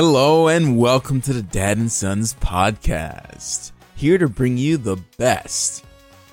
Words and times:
Hello 0.00 0.46
and 0.46 0.78
welcome 0.78 1.20
to 1.22 1.32
the 1.32 1.42
Dad 1.42 1.76
and 1.76 1.90
Sons 1.90 2.32
podcast. 2.34 3.72
Here 3.96 4.16
to 4.16 4.28
bring 4.28 4.56
you 4.56 4.76
the 4.76 4.94
best 5.16 5.84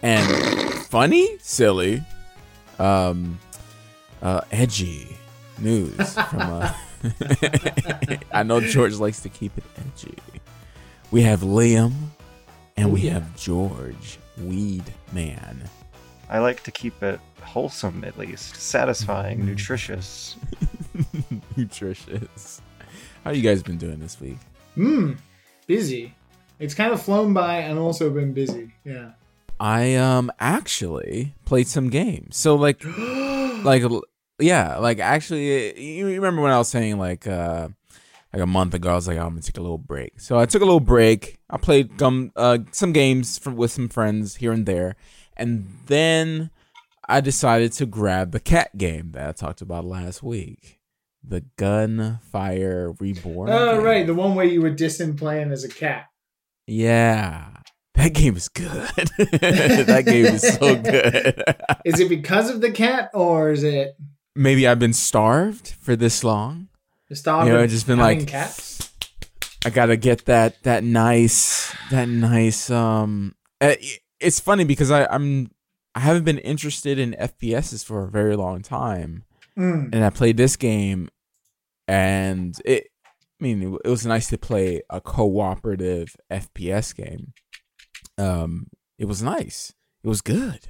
and 0.03 0.31
funny, 0.83 1.35
silly, 1.39 2.03
um, 2.77 3.39
uh, 4.21 4.41
edgy 4.51 5.17
news 5.57 6.13
from. 6.13 6.41
Uh, 6.41 6.73
I 8.31 8.43
know 8.43 8.61
George 8.61 8.97
likes 8.97 9.21
to 9.21 9.29
keep 9.29 9.57
it 9.57 9.63
edgy. 9.77 10.15
We 11.09 11.23
have 11.23 11.39
Liam, 11.39 11.91
and 12.77 12.93
we 12.93 13.07
have 13.07 13.35
George 13.35 14.19
Weed 14.37 14.83
Man. 15.11 15.59
I 16.29 16.37
like 16.37 16.61
to 16.65 16.71
keep 16.71 17.01
it 17.01 17.19
wholesome, 17.41 18.03
at 18.03 18.15
least 18.15 18.57
satisfying, 18.57 19.43
nutritious. 19.47 20.35
Nutritious. 21.57 22.61
How 23.25 23.31
you 23.31 23.41
guys 23.41 23.63
been 23.63 23.79
doing 23.79 23.99
this 23.99 24.21
week? 24.21 24.37
Hmm. 24.75 25.13
Busy. 25.65 26.13
It's 26.59 26.75
kind 26.75 26.93
of 26.93 27.01
flown 27.01 27.33
by 27.33 27.57
and 27.57 27.79
also 27.79 28.11
been 28.11 28.33
busy. 28.33 28.71
Yeah. 28.83 29.13
I 29.59 29.95
um 29.95 30.31
actually 30.39 31.33
played 31.43 31.67
some 31.67 31.89
games. 31.89 32.37
So 32.37 32.53
like 32.53 32.83
like 33.63 33.81
yeah, 34.37 34.77
like 34.77 34.99
actually 34.99 35.81
you 35.81 36.05
remember 36.05 36.43
when 36.43 36.51
I 36.51 36.59
was 36.59 36.67
saying 36.67 36.99
like 36.99 37.25
uh 37.25 37.69
like 38.31 38.43
a 38.43 38.45
month 38.45 38.75
ago 38.75 38.91
I 38.91 38.93
was 38.95 39.07
like 39.07 39.17
I'm 39.17 39.29
going 39.29 39.41
to 39.41 39.51
take 39.51 39.57
a 39.57 39.61
little 39.61 39.79
break. 39.79 40.19
So 40.19 40.37
I 40.37 40.45
took 40.45 40.61
a 40.61 40.65
little 40.65 40.79
break. 40.79 41.39
I 41.49 41.57
played 41.57 41.97
gum 41.97 42.31
uh 42.35 42.59
some 42.73 42.93
games 42.93 43.39
from, 43.39 43.55
with 43.55 43.71
some 43.71 43.89
friends 43.89 44.35
here 44.35 44.51
and 44.51 44.67
there. 44.67 44.97
And 45.35 45.65
then 45.87 46.51
I 47.09 47.21
decided 47.21 47.71
to 47.73 47.87
grab 47.87 48.33
the 48.33 48.39
cat 48.39 48.77
game 48.77 49.13
that 49.13 49.27
I 49.27 49.31
talked 49.31 49.61
about 49.61 49.83
last 49.83 50.21
week. 50.21 50.79
The 51.27 51.43
Gunfire 51.57 52.93
Reborn. 52.99 53.49
Oh, 53.49 53.75
game. 53.75 53.83
right. 53.83 54.07
The 54.07 54.13
one 54.13 54.35
where 54.35 54.45
you 54.45 54.61
were 54.61 54.71
dissing 54.71 55.17
playing 55.17 55.51
as 55.51 55.63
a 55.63 55.69
cat. 55.69 56.05
Yeah. 56.67 57.47
That 57.95 58.13
game 58.13 58.35
is 58.35 58.49
good. 58.49 58.67
that 59.07 60.03
game 60.05 60.25
is 60.25 60.41
so 60.41 60.75
good. 60.81 61.43
Is 61.85 61.99
it 61.99 62.09
because 62.09 62.49
of 62.49 62.61
the 62.61 62.71
cat 62.71 63.09
or 63.13 63.51
is 63.51 63.63
it 63.63 63.95
Maybe 64.35 64.67
I've 64.67 64.79
been 64.79 64.93
starved 64.93 65.69
for 65.79 65.95
this 65.95 66.23
long. 66.23 66.67
start 67.13 67.47
You 67.47 67.53
know, 67.53 67.59
it's 67.61 67.73
just 67.73 67.87
been 67.87 67.99
like- 67.99 68.27
cats? 68.27 68.91
I 69.65 69.71
gotta 69.71 69.97
get 69.97 70.25
that 70.25 70.61
that 70.61 70.83
nice 70.83 71.73
that 71.89 72.07
nice 72.07 72.69
um. 72.69 73.33
uh, 73.59 73.73
It's 74.19 74.39
funny 74.39 74.63
because 74.63 74.91
I 74.91 75.05
I'm 75.07 75.49
I 75.95 76.01
haven't 76.01 76.23
been 76.25 76.37
interested 76.37 76.99
in 76.99 77.15
FPSs 77.19 77.83
for 77.83 78.03
a 78.03 78.07
very 78.11 78.35
long 78.35 78.61
time, 78.61 79.23
Mm. 79.57 79.89
and 79.91 80.03
I 80.05 80.09
played 80.11 80.35
this 80.37 80.55
game, 80.57 81.07
and 81.87 82.55
it. 82.65 82.87
I 83.39 83.43
mean, 83.43 83.77
it, 83.83 83.89
was 83.89 84.05
nice 84.05 84.29
to 84.29 84.37
play 84.37 84.81
a 84.89 85.01
cooperative 85.01 86.15
FPS 86.31 86.95
game. 86.95 87.33
Um, 88.17 88.67
it 88.97 89.05
was 89.05 89.21
nice. 89.21 89.73
It 90.05 90.07
was 90.07 90.21
good. 90.21 90.69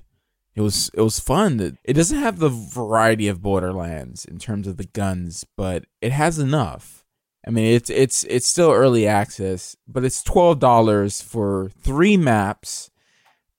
It 0.55 0.61
was 0.61 0.89
it 0.93 1.01
was 1.01 1.19
fun. 1.19 1.77
It 1.83 1.93
doesn't 1.93 2.17
have 2.17 2.39
the 2.39 2.49
variety 2.49 3.27
of 3.27 3.41
Borderlands 3.41 4.25
in 4.25 4.39
terms 4.39 4.67
of 4.67 4.77
the 4.77 4.85
guns, 4.85 5.45
but 5.55 5.85
it 6.01 6.11
has 6.11 6.39
enough. 6.39 7.05
I 7.45 7.51
mean, 7.51 7.65
it's 7.65 7.89
it's 7.89 8.23
it's 8.23 8.47
still 8.47 8.71
early 8.71 9.05
access, 9.05 9.75
but 9.87 10.03
it's 10.03 10.23
twelve 10.23 10.59
dollars 10.59 11.21
for 11.21 11.69
three 11.81 12.17
maps, 12.17 12.89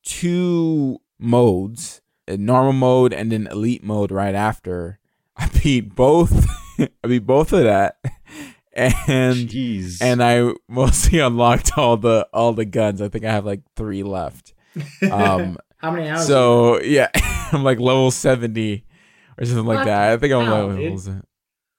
two 0.03 1.01
modes, 1.19 2.01
a 2.27 2.37
normal 2.37 2.73
mode 2.73 3.13
and 3.13 3.31
then 3.31 3.47
elite 3.47 3.85
mode 3.85 4.11
right 4.11 4.35
after. 4.35 4.99
I 5.37 5.49
beat 5.49 5.95
both. 5.95 6.47
I 7.05 7.09
beat 7.09 7.27
both 7.27 7.53
of 7.53 7.65
that, 7.65 7.97
and 8.73 9.49
Jeez. 9.49 9.99
and 10.01 10.23
I 10.23 10.53
mostly 10.69 11.19
unlocked 11.21 11.73
all 11.77 11.97
the 11.97 12.29
all 12.33 12.53
the 12.53 12.65
guns. 12.65 13.01
I 13.03 13.09
think 13.09 13.25
I 13.25 13.33
have 13.33 13.47
like 13.47 13.61
three 13.77 14.03
left. 14.03 14.55
Um, 15.11 15.59
How 15.79 15.91
many 15.91 16.09
hours? 16.09 16.27
so 16.27 16.81
yeah, 16.83 17.09
I'm 17.53 17.65
like 17.65 17.81
level 17.81 18.11
seventy 18.11 18.85
or 19.39 19.45
something 19.47 19.67
like 19.67 19.85
that. 19.87 20.13
I 20.13 20.17
think 20.17 20.33
I'm 20.33 20.45
How, 20.45 20.67
level. 20.67 20.77
dude? 20.97 21.23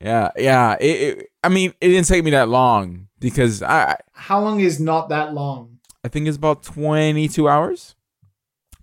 Yeah, 0.02 0.30
yeah. 0.38 0.76
It, 0.80 0.86
it, 1.20 1.28
I 1.44 1.50
mean, 1.50 1.74
it 1.82 1.90
didn't 1.90 2.08
take 2.08 2.24
me 2.24 2.32
that 2.32 2.50
long 2.50 3.08
because 3.20 3.64
I 3.64 3.98
How 4.14 4.40
long 4.42 4.60
is 4.60 4.80
not 4.80 5.10
that 5.10 5.34
long? 5.34 5.80
I 6.04 6.08
think 6.08 6.28
it's 6.28 6.38
about 6.38 6.64
22 6.64 7.50
hours. 7.50 7.96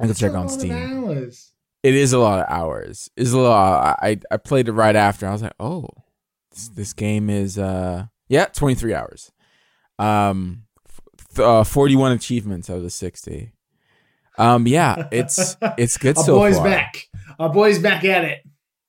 I 0.00 0.06
can 0.06 0.14
check 0.14 0.34
on 0.34 0.48
Steam. 0.48 0.72
hours. 0.72 1.52
It 1.84 1.94
is 1.94 2.12
a 2.12 2.18
lot 2.18 2.40
of 2.40 2.46
hours. 2.48 3.10
It's 3.16 3.32
a 3.32 3.38
lot. 3.38 3.98
I 4.02 4.18
I 4.30 4.36
played 4.38 4.68
it 4.68 4.72
right 4.72 4.96
after. 4.96 5.26
I 5.28 5.32
was 5.32 5.42
like, 5.42 5.54
oh, 5.60 5.86
this, 6.54 6.68
this 6.68 6.92
game 6.92 7.28
is 7.28 7.58
uh 7.58 8.06
yeah, 8.28 8.46
23 8.46 8.94
hours. 8.94 9.30
Um, 9.98 10.62
f- 11.30 11.38
uh, 11.38 11.62
41 11.64 12.12
achievements 12.12 12.70
out 12.70 12.78
of 12.78 12.82
the 12.82 12.90
60. 12.90 13.52
Um, 14.38 14.66
yeah, 14.66 15.08
it's 15.12 15.56
it's 15.78 15.96
good 15.98 16.16
Our 16.16 16.24
so 16.24 16.36
boy's 16.36 16.56
far. 16.56 16.64
back. 16.64 17.08
Our 17.38 17.50
boy's 17.52 17.78
back 17.78 18.04
at 18.04 18.24
it. 18.24 18.40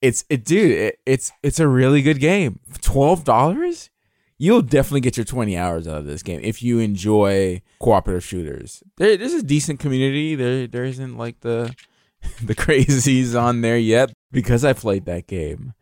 It's 0.02 0.24
it, 0.28 0.44
dude. 0.44 0.72
It, 0.72 0.98
it's 1.06 1.32
it's 1.42 1.60
a 1.60 1.68
really 1.68 2.02
good 2.02 2.18
game. 2.20 2.58
Twelve 2.82 3.24
dollars, 3.24 3.90
you'll 4.38 4.62
definitely 4.62 5.00
get 5.00 5.16
your 5.16 5.24
twenty 5.24 5.56
hours 5.56 5.86
out 5.86 5.98
of 5.98 6.06
this 6.06 6.22
game 6.22 6.40
if 6.42 6.62
you 6.62 6.80
enjoy 6.80 7.62
cooperative 7.80 8.24
shooters. 8.24 8.82
There, 8.98 9.16
there's 9.16 9.32
a 9.34 9.42
decent 9.42 9.78
community. 9.80 10.34
There, 10.34 10.66
there 10.66 10.84
isn't 10.84 11.16
like 11.16 11.40
the 11.40 11.74
the 12.42 12.54
crazies 12.54 13.40
on 13.40 13.60
there 13.60 13.78
yet. 13.78 14.12
Because 14.32 14.64
I 14.64 14.72
played 14.74 15.06
that 15.06 15.28
game, 15.28 15.72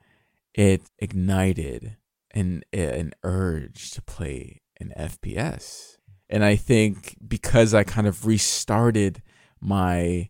it 0.54 0.82
ignited 0.98 1.96
an 2.32 2.62
an 2.72 3.12
urge 3.22 3.90
to 3.92 4.02
play 4.02 4.62
an 4.80 4.92
FPS, 4.96 5.96
and 6.28 6.44
I 6.44 6.56
think 6.56 7.16
because 7.26 7.74
I 7.74 7.84
kind 7.84 8.06
of 8.06 8.26
restarted 8.26 9.22
my 9.60 10.28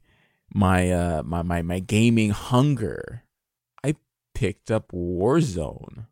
my 0.52 0.90
uh 0.90 1.22
my 1.24 1.42
my, 1.42 1.62
my 1.62 1.80
gaming 1.80 2.30
hunger 2.30 3.24
I 3.82 3.94
picked 4.34 4.70
up 4.70 4.92
Warzone. 4.92 6.06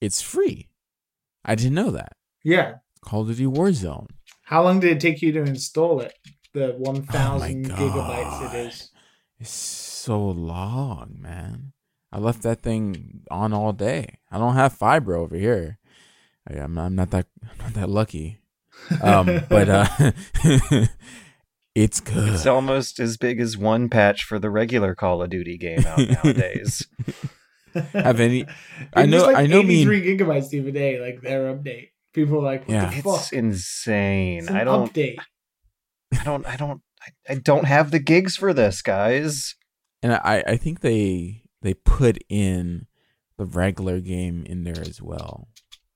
It's 0.00 0.22
free. 0.22 0.68
I 1.44 1.54
didn't 1.54 1.74
know 1.74 1.90
that. 1.90 2.16
Yeah. 2.44 2.76
Call 3.02 3.22
of 3.22 3.28
Duty 3.28 3.46
Warzone. 3.46 4.08
How 4.44 4.62
long 4.62 4.80
did 4.80 4.92
it 4.92 5.00
take 5.00 5.22
you 5.22 5.32
to 5.32 5.42
install 5.42 6.00
it? 6.00 6.14
The 6.52 6.74
Oh 6.74 6.78
1,000 6.78 7.66
gigabytes 7.66 8.54
it 8.54 8.66
is. 8.66 8.90
It's 9.38 9.50
so 9.50 10.20
long, 10.20 11.16
man. 11.18 11.72
I 12.12 12.18
left 12.18 12.42
that 12.42 12.60
thing 12.60 13.22
on 13.30 13.52
all 13.52 13.72
day. 13.72 14.18
I 14.30 14.38
don't 14.38 14.54
have 14.54 14.72
fiber 14.72 15.14
over 15.16 15.36
here. 15.36 15.78
I, 16.48 16.54
I'm, 16.54 16.76
I'm 16.78 16.94
not 16.94 17.10
that 17.10 17.26
I'm 17.42 17.58
not 17.64 17.74
that 17.74 17.88
lucky. 17.90 18.38
Um, 19.02 19.42
but 19.48 19.68
uh, 19.68 19.86
it's 21.74 22.00
good. 22.00 22.30
it's 22.34 22.46
almost 22.46 22.98
as 22.98 23.16
big 23.16 23.40
as 23.40 23.56
one 23.56 23.88
patch 23.88 24.24
for 24.24 24.38
the 24.38 24.50
regular 24.50 24.94
Call 24.94 25.22
of 25.22 25.30
Duty 25.30 25.56
game 25.58 25.84
out 25.86 25.98
nowadays. 25.98 26.86
Have 27.92 28.18
any? 28.18 28.46
I 28.94 29.06
know. 29.06 29.26
like 29.26 29.36
I 29.36 29.46
know. 29.46 29.62
Me. 29.62 29.82
83 29.82 30.02
gigabytes 30.18 30.48
the 30.48 30.60
other 30.60 30.72
day, 30.72 30.98
like 31.00 31.20
their 31.20 31.54
update. 31.54 31.90
People 32.12 32.38
were 32.38 32.42
like, 32.42 32.62
what 32.66 32.74
Yeah. 32.74 32.90
the 32.90 33.08
it's 33.10 33.32
insane. 33.32 34.38
It's 34.40 34.48
an 34.48 34.56
I 34.56 34.64
don't. 34.64 34.92
update. 34.92 35.18
I 36.18 36.24
don't. 36.24 36.44
I 36.46 36.56
don't. 36.56 36.80
I, 37.28 37.32
I 37.32 37.34
don't 37.36 37.64
have 37.66 37.92
the 37.92 38.00
gigs 38.00 38.36
for 38.36 38.52
this, 38.52 38.82
guys. 38.82 39.54
and 40.02 40.12
I, 40.14 40.42
I 40.46 40.56
think 40.56 40.80
they 40.80 41.39
they 41.62 41.74
put 41.74 42.18
in 42.28 42.86
the 43.36 43.44
regular 43.44 44.00
game 44.00 44.44
in 44.46 44.64
there 44.64 44.80
as 44.80 45.00
well. 45.00 45.48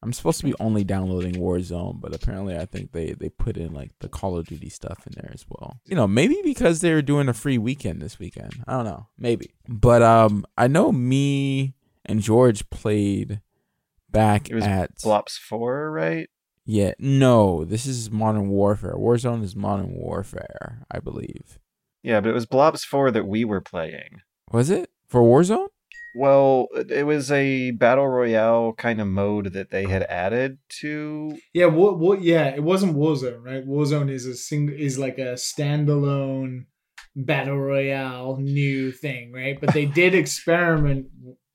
I'm 0.02 0.12
supposed 0.12 0.38
to 0.40 0.44
be 0.46 0.54
only 0.60 0.84
downloading 0.84 1.34
Warzone, 1.34 1.98
but 1.98 2.14
apparently 2.14 2.56
I 2.58 2.66
think 2.66 2.92
they 2.92 3.12
they 3.12 3.30
put 3.30 3.56
in 3.56 3.72
like 3.72 3.92
the 4.00 4.08
Call 4.08 4.36
of 4.36 4.46
Duty 4.46 4.68
stuff 4.68 5.06
in 5.06 5.14
there 5.16 5.30
as 5.32 5.46
well. 5.48 5.78
You 5.86 5.96
know, 5.96 6.06
maybe 6.06 6.36
because 6.44 6.80
they're 6.80 7.00
doing 7.00 7.26
a 7.28 7.32
free 7.32 7.56
weekend 7.56 8.02
this 8.02 8.18
weekend. 8.18 8.52
I 8.68 8.72
don't 8.72 8.84
know, 8.84 9.06
maybe. 9.18 9.54
But 9.66 10.02
um, 10.02 10.44
I 10.58 10.66
know 10.66 10.92
me 10.92 11.74
and 12.04 12.20
George 12.20 12.68
played 12.68 13.40
back 14.10 14.50
It 14.50 14.54
was 14.54 14.64
at 14.64 14.94
Blops 14.98 15.38
Four, 15.38 15.90
right? 15.90 16.28
yeah. 16.66 16.92
No, 16.98 17.64
this 17.64 17.86
is 17.86 18.10
Modern 18.10 18.48
Warfare. 18.50 18.96
Warzone 18.96 19.42
is 19.42 19.56
Modern 19.56 19.94
Warfare, 19.94 20.84
I 20.90 20.98
believe. 20.98 21.58
Yeah, 22.02 22.20
but 22.20 22.28
it 22.28 22.34
was 22.34 22.44
Blops 22.44 22.82
Four 22.84 23.10
that 23.10 23.26
we 23.26 23.46
were 23.46 23.62
playing. 23.62 24.20
Was 24.52 24.68
it 24.68 24.90
for 25.06 25.22
Warzone? 25.22 25.68
Well, 26.16 26.68
it 26.88 27.04
was 27.06 27.32
a 27.32 27.72
battle 27.72 28.06
royale 28.06 28.72
kind 28.74 29.00
of 29.00 29.08
mode 29.08 29.52
that 29.52 29.70
they 29.70 29.86
had 29.86 30.04
added 30.04 30.58
to. 30.80 31.36
Yeah, 31.52 31.66
what 31.66 31.98
what 31.98 32.22
yeah, 32.22 32.54
it 32.54 32.62
wasn't 32.62 32.96
Warzone, 32.96 33.42
right? 33.42 33.66
Warzone 33.66 34.10
is 34.10 34.24
a 34.26 34.34
sing 34.36 34.68
is 34.68 34.96
like 34.98 35.18
a 35.18 35.34
standalone 35.34 36.66
battle 37.16 37.58
royale 37.58 38.36
new 38.38 38.92
thing, 38.92 39.32
right? 39.32 39.60
But 39.60 39.74
they 39.74 39.86
did 39.86 40.14
experiment 40.14 41.06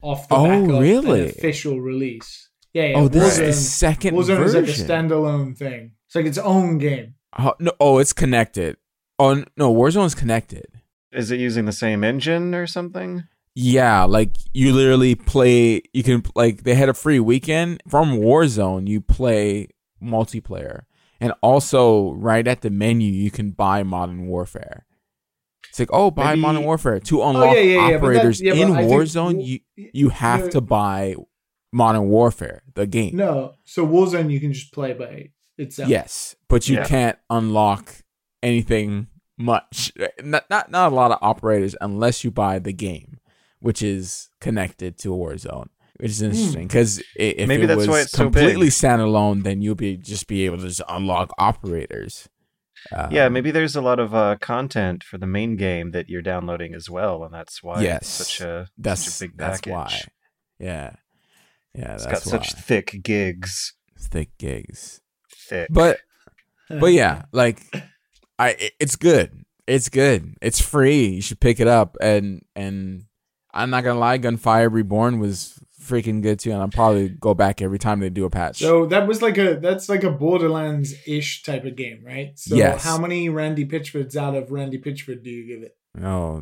off 0.01 0.27
the 0.27 0.35
Oh, 0.35 0.43
back 0.45 0.69
of 0.69 0.79
really? 0.81 1.21
an 1.23 1.27
official 1.29 1.79
release. 1.79 2.49
Yeah, 2.73 2.87
yeah. 2.87 2.97
oh, 2.97 3.07
this 3.07 3.39
Warzone, 3.39 3.43
is 3.43 3.55
the 3.55 3.61
second 3.69 4.15
Warzone 4.15 4.43
is 4.43 4.55
like 4.55 4.63
a 4.65 4.67
standalone 4.67 5.57
thing. 5.57 5.91
It's 6.07 6.15
like 6.15 6.25
its 6.25 6.37
own 6.37 6.77
game. 6.79 7.15
Oh, 7.37 7.53
no, 7.59 7.71
oh, 7.79 7.97
it's 7.99 8.13
connected. 8.13 8.75
Oh 9.17 9.31
n- 9.31 9.45
no, 9.55 9.73
Warzone 9.73 10.05
is 10.05 10.15
connected. 10.15 10.65
Is 11.13 11.31
it 11.31 11.39
using 11.39 11.63
the 11.65 11.71
same 11.71 12.03
engine 12.03 12.53
or 12.53 12.67
something? 12.67 13.23
Yeah, 13.61 14.05
like 14.05 14.37
you 14.53 14.73
literally 14.73 15.15
play. 15.15 15.81
You 15.91 16.01
can 16.01 16.23
like 16.33 16.63
they 16.63 16.75
had 16.75 16.87
a 16.87 16.93
free 16.93 17.19
weekend 17.19 17.83
from 17.89 18.17
Warzone. 18.17 18.87
You 18.87 19.01
play 19.01 19.67
multiplayer, 20.01 20.83
and 21.19 21.33
also 21.41 22.13
right 22.13 22.47
at 22.47 22.61
the 22.61 22.69
menu 22.69 23.11
you 23.11 23.29
can 23.31 23.51
buy 23.51 23.83
Modern 23.83 24.27
Warfare. 24.27 24.85
It's 25.67 25.77
like 25.77 25.89
oh, 25.91 26.09
buy 26.09 26.29
Maybe- 26.29 26.41
Modern 26.41 26.63
Warfare 26.63 27.01
to 27.01 27.21
oh, 27.21 27.29
unlock 27.29 27.55
yeah, 27.55 27.61
yeah, 27.61 27.89
yeah, 27.89 27.95
operators 27.97 28.39
that- 28.39 28.45
yeah, 28.45 28.53
in 28.53 28.71
I 28.71 28.77
think 28.87 28.91
Warzone. 28.91 29.45
You 29.45 29.59
you 29.75 30.09
have 30.09 30.45
no, 30.45 30.49
to 30.51 30.61
buy 30.61 31.15
Modern 31.73 32.07
Warfare 32.07 32.63
the 32.75 32.87
game. 32.87 33.17
No, 33.17 33.55
so 33.65 33.85
Warzone 33.85 34.31
you 34.31 34.39
can 34.39 34.53
just 34.53 34.71
play 34.71 34.93
by 34.93 35.31
itself. 35.57 35.89
Yes, 35.89 36.35
but 36.47 36.69
you 36.69 36.77
Yeah. 36.77 36.85
can't 36.85 37.17
unlock 37.29 37.93
anything 38.41 39.07
much. 39.37 39.91
Not, 40.23 40.49
not 40.49 40.71
not 40.71 40.91
a 40.91 40.95
lot 40.95 41.11
of 41.11 41.19
operators 41.21 41.75
unless 41.81 42.23
you 42.23 42.31
buy 42.31 42.59
the 42.59 42.73
game, 42.73 43.18
which 43.59 43.81
is 43.81 44.29
connected 44.41 44.97
to 44.99 45.09
Warzone, 45.09 45.67
which 45.97 46.11
is 46.11 46.21
interesting 46.21 46.67
because 46.67 47.01
if 47.15 47.47
Maybe 47.47 47.63
it 47.63 47.67
that's 47.67 47.77
was 47.79 47.87
why 47.87 48.01
it's 48.01 48.11
so 48.11 48.23
completely 48.23 48.67
big. 48.67 48.73
standalone, 48.73 49.43
then 49.43 49.61
you'll 49.61 49.75
be 49.75 49.97
just 49.97 50.27
be 50.27 50.45
able 50.45 50.57
to 50.57 50.67
just 50.67 50.81
unlock 50.87 51.31
operators. 51.37 52.29
yeah, 53.11 53.25
Um, 53.25 53.33
maybe 53.33 53.51
there's 53.51 53.75
a 53.75 53.81
lot 53.81 53.99
of 53.99 54.15
uh, 54.15 54.37
content 54.39 55.03
for 55.03 55.17
the 55.17 55.27
main 55.27 55.57
game 55.57 55.91
that 55.91 56.07
you're 56.07 56.21
downloading 56.21 56.73
as 56.73 56.89
well, 56.89 57.23
and 57.25 57.33
that's 57.33 57.61
why 57.61 57.81
Yes. 57.81 58.01
it's 58.01 58.09
such 58.09 58.41
a 58.41 58.67
that's 58.77 59.03
such 59.11 59.27
a 59.27 59.29
big 59.31 59.37
that's 59.37 59.59
package. 59.61 59.73
why. 59.73 60.01
Yeah, 60.59 60.91
yeah, 61.75 61.93
It's 61.95 62.05
that's 62.05 62.25
got 62.25 62.39
why 62.39 62.45
such 62.45 62.53
thick 62.53 62.99
gigs. 63.03 63.73
thick 63.99 64.29
gigs. 64.37 65.01
Thick. 65.49 65.67
But 65.71 65.99
but 66.69 66.93
yeah, 66.93 67.23
like 67.33 67.61
I 68.37 68.71
it's 68.79 68.95
good. 68.95 69.43
It's 69.67 69.89
good. 69.89 70.35
It's 70.41 70.61
free. 70.61 71.07
You 71.07 71.21
should 71.21 71.39
pick 71.41 71.59
it 71.59 71.67
up 71.67 71.97
and 72.01 72.43
and 72.55 73.03
I'm 73.53 73.69
not 73.69 73.83
gonna 73.83 73.99
lie, 73.99 74.17
Gunfire 74.17 74.69
Reborn 74.69 75.19
was 75.19 75.59
freaking 75.81 76.21
good 76.21 76.39
too, 76.39 76.51
and 76.51 76.61
I'll 76.61 76.67
probably 76.69 77.09
go 77.09 77.33
back 77.33 77.61
every 77.61 77.79
time 77.79 77.99
they 77.99 78.09
do 78.09 78.25
a 78.25 78.29
patch. 78.29 78.59
So 78.59 78.85
that 78.87 79.07
was 79.07 79.21
like 79.21 79.37
a 79.37 79.55
that's 79.55 79.89
like 79.89 80.03
a 80.03 80.11
Borderlands 80.11 80.93
ish 81.07 81.41
type 81.43 81.65
of 81.65 81.75
game, 81.75 82.01
right? 82.05 82.37
So 82.37 82.55
Yes. 82.55 82.83
how 82.83 82.97
many 82.99 83.27
Randy 83.29 83.65
Pitchfords 83.65 84.15
out 84.15 84.35
of 84.35 84.51
Randy 84.51 84.77
Pitchford 84.77 85.23
do 85.23 85.29
you 85.29 85.47
give 85.47 85.63
it? 85.63 85.75
no, 85.95 86.41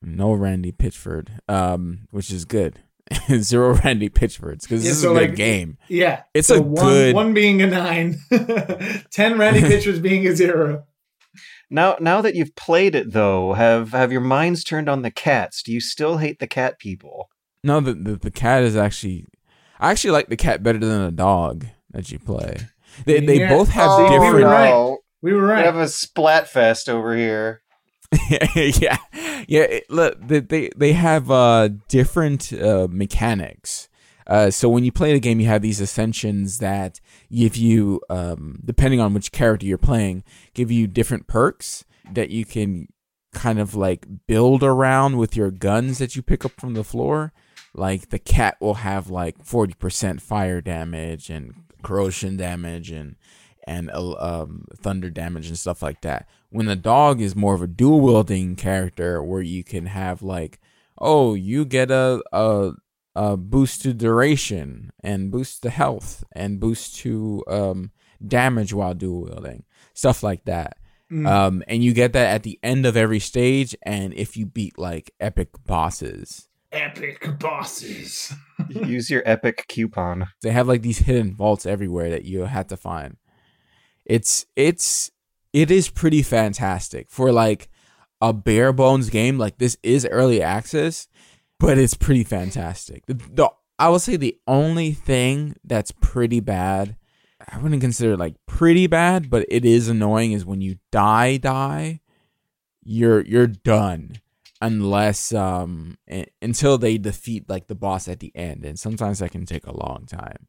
no 0.00 0.32
Randy 0.32 0.72
Pitchford, 0.72 1.28
um, 1.48 2.08
which 2.10 2.30
is 2.32 2.44
good. 2.46 2.78
Zero 3.40 3.74
Randy 3.74 4.08
Pitchfords 4.08 4.64
because 4.66 4.82
Yeah, 4.84 4.90
this 4.90 4.96
is 4.98 5.02
so, 5.02 5.16
a 5.16 5.26
good 5.26 5.36
game. 5.36 5.76
Yeah, 5.88 6.22
It's 6.32 6.48
so 6.48 6.56
a 6.56 6.62
one, 6.62 6.84
good- 6.86 7.14
one 7.14 7.34
being 7.34 7.60
a 7.60 7.66
nine, 7.66 8.18
ten 9.10 9.36
Randy 9.38 9.60
Pitchfords 9.68 9.98
being 9.98 10.26
a 10.26 10.34
zero. 10.34 10.84
Now, 11.70 11.96
now 12.00 12.20
that 12.20 12.34
you've 12.34 12.54
played 12.56 12.94
it, 12.94 13.12
though, 13.12 13.52
have 13.54 13.92
have 13.92 14.12
your 14.12 14.20
minds 14.20 14.64
turned 14.64 14.88
on 14.88 15.02
the 15.02 15.10
cats? 15.10 15.62
Do 15.62 15.72
you 15.72 15.80
still 15.80 16.18
hate 16.18 16.38
the 16.38 16.46
cat 16.46 16.78
people? 16.78 17.28
No, 17.62 17.80
the, 17.80 17.94
the 17.94 18.16
the 18.16 18.30
cat 18.30 18.62
is 18.62 18.76
actually. 18.76 19.26
I 19.78 19.90
actually 19.90 20.10
like 20.10 20.28
the 20.28 20.36
cat 20.36 20.62
better 20.62 20.78
than 20.78 21.04
the 21.04 21.10
dog 21.12 21.66
that 21.90 22.10
you 22.12 22.18
play. 22.18 22.56
They 23.06 23.20
they 23.20 23.40
Yeah. 23.40 23.48
both 23.48 23.68
have 23.70 23.88
Oh, 23.90 23.96
we 24.10 24.18
were 24.18 24.24
different. 24.24 24.46
right. 24.46 24.96
We 25.22 25.32
were 25.32 25.46
right. 25.46 25.60
We 25.60 25.64
have 25.66 25.76
a 25.76 25.88
splat 25.88 26.48
fest 26.48 26.88
over 26.88 27.14
here. 27.16 27.62
yeah, 28.30 28.96
yeah. 29.48 29.62
It, 29.62 29.84
look, 29.90 30.16
they, 30.26 30.40
they 30.40 30.70
they 30.76 30.92
have 30.94 31.30
uh 31.30 31.68
different 31.88 32.52
uh, 32.52 32.88
mechanics. 32.90 33.88
Uh, 34.30 34.48
so 34.48 34.68
when 34.68 34.84
you 34.84 34.92
play 34.92 35.12
the 35.12 35.18
game, 35.18 35.40
you 35.40 35.48
have 35.48 35.60
these 35.60 35.80
ascensions 35.80 36.58
that 36.58 37.00
give 37.32 37.56
you, 37.56 38.00
um, 38.08 38.60
depending 38.64 39.00
on 39.00 39.12
which 39.12 39.32
character 39.32 39.66
you're 39.66 39.76
playing, 39.76 40.22
give 40.54 40.70
you 40.70 40.86
different 40.86 41.26
perks 41.26 41.84
that 42.12 42.30
you 42.30 42.44
can 42.44 42.86
kind 43.32 43.58
of 43.58 43.74
like 43.74 44.06
build 44.28 44.62
around 44.62 45.16
with 45.16 45.36
your 45.36 45.50
guns 45.50 45.98
that 45.98 46.14
you 46.14 46.22
pick 46.22 46.44
up 46.44 46.52
from 46.60 46.74
the 46.74 46.84
floor. 46.84 47.32
Like 47.74 48.10
the 48.10 48.20
cat 48.20 48.56
will 48.60 48.74
have 48.74 49.10
like 49.10 49.44
forty 49.44 49.74
percent 49.74 50.22
fire 50.22 50.60
damage 50.60 51.28
and 51.28 51.54
corrosion 51.82 52.36
damage 52.36 52.90
and 52.90 53.16
and 53.66 53.90
uh, 53.90 54.14
um, 54.18 54.64
thunder 54.76 55.10
damage 55.10 55.48
and 55.48 55.58
stuff 55.58 55.82
like 55.82 56.02
that. 56.02 56.28
When 56.50 56.66
the 56.66 56.76
dog 56.76 57.20
is 57.20 57.36
more 57.36 57.54
of 57.54 57.62
a 57.62 57.68
dual 57.68 58.00
wielding 58.00 58.56
character, 58.56 59.22
where 59.22 59.42
you 59.42 59.62
can 59.62 59.86
have 59.86 60.22
like, 60.22 60.60
oh, 60.98 61.34
you 61.34 61.64
get 61.64 61.90
a 61.90 62.22
a, 62.32 62.72
a 63.14 63.36
boost 63.36 63.82
to 63.82 63.92
duration 63.92 64.92
and 65.02 65.30
boost 65.30 65.62
to 65.62 65.70
health 65.70 66.24
and 66.32 66.60
boost 66.60 66.96
to 66.96 67.44
um, 67.48 67.90
damage 68.26 68.72
while 68.72 68.94
dual 68.94 69.22
wielding, 69.24 69.64
stuff 69.94 70.22
like 70.22 70.44
that. 70.44 70.76
Mm. 71.10 71.28
Um, 71.28 71.62
and 71.66 71.82
you 71.82 71.92
get 71.92 72.12
that 72.12 72.32
at 72.34 72.42
the 72.44 72.58
end 72.62 72.86
of 72.86 72.96
every 72.96 73.18
stage, 73.18 73.76
and 73.82 74.14
if 74.14 74.36
you 74.36 74.46
beat 74.46 74.78
like 74.78 75.12
epic 75.18 75.48
bosses, 75.66 76.48
Epic 76.72 77.26
bosses. 77.40 78.32
Use 78.68 79.10
your 79.10 79.22
epic 79.26 79.64
coupon. 79.68 80.28
they 80.42 80.52
have 80.52 80.68
like 80.68 80.82
these 80.82 80.98
hidden 80.98 81.34
vaults 81.34 81.66
everywhere 81.66 82.10
that 82.10 82.24
you 82.24 82.42
have 82.42 82.68
to 82.68 82.76
find. 82.76 83.16
It's 84.04 84.46
it's 84.54 85.10
it 85.52 85.70
is 85.70 85.88
pretty 85.90 86.22
fantastic 86.22 87.10
for 87.10 87.32
like 87.32 87.68
a 88.20 88.32
bare 88.32 88.72
bones 88.72 89.10
game. 89.10 89.36
Like 89.36 89.58
this 89.58 89.76
is 89.82 90.06
early 90.06 90.40
access, 90.40 91.08
but 91.60 91.78
it's 91.78 91.94
pretty 91.94 92.24
fantastic. 92.24 93.06
The, 93.06 93.14
the 93.14 93.50
I 93.78 93.88
will 93.90 93.98
say 93.98 94.16
the 94.16 94.36
only 94.46 94.92
thing 94.92 95.56
that's 95.62 95.92
pretty 95.92 96.40
bad, 96.40 96.96
I 97.46 97.58
wouldn't 97.58 97.80
consider 97.80 98.16
like 98.16 98.34
pretty 98.46 98.86
bad, 98.86 99.30
but 99.30 99.46
it 99.48 99.64
is 99.64 99.88
annoying 99.88 100.32
is 100.32 100.44
when 100.44 100.60
you 100.60 100.78
die 100.90 101.36
die, 101.36 102.00
you're 102.82 103.20
you're 103.24 103.46
done 103.46 104.16
unless 104.62 105.32
um 105.32 105.96
until 106.42 106.76
they 106.76 106.98
defeat 106.98 107.48
like 107.48 107.66
the 107.66 107.74
boss 107.74 108.08
at 108.08 108.20
the 108.20 108.32
end 108.34 108.64
and 108.64 108.78
sometimes 108.78 109.20
that 109.20 109.30
can 109.30 109.46
take 109.46 109.66
a 109.66 109.76
long 109.76 110.06
time. 110.06 110.46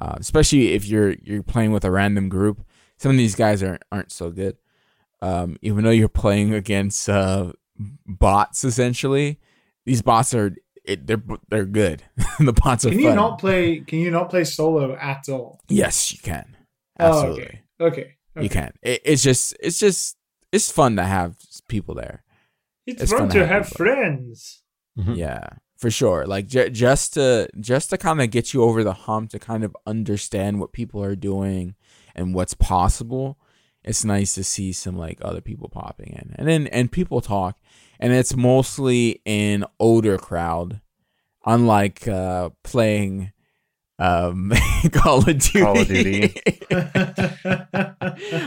Uh, 0.00 0.16
especially 0.18 0.72
if 0.72 0.86
you're 0.86 1.14
you're 1.22 1.42
playing 1.42 1.72
with 1.72 1.84
a 1.84 1.90
random 1.90 2.28
group. 2.28 2.64
Some 2.96 3.10
of 3.10 3.16
these 3.16 3.34
guys 3.34 3.62
aren't 3.62 3.82
aren't 3.92 4.12
so 4.12 4.30
good. 4.30 4.56
Um 5.20 5.58
even 5.60 5.84
though 5.84 5.90
you're 5.90 6.08
playing 6.08 6.54
against 6.54 7.08
uh 7.08 7.52
bots 8.06 8.64
essentially 8.64 9.38
these 9.88 10.02
bots 10.02 10.34
are 10.34 10.54
it, 10.84 11.06
they're 11.06 11.22
they're 11.50 11.64
good 11.66 12.02
the 12.38 12.52
bots 12.52 12.84
are 12.84 12.90
Can 12.90 12.98
you 13.00 13.08
fun. 13.08 13.16
not 13.16 13.38
play? 13.38 13.80
Can 13.80 13.98
you 14.04 14.10
not 14.10 14.30
play 14.30 14.44
solo 14.44 14.94
at 14.96 15.28
all? 15.28 15.60
yes 15.68 16.12
you 16.12 16.18
can 16.22 16.56
Oh, 17.00 17.04
absolutely 17.06 17.60
okay. 17.80 18.14
Okay. 18.36 18.42
you 18.44 18.48
can 18.48 18.70
it, 18.82 19.00
it's 19.04 19.22
just 19.22 19.56
it's 19.60 19.78
just 19.80 20.16
it's 20.52 20.70
fun 20.70 20.96
to 20.96 21.04
have 21.04 21.36
people 21.68 21.94
there 21.94 22.22
It's, 22.86 23.02
It's 23.02 23.12
fun 23.12 23.20
fun 23.20 23.28
to 23.30 23.38
to 23.40 23.46
have 23.46 23.66
have 23.66 23.68
friends. 23.80 24.62
Mhm. 24.98 25.16
Yeah, 25.16 25.46
for 25.76 25.90
sure. 25.90 26.26
Like 26.26 26.46
j- 26.48 26.70
just 26.70 27.14
to 27.14 27.48
just 27.60 27.90
to 27.90 27.96
kind 27.98 28.20
of 28.20 28.30
get 28.30 28.52
you 28.52 28.62
over 28.64 28.82
the 28.82 28.94
hump 29.06 29.30
to 29.30 29.38
kind 29.38 29.62
of 29.62 29.76
understand 29.86 30.58
what 30.60 30.72
people 30.72 31.00
are 31.04 31.14
doing 31.30 31.76
and 32.16 32.34
what's 32.34 32.54
possible. 32.54 33.38
It's 33.88 34.04
nice 34.04 34.34
to 34.34 34.44
see 34.44 34.72
some 34.72 34.98
like 34.98 35.18
other 35.22 35.40
people 35.40 35.70
popping 35.70 36.12
in, 36.12 36.34
and 36.36 36.46
then 36.46 36.66
and 36.66 36.92
people 36.92 37.22
talk, 37.22 37.58
and 37.98 38.12
it's 38.12 38.36
mostly 38.36 39.22
an 39.24 39.64
older 39.80 40.18
crowd, 40.18 40.82
unlike 41.46 42.06
uh 42.06 42.50
playing 42.62 43.32
um 43.98 44.52
Call 44.92 45.18
of 45.18 45.38
Duty. 45.38 45.60
Call 45.60 45.80
of 45.80 45.88
Duty. 45.88 46.34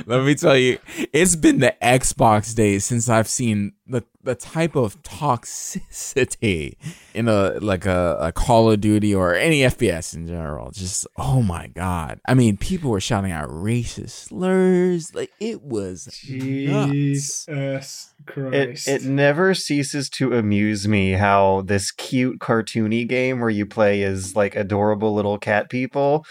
Let 0.05 0.23
me 0.25 0.35
tell 0.35 0.55
you, 0.55 0.77
it's 1.11 1.35
been 1.35 1.57
the 1.57 1.75
Xbox 1.81 2.53
days 2.55 2.85
since 2.85 3.09
I've 3.09 3.27
seen 3.27 3.73
the 3.91 4.03
the 4.23 4.35
type 4.35 4.75
of 4.75 5.01
toxicity 5.03 6.75
in 7.13 7.27
a 7.27 7.59
like 7.59 7.85
a, 7.85 8.17
a 8.19 8.31
Call 8.31 8.71
of 8.71 8.81
Duty 8.81 9.13
or 9.13 9.35
any 9.35 9.59
FPS 9.61 10.15
in 10.15 10.27
general. 10.27 10.71
Just 10.71 11.05
oh 11.17 11.41
my 11.41 11.67
god! 11.67 12.19
I 12.27 12.33
mean, 12.33 12.57
people 12.57 12.89
were 12.91 12.99
shouting 13.01 13.31
out 13.31 13.49
racist 13.49 14.27
slurs. 14.27 15.13
Like 15.13 15.31
it 15.39 15.61
was. 15.61 16.05
Jesus 16.05 17.45
It 17.47 18.25
Christ. 18.25 18.87
it 18.87 19.03
never 19.03 19.53
ceases 19.53 20.09
to 20.11 20.33
amuse 20.33 20.87
me 20.87 21.11
how 21.13 21.61
this 21.65 21.91
cute 21.91 22.39
cartoony 22.39 23.07
game 23.07 23.39
where 23.39 23.49
you 23.49 23.65
play 23.65 24.03
as 24.03 24.35
like 24.35 24.55
adorable 24.55 25.13
little 25.13 25.37
cat 25.37 25.69
people 25.69 26.25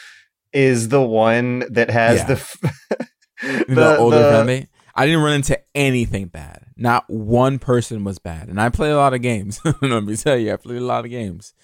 is 0.52 0.88
the 0.88 1.02
one 1.02 1.60
that 1.70 1.90
has 1.90 2.18
Yeah. 2.20 2.26
the 2.26 2.32
f- 2.32 2.56
The, 3.68 3.96
older 3.96 4.18
friendly. 4.28 4.68
I 5.00 5.06
didn't 5.06 5.22
run 5.22 5.32
into 5.32 5.58
anything 5.74 6.26
bad. 6.26 6.66
Not 6.76 7.08
one 7.08 7.58
person 7.58 8.04
was 8.04 8.18
bad, 8.18 8.48
and 8.50 8.60
I 8.60 8.68
play 8.68 8.90
a 8.90 8.98
lot 8.98 9.14
of 9.14 9.22
games. 9.22 9.58
Let 9.80 10.04
me 10.04 10.14
tell 10.14 10.36
you, 10.36 10.52
I 10.52 10.56
played 10.56 10.76
a 10.76 10.84
lot 10.84 11.06
of 11.06 11.10
games, 11.10 11.54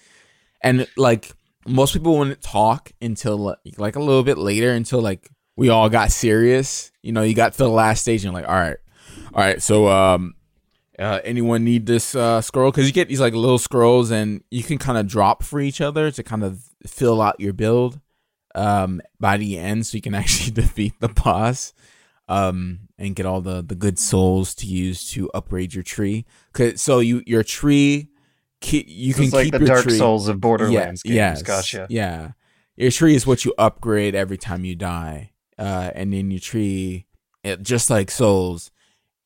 and 0.59 0.87
like 0.97 1.33
most 1.67 1.93
people 1.93 2.17
wouldn't 2.17 2.41
talk 2.41 2.91
until 2.99 3.37
like, 3.37 3.59
like 3.77 3.95
a 3.95 3.99
little 3.99 4.23
bit 4.23 4.39
later, 4.39 4.71
until 4.71 5.01
like 5.01 5.29
we 5.55 5.69
all 5.69 5.87
got 5.87 6.11
serious. 6.11 6.91
You 7.03 7.11
know, 7.11 7.21
you 7.21 7.35
got 7.35 7.51
to 7.51 7.59
the 7.59 7.69
last 7.69 8.01
stage, 8.01 8.25
and 8.25 8.33
like, 8.33 8.47
all 8.47 8.55
right, 8.55 8.77
all 9.35 9.43
right. 9.43 9.61
So, 9.61 9.87
um, 9.87 10.33
uh, 10.97 11.19
anyone 11.23 11.63
need 11.63 11.85
this 11.85 12.15
uh, 12.15 12.41
scroll? 12.41 12.71
Because 12.71 12.87
you 12.87 12.91
get 12.91 13.07
these 13.07 13.21
like 13.21 13.35
little 13.35 13.59
scrolls, 13.59 14.09
and 14.09 14.43
you 14.49 14.63
can 14.63 14.79
kind 14.79 14.97
of 14.97 15.05
drop 15.05 15.43
for 15.43 15.59
each 15.59 15.79
other 15.79 16.09
to 16.09 16.23
kind 16.23 16.43
of 16.43 16.63
fill 16.87 17.21
out 17.21 17.39
your 17.39 17.53
build 17.53 17.99
um, 18.55 18.99
by 19.19 19.37
the 19.37 19.59
end, 19.59 19.85
so 19.85 19.95
you 19.95 20.01
can 20.01 20.15
actually 20.23 20.53
defeat 20.53 20.93
the 20.99 21.09
boss 21.09 21.75
um, 22.27 22.79
and 22.97 23.15
get 23.15 23.25
all 23.25 23.41
the 23.41 23.61
the 23.61 23.75
good 23.75 23.97
souls 23.99 24.53
to 24.55 24.65
use 24.67 25.09
to 25.11 25.29
upgrade 25.33 25.73
your 25.73 25.83
tree. 25.83 26.25
'Cause- 26.53 26.81
so 26.81 26.99
you 26.99 27.23
your 27.25 27.43
tree 27.43 28.09
keep 28.61 28.85
you 28.89 29.13
can 29.13 29.29
like 29.29 29.45
keep 29.45 29.53
the 29.53 29.59
your 29.59 29.67
Dark 29.67 29.83
tree. 29.83 29.97
Souls 29.97 30.27
of 30.27 30.41
Borderlands 30.41 31.03
games. 31.03 31.15
yes, 31.15 31.41
Gotcha. 31.43 31.87
Yeah, 31.89 32.31
your 32.75 32.91
tree 32.91 33.15
is 33.15 33.25
what 33.27 33.45
you 33.45 33.53
upgrade 33.57 34.15
every 34.15 34.37
time 34.37 34.65
you 34.65 34.75
die, 34.75 35.31
uh, 35.57 35.91
and 35.95 36.11
then 36.13 36.31
your 36.31 36.39
tree, 36.39 37.05
it, 37.43 37.61
just 37.61 37.89
like 37.89 38.09
Souls, 38.11 38.71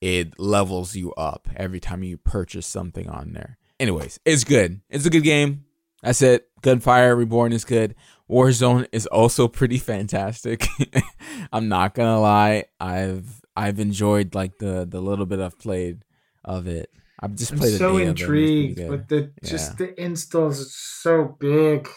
it 0.01 0.37
levels 0.39 0.95
you 0.95 1.13
up 1.13 1.47
every 1.55 1.79
time 1.79 2.03
you 2.03 2.17
purchase 2.17 2.67
something 2.67 3.09
on 3.09 3.33
there. 3.33 3.57
Anyways, 3.79 4.19
it's 4.25 4.43
good. 4.43 4.81
It's 4.89 5.05
a 5.05 5.09
good 5.09 5.23
game. 5.23 5.65
That's 6.03 6.21
it. 6.21 6.47
Gunfire 6.61 7.15
Reborn 7.15 7.53
is 7.53 7.63
good. 7.65 7.95
Warzone 8.31 8.87
is 8.93 9.07
also 9.07 9.47
pretty 9.47 9.77
fantastic. 9.77 10.65
I'm 11.53 11.67
not 11.67 11.93
gonna 11.93 12.19
lie. 12.19 12.65
I've 12.79 13.41
I've 13.55 13.79
enjoyed 13.79 14.33
like 14.33 14.57
the 14.59 14.87
the 14.89 15.01
little 15.01 15.25
bit 15.25 15.39
I've 15.39 15.59
played 15.59 16.05
of 16.45 16.67
it. 16.67 16.89
I've 17.19 17.35
just 17.35 17.51
I'm 17.51 17.59
played 17.59 17.73
a 17.73 17.77
so 17.77 17.97
day 17.97 18.03
of 18.03 18.07
it. 18.07 18.21
Intrigued, 18.21 18.87
but 18.87 19.09
the 19.09 19.31
just 19.43 19.77
the 19.77 20.01
installs 20.01 20.59
is 20.59 20.75
so 20.75 21.35
big. 21.39 21.89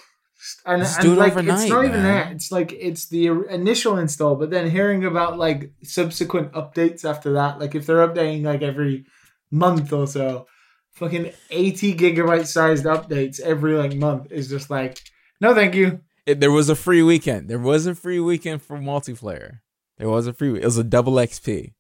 And, 0.67 0.83
Just 0.83 0.99
and 0.99 1.07
do 1.07 1.13
it 1.15 1.19
like 1.19 1.33
overnight, 1.33 1.61
it's 1.61 1.71
not 1.71 1.85
even 1.87 2.03
man. 2.03 2.27
that. 2.27 2.33
It's 2.33 2.53
like 2.53 2.71
it's 2.75 3.07
the 3.07 3.29
initial 3.49 3.97
install, 3.97 4.35
but 4.37 4.51
then 4.51 4.69
hearing 4.69 5.03
about 5.07 5.39
like 5.39 5.73
subsequent 5.83 6.53
updates 6.53 7.03
after 7.03 7.33
that, 7.33 7.59
like 7.59 7.75
if 7.75 7.87
they're 7.87 8.07
updating 8.07 8.45
like 8.45 8.61
every 8.61 9.07
month 9.51 9.91
or 9.91 10.07
so, 10.07 10.47
fucking 10.91 11.33
80 11.49 11.95
gigabyte 11.95 12.47
sized 12.47 12.85
updates 12.85 13.41
every 13.41 13.75
like 13.75 13.95
month 13.95 14.31
is 14.33 14.51
just 14.51 14.69
like 14.69 15.01
no 15.41 15.55
thank 15.55 15.75
you. 15.75 16.01
It, 16.27 16.41
there 16.41 16.51
was 16.51 16.69
a 16.69 16.75
free 16.77 17.03
weekend. 17.03 17.49
There 17.49 17.59
was 17.59 17.87
a 17.87 17.95
free 17.95 18.21
weekend 18.21 18.63
for 18.63 18.79
multiplayer. 18.79 19.61
There 19.99 20.09
was 20.09 20.27
a 20.27 20.33
free. 20.33 20.57
It 20.57 20.65
was 20.65 20.79
a 20.79 20.85
double 20.85 21.15
XP. 21.15 21.73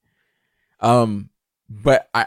Um, 0.81 1.31
but 1.69 2.09
I, 2.15 2.27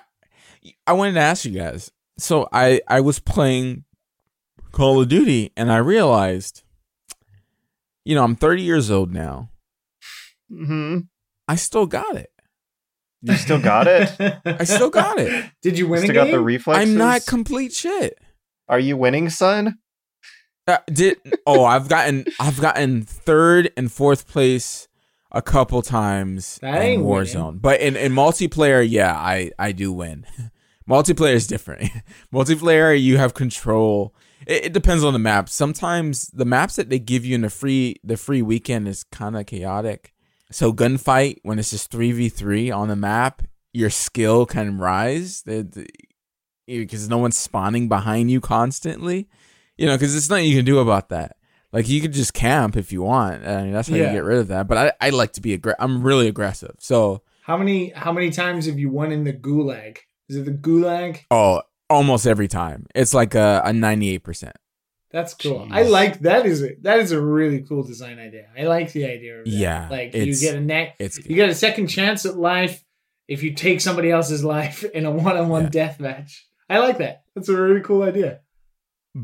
I 0.86 0.94
wanted 0.94 1.14
to 1.14 1.20
ask 1.22 1.46
you 1.46 1.52
guys. 1.52 1.92
So 2.18 2.50
I 2.52 2.82
I 2.88 3.02
was 3.02 3.20
playing 3.20 3.84
Call 4.72 5.02
of 5.02 5.08
Duty 5.08 5.52
and 5.56 5.72
I 5.72 5.78
realized, 5.78 6.64
you 8.04 8.16
know, 8.16 8.24
I'm 8.24 8.36
30 8.36 8.64
years 8.64 8.90
old 8.92 9.14
now. 9.14 9.50
hmm 10.50 11.00
I 11.48 11.56
still 11.56 11.86
got 11.86 12.16
it. 12.16 12.32
You 13.22 13.36
still 13.36 13.60
got 13.60 13.88
it? 13.88 14.12
I 14.46 14.64
still 14.64 14.90
got 14.90 15.18
it. 15.20 15.46
Did 15.62 15.78
you 15.78 15.88
win 15.88 16.02
still 16.02 16.12
a 16.12 16.14
got 16.14 16.32
the 16.32 16.40
reflexes? 16.42 16.90
I'm 16.90 16.98
not 16.98 17.26
complete 17.26 17.74
shit. 17.74 18.18
Are 18.70 18.80
you 18.80 18.98
winning, 18.98 19.30
son? 19.30 19.78
Uh, 20.68 20.80
did 20.92 21.18
oh 21.46 21.64
I've 21.64 21.88
gotten 21.88 22.26
I've 22.40 22.60
gotten 22.60 23.02
third 23.04 23.72
and 23.78 23.90
fourth 23.92 24.28
place 24.28 24.88
a 25.32 25.42
couple 25.42 25.82
times 25.82 26.58
That 26.62 26.82
in 26.82 27.02
Warzone, 27.04 27.46
winning. 27.46 27.60
but 27.60 27.80
in, 27.80 27.96
in 27.96 28.12
multiplayer, 28.12 28.86
yeah, 28.88 29.14
I 29.16 29.52
I 29.58 29.72
do 29.72 29.94
win. 29.94 30.26
multiplayer 30.90 31.34
is 31.34 31.48
different. 31.48 31.90
multiplayer, 32.34 33.00
you 33.00 33.18
have 33.18 33.34
control. 33.34 34.14
It, 34.46 34.66
it 34.66 34.74
depends 34.74 35.04
on 35.06 35.14
the 35.14 35.20
map. 35.20 35.48
Sometimes 35.50 36.28
the 36.28 36.46
maps 36.46 36.76
that 36.76 36.90
they 36.90 37.00
give 37.00 37.24
you 37.26 37.36
in 37.36 37.42
the 37.42 37.50
free 37.50 37.96
the 38.04 38.18
free 38.18 38.42
weekend 38.42 38.88
is 38.90 39.04
kind 39.06 39.38
of 39.38 39.46
chaotic. 39.46 40.14
So 40.52 40.74
gunfight 40.74 41.40
when 41.44 41.60
it's 41.60 41.72
just 41.72 41.92
three 41.92 42.12
v 42.12 42.28
three 42.30 42.72
on 42.72 42.90
the 42.90 42.96
map, 42.98 43.42
your 43.74 43.90
skill 43.90 44.46
can 44.46 44.78
rise 44.78 45.44
because 46.68 47.10
no 47.10 47.18
one's 47.20 47.38
spawning 47.38 47.88
behind 47.88 48.30
you 48.32 48.42
constantly. 48.42 49.30
You 49.78 49.86
know, 49.86 49.96
because 49.96 50.14
there's 50.14 50.30
nothing 50.30 50.46
you 50.46 50.56
can 50.56 50.66
do 50.66 50.80
about 50.80 51.10
that. 51.10 51.38
Like 51.72 51.88
you 51.90 52.02
could 52.02 52.14
just 52.14 52.34
camp 52.34 52.76
if 52.78 52.92
you 52.92 53.02
want. 53.04 53.46
I 53.46 53.64
mean, 53.64 53.74
that's 53.74 53.88
how 53.90 53.96
Yeah. 53.96 54.08
you 54.08 54.14
get 54.14 54.24
rid 54.24 54.40
of 54.40 54.48
that. 54.48 54.68
But 54.68 54.78
I, 55.02 55.08
I 55.08 55.10
like 55.12 55.34
to 55.34 55.42
be 55.42 55.54
aggressive. 55.54 55.78
I'm 55.82 56.02
really 56.02 56.28
aggressive. 56.28 56.76
So 56.80 57.22
How 57.44 57.58
many 57.58 57.90
how 57.90 58.12
many 58.12 58.30
times 58.32 58.66
have 58.66 58.80
you 58.80 58.90
won 58.90 59.12
in 59.12 59.24
the 59.24 59.34
gulag? 59.34 59.98
Is 60.30 60.38
it 60.38 60.46
the 60.46 60.52
gulag? 60.52 61.22
oh, 61.32 61.62
almost 61.90 62.26
every 62.26 62.48
time 62.48 62.86
it's 62.96 63.14
like 63.14 63.36
a, 63.36 63.62
a 63.66 63.74
98 63.74 64.20
percent. 64.24 64.56
That's 65.12 65.34
cool. 65.34 65.60
Jeez. 65.68 65.72
I 65.72 65.84
like 65.84 66.20
that 66.22 66.46
is 66.46 66.62
a, 66.64 66.76
that 66.82 67.00
is 67.00 67.12
a 67.12 67.22
really 67.22 67.62
cool 67.62 67.84
design 67.84 68.18
idea. 68.20 68.48
I 68.58 68.64
like 68.64 68.92
the 68.92 69.06
idea. 69.06 69.42
Yeah, 69.46 69.88
Like 69.90 70.14
you 70.14 70.36
get 70.38 70.56
a 70.56 70.60
neck 70.62 70.96
It's 71.00 71.18
you 71.18 71.36
get 71.36 71.50
a 71.50 71.56
second 71.56 71.88
chance 71.88 72.26
at 72.26 72.38
life 72.38 72.84
if 73.28 73.44
you 73.44 73.54
take 73.54 73.82
somebody 73.82 74.10
else's 74.12 74.44
life 74.56 74.84
in 74.84 75.06
a 75.06 75.12
one-on-one 75.12 75.64
Yeah. 75.66 75.70
death 75.70 76.00
match. 76.00 76.46
I 76.70 76.80
like 76.80 76.98
that. 76.98 77.24
That's 77.36 77.48
a 77.50 77.56
really 77.56 77.82
cool 77.82 78.04
idea. 78.04 78.40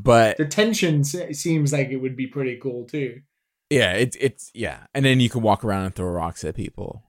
But 0.01 0.38
The 0.38 0.45
tension 0.45 1.03
seems 1.03 1.71
like 1.71 1.89
it 1.89 1.97
would 1.97 2.15
be 2.15 2.27
pretty 2.27 2.57
cool 2.57 2.85
too. 2.85 3.21
yeah, 3.69 3.93
it's 3.93 4.17
it's 4.19 4.51
yeah, 4.53 4.85
and 4.93 5.05
then 5.05 5.19
you 5.19 5.29
can 5.29 5.41
walk 5.41 5.63
around 5.63 5.85
and 5.85 5.95
throw 5.95 6.07
rocks 6.09 6.43
at 6.43 6.55
people. 6.55 7.03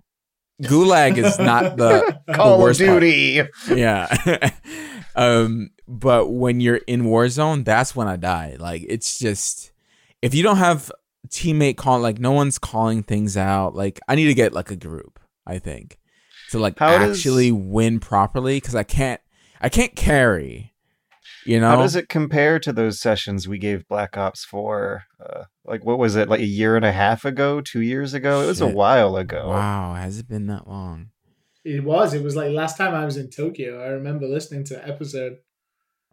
Gulag 0.63 1.17
is 1.19 1.39
not 1.39 1.77
the 1.79 2.21
Call 2.35 2.55
of 2.55 2.61
worst 2.61 2.81
part. 2.81 3.01
Duty. 3.01 3.43
yeah. 3.75 4.51
um, 5.17 5.71
but 5.89 6.29
when 6.29 6.61
you're 6.61 6.77
in 6.87 7.03
Warzone, 7.03 7.65
that's 7.65 7.97
when 7.97 8.07
I 8.09 8.17
die. 8.17 8.57
Like 8.59 8.85
it's 8.89 9.19
just 9.19 9.73
if 10.23 10.35
you 10.35 10.43
don't 10.43 10.59
have 10.59 10.91
teammate 11.29 11.77
call 11.77 11.99
like 12.01 12.19
no 12.19 12.33
one's 12.33 12.59
calling 12.59 13.03
things 13.03 13.37
out. 13.37 13.75
Like 13.75 13.99
I 14.09 14.15
need 14.15 14.27
to 14.27 14.35
get 14.35 14.53
like 14.53 14.71
a 14.71 14.77
group. 14.77 15.19
I 15.47 15.59
think 15.59 15.99
to 16.51 16.59
like 16.59 16.79
How 16.79 16.99
does- 16.99 17.19
actually 17.19 17.51
win 17.53 17.99
properly 18.01 18.57
because 18.59 18.75
I 18.75 18.83
can't. 18.85 19.21
I 19.61 19.69
can't 19.71 19.97
carry. 19.97 20.74
You 21.45 21.61
know. 21.61 21.69
How 21.69 21.77
does 21.77 21.95
it 21.97 22.09
compare 22.09 22.59
to 22.61 22.73
those 22.73 23.01
sessions 23.01 23.47
we 23.47 23.59
gave 23.59 23.87
Black 23.89 24.17
Ops 24.17 24.45
4? 24.45 25.03
Uh, 25.21 25.45
like, 25.65 25.85
what 25.85 25.99
was 25.99 26.17
it, 26.17 26.29
like 26.29 26.41
a 26.41 26.47
year 26.47 26.77
and 26.77 26.85
a 26.85 26.93
half 26.93 27.25
ago, 27.25 27.61
two 27.61 27.81
years 27.81 28.15
ago? 28.15 28.43
It 28.43 28.47
was 28.47 28.61
a 28.61 28.67
while 28.67 29.17
ago. 29.17 29.49
Wow, 29.49 29.95
has 29.95 30.19
it 30.19 30.29
been 30.29 30.47
that 30.47 30.67
long? 30.69 31.11
It 31.65 31.83
was. 31.85 32.13
It 32.15 32.23
was 32.23 32.37
like 32.37 32.51
last 32.53 32.77
time 32.77 32.95
I 32.95 33.05
was 33.05 33.17
in 33.17 33.31
Tokyo. 33.31 33.83
I 33.83 33.89
remember 33.89 34.27
listening 34.27 34.65
to 34.65 34.75
the 34.75 34.87
episode. 34.89 35.39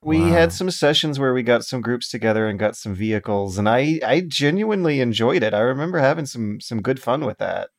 We 0.04 0.20
Wow. 0.22 0.28
had 0.30 0.54
some 0.54 0.72
sessions 0.72 1.20
where 1.20 1.34
we 1.34 1.44
got 1.44 1.64
some 1.64 1.82
groups 1.82 2.10
together 2.10 2.48
and 2.48 2.58
got 2.58 2.76
some 2.76 2.96
vehicles, 2.96 3.58
and 3.58 3.70
I, 3.70 4.00
I 4.06 4.22
genuinely 4.22 5.00
enjoyed 5.00 5.44
it. 5.44 5.54
I 5.54 5.60
remember 5.60 6.00
having 6.00 6.26
some 6.26 6.60
some 6.60 6.82
good 6.82 7.00
fun 7.00 7.24
with 7.26 7.38
that. 7.38 7.70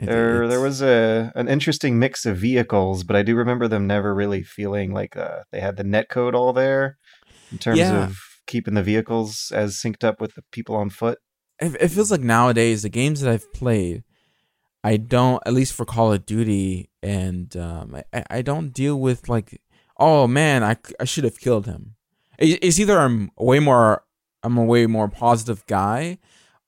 It- 0.00 0.06
There, 0.06 0.46
there 0.46 0.60
was 0.60 0.80
a 0.80 1.32
an 1.34 1.48
interesting 1.48 1.98
mix 1.98 2.24
of 2.26 2.36
vehicles, 2.36 3.02
but 3.04 3.16
I 3.16 3.22
do 3.22 3.34
remember 3.34 3.66
them 3.68 3.86
never 3.86 4.14
really 4.14 4.42
feeling 4.42 4.92
like 4.92 5.16
uh, 5.16 5.40
they 5.50 5.60
had 5.60 5.76
the 5.76 5.82
netcode 5.84 6.34
all 6.34 6.52
there 6.52 6.98
in 7.50 7.58
terms 7.58 7.78
Yeah. 7.78 8.04
of 8.04 8.16
keeping 8.46 8.74
the 8.74 8.82
vehicles 8.82 9.50
as 9.54 9.74
synced 9.76 10.04
up 10.04 10.20
with 10.20 10.34
the 10.34 10.42
people 10.52 10.76
on 10.76 10.90
foot. 10.90 11.18
it, 11.60 11.76
it 11.80 11.88
feels 11.88 12.10
like 12.12 12.20
nowadays 12.20 12.82
the 12.82 12.88
games 12.88 13.20
that 13.20 13.32
I've 13.32 13.52
played, 13.52 14.04
I 14.84 14.96
don't 14.96 15.42
at 15.44 15.52
least 15.52 15.72
for 15.74 15.84
Call 15.84 16.12
of 16.12 16.24
Duty, 16.24 16.88
and 17.02 17.54
um, 17.56 17.96
I, 18.14 18.22
I 18.30 18.42
don't 18.42 18.72
deal 18.72 18.98
with 19.00 19.28
like, 19.28 19.60
oh 19.98 20.28
man, 20.28 20.62
I, 20.62 20.76
I 21.00 21.04
should 21.04 21.24
have 21.24 21.40
killed 21.40 21.66
him. 21.66 21.96
It- 22.38 22.62
It's 22.62 22.78
either 22.78 22.98
I'm 23.00 23.32
way 23.36 23.58
more 23.58 24.04
I'm 24.44 24.56
a 24.56 24.62
way 24.64 24.86
more 24.86 25.08
positive 25.08 25.66
guy, 25.66 26.18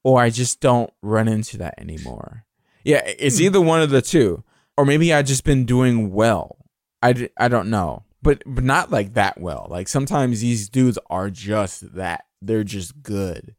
or 0.02 0.20
I 0.20 0.30
just 0.30 0.58
don't 0.60 0.90
run 1.02 1.28
into 1.28 1.56
that 1.58 1.74
anymore. 1.78 2.44
Yeah, 2.84 3.02
it's 3.06 3.38
Hmm. 3.38 3.44
either 3.44 3.60
one 3.60 3.82
of 3.82 3.90
the 3.90 4.02
two, 4.02 4.42
or 4.76 4.84
maybe 4.84 5.12
I 5.12 5.22
just 5.22 5.44
been 5.44 5.64
doing 5.64 6.12
well. 6.12 6.56
I, 7.02 7.12
d- 7.12 7.28
I 7.38 7.48
don't 7.48 7.70
know, 7.70 8.04
but 8.22 8.42
but 8.46 8.64
not 8.64 8.90
like 8.90 9.14
that 9.14 9.40
well. 9.40 9.66
Like 9.70 9.88
sometimes 9.88 10.40
these 10.40 10.68
dudes 10.68 10.98
are 11.08 11.30
just 11.30 11.94
that. 11.94 12.24
They're 12.42 12.64
just 12.64 13.02
good. 13.02 13.54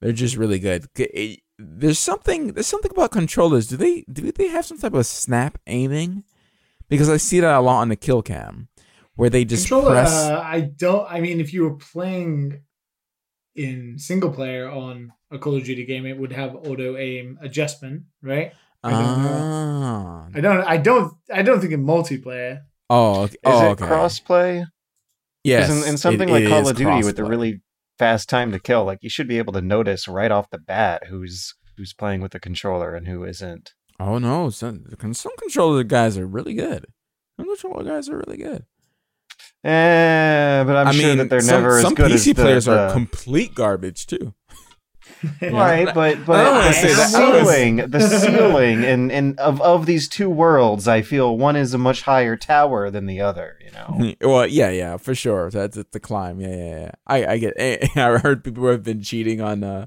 They're 0.00 0.12
just 0.12 0.36
really 0.36 0.58
good. 0.58 0.86
It- 0.98 1.40
There's 1.58 1.98
something. 1.98 2.52
There's 2.52 2.66
something 2.66 2.90
about 2.90 3.12
controllers. 3.12 3.66
Do 3.66 3.76
they 3.78 4.04
do 4.12 4.30
they 4.30 4.48
have 4.48 4.66
some 4.66 4.78
type 4.78 4.92
of 4.94 5.06
snap 5.06 5.58
aiming? 5.66 6.24
Because 6.88 7.08
I 7.08 7.16
see 7.16 7.40
that 7.40 7.54
a 7.54 7.60
lot 7.60 7.80
on 7.80 7.88
the 7.88 7.96
kill 7.96 8.20
cam, 8.22 8.68
where 9.14 9.30
they 9.30 9.44
just 9.46 9.66
Controller, 9.66 9.92
press. 9.92 10.12
uh, 10.12 10.38
I 10.44 10.60
don't. 10.60 11.10
I 11.10 11.20
mean, 11.20 11.40
if 11.40 11.52
you 11.54 11.62
were 11.62 11.74
playing 11.76 12.60
in 13.54 13.98
single 13.98 14.30
player 14.30 14.68
on 14.68 15.12
a 15.30 15.38
Call 15.38 15.56
of 15.56 15.64
Duty 15.64 15.84
game, 15.84 16.06
it 16.06 16.18
would 16.18 16.32
have 16.32 16.54
auto 16.54 16.96
aim 16.96 17.38
adjustment, 17.42 18.04
right? 18.22 18.52
I 18.84 18.90
don't 18.90 19.00
ah. 19.02 20.26
I 20.34 20.40
don't. 20.40 20.62
I 20.64 20.76
don't. 20.76 21.12
I 21.32 21.42
don't 21.42 21.60
think 21.60 21.72
in 21.72 21.84
multiplayer. 21.84 22.62
Oh, 22.88 23.22
okay. 23.22 23.32
Is 23.34 23.38
oh, 23.44 23.64
it 23.66 23.70
okay. 23.72 23.84
crossplay? 23.86 24.58
'Cause 24.60 24.70
Yes. 25.44 25.70
in, 25.70 25.88
in 25.90 25.96
something 25.96 26.28
it- 26.28 26.32
like 26.32 26.44
it 26.44 26.48
Call 26.48 26.68
of 26.68 26.76
Duty 26.76 27.04
with 27.04 27.18
a 27.18 27.24
really 27.24 27.62
fast 27.98 28.28
time 28.28 28.52
to 28.52 28.58
kill, 28.60 28.84
like 28.84 28.98
you 29.02 29.08
should 29.10 29.26
be 29.28 29.38
able 29.38 29.52
to 29.54 29.60
notice 29.60 30.06
right 30.08 30.30
off 30.30 30.50
the 30.50 30.58
bat 30.58 31.04
who's 31.08 31.54
who's 31.76 31.92
playing 31.92 32.20
with 32.20 32.32
the 32.32 32.40
controller 32.40 32.94
and 32.94 33.06
who 33.08 33.24
isn't. 33.24 33.72
Oh 33.98 34.18
no, 34.18 34.50
some 34.50 34.84
some 35.12 35.32
controller 35.38 35.82
guys 35.82 36.16
are 36.18 36.26
really 36.26 36.54
good. 36.54 36.86
Some 37.38 37.46
controller 37.48 37.84
guys 37.84 38.08
are 38.08 38.18
really 38.18 38.36
good. 38.38 38.64
Eh, 39.64 40.62
but 40.64 40.76
I'm 40.76 40.86
I 40.88 40.92
sure 40.92 41.08
mean, 41.08 41.18
that 41.18 41.28
they're 41.30 41.40
some, 41.40 41.62
never 41.62 41.80
some 41.82 41.92
as 41.92 41.96
good 41.96 42.10
PC 42.12 42.14
as 42.14 42.24
the, 42.24 42.34
players 42.34 42.68
are 42.68 42.86
the- 42.88 42.92
complete 42.92 43.54
garbage 43.54 44.06
too. 44.06 44.34
right. 45.42 45.92
But 45.94 46.24
but 46.26 46.40
I 46.40 46.44
don't 46.44 46.82
the 46.82 47.04
ceiling, 47.06 47.76
the 47.76 48.00
ceiling, 48.00 48.84
and 48.84 49.10
and 49.10 49.38
of 49.38 49.60
of 49.62 49.86
these 49.86 50.08
two 50.08 50.28
worlds, 50.28 50.86
I 50.86 51.02
feel 51.02 51.36
one 51.36 51.56
is 51.56 51.74
a 51.74 51.78
much 51.78 52.02
higher 52.02 52.36
tower 52.36 52.90
than 52.90 53.06
the 53.06 53.20
other. 53.20 53.58
You 53.64 53.70
know. 53.72 54.14
well, 54.20 54.46
yeah, 54.46 54.70
yeah, 54.70 54.96
for 54.96 55.14
sure. 55.14 55.50
That's 55.50 55.76
the 55.76 56.00
climb. 56.00 56.40
Yeah, 56.40 56.48
yeah, 56.48 56.80
yeah. 56.80 56.90
I, 57.06 57.26
I 57.26 57.38
get. 57.38 57.54
I 57.96 58.18
heard 58.18 58.44
people 58.44 58.62
who 58.64 58.68
have 58.68 58.82
been 58.82 59.02
cheating 59.02 59.40
on, 59.40 59.64
uh, 59.64 59.86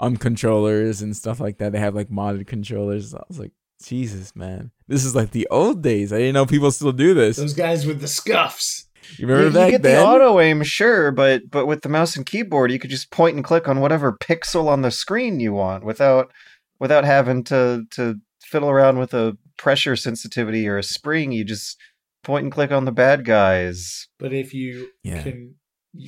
on 0.00 0.16
controllers 0.16 1.02
and 1.02 1.16
stuff 1.16 1.40
like 1.40 1.58
that. 1.58 1.72
They 1.72 1.78
have 1.78 1.94
like 1.94 2.08
modded 2.08 2.46
controllers. 2.46 3.14
I 3.14 3.22
was 3.28 3.38
like, 3.38 3.52
Jesus, 3.82 4.34
man, 4.34 4.70
this 4.88 5.04
is 5.04 5.14
like 5.14 5.30
the 5.30 5.46
old 5.50 5.82
days. 5.82 6.12
I 6.12 6.18
didn't 6.18 6.34
know 6.34 6.46
people 6.46 6.70
still 6.70 6.92
do 6.92 7.14
this. 7.14 7.36
Those 7.36 7.54
guys 7.54 7.86
with 7.86 8.00
the 8.00 8.08
scuffs. 8.08 8.86
You 9.18 9.26
remember 9.26 9.48
you, 9.50 9.54
back 9.54 9.66
you 9.66 9.70
get 9.72 9.82
then? 9.82 9.96
the 9.96 10.04
auto 10.04 10.40
aim, 10.40 10.62
sure, 10.62 11.10
but 11.12 11.42
but 11.50 11.66
with 11.66 11.82
the 11.82 11.88
mouse 11.88 12.16
and 12.16 12.26
keyboard, 12.26 12.70
you 12.72 12.78
could 12.78 12.90
just 12.90 13.10
point 13.10 13.36
and 13.36 13.44
click 13.44 13.68
on 13.68 13.80
whatever 13.80 14.12
pixel 14.16 14.68
on 14.68 14.82
the 14.82 14.90
screen 14.90 15.40
you 15.40 15.52
want 15.52 15.84
without 15.84 16.32
without 16.80 17.04
having 17.04 17.44
to 17.44 17.84
to 17.92 18.16
fiddle 18.42 18.70
around 18.70 18.98
with 18.98 19.14
a 19.14 19.36
pressure 19.56 19.96
sensitivity 19.96 20.66
or 20.68 20.78
a 20.78 20.82
spring. 20.82 21.32
You 21.32 21.44
just 21.44 21.78
point 22.22 22.44
and 22.44 22.52
click 22.52 22.72
on 22.72 22.84
the 22.84 22.92
bad 22.92 23.24
guys. 23.24 24.08
But 24.18 24.32
if 24.32 24.52
you 24.54 24.88
Yeah. 25.02 25.22
can 25.22 25.54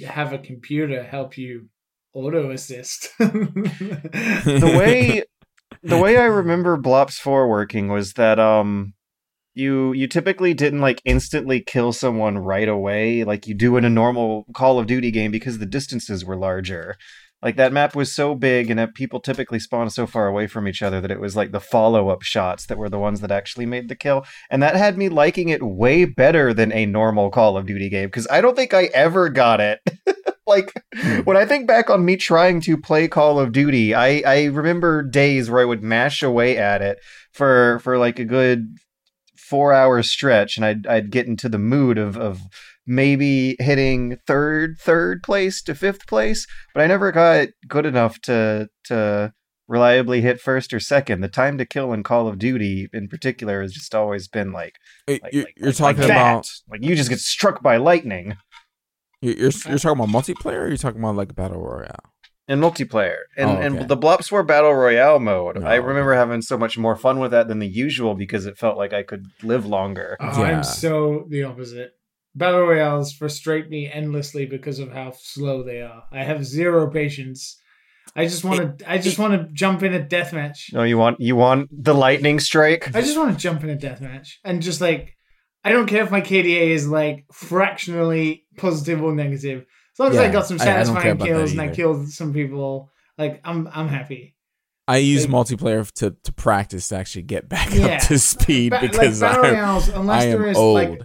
have 0.07 0.33
a 0.33 0.39
computer 0.39 1.03
help 1.05 1.39
you 1.39 1.69
auto 2.13 2.51
assist, 2.51 3.11
the 3.19 4.73
way 4.77 5.23
the 5.83 5.99
way 5.99 6.17
I 6.17 6.25
remember 6.25 6.77
Blops 6.77 7.15
4 7.19 7.49
working 7.49 7.89
was 7.89 8.15
that 8.15 8.39
um 8.41 8.95
you 9.57 9.95
you 9.95 10.07
typically 10.07 10.53
didn't 10.53 10.81
like 10.81 11.01
instantly 11.05 11.61
kill 11.61 11.93
someone 11.93 12.37
right 12.39 12.69
away 12.69 13.25
like 13.25 13.47
you 13.47 13.55
do 13.55 13.77
in 13.77 13.85
a 13.85 13.91
normal 13.91 14.45
Call 14.55 14.79
of 14.79 14.87
Duty 14.87 15.11
game 15.11 15.31
because 15.31 15.59
the 15.59 15.67
distances 15.67 16.25
were 16.25 16.37
larger. 16.37 16.97
Like 17.43 17.57
that 17.57 17.73
map 17.73 17.95
was 17.95 18.13
so 18.13 18.35
big 18.35 18.71
and 18.71 18.79
that 18.79 18.95
people 18.95 19.21
typically 19.21 19.59
spawned 19.59 19.93
so 19.93 20.07
far 20.07 20.27
away 20.27 20.47
from 20.47 20.67
each 20.67 20.83
other 20.83 21.01
that 21.01 21.11
it 21.11 21.21
was 21.21 21.37
like 21.37 21.53
the 21.53 21.61
follow-up 21.61 22.23
shots 22.23 22.67
that 22.67 22.79
were 22.79 22.89
the 22.89 22.99
ones 22.99 23.21
that 23.21 23.31
actually 23.31 23.67
made 23.67 23.89
the 23.89 23.95
kill. 23.95 24.25
And 24.51 24.63
that 24.63 24.75
had 24.75 24.97
me 24.99 25.09
liking 25.09 25.51
it 25.51 25.63
way 25.63 26.07
better 26.07 26.53
than 26.55 26.73
a 26.73 26.87
normal 26.87 27.31
Call 27.31 27.57
of 27.57 27.67
Duty 27.67 27.89
game 27.89 28.09
because 28.09 28.27
I 28.31 28.41
don't 28.41 28.57
think 28.57 28.75
I 28.75 28.85
ever 28.95 29.29
got 29.29 29.61
it. 29.61 29.81
like 30.47 30.73
hmm. 30.95 31.21
when 31.21 31.37
I 31.37 31.45
think 31.45 31.67
back 31.67 31.89
on 31.89 32.05
me 32.05 32.17
trying 32.17 32.61
to 32.63 32.77
play 32.77 33.07
Call 33.09 33.39
of 33.39 33.53
Duty, 33.53 33.95
I, 33.95 34.23
I 34.27 34.45
remember 34.45 35.03
days 35.03 35.51
where 35.51 35.63
I 35.63 35.67
would 35.67 35.83
mash 35.83 36.23
away 36.23 36.57
at 36.59 36.83
it 36.83 36.99
for 37.33 37.81
for 37.81 37.99
like 37.99 38.19
a 38.19 38.25
good 38.25 38.77
four 39.49 39.73
hour 39.73 40.03
stretch, 40.03 40.57
and 40.57 40.65
I'd 40.67 40.87
I'd 40.87 41.11
get 41.11 41.27
into 41.27 41.49
the 41.49 41.59
mood 41.59 41.99
of 41.99 42.17
of 42.17 42.41
maybe 42.87 43.57
hitting 43.59 44.19
third 44.27 44.77
third 44.79 45.23
place 45.23 45.63
to 45.63 45.75
fifth 45.75 46.07
place, 46.07 46.47
but 46.75 46.83
I 46.83 46.87
never 46.87 47.13
got 47.13 47.49
good 47.69 47.87
enough 47.87 48.21
to 48.23 48.69
to 48.85 49.33
reliably 49.69 50.21
hit 50.21 50.41
first 50.41 50.73
or 50.73 50.79
second. 50.79 51.21
The 51.23 51.29
time 51.29 51.59
to 51.59 51.67
kill 51.67 51.93
in 51.93 52.03
Call 52.05 52.29
of 52.29 52.39
Duty, 52.39 52.89
in 52.93 53.09
particular, 53.09 53.63
has 53.63 53.73
just 53.73 53.95
always 53.95 54.29
been 54.29 54.53
like, 54.53 54.77
like 55.09 55.21
you're, 55.33 55.45
like- 55.45 55.55
you're 55.57 55.67
like 55.69 55.77
talking 55.77 56.05
about 56.05 56.49
like 56.71 56.85
you 56.85 56.95
just 56.95 57.11
get 57.11 57.19
struck 57.19 57.63
by 57.63 57.77
lightning. 57.77 58.37
you're, 59.21 59.35
you're 59.35 59.51
you're 59.69 59.79
talking 59.79 60.03
about 60.05 60.09
multiplayer. 60.09 60.61
or 60.63 60.69
You're 60.69 60.77
talking 60.77 61.01
about 61.01 61.17
like 61.17 61.35
battle 61.35 61.61
royale. 61.61 62.13
In 62.49 62.61
multiplayer 62.61 63.17
and 63.37 63.51
Oh, 63.51 63.53
okay. 63.55 63.67
and 63.67 63.89
the 63.89 63.97
Blops 63.97 64.29
Four 64.29 64.45
Battle 64.45 64.73
Royale 64.73 65.19
mode. 65.19 65.59
Oh, 65.59 65.67
I 65.67 65.77
remember 65.77 66.15
having 66.15 66.43
so 66.43 66.57
much 66.57 66.79
more 66.79 66.95
fun 66.95 67.19
with 67.19 67.33
that 67.33 67.49
than 67.49 67.59
the 67.59 67.67
usual 67.67 68.15
because 68.15 68.47
it 68.47 68.57
felt 68.57 68.77
like 68.79 68.93
I 68.93 69.03
could 69.03 69.25
live 69.43 69.67
longer. 69.67 70.17
Oh, 70.21 70.41
Yeah. 70.43 70.59
I'm 70.59 70.63
so 70.65 71.27
the 71.29 71.43
opposite. 71.43 71.91
Battle 72.37 72.61
royales 72.61 73.13
frustrate 73.13 73.69
me 73.69 73.91
endlessly 73.91 74.47
because 74.47 74.79
of 74.79 74.93
how 74.93 75.13
slow 75.19 75.63
they 75.65 75.81
are. 75.81 76.05
I 76.13 76.23
have 76.23 76.45
zero 76.45 76.89
patience. 76.91 77.59
I 78.15 78.27
just 78.27 78.45
want 78.45 78.79
to. 78.79 78.91
I 78.91 78.99
just 78.99 79.19
want 79.19 79.33
to 79.35 79.53
jump 79.53 79.83
in 79.83 79.93
a 79.93 79.99
deathmatch. 80.01 80.73
No, 80.73 80.85
you 80.85 80.99
want 80.99 81.19
you 81.21 81.35
want 81.35 81.69
the 81.73 81.95
lightning 81.95 82.39
strike. 82.39 82.95
I 82.95 83.01
just 83.01 83.19
want 83.19 83.33
to 83.33 83.39
jump 83.39 83.65
in 83.65 83.71
a 83.71 83.77
deathmatch 83.77 84.35
and 84.45 84.63
just 84.63 84.81
like. 84.81 85.15
I 85.65 85.73
don't 85.73 85.87
care 85.89 86.05
if 86.05 86.13
my 86.13 86.21
KDA 86.21 86.69
is 86.69 86.87
like 86.87 87.25
fractionally 87.33 88.45
positive 88.57 89.03
or 89.03 89.13
negative. 89.13 89.65
As 89.97 90.01
long 90.01 90.11
as 90.13 90.17
I 90.19 90.31
got 90.31 90.47
some 90.47 90.59
I- 90.61 90.65
I 90.65 90.67
don't 90.67 90.75
care 90.75 90.85
satisfying 90.85 91.19
kills 91.19 91.51
and 91.53 91.61
I 91.61 91.69
killed 91.69 92.09
some 92.11 92.33
people, 92.33 92.91
like 93.19 93.41
I'm 93.45 93.69
I'm 93.73 93.89
happy. 93.89 94.35
I 94.89 94.99
use 94.99 95.27
Like- 95.27 95.47
multiplayer 95.47 95.91
to 95.95 96.15
to 96.23 96.33
practice 96.33 96.89
to 96.89 96.97
actually 96.97 97.23
get 97.23 97.49
back 97.49 97.73
Yeah. 97.75 97.87
up 97.97 98.03
to 98.09 98.19
speed 98.19 98.71
Ba- 98.71 98.81
because 98.83 99.23
like 99.23 99.37
I'm, 99.37 99.43
royales, 99.43 99.89
unless 99.89 100.23
I 100.23 100.27
am 100.27 100.39
there 100.41 100.49
is 100.51 100.57
old. 100.57 100.75
like 100.75 101.01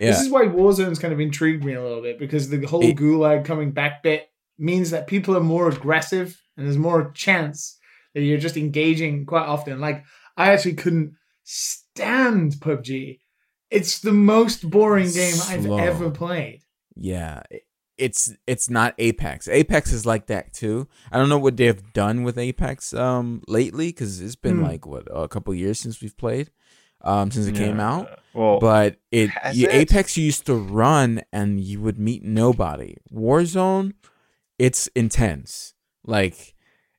yeah, 0.00 0.10
This 0.10 0.20
is 0.20 0.30
why 0.30 0.42
Warzone's 0.46 0.98
kind 0.98 1.14
of 1.14 1.20
intrigued 1.20 1.64
me 1.64 1.72
a 1.74 1.82
little 1.82 2.02
bit 2.02 2.18
because 2.18 2.48
the 2.50 2.64
whole 2.66 2.84
It- 2.84 2.96
gulag 2.96 3.44
coming 3.44 3.70
back 3.72 4.02
bit 4.02 4.28
means 4.58 4.90
that 4.90 5.06
people 5.06 5.36
are 5.36 5.40
more 5.42 5.68
aggressive 5.68 6.40
and 6.56 6.66
there's 6.66 6.76
more 6.78 7.10
chance 7.12 7.78
that 8.14 8.22
you're 8.22 8.38
just 8.38 8.56
engaging 8.56 9.24
quite 9.26 9.46
often. 9.46 9.80
Like 9.80 10.04
I 10.36 10.52
actually 10.52 10.74
couldn't 10.74 11.14
stand 11.44 12.52
PUBG. 12.60 13.20
It's 13.70 14.00
the 14.00 14.12
most 14.12 14.68
boring 14.68 15.10
game 15.10 15.34
Slow. 15.34 15.76
I've 15.76 15.88
ever 15.88 16.10
played. 16.10 16.60
yeah. 16.94 17.42
It- 17.96 18.04
It's 18.04 18.32
it's 18.46 18.68
not 18.70 18.94
Apex. 18.98 19.46
Apex 19.48 19.92
is 19.92 20.04
like 20.04 20.26
that 20.26 20.52
too. 20.52 20.88
I 21.12 21.18
don't 21.18 21.28
know 21.28 21.38
what 21.38 21.56
they've 21.56 21.92
done 21.92 22.22
with 22.24 22.36
Apex 22.38 22.92
um 22.94 23.42
lately 23.48 23.88
because 23.88 24.20
it's 24.20 24.36
been 24.36 24.56
Hmm. 24.58 24.64
like 24.64 24.86
what 24.86 25.06
a 25.12 25.28
couple 25.28 25.54
years 25.54 25.78
since 25.80 26.00
we've 26.02 26.16
played, 26.16 26.50
um 27.02 27.30
since 27.30 27.46
it 27.46 27.54
came 27.54 27.78
out. 27.80 28.18
Well, 28.32 28.58
but 28.58 28.96
it, 29.12 29.30
you, 29.52 29.68
it? 29.68 29.74
Apex 29.74 30.16
you 30.16 30.24
used 30.24 30.46
to 30.46 30.54
run 30.54 31.22
and 31.32 31.60
you 31.60 31.80
would 31.80 31.98
meet 31.98 32.24
nobody. 32.24 32.96
Warzone, 33.12 33.92
it's 34.58 34.88
intense. 34.96 35.74
Like 36.04 36.54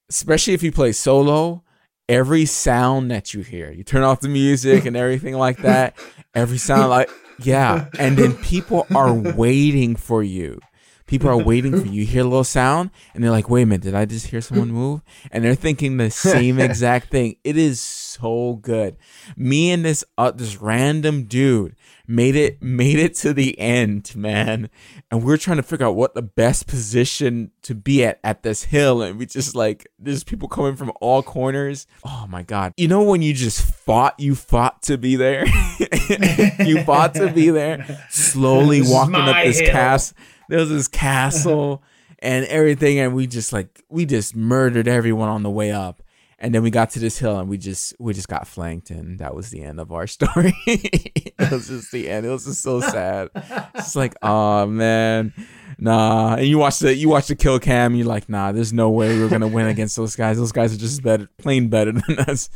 especially 0.09 0.53
if 0.53 0.63
you 0.63 0.71
play 0.71 0.91
solo, 0.93 1.63
every 2.07 2.45
sound 2.45 3.11
that 3.11 3.33
you 3.33 3.41
hear, 3.41 3.71
you 3.71 3.83
turn 3.83 4.03
off 4.03 4.21
the 4.21 4.29
music 4.29 4.85
and 4.85 4.95
everything 4.95 5.35
like 5.35 5.57
that. 5.57 5.95
Every 6.33 6.57
sound 6.57 6.89
like 6.89 7.09
yeah, 7.43 7.89
and 7.99 8.15
then 8.17 8.33
people 8.37 8.87
are 8.95 9.13
waiting 9.13 9.95
for 9.97 10.23
you. 10.23 10.59
People 11.07 11.29
are 11.29 11.37
waiting 11.37 11.79
for 11.79 11.85
you. 11.85 12.01
You 12.01 12.05
hear 12.05 12.21
a 12.21 12.25
little 12.25 12.43
sound, 12.43 12.89
and 13.13 13.23
they're 13.23 13.31
like, 13.31 13.49
"Wait 13.49 13.61
a 13.63 13.65
minute, 13.65 13.81
did 13.83 13.95
I 13.95 14.05
just 14.05 14.27
hear 14.27 14.41
someone 14.41 14.71
move?" 14.71 15.01
And 15.31 15.43
they're 15.43 15.55
thinking 15.55 15.97
the 15.97 16.09
same 16.09 16.59
exact 16.59 17.09
thing. 17.11 17.35
It 17.43 17.57
is 17.57 17.79
so 17.79 18.59
good. 18.61 18.97
Me 19.37 19.71
and 19.71 19.85
this 19.85 20.03
uh, 20.17 20.31
this 20.31 20.57
random 20.57 21.25
dude 21.25 21.75
made 22.07 22.35
it 22.35 22.61
made 22.61 22.97
it 22.99 23.13
to 23.15 23.33
the 23.33 23.57
end, 23.59 24.15
man. 24.15 24.69
And 25.11 25.23
we're 25.23 25.37
trying 25.37 25.57
to 25.57 25.63
figure 25.63 25.85
out 25.85 25.95
what 25.95 26.15
the 26.15 26.21
best 26.23 26.65
position 26.67 27.51
to 27.63 27.75
be 27.75 28.03
at 28.03 28.19
at 28.23 28.41
this 28.43 28.63
hill, 28.65 29.01
and 29.03 29.19
we 29.19 29.25
just 29.27 29.55
like 29.55 29.87
there's 29.99 30.23
people 30.23 30.47
coming 30.47 30.75
from 30.75 30.91
all 31.01 31.21
corners. 31.21 31.85
Oh 32.03 32.25
my 32.27 32.41
god! 32.41 32.73
You 32.77 32.87
know 32.87 33.03
when 33.03 33.21
you 33.21 33.33
just 33.33 33.61
fought, 33.61 34.19
you 34.19 34.33
fought 34.33 34.81
to 34.83 34.97
be 34.97 35.15
there. 35.15 35.45
you 36.65 36.83
fought 36.83 37.13
to 37.15 37.31
be 37.31 37.49
there. 37.51 38.05
Slowly 38.09 38.79
This 38.81 38.91
walking 38.91 39.15
up 39.15 39.43
this 39.43 39.59
hill. 39.59 39.71
castle. 39.71 40.17
There 40.49 40.59
was 40.59 40.69
this 40.69 40.87
castle 40.87 41.83
and 42.19 42.45
everything, 42.45 42.99
and 42.99 43.13
we 43.15 43.27
just 43.27 43.53
like 43.53 43.83
we 43.89 44.05
just 44.05 44.35
murdered 44.35 44.87
everyone 44.87 45.29
on 45.29 45.43
the 45.43 45.49
way 45.49 45.71
up. 45.71 46.01
And 46.37 46.53
then 46.53 46.63
we 46.63 46.69
got 46.69 46.89
to 46.91 46.99
this 46.99 47.17
hill, 47.17 47.39
and 47.39 47.49
we 47.49 47.57
just 47.57 47.95
we 47.97 48.13
just 48.13 48.27
got 48.27 48.45
flanked, 48.45 48.89
and 48.89 49.19
that 49.19 49.33
was 49.33 49.49
the 49.51 49.63
end 49.63 49.79
of 49.79 49.91
our 49.91 50.05
story. 50.17 50.53
it 50.67 51.51
was 51.51 51.69
just 51.69 51.91
the 51.91 52.09
end. 52.09 52.25
It 52.25 52.29
was 52.29 52.45
just 52.45 52.61
so 52.61 52.81
sad. 52.81 53.29
It's 53.73 53.95
like, 53.95 54.15
oh 54.21 54.65
man, 54.67 55.33
nah. 55.79 56.35
And 56.35 56.45
you 56.45 56.57
watch 56.57 56.79
the 56.79 56.93
you 56.93 57.07
watch 57.09 57.27
the 57.27 57.35
kill 57.35 57.59
cam, 57.59 57.95
you're 57.95 58.05
like, 58.05 58.27
nah, 58.27 58.51
there's 58.51 58.73
no 58.73 58.89
way 58.89 59.17
we're 59.17 59.29
gonna 59.29 59.47
win 59.47 59.67
against 59.67 59.95
those 59.95 60.15
guys. 60.15 60.37
Those 60.37 60.51
guys 60.51 60.73
are 60.73 60.77
just 60.77 61.01
better, 61.01 61.29
plain 61.37 61.69
better 61.69 61.93
than 61.93 62.19
us. 62.19 62.49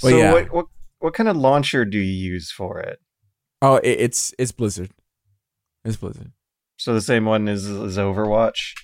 But 0.00 0.10
so 0.10 0.16
yeah, 0.16 0.32
what, 0.32 0.52
what 0.52 0.66
what 1.00 1.14
kind 1.14 1.28
of 1.28 1.36
launcher 1.36 1.84
do 1.84 1.98
you 1.98 2.32
use 2.32 2.50
for 2.50 2.80
it? 2.80 3.00
oh, 3.62 3.76
it, 3.76 4.00
it's 4.00 4.34
it's 4.38 4.52
Blizzard. 4.52 4.90
It's 5.84 5.96
Blizzard. 5.96 6.32
So 6.76 6.94
the 6.94 7.00
same 7.00 7.24
one 7.24 7.48
is 7.48 7.66
as 7.68 7.96
Overwatch. 7.96 8.74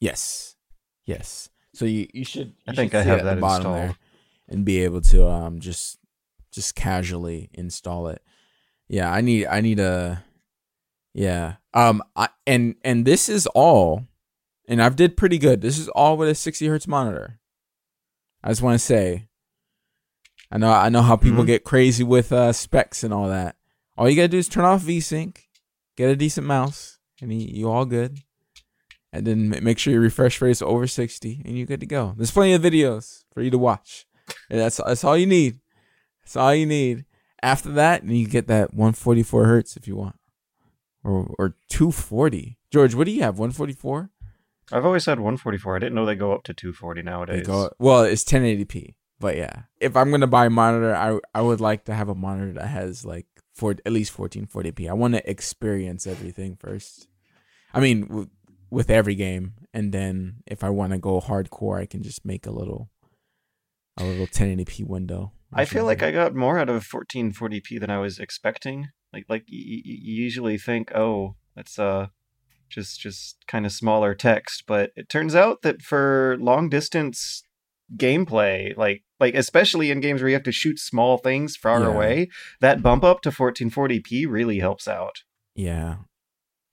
Yes, 0.00 0.56
yes. 1.04 1.48
So 1.74 1.84
you 1.84 2.08
you 2.12 2.24
should. 2.24 2.54
I 2.66 2.74
think 2.74 2.92
should 2.92 2.98
I 2.98 3.02
have 3.02 3.18
at 3.20 3.24
that 3.24 3.34
the 3.36 3.40
bottom 3.40 3.66
installed. 3.66 3.76
there 3.90 3.96
and 4.48 4.64
be 4.64 4.82
able 4.84 5.00
to 5.02 5.28
um 5.28 5.60
just 5.60 5.98
just 6.52 6.74
casually 6.74 7.50
install 7.52 8.08
it. 8.08 8.22
Yeah, 8.88 9.12
I 9.12 9.20
need 9.20 9.46
I 9.46 9.60
need 9.60 9.78
a 9.80 10.24
yeah. 11.14 11.56
Um 11.74 12.02
I 12.14 12.28
and 12.46 12.76
and 12.84 13.04
this 13.04 13.28
is 13.28 13.46
all 13.48 14.06
and 14.68 14.82
I've 14.82 14.96
did 14.96 15.16
pretty 15.16 15.38
good. 15.38 15.60
This 15.60 15.78
is 15.78 15.88
all 15.90 16.16
with 16.16 16.28
a 16.28 16.34
60 16.34 16.66
hertz 16.66 16.86
monitor. 16.88 17.38
I 18.42 18.48
just 18.48 18.62
want 18.62 18.78
to 18.78 18.84
say 18.84 19.28
I 20.50 20.58
know 20.58 20.70
I 20.72 20.88
know 20.88 21.02
how 21.02 21.16
people 21.16 21.42
Mhm. 21.42 21.46
get 21.48 21.64
crazy 21.64 22.04
with 22.04 22.32
uh 22.32 22.52
specs 22.52 23.02
and 23.04 23.12
all 23.12 23.28
that. 23.28 23.56
All 23.98 24.08
you 24.08 24.16
got 24.16 24.22
to 24.22 24.28
do 24.28 24.38
is 24.38 24.48
turn 24.48 24.64
off 24.64 24.82
VSync, 24.82 25.36
get 25.96 26.10
a 26.10 26.16
decent 26.16 26.46
mouse, 26.46 26.95
and 27.20 27.32
you, 27.32 27.48
you 27.48 27.70
all 27.70 27.84
good. 27.84 28.18
And 29.12 29.26
then 29.26 29.48
make 29.62 29.78
sure 29.78 29.92
your 29.92 30.02
refresh 30.02 30.40
rate 30.42 30.50
is 30.50 30.60
over 30.62 30.86
60 30.86 31.42
and 31.44 31.56
you're 31.56 31.66
good 31.66 31.80
to 31.80 31.86
go. 31.86 32.14
There's 32.16 32.30
plenty 32.30 32.52
of 32.52 32.60
videos 32.62 33.24
for 33.32 33.40
you 33.40 33.50
to 33.50 33.58
watch. 33.58 34.06
And 34.50 34.60
that's 34.60 34.76
that's 34.84 35.04
all 35.04 35.16
you 35.16 35.26
need. 35.26 35.60
That's 36.22 36.36
all 36.36 36.54
you 36.54 36.66
need. 36.66 37.04
After 37.42 37.70
that, 37.72 38.02
and 38.02 38.16
you 38.16 38.26
get 38.26 38.48
that 38.48 38.74
144 38.74 39.44
hertz 39.46 39.76
if 39.76 39.86
you 39.86 39.94
want, 39.96 40.16
or 41.04 41.32
or 41.38 41.56
240. 41.70 42.58
George, 42.72 42.94
what 42.94 43.04
do 43.06 43.12
you 43.12 43.22
have? 43.22 43.38
144? 43.38 44.10
I've 44.72 44.84
always 44.84 45.06
had 45.06 45.18
144. 45.20 45.76
I 45.76 45.78
didn't 45.78 45.94
know 45.94 46.04
they 46.04 46.16
go 46.16 46.32
up 46.32 46.42
to 46.44 46.52
240 46.54 47.00
They 47.00 47.04
nowadays. 47.08 47.46
go, 47.46 47.70
well, 47.78 48.02
it's 48.02 48.24
1080p, 48.24 48.94
but 49.20 49.36
yeah. 49.36 49.62
If 49.80 49.96
I'm 49.96 50.10
gonna 50.10 50.26
buy 50.26 50.46
a 50.46 50.50
monitor, 50.50 50.94
I 50.94 51.18
I 51.32 51.40
would 51.42 51.60
like 51.60 51.84
to 51.84 51.94
have 51.94 52.08
a 52.08 52.14
monitor 52.16 52.52
that 52.54 52.66
has 52.66 53.04
like 53.04 53.26
for 53.56 53.70
at 53.70 53.92
least 53.92 54.14
1440p. 54.16 54.88
I 54.88 54.92
want 54.92 55.14
to 55.14 55.28
experience 55.30 56.06
everything 56.06 56.56
first. 56.56 57.08
I 57.72 57.80
mean, 57.80 58.02
w- 58.06 58.28
with 58.70 58.90
every 58.90 59.14
game, 59.14 59.54
and 59.72 59.92
then 59.92 60.42
if 60.46 60.62
I 60.62 60.68
want 60.70 60.92
to 60.92 60.98
go 60.98 61.20
hardcore, 61.20 61.80
I 61.80 61.86
can 61.86 62.02
just 62.02 62.24
make 62.24 62.46
a 62.46 62.50
little 62.50 62.90
a 63.96 64.04
little 64.04 64.26
1080p 64.26 64.84
window. 64.84 65.32
I 65.52 65.64
feel 65.64 65.86
like 65.86 66.02
I 66.02 66.10
got 66.10 66.34
more 66.34 66.58
out 66.58 66.68
of 66.68 66.86
1440p 66.86 67.80
than 67.80 67.90
I 67.90 67.98
was 67.98 68.18
expecting. 68.18 68.88
Like 69.12 69.24
like 69.28 69.44
y- 69.50 69.64
y- 69.64 69.82
you 69.84 70.22
usually 70.22 70.58
think, 70.58 70.92
oh, 70.94 71.36
That's 71.54 71.78
uh 71.78 72.08
just 72.68 73.00
just 73.00 73.38
kind 73.46 73.64
of 73.64 73.72
smaller 73.72 74.14
text, 74.14 74.64
but 74.66 74.90
it 74.96 75.08
turns 75.08 75.34
out 75.34 75.62
that 75.62 75.80
for 75.82 76.36
long 76.40 76.68
distance 76.68 77.42
gameplay, 77.94 78.76
like 78.76 79.02
like 79.20 79.34
especially 79.34 79.90
in 79.90 80.00
games 80.00 80.20
where 80.20 80.28
you 80.28 80.34
have 80.34 80.42
to 80.44 80.52
shoot 80.52 80.78
small 80.78 81.18
things 81.18 81.56
far 81.56 81.80
Yeah. 81.80 81.86
away, 81.86 82.28
that 82.60 82.82
bump 82.82 83.04
up 83.04 83.20
to 83.22 83.30
1440p 83.30 84.26
really 84.28 84.58
helps 84.58 84.88
out. 84.88 85.22
Yeah, 85.54 85.96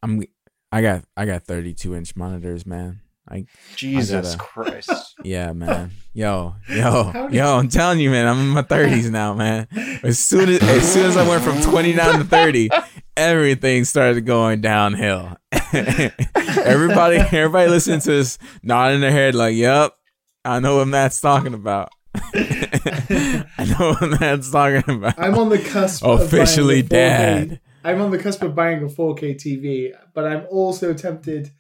I'm. 0.02 0.24
I 0.72 0.82
got 0.82 1.04
I 1.16 1.26
got 1.26 1.44
32 1.44 1.96
inch 1.96 2.16
monitors, 2.16 2.66
man. 2.66 3.02
I 3.30 3.46
Jesus 3.76 4.36
gotta- 4.36 4.38
Christ. 4.38 5.16
yeah, 5.24 5.54
man. 5.54 5.92
Yo, 6.14 6.56
yo, 6.68 7.30
yo. 7.32 7.58
I'm 7.60 7.70
telling 7.70 8.00
you, 8.00 8.10
man. 8.10 8.28
I'm 8.28 8.40
in 8.40 8.48
my 8.50 8.64
30s 8.64 9.10
now, 9.10 9.34
man. 9.34 9.68
As 10.04 10.20
soon 10.20 10.50
as 10.50 10.62
as 10.62 10.92
soon 10.92 11.06
as 11.06 11.16
I 11.16 11.26
went 11.30 11.44
from 11.44 11.62
29 11.62 12.18
to 12.20 12.24
30, 12.26 12.70
everything 13.18 13.86
started 13.86 14.26
going 14.26 14.60
downhill. 14.62 15.38
everybody, 15.74 17.18
everybody 17.18 17.70
listening 17.70 18.00
to 18.02 18.12
this, 18.12 18.38
nodding 18.62 19.02
their 19.02 19.12
head 19.12 19.36
like, 19.36 19.56
"Yep, 19.56 19.94
I 20.46 20.60
know 20.60 20.78
what 20.78 20.88
Matt's 20.88 21.20
talking 21.22 21.54
about." 21.54 21.90
I 22.16 23.76
know 23.80 23.96
what 24.00 24.20
Matt's 24.20 24.52
talking 24.52 24.96
about. 24.96 25.16
I'm 25.18 25.38
on 25.38 25.50
the 25.50 25.60
cusp. 25.60 26.04
of 26.04 26.22
Officially 26.22 26.80
a 26.80 26.84
4K 26.84 26.90
dad. 26.90 27.60
I'm 27.84 28.02
on 28.02 28.12
the 28.12 28.18
cusp 28.18 28.42
of 28.44 28.56
buying 28.56 28.84
a 28.84 28.88
4K 28.88 29.36
TV, 29.36 29.92
but 30.14 30.26
I'm 30.26 30.46
also 30.50 30.94
tempted 30.94 31.52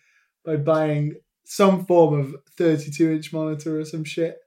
by 0.46 0.58
buying 0.58 1.15
some 1.43 1.86
form 1.86 2.19
of 2.19 2.36
32 2.58 3.12
inch 3.12 3.34
monitor 3.34 3.80
or 3.80 3.86
some 3.86 4.04
shit. 4.04 4.38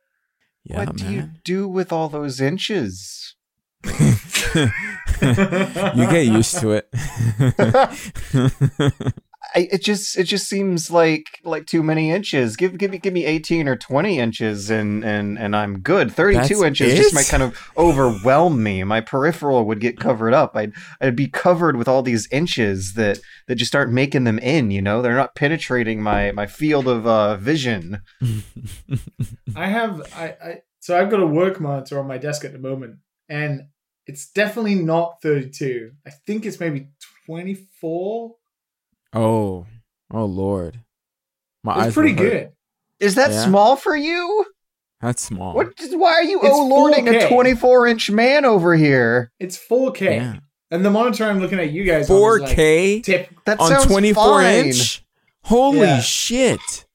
Yeah, 0.64 0.78
what 0.78 0.96
do 0.96 1.12
you 1.12 1.30
do 1.44 1.68
with 1.68 1.92
all 1.92 2.08
those 2.08 2.40
inches? 2.40 3.34
you 3.84 4.70
get 5.94 6.26
used 6.26 6.58
to 6.58 6.72
it. 6.72 6.88
I, 9.54 9.68
it 9.70 9.82
just 9.82 10.18
it 10.18 10.24
just 10.24 10.48
seems 10.48 10.90
like 10.90 11.40
like 11.44 11.66
too 11.66 11.82
many 11.82 12.10
inches. 12.10 12.56
Give 12.56 12.76
give 12.76 12.90
me 12.90 12.98
give 12.98 13.12
me 13.12 13.24
eighteen 13.24 13.68
or 13.68 13.76
twenty 13.76 14.18
inches 14.18 14.70
and 14.70 15.04
and 15.04 15.38
and 15.38 15.54
I'm 15.54 15.80
good. 15.80 16.12
Thirty 16.12 16.36
two 16.46 16.60
That's 16.60 16.80
inches 16.80 16.94
just 16.94 17.14
might 17.14 17.28
kind 17.28 17.42
of 17.42 17.58
overwhelm 17.76 18.62
me. 18.62 18.82
My 18.84 19.00
peripheral 19.00 19.64
would 19.66 19.80
get 19.80 19.98
covered 19.98 20.34
up. 20.34 20.56
I'd 20.56 20.72
I'd 21.00 21.16
be 21.16 21.28
covered 21.28 21.76
with 21.76 21.88
all 21.88 22.02
these 22.02 22.28
inches 22.30 22.94
that 22.94 23.20
that 23.46 23.54
just 23.56 23.74
aren't 23.74 23.92
making 23.92 24.24
them 24.24 24.38
in. 24.38 24.70
You 24.70 24.82
know, 24.82 25.02
they're 25.02 25.14
not 25.14 25.34
penetrating 25.34 26.02
my 26.02 26.32
my 26.32 26.46
field 26.46 26.88
of 26.88 27.06
uh, 27.06 27.36
vision. 27.36 28.02
I 29.56 29.68
have 29.68 30.00
I, 30.14 30.36
I 30.42 30.62
so 30.80 30.98
I've 30.98 31.10
got 31.10 31.20
a 31.20 31.26
work 31.26 31.60
monitor 31.60 31.98
on 31.98 32.06
my 32.06 32.18
desk 32.18 32.44
at 32.44 32.52
the 32.52 32.58
moment, 32.58 32.96
and 33.28 33.68
it's 34.06 34.30
definitely 34.30 34.76
not 34.76 35.20
32. 35.22 35.92
I 36.06 36.10
think 36.10 36.46
it's 36.46 36.60
maybe 36.60 36.88
24. 37.26 38.34
Oh, 39.12 39.66
oh 40.12 40.24
Lord, 40.24 40.80
my 41.64 41.72
eyes 41.74 41.86
It's 41.88 41.94
pretty 41.94 42.12
good. 42.14 42.50
Is 43.00 43.14
that 43.16 43.30
Yeah. 43.30 43.44
small 43.44 43.76
for 43.76 43.96
you? 43.96 44.46
That's 45.00 45.22
small. 45.22 45.54
What? 45.54 45.72
Why 45.92 46.12
are 46.12 46.22
you 46.22 46.40
oh 46.42 46.66
lording 46.66 47.08
a 47.08 47.28
twenty 47.28 47.54
four 47.54 47.86
inch 47.86 48.10
man 48.10 48.44
over 48.44 48.74
here? 48.74 49.30
It's 49.38 49.56
4K, 49.58 50.16
Yeah. 50.16 50.36
and 50.70 50.84
the 50.84 50.90
monitor 50.90 51.24
I'm 51.26 51.38
looking 51.38 51.58
at 51.58 51.70
you 51.70 51.84
guys 51.84 52.08
on 52.08 52.16
is, 52.16 52.40
like, 52.42 52.56
4K 52.56 53.02
tip. 53.02 53.28
That 53.44 53.60
on 53.60 53.86
24 53.86 54.24
fine. 54.40 54.66
inch. 54.66 55.04
Holy 55.44 55.80
Yeah. 55.80 56.00
shit! 56.00 56.86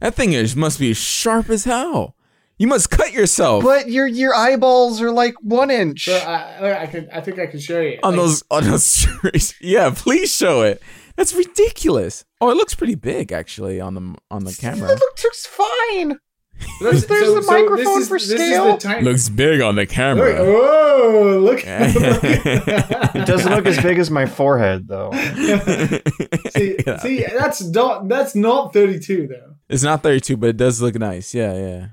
That 0.00 0.14
thing 0.14 0.34
is 0.34 0.54
must 0.54 0.78
be 0.78 0.92
sharp 0.92 1.48
as 1.48 1.64
hell. 1.64 2.14
You 2.58 2.66
must 2.68 2.88
cut 2.90 3.12
yourself 3.12 3.64
But 3.64 3.90
your 3.90 4.06
your 4.06 4.34
eyeballs 4.34 5.00
are 5.02 5.10
like 5.10 5.34
one 5.42 5.70
inch. 5.70 6.04
So 6.04 6.16
I, 6.16 6.82
I 6.82 6.86
can 6.86 7.08
I 7.12 7.20
think 7.20 7.38
I 7.38 7.46
can 7.46 7.58
show 7.60 7.80
you 7.80 7.98
on 8.02 8.12
Like, 8.12 8.20
those 8.22 8.42
on 8.50 8.64
those. 8.64 9.54
yeah, 9.60 9.92
please 9.94 10.34
show 10.34 10.62
it. 10.62 10.82
That's 11.16 11.34
ridiculous. 11.34 12.24
Oh, 12.40 12.50
it 12.50 12.56
looks 12.56 12.74
pretty 12.74 12.94
big 12.94 13.32
actually 13.32 13.80
on 13.80 13.94
the 13.94 14.14
on 14.30 14.44
the 14.44 14.52
camera. 14.52 14.88
That 14.88 15.00
looks 15.24 15.46
fine. 15.46 16.18
There's, 16.80 17.04
there's 17.06 17.34
the 17.34 17.42
microphone 17.42 18.04
for 18.06 18.18
scale. 18.18 18.78
time. 18.78 19.04
Looks 19.04 19.28
big 19.28 19.60
on 19.60 19.74
the 19.74 19.82
Look, 19.82 19.90
camera. 19.90 20.36
oh, 20.38 21.38
look! 21.42 21.62
It 21.66 23.26
doesn't 23.26 23.52
look 23.52 23.66
as 23.66 23.78
big 23.82 23.98
as 23.98 24.10
my 24.10 24.24
forehead 24.24 24.88
though. 24.88 25.10
see, 26.50 26.76
Yeah. 26.86 26.98
see, 27.00 27.24
that's 27.26 27.62
not 27.62 28.08
that's 28.08 28.34
not 28.34 28.72
32 28.72 29.26
though. 29.28 29.54
It's 29.68 29.82
not 29.82 30.02
32, 30.02 30.36
but 30.38 30.48
it 30.50 30.56
does 30.56 30.80
look 30.80 30.94
nice. 30.94 31.34
Yeah, 31.34 31.52
yeah. 31.54 31.86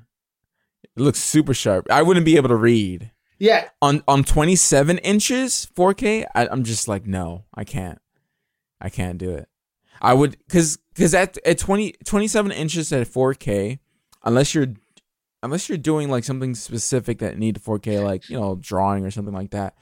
It 0.95 1.01
looks 1.01 1.19
super 1.19 1.53
sharp. 1.53 1.87
I 1.89 2.01
wouldn't 2.01 2.25
be 2.25 2.37
able 2.37 2.49
to 2.49 2.55
read 2.55 3.11
Yeah, 3.39 3.67
on 3.81 4.01
on 4.07 4.23
27 4.23 4.97
inches 4.99 5.67
4K. 5.75 6.25
I, 6.33 6.47
I'm 6.47 6.63
just 6.63 6.87
like, 6.87 7.05
no, 7.05 7.43
I 7.53 7.63
can't. 7.65 7.99
I 8.83 8.89
can't 8.89 9.17
do 9.17 9.31
it. 9.31 9.47
I 10.01 10.13
would 10.13 10.37
because 10.45 10.77
because 10.93 11.13
at 11.15 11.37
at 11.45 11.57
20 11.57 11.93
27 12.05 12.51
inches 12.51 12.91
at 12.91 13.07
4K, 13.07 13.79
unless 14.23 14.53
you're 14.53 14.67
unless 15.41 15.69
you're 15.69 15.77
doing 15.77 16.09
like 16.09 16.23
something 16.25 16.53
specific 16.55 17.19
that 17.19 17.37
need 17.39 17.55
4K, 17.61 18.03
like 18.03 18.29
you 18.29 18.37
know 18.39 18.57
drawing 18.59 19.05
or 19.05 19.11
something 19.11 19.33
like 19.33 19.51
that, 19.51 19.75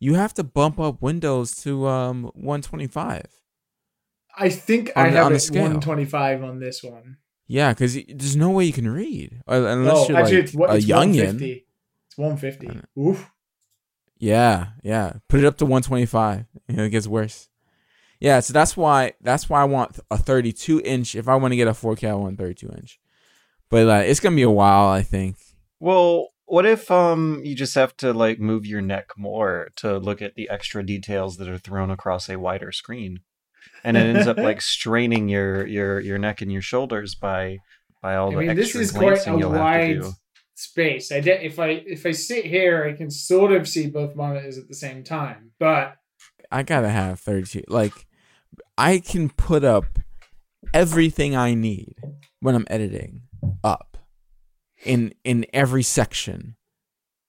you 0.00 0.14
have 0.14 0.32
to 0.34 0.42
bump 0.44 0.80
up 0.80 1.02
Windows 1.02 1.54
to 1.64 1.86
um 1.86 2.24
125. 2.34 3.26
I 4.38 4.48
think 4.48 4.92
On 4.96 5.06
I 5.06 5.08
have 5.10 5.26
on 5.26 5.32
the 5.32 5.36
it 5.36 5.40
scale. 5.40 5.62
125 5.62 6.42
on 6.42 6.58
this 6.60 6.82
one. 6.82 7.18
Yeah, 7.46 7.72
because 7.72 7.94
there's 7.94 8.36
no 8.36 8.50
way 8.50 8.64
you 8.64 8.72
can 8.72 8.88
read 8.88 9.40
uh, 9.48 9.54
unless 9.66 9.94
No, 9.94 10.08
you're 10.08 10.16
actually, 10.18 10.36
like 10.36 10.44
it's, 10.44 10.54
what- 10.54 10.70
a 10.70 10.74
it's 10.76 10.86
youngin. 10.86 11.26
150. 11.38 11.66
It's 12.08 12.18
150. 12.18 12.80
Oof. 13.00 13.30
Yeah, 14.18 14.68
yeah. 14.82 15.14
Put 15.28 15.40
it 15.40 15.46
up 15.46 15.56
to 15.58 15.64
125. 15.66 16.46
You 16.68 16.76
know, 16.76 16.84
it 16.84 16.90
gets 16.90 17.06
worse. 17.06 17.48
Yeah, 18.20 18.40
so 18.40 18.52
that's 18.52 18.76
why 18.76 19.12
that's 19.20 19.48
why 19.48 19.60
I 19.60 19.64
want 19.64 19.98
a 20.10 20.16
32 20.16 20.80
inch. 20.84 21.14
If 21.14 21.28
I 21.28 21.36
want 21.36 21.52
to 21.52 21.56
get 21.56 21.68
a 21.68 21.72
4K, 21.72 22.08
I 22.08 22.14
want 22.14 22.38
32 22.38 22.68
inch. 22.76 22.98
But 23.68 23.88
uh, 23.88 24.02
it's 24.04 24.20
gonna 24.20 24.36
be 24.36 24.42
a 24.42 24.50
while, 24.50 24.88
I 24.88 25.02
think. 25.02 25.36
Well, 25.80 26.28
what 26.46 26.64
if 26.64 26.90
um 26.90 27.42
you 27.44 27.54
just 27.56 27.74
have 27.74 27.96
to 27.98 28.12
like 28.12 28.38
move 28.38 28.64
your 28.64 28.80
neck 28.80 29.10
more 29.16 29.68
to 29.76 29.98
look 29.98 30.22
at 30.22 30.36
the 30.36 30.48
extra 30.48 30.84
details 30.84 31.36
that 31.38 31.48
are 31.48 31.58
thrown 31.58 31.90
across 31.90 32.28
a 32.28 32.38
wider 32.38 32.72
screen, 32.72 33.20
and 33.84 33.96
it 33.96 34.16
ends 34.16 34.28
up 34.28 34.38
like 34.38 34.60
straining 34.76 35.28
your 35.28 35.66
your 35.66 36.00
your 36.00 36.18
neck 36.18 36.40
and 36.40 36.52
your 36.52 36.62
shoulders 36.62 37.14
by 37.14 37.58
by 38.00 38.14
all 38.16 38.28
I 38.28 38.30
the 38.30 38.36
mean, 38.38 38.56
this 38.56 38.66
extra 38.66 38.80
is 38.80 38.92
quite 38.92 39.26
a 39.26 39.30
you'll 39.36 39.50
have 39.50 39.58
to 39.58 39.58
wide 39.58 40.00
do. 40.00 40.12
space. 40.54 41.10
I 41.10 41.20
de- 41.20 41.44
if 41.44 41.58
I 41.58 41.68
if 41.84 42.06
I 42.06 42.12
sit 42.12 42.44
here, 42.46 42.84
I 42.84 42.96
can 42.96 43.10
sort 43.10 43.52
of 43.52 43.68
see 43.68 43.88
both 43.88 44.14
monitors 44.14 44.56
at 44.56 44.68
the 44.68 44.74
same 44.74 45.02
time. 45.02 45.50
But 45.58 45.96
I 46.52 46.62
gotta 46.62 46.88
have 46.88 47.18
32. 47.18 47.64
Like, 47.66 48.05
I 48.78 48.98
can 48.98 49.30
put 49.30 49.64
up 49.64 49.98
everything 50.74 51.36
I 51.36 51.54
need 51.54 51.96
when 52.40 52.54
I'm 52.54 52.66
editing 52.68 53.22
up 53.64 53.96
in 54.84 55.14
in 55.24 55.46
every 55.52 55.82
section 55.82 56.56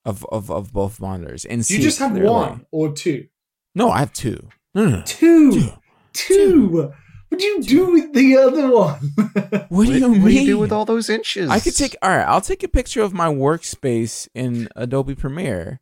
of 0.05 0.25
of, 0.31 0.51
of 0.51 0.73
both 0.73 0.99
monitors. 0.99 1.45
And 1.45 1.67
you 1.69 1.79
just 1.79 1.99
have 1.99 2.11
clearly. 2.11 2.29
one 2.29 2.65
or 2.71 2.91
two? 2.91 3.27
No, 3.75 3.89
I 3.89 3.99
have 3.99 4.13
two. 4.13 4.49
No, 4.73 4.85
no, 4.85 4.97
no. 4.97 5.03
Two. 5.05 5.51
Two. 5.51 5.71
Two. 6.13 6.93
What 7.29 7.39
do 7.39 7.45
you 7.45 7.61
do 7.61 7.91
with 7.91 8.13
the 8.13 8.37
other 8.37 8.71
one? 8.71 9.11
What 9.69 9.87
do 9.87 9.93
you 9.93 10.09
mean? 10.09 10.21
What 10.21 10.29
do 10.29 10.33
you 10.33 10.45
do 10.45 10.57
with 10.57 10.71
all 10.71 10.85
those 10.85 11.09
inches? 11.09 11.49
I 11.49 11.59
could 11.59 11.75
take 11.75 11.95
all 12.01 12.09
right. 12.09 12.25
I'll 12.25 12.41
take 12.41 12.63
a 12.63 12.67
picture 12.67 13.01
of 13.01 13.13
my 13.13 13.27
workspace 13.27 14.27
in 14.33 14.69
Adobe 14.75 15.13
Premiere, 15.13 15.81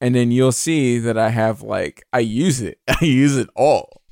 and 0.00 0.14
then 0.14 0.30
you'll 0.30 0.52
see 0.52 0.98
that 0.98 1.18
I 1.18 1.30
have 1.30 1.62
like 1.62 2.04
I 2.12 2.20
use 2.20 2.60
it. 2.60 2.78
I 2.88 3.04
use 3.04 3.36
it 3.36 3.48
all. 3.56 4.02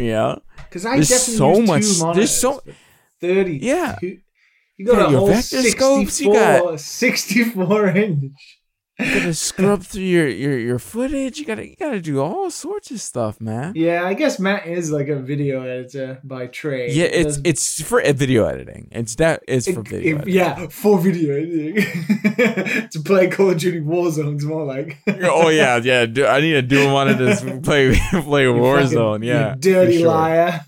Yeah, 0.00 0.36
Because 0.56 0.86
I 0.86 0.94
There's 0.96 1.08
definitely 1.08 1.36
so 1.36 1.58
use 1.58 1.68
much- 1.68 1.80
Two 1.82 1.86
there's 1.86 2.00
monitors, 2.02 2.30
so- 2.40 2.62
but 2.64 2.74
Thirty. 3.20 3.58
Yeah. 3.58 3.96
You 4.00 4.86
got 4.86 5.10
Yeah, 5.10 5.16
a 5.16 5.18
whole 5.18 5.34
64, 5.34 5.70
scopes, 5.70 6.20
you 6.22 6.32
got- 6.32 6.80
64 6.80 7.88
inch. 7.96 8.59
You 9.04 9.14
gotta 9.20 9.34
scrub 9.34 9.82
through 9.82 10.02
your, 10.02 10.28
your 10.28 10.58
your 10.58 10.78
footage. 10.78 11.38
You 11.38 11.46
gotta 11.46 11.68
you 11.68 11.76
gotta 11.76 12.00
do 12.00 12.20
all 12.20 12.50
sorts 12.50 12.90
of 12.90 13.00
stuff, 13.00 13.40
man. 13.40 13.72
Yeah, 13.76 14.04
I 14.04 14.14
guess 14.14 14.38
Matt 14.38 14.66
is 14.66 14.90
like 14.90 15.08
a 15.08 15.16
video 15.16 15.62
editor 15.62 16.20
by 16.24 16.46
trade. 16.46 16.92
Yeah, 16.92 17.06
it's 17.06 17.38
it's 17.44 17.82
for 17.82 18.02
video 18.12 18.44
editing. 18.46 18.88
It's 18.92 19.14
that 19.16 19.42
is 19.48 19.66
for 19.68 19.80
it- 19.80 19.88
video. 19.88 20.16
it- 20.16 20.20
editing. 20.22 20.34
yeah, 20.34 20.66
for 20.68 20.98
video 20.98 21.34
editing. 21.36 21.74
to 22.90 23.00
play 23.04 23.28
Call 23.28 23.50
of 23.50 23.58
Duty 23.58 23.80
Warzone's 23.80 24.44
more 24.44 24.64
like. 24.64 24.98
oh 25.22 25.48
yeah, 25.48 25.76
yeah. 25.82 26.06
Do, 26.06 26.26
I 26.26 26.40
need 26.40 26.54
a 26.54 26.62
dual 26.62 26.90
monitor 26.90 27.34
to 27.34 27.60
play 27.62 27.94
play 28.22 28.42
You 28.44 28.54
Warzone. 28.54 29.12
fucking- 29.20 29.28
Yeah, 29.28 29.54
you 29.54 29.60
dirty 29.60 29.98
sure. 29.98 30.08
liar. 30.08 30.60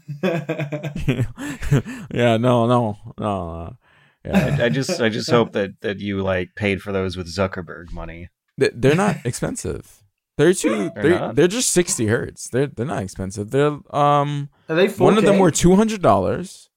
yeah, 2.12 2.36
no, 2.36 2.66
no, 2.66 2.98
no. 3.18 3.76
Yeah. 4.24 4.56
I, 4.60 4.64
I 4.64 4.68
just 4.68 5.00
I 5.00 5.08
just 5.08 5.30
hope 5.30 5.52
that 5.52 5.80
that 5.80 5.98
you 6.00 6.22
like 6.22 6.50
paid 6.54 6.80
for 6.80 6.92
those 6.92 7.16
with 7.16 7.26
Zuckerberg 7.26 7.92
money. 7.92 8.28
They- 8.58 8.70
They're 8.72 8.94
not 8.94 9.16
expensive. 9.24 10.02
They're 10.38 10.54
two. 10.54 10.90
They're 10.94 11.02
They're, 11.18 11.32
they're 11.32 11.48
just 11.48 11.70
sixty 11.72 12.06
hertz. 12.06 12.48
They're 12.48 12.66
they're 12.68 12.86
not 12.86 13.02
expensive. 13.02 13.50
They're 13.50 13.78
um 13.94 14.48
Are 14.68 14.74
they 14.76 14.86
4K? 14.88 14.98
one 15.00 15.18
of 15.18 15.24
them 15.24 15.38
were 15.38 15.50
two 15.50 15.74
hundred 15.76 16.02
dollars, 16.02 16.70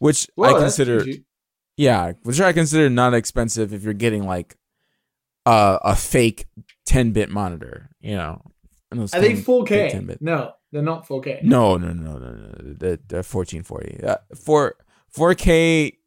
which 0.00 0.26
Whoa, 0.34 0.46
I 0.56 0.58
consider 0.60 1.04
yeah, 1.76 2.12
which 2.24 2.40
I 2.40 2.52
consider 2.52 2.90
not 2.90 3.14
expensive 3.14 3.72
if 3.72 3.82
you're 3.84 3.94
getting 3.94 4.24
like 4.26 4.56
uh, 5.46 5.78
a 5.82 5.94
fake 5.94 6.46
ten 6.86 7.12
bit 7.12 7.30
monitor. 7.30 7.90
You 8.00 8.16
know, 8.16 8.42
And 8.90 9.00
those 9.00 9.14
Are 9.14 9.20
they 9.20 9.34
things- 9.34 9.46
4K? 9.46 9.92
10-bit. 9.92 10.22
No. 10.22 10.52
They're 10.72 10.82
not 10.82 11.06
4K. 11.08 11.42
No, 11.44 11.76
no, 11.76 11.92
no, 11.92 12.18
no, 12.18 12.30
no. 12.32 12.74
The 12.74 13.00
the 13.08 13.22
fourteen 13.22 13.62
forty. 13.62 13.98
Uh, 14.04 14.16
for 14.36 14.74
four 15.10 15.34
K, 15.34 15.97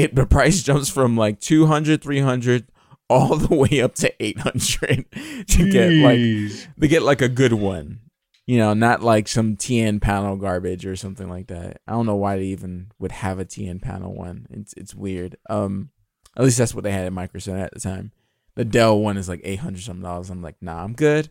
it 0.00 0.14
the 0.14 0.26
price 0.26 0.62
jumps 0.62 0.88
from 0.88 1.16
like 1.16 1.40
200, 1.40 2.02
300 2.02 2.66
all 3.10 3.36
the 3.36 3.54
way 3.54 3.80
up 3.82 3.94
to 3.96 4.12
eight 4.22 4.38
hundred 4.38 5.04
to 5.48 5.70
get 5.70 5.92
like 5.92 6.72
they 6.78 6.88
get 6.88 7.02
like 7.02 7.20
a 7.20 7.28
good 7.28 7.52
one. 7.52 8.00
You 8.46 8.58
know, 8.58 8.74
not 8.74 9.02
like 9.02 9.28
some 9.28 9.56
TN 9.56 10.00
panel 10.00 10.36
garbage 10.36 10.84
or 10.84 10.96
something 10.96 11.28
like 11.28 11.48
that. 11.48 11.80
I 11.86 11.92
don't 11.92 12.06
know 12.06 12.16
why 12.16 12.36
they 12.36 12.46
even 12.46 12.90
would 12.98 13.12
have 13.12 13.38
a 13.38 13.44
TN 13.44 13.82
panel 13.82 14.14
one. 14.14 14.46
It's 14.50 14.72
it's 14.74 14.94
weird. 14.94 15.36
Um, 15.48 15.90
at 16.36 16.44
least 16.44 16.58
that's 16.58 16.74
what 16.74 16.84
they 16.84 16.92
had 16.92 17.04
at 17.04 17.12
Microsoft 17.12 17.60
at 17.60 17.74
the 17.74 17.80
time. 17.80 18.12
The 18.54 18.64
Dell 18.64 18.98
one 18.98 19.16
is 19.16 19.28
like 19.28 19.40
eight 19.44 19.60
hundred 19.60 19.82
something 19.82 20.02
dollars. 20.02 20.30
I'm 20.30 20.42
like, 20.42 20.56
nah, 20.60 20.82
I'm 20.82 20.94
good. 20.94 21.30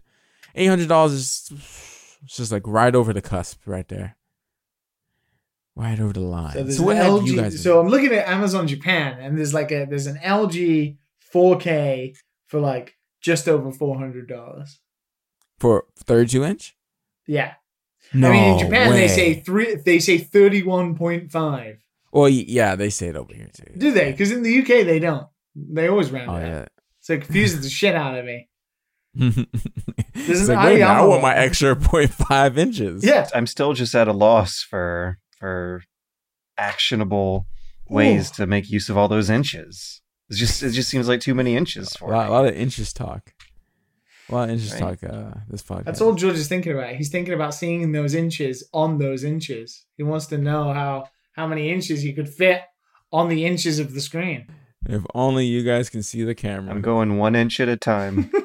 Eight 0.56 0.68
hundred 0.68 0.88
dollars 0.88 1.14
is 1.14 2.18
just 2.26 2.52
like 2.52 2.64
right 2.66 2.96
over 2.96 3.12
the 3.14 3.22
cusp, 3.22 3.62
right 3.66 3.88
there, 3.88 4.16
right 5.80 6.00
over 6.00 6.14
the 6.14 6.20
line. 6.20 6.54
So 6.54 6.70
So, 6.70 6.84
what 6.84 6.98
an 6.98 7.04
have 7.04 7.12
LG. 7.14 7.28
you 7.28 7.36
guys? 7.38 7.64
so 7.64 7.80
I'm 7.80 7.88
looking 7.88 8.12
at 8.14 8.28
Amazon 8.28 8.68
Japan, 8.68 9.20
and 9.20 9.38
there's 9.38 9.54
like 9.54 9.72
a 9.72 9.86
there's 9.90 10.08
an 10.08 10.18
LG 10.18 10.98
4K 11.34 12.16
for 12.48 12.60
like 12.60 12.98
just 13.22 13.48
over 13.48 13.72
four 13.72 13.98
hundred 13.98 14.28
dollars. 14.28 14.80
for 15.60 15.86
thirty-two 15.98 16.44
inch? 16.44 16.76
Yeah, 17.28 17.54
No 18.14 18.30
I 18.30 18.32
mean 18.32 18.54
in 18.54 18.60
Japan 18.60 18.92
they 18.92 19.08
say 19.08 19.36
three. 19.36 19.76
They 19.76 20.00
say 20.00 20.18
thirty 20.18 20.64
one 20.64 20.96
point 20.96 21.32
five. 21.32 21.80
Well, 22.12 22.28
yeah, 22.30 22.76
they 22.76 22.90
say 22.90 23.10
it 23.10 23.16
over 23.16 23.34
here 23.34 23.50
too. 23.54 23.72
Do 23.78 23.92
they? 23.92 24.12
Because 24.12 24.32
in 24.32 24.42
the 24.42 24.60
UK 24.60 24.68
they 24.86 25.00
don't. 25.00 25.28
They 25.56 25.88
always 25.88 26.10
round 26.12 26.30
Oh 26.32 26.36
it 26.38 26.44
up. 26.44 26.52
yeah. 26.52 26.66
So 27.02 27.14
it 27.14 27.22
confuses 27.22 27.62
the 27.64 27.70
shit 27.70 27.96
out 27.96 28.18
of 28.18 28.26
me. 28.26 28.48
it's 29.16 30.42
an 30.42 30.48
like, 30.48 30.66
wait 30.66 30.76
a 30.76 30.80
minute, 30.80 30.88
I 30.88 31.06
want 31.06 31.22
my 31.22 31.36
extra 31.36 31.76
0.5 31.76 32.58
inches. 32.58 33.04
Yeah, 33.06 33.28
I'm 33.36 33.48
still 33.48 33.74
just 33.74 33.94
at 33.96 34.08
a 34.08 34.14
loss 34.14 34.62
for 34.62 35.18
for 35.40 35.84
actionable 36.58 37.46
ways 37.90 38.30
to 38.32 38.46
make 38.46 38.70
use 38.70 38.90
of 38.90 38.98
all 38.98 39.08
those 39.08 39.30
inches. 39.30 40.02
It 40.30 40.36
just 40.36 40.62
it 40.62 40.72
just 40.72 40.90
seems 40.90 41.08
like 41.08 41.22
too 41.22 41.34
many 41.34 41.56
inches 41.56 41.96
a 41.96 41.98
for 41.98 42.12
lot, 42.12 42.30
a 42.30 42.32
lot 42.32 42.46
of 42.46 42.54
inches 42.56 42.94
talk. 42.94 43.34
A 44.30 44.36
lot 44.36 44.44
of 44.44 44.50
inches 44.52 44.74
Right. 44.74 45.00
talk. 45.00 45.04
Uh, 45.04 45.32
this 45.50 45.64
podcast. 45.64 45.86
that's 45.86 46.02
all 46.02 46.14
George 46.14 46.36
is 46.36 46.48
thinking 46.48 46.74
about. 46.74 46.96
He's 46.96 47.10
thinking 47.10 47.34
about 47.34 47.56
seeing 47.56 47.92
those 47.94 48.14
inches 48.14 48.64
on 48.74 49.00
those 49.00 49.24
inches. 49.24 49.86
He 49.98 50.04
wants 50.04 50.28
to 50.28 50.38
know 50.38 50.72
how 50.72 51.06
how 51.32 51.48
many 51.48 51.72
inches 51.72 52.02
he 52.02 52.14
could 52.14 52.30
fit 52.30 52.62
on 53.12 53.30
the 53.30 53.46
inches 53.46 53.80
of 53.80 53.94
the 53.96 54.02
screen. 54.02 54.46
If 54.88 55.02
only 55.16 55.46
you 55.46 55.64
guys 55.64 55.90
can 55.90 56.04
see 56.04 56.24
the 56.24 56.36
camera. 56.36 56.72
I'm 56.74 56.82
going 56.82 57.18
one 57.18 57.36
inch 57.36 57.60
at 57.60 57.68
a 57.70 57.76
time. 57.76 58.30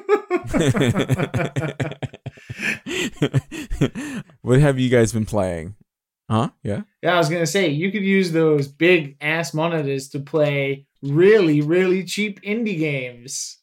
what 4.41 4.59
have 4.59 4.79
you 4.79 4.89
guys 4.89 5.13
been 5.13 5.25
playing? 5.25 5.75
Huh? 6.29 6.49
Yeah. 6.63 6.81
Yeah, 7.03 7.15
I 7.15 7.17
was 7.17 7.29
gonna 7.29 7.45
say 7.45 7.67
you 7.69 7.91
could 7.91 8.03
use 8.03 8.31
those 8.31 8.67
big 8.67 9.17
ass 9.21 9.53
monitors 9.53 10.09
to 10.09 10.19
play 10.19 10.87
really, 11.01 11.61
really 11.61 12.03
cheap 12.03 12.41
indie 12.41 12.77
games. 12.79 13.59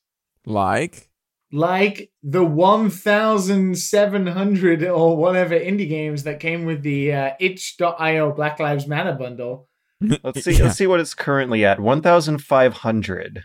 Like. 0.47 1.09
Like 1.55 2.11
the 2.23 2.43
1,700 2.45 4.85
or 4.85 5.17
whatever 5.19 5.55
indie 5.59 5.87
games 5.89 6.23
that 6.23 6.41
came 6.41 6.65
with 6.65 6.83
the 6.83 7.13
uh, 7.13 7.31
itch.io 7.41 8.33
Black 8.33 8.59
Lives 8.59 8.87
Matter 8.87 9.13
bundle. 9.13 9.69
Let's 10.25 10.43
see 10.45 10.53
Yeah. 10.57 10.65
let's 10.65 10.77
see 10.79 10.87
what 10.87 11.01
it's 11.01 11.15
currently 11.15 11.65
at. 11.65 11.79
1500 11.79 13.45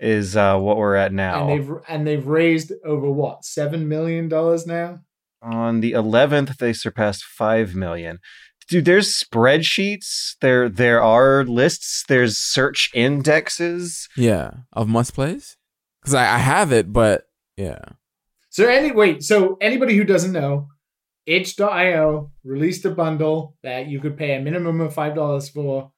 is 0.00 0.36
uh 0.36 0.56
what 0.58 0.76
we're 0.76 0.94
at 0.94 1.12
now. 1.12 1.48
And 1.48 1.50
they've 1.50 1.72
and 1.88 2.06
they've 2.06 2.26
raised 2.26 2.72
over 2.84 3.10
what, 3.10 3.44
seven 3.44 3.88
million 3.88 4.28
dollars 4.28 4.66
now? 4.66 5.00
On 5.42 5.80
the 5.80 5.92
11th 5.92 6.56
they 6.58 6.72
surpassed 6.72 7.24
5 7.24 7.74
million. 7.74 8.18
Dude, 8.68 8.84
there's 8.84 9.12
spreadsheets, 9.12 10.34
there 10.40 10.68
there 10.68 11.02
are 11.02 11.44
lists, 11.44 12.04
there's 12.08 12.36
search 12.36 12.90
indexes. 12.94 14.08
Yeah. 14.16 14.50
Of 14.72 14.88
must 14.88 15.14
plays? 15.14 15.56
Because 16.00 16.14
I, 16.14 16.34
I 16.34 16.38
have 16.38 16.70
it, 16.72 16.92
but 16.92 17.24
yeah. 17.56 17.80
So 18.50 18.66
any 18.66 18.92
wait, 18.92 19.22
so 19.22 19.56
anybody 19.60 19.96
who 19.96 20.04
doesn't 20.04 20.32
know, 20.32 20.68
itch.io 21.26 22.30
released 22.44 22.84
a 22.84 22.90
bundle 22.90 23.56
that 23.62 23.88
you 23.88 24.00
could 24.00 24.16
pay 24.16 24.34
a 24.34 24.40
minimum 24.40 24.80
of 24.80 24.94
five 24.94 25.14
dollars 25.14 25.48
for, 25.48 25.92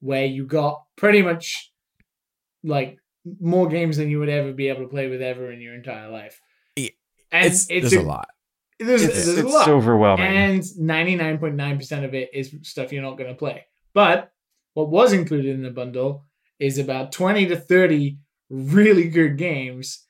where 0.00 0.24
you 0.24 0.46
got 0.46 0.82
pretty 0.96 1.22
much 1.22 1.72
like 2.64 2.98
more 3.40 3.68
games 3.68 3.96
than 3.96 4.08
you 4.08 4.18
would 4.18 4.28
ever 4.28 4.52
be 4.52 4.68
able 4.68 4.82
to 4.82 4.88
play 4.88 5.08
with 5.08 5.22
ever 5.22 5.50
in 5.52 5.60
your 5.60 5.74
entire 5.74 6.10
life. 6.10 6.40
Yeah, 6.76 6.90
And 7.30 7.46
It's, 7.46 7.66
it's, 7.70 7.90
there's 7.90 8.04
a, 8.04 8.06
lot. 8.06 8.28
There's, 8.82 9.02
It's, 9.02 9.24
there's 9.26 9.38
a 9.38 9.40
it's 9.46 9.54
lot. 9.54 9.68
overwhelming. 9.68 10.26
And 10.26 10.62
99.9% 10.62 12.04
of 12.04 12.14
it 12.14 12.30
is 12.32 12.54
stuff 12.62 12.92
you're 12.92 13.02
not 13.02 13.16
going 13.18 13.30
to 13.30 13.36
play. 13.36 13.64
But 13.94 14.32
what 14.74 14.88
was 14.90 15.12
included 15.12 15.54
in 15.54 15.62
the 15.62 15.70
bundle 15.70 16.24
is 16.58 16.78
about 16.78 17.12
20 17.12 17.46
to 17.46 17.56
30 17.56 18.18
really 18.50 19.08
good 19.08 19.36
games, 19.38 20.06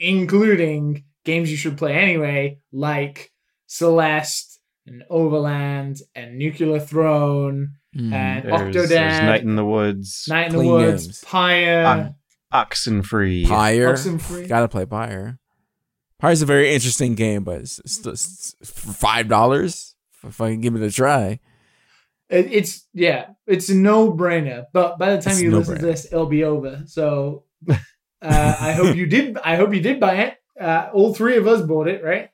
including 0.00 1.04
games 1.24 1.50
you 1.50 1.56
should 1.56 1.78
play 1.78 1.94
anyway, 1.94 2.58
like 2.72 3.30
Celeste 3.66 4.60
and 4.86 5.02
Overland 5.10 5.98
and 6.14 6.38
Nuclear 6.38 6.80
Throne 6.80 7.74
Mm. 7.96 8.12
and 8.12 8.44
there's, 8.44 8.60
Octodad, 8.60 8.88
there's 8.88 9.22
Night 9.22 9.42
in 9.42 9.54
the 9.54 9.64
Woods, 9.64 10.24
Night 10.28 10.52
in 10.52 10.58
the 10.58 10.64
Woods, 10.68 11.06
games. 11.06 11.24
Pyre. 11.24 12.12
Oxenfree. 12.52 13.46
Pyre. 13.46 13.92
Oxenfree. 13.92 14.48
Gotta 14.48 14.66
play 14.66 14.84
Pyre. 14.84 15.38
Pyre's 16.24 16.42
a 16.42 16.46
very 16.46 16.72
interesting 16.72 17.14
game, 17.14 17.44
but 17.44 17.60
it's, 17.60 17.78
it's, 17.80 18.06
it's 18.60 18.70
five 18.70 19.28
dollars. 19.28 19.94
If 20.26 20.40
I 20.40 20.52
can 20.52 20.60
give 20.62 20.74
it 20.74 20.82
a 20.82 20.90
try, 20.90 21.38
It- 22.30 22.50
It's 22.52 22.86
yeah, 22.94 23.26
it's 23.46 23.68
a 23.68 23.74
no 23.74 24.10
brainer. 24.10 24.64
But 24.72 24.98
by 24.98 25.14
the 25.16 25.20
time 25.22 25.32
It's 25.32 25.42
you 25.42 25.54
a 25.54 25.58
listen 25.58 25.76
to 25.78 25.84
this, 25.84 26.06
it'll 26.06 26.24
be 26.24 26.44
over. 26.44 26.82
So 26.86 27.44
uh, 27.70 27.76
I 28.22 28.72
hope 28.72 28.96
you 28.96 29.06
did. 29.06 29.36
I 29.44 29.56
hope 29.56 29.74
you 29.74 29.80
did 29.80 30.00
buy 30.00 30.14
it. 30.16 30.34
Uh, 30.58 30.88
all 30.94 31.12
three 31.14 31.36
of 31.36 31.46
us 31.46 31.60
bought 31.60 31.88
it, 31.88 32.02
right? 32.02 32.30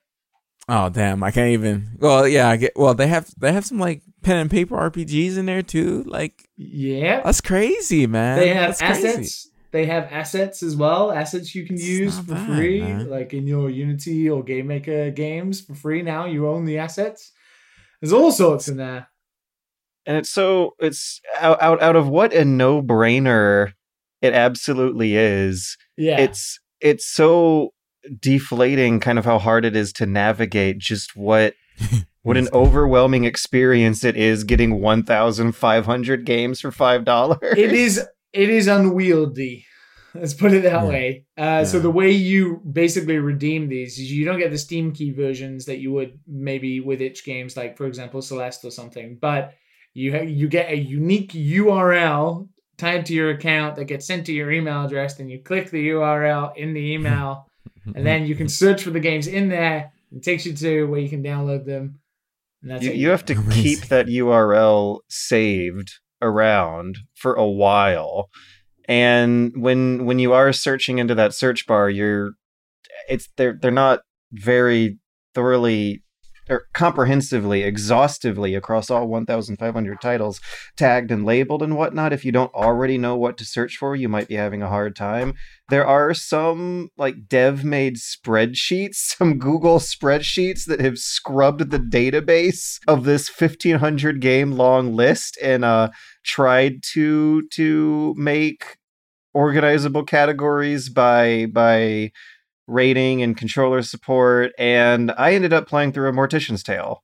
oh 0.68 0.88
damn, 0.88 1.20
I 1.24 1.32
can't 1.32 1.50
even. 1.50 1.96
Well, 1.98 2.28
yeah, 2.28 2.48
I 2.48 2.56
get. 2.58 2.74
Well, 2.76 2.94
they 2.94 3.08
have 3.08 3.28
they 3.38 3.52
have 3.52 3.66
some 3.66 3.80
like 3.80 4.02
pen 4.22 4.36
and 4.36 4.50
paper 4.50 4.76
RPGs 4.76 5.36
in 5.36 5.46
there 5.46 5.62
too. 5.62 6.04
Like 6.06 6.48
Yeah, 6.56 7.22
that's 7.22 7.40
crazy, 7.40 8.06
man. 8.06 8.38
they 8.38 8.50
have 8.54 8.78
That's 8.78 9.00
crazy. 9.02 9.49
Assets. 9.70 9.72
They 9.72 9.86
have 9.86 10.04
assets 10.12 10.62
as 10.62 10.76
well. 10.76 11.12
Assets 11.12 11.54
you 11.54 11.66
can 11.66 11.76
It's 11.76 11.84
use 11.84 12.18
for 12.18 12.34
bad, 12.34 12.46
free, 12.46 12.80
man. 12.80 13.08
like 13.08 13.32
in 13.34 13.46
your 13.46 13.70
Unity 13.70 14.28
or 14.28 14.42
Game 14.42 14.66
Maker 14.66 15.10
games 15.10 15.60
for 15.60 15.74
free. 15.74 16.02
Now 16.02 16.26
you 16.26 16.48
own 16.48 16.64
the 16.64 16.78
assets. 16.78 17.32
There's 18.00 18.12
all 18.12 18.32
sorts 18.32 18.68
in 18.68 18.76
there. 18.78 19.08
and 20.06 20.16
it's 20.16 20.30
so 20.30 20.74
it's 20.78 21.20
out 21.40 21.60
out, 21.62 21.82
out 21.82 21.96
of 21.96 22.08
what 22.08 22.32
a 22.32 22.44
no 22.44 22.82
brainer 22.82 23.72
it 24.22 24.32
absolutely 24.34 25.16
is. 25.16 25.76
Yeah, 25.96 26.18
It's 26.20 26.58
it's 26.80 27.06
so 27.06 27.72
deflating, 28.20 29.00
kind 29.00 29.18
of 29.18 29.24
how 29.24 29.38
hard 29.38 29.64
it 29.64 29.76
is 29.76 29.92
to 29.94 30.06
navigate 30.06 30.78
just 30.78 31.14
what 31.14 31.54
what 32.22 32.36
an 32.38 32.48
overwhelming 32.52 33.24
experience 33.24 34.02
it 34.04 34.16
is 34.16 34.44
getting 34.44 34.80
one 34.80 35.02
thousand 35.02 35.52
five 35.52 35.84
hundred 35.86 36.24
games 36.24 36.60
for 36.60 36.70
five 36.72 37.04
dollars. 37.04 37.38
it 37.56 37.72
is 37.72 38.04
it 38.32 38.48
is 38.50 38.66
unwieldy 38.68 39.64
let's 40.14 40.34
put 40.34 40.52
it 40.52 40.62
that 40.64 40.82
Yeah. 40.82 40.88
way 40.88 41.24
uh, 41.38 41.64
so 41.64 41.78
the 41.78 41.90
way 41.90 42.10
you 42.10 42.60
basically 42.72 43.18
redeem 43.18 43.68
these 43.68 43.98
is 43.98 44.10
you 44.10 44.24
don't 44.24 44.38
get 44.38 44.50
the 44.50 44.58
steam 44.58 44.92
key 44.92 45.10
versions 45.12 45.66
that 45.66 45.78
you 45.78 45.92
would 45.92 46.18
maybe 46.26 46.80
with 46.80 47.00
itch 47.00 47.24
games 47.24 47.56
like 47.56 47.76
for 47.76 47.86
example 47.86 48.20
celeste 48.22 48.64
or 48.64 48.70
something 48.70 49.18
but 49.20 49.54
you 49.94 50.12
ha- 50.12 50.22
you 50.24 50.48
get 50.48 50.70
a 50.70 50.76
unique 50.76 51.32
url 51.32 52.48
tied 52.76 53.04
to 53.06 53.12
your 53.14 53.30
account 53.30 53.76
that 53.76 53.84
gets 53.84 54.06
sent 54.06 54.26
to 54.26 54.32
your 54.32 54.50
email 54.50 54.84
address 54.84 55.18
and 55.20 55.30
you 55.30 55.38
click 55.42 55.70
the 55.70 55.88
url 55.90 56.56
in 56.56 56.72
the 56.72 56.92
email 56.92 57.46
and 57.94 58.04
then 58.06 58.26
you 58.26 58.34
can 58.34 58.48
search 58.48 58.82
for 58.82 58.90
the 58.90 59.00
games 59.00 59.26
in 59.26 59.48
there 59.48 59.92
it 60.12 60.22
takes 60.22 60.44
you 60.44 60.52
to 60.54 60.84
where 60.88 61.00
you 61.00 61.08
can 61.08 61.22
download 61.22 61.64
them 61.64 62.00
and 62.62 62.70
that's 62.72 62.82
you, 62.84 62.90
it. 62.90 62.96
you 62.96 63.08
have 63.10 63.24
to 63.24 63.34
Amazing. 63.34 63.62
keep 63.62 63.78
that 63.88 64.06
URL 64.06 64.98
saved 65.08 65.98
around 66.22 66.98
for 67.14 67.34
a 67.34 67.46
while. 67.46 68.28
And 68.88 69.52
when 69.56 70.04
when 70.06 70.18
you 70.18 70.32
are 70.32 70.52
searching 70.52 70.98
into 70.98 71.14
that 71.14 71.34
search 71.34 71.66
bar, 71.66 71.88
you're 71.88 72.32
it's 73.08 73.28
they're 73.36 73.58
they're 73.60 73.70
not 73.70 74.00
very 74.32 74.98
thoroughly 75.34 76.02
or 76.50 76.66
comprehensively, 76.74 77.62
exhaustively 77.62 78.54
across 78.54 78.90
all 78.90 79.06
1,500 79.06 80.00
titles 80.00 80.40
tagged 80.76 81.10
and 81.10 81.24
labeled 81.24 81.62
and 81.62 81.76
whatnot. 81.76 82.12
If 82.12 82.24
you 82.24 82.32
don't 82.32 82.52
already 82.52 82.98
know 82.98 83.16
what 83.16 83.38
to 83.38 83.44
search 83.44 83.76
for, 83.76 83.94
you 83.94 84.08
might 84.08 84.28
be 84.28 84.34
having 84.34 84.62
a 84.62 84.68
hard 84.68 84.96
time. 84.96 85.34
There 85.68 85.86
are 85.86 86.12
some 86.12 86.88
like 86.96 87.28
dev 87.28 87.64
made 87.64 87.96
spreadsheets, 87.96 88.94
some 88.96 89.38
Google 89.38 89.78
spreadsheets 89.78 90.64
that 90.66 90.80
have 90.80 90.98
scrubbed 90.98 91.70
the 91.70 91.78
database 91.78 92.78
of 92.88 93.04
this 93.04 93.30
1500 93.30 94.20
game 94.20 94.52
long 94.52 94.94
list 94.94 95.38
and 95.40 95.64
uh, 95.64 95.90
tried 96.24 96.82
to 96.92 97.46
to 97.52 98.14
make 98.16 98.76
organizable 99.34 100.06
categories 100.06 100.88
by 100.88 101.46
by 101.46 102.10
rating 102.66 103.22
and 103.22 103.36
controller 103.36 103.82
support 103.82 104.52
and 104.58 105.10
I 105.18 105.34
ended 105.34 105.52
up 105.52 105.66
playing 105.68 105.92
through 105.92 106.08
a 106.08 106.12
Mortician's 106.12 106.62
Tale 106.62 107.02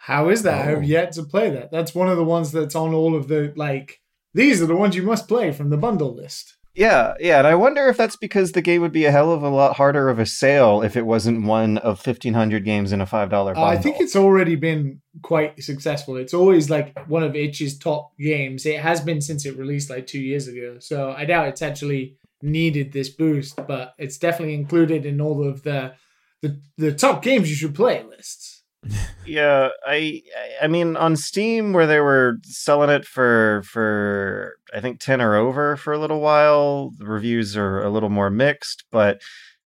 How 0.00 0.28
is 0.30 0.42
that? 0.42 0.66
I 0.66 0.72
Oh. 0.72 0.74
have 0.76 0.84
yet 0.84 1.12
to 1.12 1.22
play 1.22 1.50
that. 1.50 1.70
That's 1.70 1.94
one 1.94 2.08
of 2.08 2.16
the 2.16 2.24
ones 2.24 2.50
that's 2.52 2.74
on 2.74 2.92
all 2.92 3.14
of 3.14 3.28
the 3.28 3.52
like. 3.56 4.00
These 4.34 4.60
are 4.62 4.66
the 4.66 4.74
ones 4.76 4.96
you 4.96 5.02
must 5.02 5.28
play 5.28 5.52
from 5.52 5.70
the 5.70 5.76
bundle 5.76 6.14
list. 6.14 6.56
Yeah, 6.74 7.12
yeah, 7.20 7.36
and 7.38 7.46
I 7.46 7.54
wonder 7.54 7.86
if 7.88 7.98
that's 7.98 8.16
because 8.16 8.52
the 8.52 8.62
game 8.62 8.80
would 8.80 8.92
be 8.92 9.04
a 9.04 9.10
hell 9.12 9.30
of 9.30 9.42
a 9.42 9.50
lot 9.50 9.76
harder 9.76 10.08
of 10.08 10.18
a 10.18 10.24
sale 10.24 10.80
if 10.82 10.96
it 10.96 11.04
wasn't 11.04 11.44
one 11.46 11.76
of 11.78 12.00
fifteen 12.00 12.32
hundred 12.34 12.64
games 12.64 12.92
in 12.92 13.00
a 13.02 13.06
five 13.06 13.28
dollar 13.28 13.56
Uh. 13.56 13.62
I 13.62 13.76
think 13.76 14.00
it's 14.00 14.16
already 14.16 14.56
been 14.56 15.02
quite 15.22 15.62
successful. 15.62 16.16
It's 16.16 16.32
always 16.34 16.70
like 16.70 16.98
one 17.06 17.22
of 17.22 17.36
itch's 17.36 17.78
top 17.78 18.12
games. 18.18 18.64
It 18.66 18.80
has 18.80 19.02
been 19.02 19.20
since 19.20 19.44
it 19.44 19.56
released 19.58 19.90
like 19.90 20.06
two 20.06 20.20
years 20.20 20.48
ago. 20.48 20.78
So 20.80 21.12
I 21.16 21.26
doubt 21.26 21.48
it's 21.48 21.60
actually 21.62 22.16
needed 22.42 22.92
this 22.92 23.08
boost, 23.08 23.58
but 23.66 23.94
it's 23.98 24.18
definitely 24.18 24.54
included 24.54 25.06
in 25.06 25.20
all 25.20 25.46
of 25.46 25.62
the 25.62 25.94
the, 26.42 26.60
the 26.76 26.92
top 26.92 27.22
games 27.22 27.48
you 27.48 27.54
should 27.54 27.74
play 27.74 28.02
lists. 28.02 28.62
Yeah, 29.24 29.68
I 29.86 30.22
I 30.60 30.66
mean 30.66 30.96
on 30.96 31.14
Steam 31.14 31.72
where 31.72 31.86
they 31.86 32.00
were 32.00 32.38
selling 32.42 32.90
it 32.90 33.04
for 33.04 33.62
for 33.64 34.56
I 34.74 34.80
think 34.80 34.98
10 34.98 35.20
or 35.20 35.36
over 35.36 35.76
for 35.76 35.92
a 35.92 35.98
little 35.98 36.20
while, 36.20 36.90
the 36.98 37.06
reviews 37.06 37.56
are 37.56 37.80
a 37.82 37.88
little 37.88 38.08
more 38.08 38.30
mixed, 38.30 38.84
but 38.90 39.20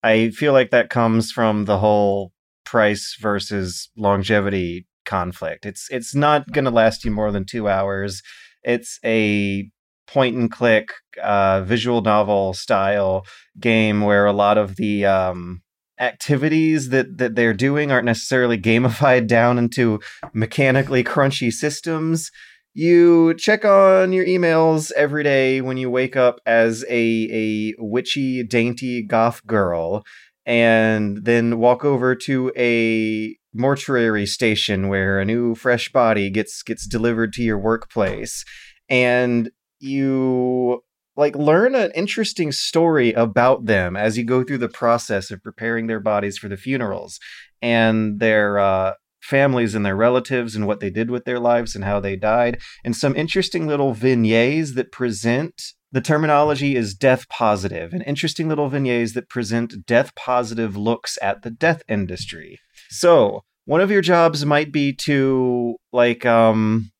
I 0.04 0.30
feel 0.30 0.52
like 0.52 0.70
that 0.70 0.88
comes 0.88 1.32
from 1.32 1.64
the 1.64 1.78
whole 1.78 2.30
price 2.64 3.16
versus 3.20 3.90
longevity 3.96 4.86
conflict. 5.04 5.66
It's 5.66 5.88
it's 5.90 6.14
not 6.14 6.52
going 6.52 6.66
to 6.66 6.70
last 6.70 7.04
you 7.04 7.10
more 7.10 7.32
than 7.32 7.44
2 7.44 7.68
hours. 7.68 8.22
It's 8.62 9.00
a 9.04 9.68
point 10.12 10.36
and 10.36 10.50
click 10.50 10.88
uh 11.22 11.62
visual 11.62 12.00
novel 12.00 12.52
style 12.52 13.24
game 13.58 14.00
where 14.00 14.26
a 14.26 14.32
lot 14.32 14.58
of 14.58 14.76
the 14.76 15.04
um 15.06 15.62
activities 16.00 16.88
that 16.88 17.18
that 17.18 17.34
they're 17.34 17.54
doing 17.54 17.92
aren't 17.92 18.06
necessarily 18.06 18.58
gamified 18.58 19.26
down 19.26 19.58
into 19.58 20.00
mechanically 20.32 21.04
crunchy 21.04 21.52
systems. 21.52 22.30
You 22.72 23.34
check 23.34 23.64
on 23.64 24.12
your 24.12 24.24
emails 24.24 24.92
every 24.92 25.24
day 25.24 25.60
when 25.60 25.76
you 25.76 25.90
wake 25.90 26.16
up 26.16 26.40
as 26.46 26.84
a 26.88 27.28
a 27.30 27.74
witchy 27.78 28.42
dainty 28.44 29.02
goth 29.02 29.46
girl 29.46 30.02
and 30.46 31.24
then 31.24 31.58
walk 31.58 31.84
over 31.84 32.14
to 32.14 32.52
a 32.56 33.36
mortuary 33.52 34.26
station 34.26 34.88
where 34.88 35.18
a 35.18 35.24
new 35.24 35.54
fresh 35.54 35.90
body 35.92 36.30
gets 36.30 36.62
gets 36.62 36.86
delivered 36.86 37.32
to 37.32 37.42
your 37.42 37.58
workplace 37.58 38.44
and 38.88 39.50
you 39.80 40.82
like 41.16 41.34
learn 41.36 41.74
an 41.74 41.90
interesting 41.94 42.52
story 42.52 43.12
about 43.12 43.66
them 43.66 43.96
as 43.96 44.16
you 44.16 44.24
go 44.24 44.44
through 44.44 44.58
the 44.58 44.68
process 44.68 45.30
of 45.30 45.42
preparing 45.42 45.86
their 45.86 46.00
bodies 46.00 46.38
for 46.38 46.48
the 46.48 46.56
funerals 46.56 47.18
and 47.60 48.20
their 48.20 48.58
uh, 48.58 48.92
families 49.20 49.74
and 49.74 49.84
their 49.84 49.96
relatives 49.96 50.56
and 50.56 50.66
what 50.66 50.80
they 50.80 50.90
did 50.90 51.10
with 51.10 51.24
their 51.24 51.38
lives 51.38 51.74
and 51.74 51.84
how 51.84 52.00
they 52.00 52.16
died 52.16 52.58
and 52.84 52.96
some 52.96 53.14
interesting 53.16 53.66
little 53.66 53.92
vignettes 53.92 54.74
that 54.74 54.92
present 54.92 55.72
the 55.92 56.00
terminology 56.00 56.76
is 56.76 56.94
death 56.94 57.28
positive 57.28 57.92
and 57.92 58.02
interesting 58.06 58.48
little 58.48 58.68
vignettes 58.68 59.12
that 59.14 59.28
present 59.28 59.84
death 59.86 60.14
positive 60.14 60.76
looks 60.76 61.18
at 61.20 61.42
the 61.42 61.50
death 61.50 61.82
industry. 61.88 62.60
So 62.90 63.42
one 63.64 63.80
of 63.80 63.90
your 63.90 64.00
jobs 64.00 64.46
might 64.46 64.72
be 64.72 64.92
to 65.04 65.76
like 65.92 66.24
um 66.24 66.92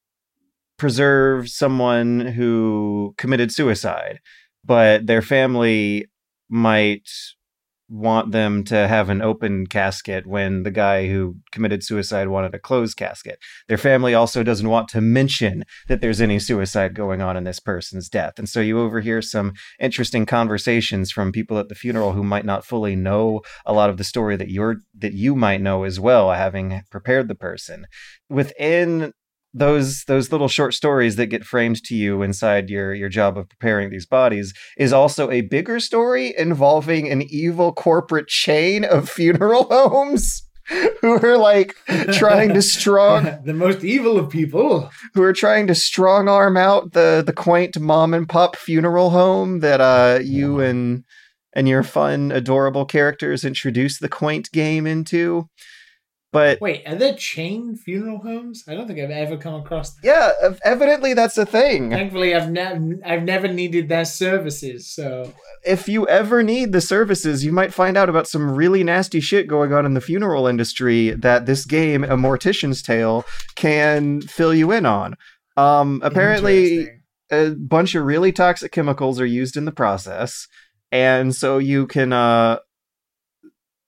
preserve 0.81 1.51
someone 1.51 2.21
who 2.21 3.15
committed 3.19 3.53
suicide, 3.53 4.19
but 4.65 5.07
their 5.07 5.21
family 5.21 6.07
might 6.49 7.07
want 7.91 8.33
them 8.33 8.65
to 8.65 8.89
have 8.89 9.11
an 9.11 9.21
open 9.21 9.67
casket 9.67 10.27
when 10.27 10.63
the 10.63 10.71
guy 10.71 11.07
who 11.07 11.37
committed 11.53 11.85
suicide 11.85 12.29
wanted 12.29 12.55
a 12.55 12.59
closed 12.59 12.97
casket. 12.97 13.39
Their 13.69 13.77
family 13.77 14.15
also 14.15 14.43
doesn't 14.43 14.71
want 14.71 14.89
to 14.91 15.03
mention 15.03 15.65
that 15.89 16.01
there's 16.01 16.23
any 16.23 16.39
suicide 16.39 16.95
going 16.95 17.21
on 17.21 17.37
in 17.37 17.45
this 17.45 17.61
person's 17.61 18.09
death. 18.09 18.39
And 18.39 18.49
so 18.49 18.61
you 18.61 18.81
overhear 18.81 19.21
some 19.21 19.53
interesting 19.79 20.25
conversations 20.25 21.13
from 21.13 21.31
people 21.31 21.59
at 21.59 21.69
the 21.69 21.75
funeral 21.75 22.13
who 22.13 22.25
might 22.25 22.47
not 22.47 22.65
fully 22.65 22.97
know 22.97 23.43
a 23.67 23.75
lot 23.75 23.91
of 23.91 23.99
the 23.99 24.05
story 24.05 24.37
that 24.37 24.49
you're 24.49 24.77
that 24.97 25.13
you 25.13 25.35
might 25.35 25.61
know 25.61 25.83
as 25.83 26.01
well 26.01 26.33
having 26.33 26.83
prepared 26.91 27.29
the 27.29 27.35
person. 27.35 27.87
Within 28.31 29.13
those 29.53 30.05
those 30.05 30.31
little 30.31 30.49
short 30.49 30.75
stories 30.75 31.17
that 31.17 31.27
get 31.27 31.45
framed 31.45 31.83
to 31.85 31.95
you 31.95 32.23
inside 32.23 32.71
your 32.71 32.95
your 32.95 33.09
job 33.09 33.37
of 33.37 33.49
preparing 33.49 33.91
these 33.91 34.07
bodies 34.07 34.55
is 34.77 34.93
also 34.93 35.31
a 35.31 35.41
bigger 35.41 35.81
story 35.81 36.33
involving 36.37 37.11
an 37.11 37.23
evil 37.23 37.73
corporate 37.73 38.29
chain 38.29 38.85
of 38.85 39.09
funeral 39.11 39.65
homes 39.65 40.47
who 41.01 41.13
are 41.25 41.37
like 41.37 41.75
trying 42.13 42.55
to 42.55 42.63
strong 42.63 43.25
the 43.45 43.53
most 43.53 43.83
evil 43.83 44.19
of 44.19 44.31
people. 44.31 44.89
who 45.15 45.23
are 45.23 45.33
trying 45.33 45.67
to 45.67 45.75
strong 45.75 46.29
arm 46.29 46.57
out 46.57 46.93
the 46.93 47.23
the 47.27 47.33
quaint 47.33 47.79
mom 47.81 48.15
and 48.15 48.29
pop 48.29 48.55
funeral 48.55 49.11
home 49.11 49.61
that 49.61 49.81
uh 49.81 50.21
you 50.23 50.61
and 50.61 51.05
and 51.55 51.69
your 51.69 51.83
fun 51.83 52.31
adorable 52.31 52.85
characters 52.85 53.45
introduce 53.45 53.99
the 53.99 54.09
quaint 54.09 54.51
game 54.53 54.87
into 54.87 55.49
but 56.33 56.61
Wait, 56.61 56.87
are 56.87 56.95
there 56.95 57.15
chain 57.15 57.75
funeral 57.77 58.19
homes? 58.19 58.65
I 58.69 58.75
don't 58.75 58.87
think 58.87 59.01
I've 59.01 59.11
ever 59.11 59.37
come 59.37 59.55
across 59.55 59.95
that. 59.95 60.05
yeah 60.05 60.55
evidently 60.65 61.15
that's 61.15 61.37
a 61.39 61.47
thing 61.47 61.91
Thankfully, 61.91 62.35
I've 62.35 62.51
never 62.51 62.97
I've 63.05 63.23
never 63.25 63.49
needed 63.49 63.89
their 63.89 64.05
services. 64.05 64.89
So 64.89 65.33
if 65.65 65.89
you 65.89 66.07
ever 66.09 66.43
need 66.43 66.73
the 66.73 66.81
services, 66.81 67.45
you 67.45 67.53
might 67.53 67.75
find 67.75 67.97
out 67.97 68.09
about 68.09 68.27
some 68.27 68.51
really 68.51 68.83
nasty 68.83 69.21
shit 69.21 69.47
going 69.47 69.73
on 69.73 69.85
in 69.85 69.95
the 69.95 70.01
funeral 70.01 70.47
industry 70.47 71.11
that 71.11 71.47
this 71.47 71.65
game, 71.67 72.05
A 72.05 72.17
Mortician's 72.17 72.83
Tale, 72.83 73.25
can 73.57 74.23
fill 74.23 74.55
you 74.55 74.73
in 74.73 74.87
on. 74.87 75.17
Um, 75.57 76.01
apparently, 76.03 76.89
a 77.31 77.51
bunch 77.51 77.95
of 77.95 78.05
really 78.05 78.33
toxic 78.33 78.73
chemicals 78.73 79.21
are 79.21 79.27
used 79.27 79.57
in 79.57 79.67
the 79.67 79.73
process, 79.73 80.47
and 80.91 81.35
so 81.35 81.59
you 81.59 81.87
can. 81.87 82.13
Uh, 82.13 82.61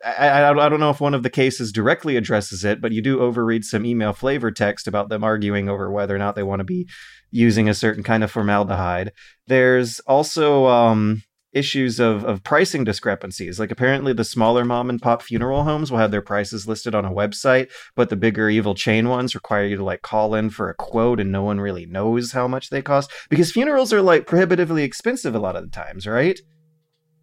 I, 0.05 0.29
I, 0.29 0.67
I 0.67 0.69
don't 0.69 0.81
know 0.81 0.91
if 0.91 1.01
one 1.01 1.15
of 1.15 1.23
the 1.23 1.31
cases 1.31 1.73
directly 1.73 2.17
addresses 2.17 2.65
it, 2.65 2.81
but 2.81 2.93
you 2.93 3.03
do 3.03 3.19
overread 3.19 3.65
some 3.65 3.87
email 3.87 4.13
flavor 4.13 4.51
text 4.51 4.89
about 4.89 5.09
them 5.09 5.23
arguing 5.23 5.69
over 5.69 5.91
whether 5.91 6.15
or 6.15 6.19
not 6.19 6.35
they 6.35 6.43
want 6.43 6.61
to 6.61 6.65
be 6.65 6.89
using 7.31 7.69
a 7.69 7.75
certain 7.75 8.03
kind 8.03 8.25
of 8.25 8.31
formaldehyde. 8.31 9.13
There's 9.47 10.01
also 10.01 10.67
um, 10.67 11.23
issues 11.53 12.01
of, 12.01 12.25
of 12.25 12.43
pricing 12.43 12.85
discrepancies. 12.85 13.61
Like 13.61 13.71
apparently 13.71 14.13
the 14.13 14.25
smaller 14.25 14.65
mom 14.65 14.91
and 14.91 15.01
pop 15.01 15.23
funeral 15.23 15.65
homes 15.65 15.91
will 15.91 15.99
have 15.99 16.11
their 16.11 16.23
prices 16.23 16.67
listed 16.67 16.95
on 16.95 17.05
a 17.05 17.13
website, 17.13 17.71
but 17.95 18.09
the 18.09 18.17
bigger 18.17 18.49
evil 18.49 18.75
chain 18.75 19.09
ones 19.09 19.35
require 19.35 19.67
you 19.67 19.77
to 19.77 19.85
like 19.85 20.03
call 20.03 20.35
in 20.35 20.51
for 20.51 20.69
a 20.69 20.75
quote 20.75 21.21
and 21.21 21.31
no 21.31 21.43
one 21.43 21.61
really 21.61 21.87
knows 21.87 22.33
how 22.33 22.49
much 22.49 22.71
they 22.71 22.83
cost 22.83 23.11
because 23.29 23.53
funerals 23.53 23.93
are 23.93 24.03
like 24.03 24.27
prohibitively 24.27 24.83
expensive 24.83 25.35
a 25.35 25.39
lot 25.39 25.57
of 25.57 25.63
the 25.63 25.71
times, 25.71 26.07
right? 26.07 26.41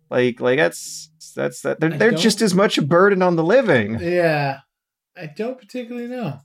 Like 0.09 0.39
like 0.39 0.57
that's 0.57 1.09
that's 1.33 1.61
that 1.61 1.79
they're, 1.79 1.93
I 1.93 1.97
they're 1.97 2.11
don't- 2.11 2.19
just 2.21 2.41
as 2.41 2.53
much 2.53 2.77
a 2.77 2.81
burden 2.81 3.21
on 3.21 3.35
the 3.35 3.43
living. 3.43 3.99
Yeah, 3.99 4.59
I 5.17 5.27
don't 5.27 5.57
particularly 5.59 6.07
know. 6.07 6.39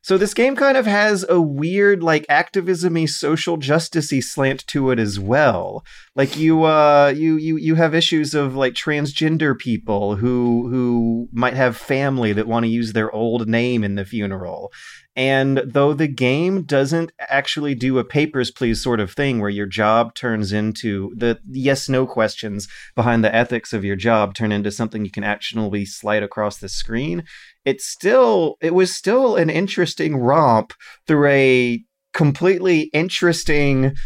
So 0.00 0.16
this 0.16 0.32
game 0.32 0.54
kind 0.54 0.76
of 0.76 0.86
has 0.86 1.24
a 1.28 1.40
weird, 1.40 2.02
like 2.04 2.24
activism-y, 2.28 3.06
social 3.06 3.56
justice-y 3.56 4.20
slant 4.20 4.64
to 4.68 4.90
it 4.90 4.98
as 4.98 5.18
well. 5.18 5.84
Like 6.14 6.36
you, 6.36 6.62
uh, 6.64 7.12
you, 7.16 7.36
you, 7.36 7.56
you 7.56 7.74
have 7.74 7.94
issues 7.94 8.32
of 8.32 8.54
like 8.54 8.74
transgender 8.74 9.58
people 9.58 10.14
who 10.16 10.68
who 10.68 11.28
might 11.32 11.54
have 11.54 11.76
family 11.76 12.32
that 12.32 12.46
want 12.46 12.64
to 12.64 12.70
use 12.70 12.92
their 12.92 13.10
old 13.12 13.48
name 13.48 13.82
in 13.82 13.96
the 13.96 14.04
funeral. 14.04 14.72
And 15.18 15.62
though 15.66 15.94
the 15.94 16.06
game 16.06 16.62
doesn't 16.62 17.10
actually 17.18 17.74
do 17.74 17.98
a 17.98 18.04
papers 18.04 18.52
please 18.52 18.80
sort 18.80 19.00
of 19.00 19.10
thing 19.10 19.40
where 19.40 19.50
your 19.50 19.66
job 19.66 20.14
turns 20.14 20.52
into 20.52 21.12
the 21.16 21.40
yes 21.50 21.88
no 21.88 22.06
questions 22.06 22.68
behind 22.94 23.24
the 23.24 23.34
ethics 23.34 23.72
of 23.72 23.84
your 23.84 23.96
job 23.96 24.34
turn 24.34 24.52
into 24.52 24.70
something 24.70 25.04
you 25.04 25.10
can 25.10 25.24
actionably 25.24 25.84
slide 25.84 26.22
across 26.22 26.58
the 26.58 26.68
screen, 26.68 27.24
it's 27.64 27.84
still 27.84 28.58
it 28.60 28.74
was 28.74 28.94
still 28.94 29.34
an 29.34 29.50
interesting 29.50 30.16
romp 30.16 30.72
through 31.08 31.26
a 31.26 31.82
completely 32.14 32.82
interesting 32.92 33.96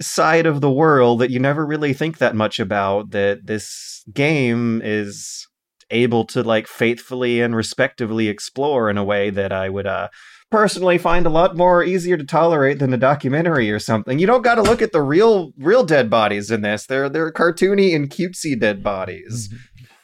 side 0.00 0.46
of 0.46 0.60
the 0.60 0.70
world 0.70 1.18
that 1.18 1.30
you 1.30 1.40
never 1.40 1.66
really 1.66 1.92
think 1.92 2.18
that 2.18 2.36
much 2.36 2.60
about 2.60 3.10
that 3.10 3.44
this 3.44 4.04
game 4.14 4.80
is 4.84 5.48
able 5.90 6.24
to 6.24 6.44
like 6.44 6.68
faithfully 6.68 7.40
and 7.40 7.56
respectively 7.56 8.28
explore 8.28 8.88
in 8.88 8.96
a 8.96 9.02
way 9.02 9.30
that 9.30 9.50
I 9.50 9.68
would 9.68 9.88
uh 9.88 10.08
personally 10.50 10.98
find 10.98 11.26
a 11.26 11.30
lot 11.30 11.56
more 11.56 11.82
easier 11.82 12.16
to 12.16 12.24
tolerate 12.24 12.78
than 12.78 12.92
a 12.92 12.98
documentary 12.98 13.70
or 13.70 13.78
something. 13.78 14.18
You 14.18 14.26
don't 14.26 14.42
got 14.42 14.56
to 14.56 14.62
look 14.62 14.82
at 14.82 14.92
the 14.92 15.02
real 15.02 15.52
real 15.56 15.84
dead 15.84 16.10
bodies 16.10 16.50
in 16.50 16.62
this. 16.62 16.86
They're 16.86 17.08
they're 17.08 17.32
cartoony 17.32 17.94
and 17.94 18.10
cutesy 18.10 18.58
dead 18.58 18.82
bodies. 18.82 19.52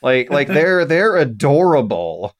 Like 0.02 0.30
like 0.30 0.48
they're 0.56 0.84
they're 0.84 1.16
adorable. 1.16 2.32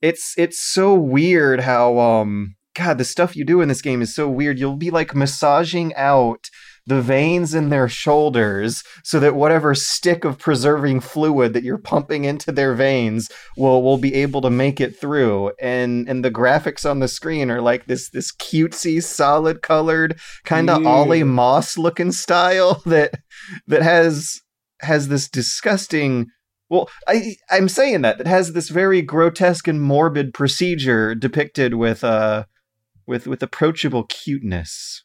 It's 0.00 0.34
it's 0.36 0.60
so 0.60 0.94
weird 0.94 1.60
how 1.60 1.98
um 1.98 2.56
God, 2.74 2.98
the 2.98 3.04
stuff 3.04 3.36
you 3.36 3.44
do 3.44 3.60
in 3.60 3.68
this 3.68 3.82
game 3.82 4.00
is 4.00 4.14
so 4.14 4.28
weird. 4.28 4.58
You'll 4.58 4.76
be 4.76 4.90
like 4.90 5.14
massaging 5.14 5.94
out 5.94 6.48
the 6.86 7.00
veins 7.00 7.54
in 7.54 7.68
their 7.68 7.88
shoulders 7.88 8.82
so 9.04 9.20
that 9.20 9.34
whatever 9.34 9.74
stick 9.74 10.24
of 10.24 10.38
preserving 10.38 11.00
fluid 11.00 11.52
that 11.52 11.62
you're 11.62 11.78
pumping 11.78 12.24
into 12.24 12.50
their 12.50 12.74
veins 12.74 13.30
will 13.56 13.82
will 13.82 13.98
be 13.98 14.14
able 14.14 14.40
to 14.40 14.50
make 14.50 14.80
it 14.80 14.98
through. 14.98 15.52
And 15.60 16.08
and 16.08 16.24
the 16.24 16.30
graphics 16.30 16.88
on 16.88 16.98
the 16.98 17.08
screen 17.08 17.50
are 17.50 17.60
like 17.60 17.86
this 17.86 18.10
this 18.10 18.32
cutesy 18.32 19.02
solid 19.02 19.62
colored 19.62 20.18
kind 20.44 20.68
of 20.70 20.84
Olly 20.86 21.22
Moss 21.22 21.78
looking 21.78 22.12
style 22.12 22.82
that 22.86 23.14
that 23.66 23.82
has 23.82 24.40
has 24.80 25.08
this 25.08 25.28
disgusting 25.28 26.26
well 26.68 26.90
i 27.06 27.36
i'm 27.50 27.68
saying 27.68 28.02
that 28.02 28.18
that 28.18 28.26
has 28.26 28.52
this 28.52 28.68
very 28.68 29.00
grotesque 29.00 29.68
and 29.68 29.80
morbid 29.80 30.34
procedure 30.34 31.14
depicted 31.14 31.74
with 31.74 32.02
uh 32.02 32.44
with 33.06 33.26
with 33.26 33.42
approachable 33.42 34.04
cuteness 34.04 35.04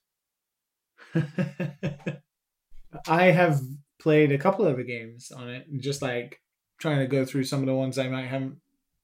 I 3.08 3.24
have 3.26 3.62
played 4.00 4.32
a 4.32 4.38
couple 4.38 4.66
of 4.66 4.78
the 4.78 4.84
games 4.84 5.32
on 5.32 5.50
it, 5.50 5.66
just 5.80 6.02
like 6.02 6.40
trying 6.80 7.00
to 7.00 7.08
go 7.08 7.26
through 7.26 7.44
some 7.44 7.60
of 7.62 7.66
the 7.66 7.74
ones 7.76 7.98
I 7.98 8.08
might 8.08 8.28
haven't 8.28 8.58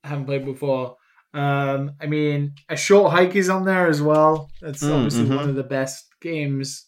haven't 0.03 0.25
played 0.25 0.45
before. 0.45 0.97
Um, 1.33 1.93
I 1.99 2.05
mean, 2.05 2.53
a 2.69 2.75
short 2.75 3.11
hike 3.11 3.35
is 3.35 3.49
on 3.49 3.65
there 3.65 3.87
as 3.87 4.01
well. 4.01 4.51
That's 4.61 4.83
Mm, 4.83 4.93
obviously 4.95 5.25
mhm. 5.25 5.35
one 5.37 5.49
of 5.49 5.55
the 5.55 5.63
best 5.63 6.05
games. 6.21 6.87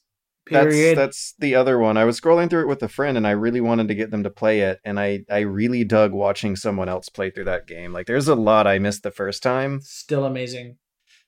that's 0.52 0.66
Period. 0.76 0.96
that's 0.98 1.34
the 1.40 1.56
other 1.56 1.80
one 1.80 1.98
i 1.98 2.06
was 2.06 2.22
scrolling 2.22 2.48
through 2.52 2.62
it 2.62 2.68
with 2.68 2.84
a 2.84 2.88
friend 2.88 3.18
and 3.18 3.26
i 3.26 3.32
really 3.32 3.62
wanted 3.62 3.88
to 3.88 3.96
get 3.96 4.12
them 4.12 4.22
to 4.22 4.30
play 4.30 4.60
it 4.60 4.80
and 4.86 5.00
i 5.00 5.26
i 5.28 5.40
really 5.40 5.84
dug 5.84 6.12
watching 6.14 6.56
someone 6.56 6.88
else 6.88 7.10
play 7.10 7.32
through 7.32 7.46
that 7.46 7.66
game 7.66 7.92
like 7.92 8.06
there's 8.06 8.28
a 8.28 8.36
lot 8.36 8.68
i 8.68 8.78
missed 8.78 9.02
the 9.02 9.10
first 9.10 9.42
time 9.42 9.82
still 9.82 10.24
amazing. 10.24 10.78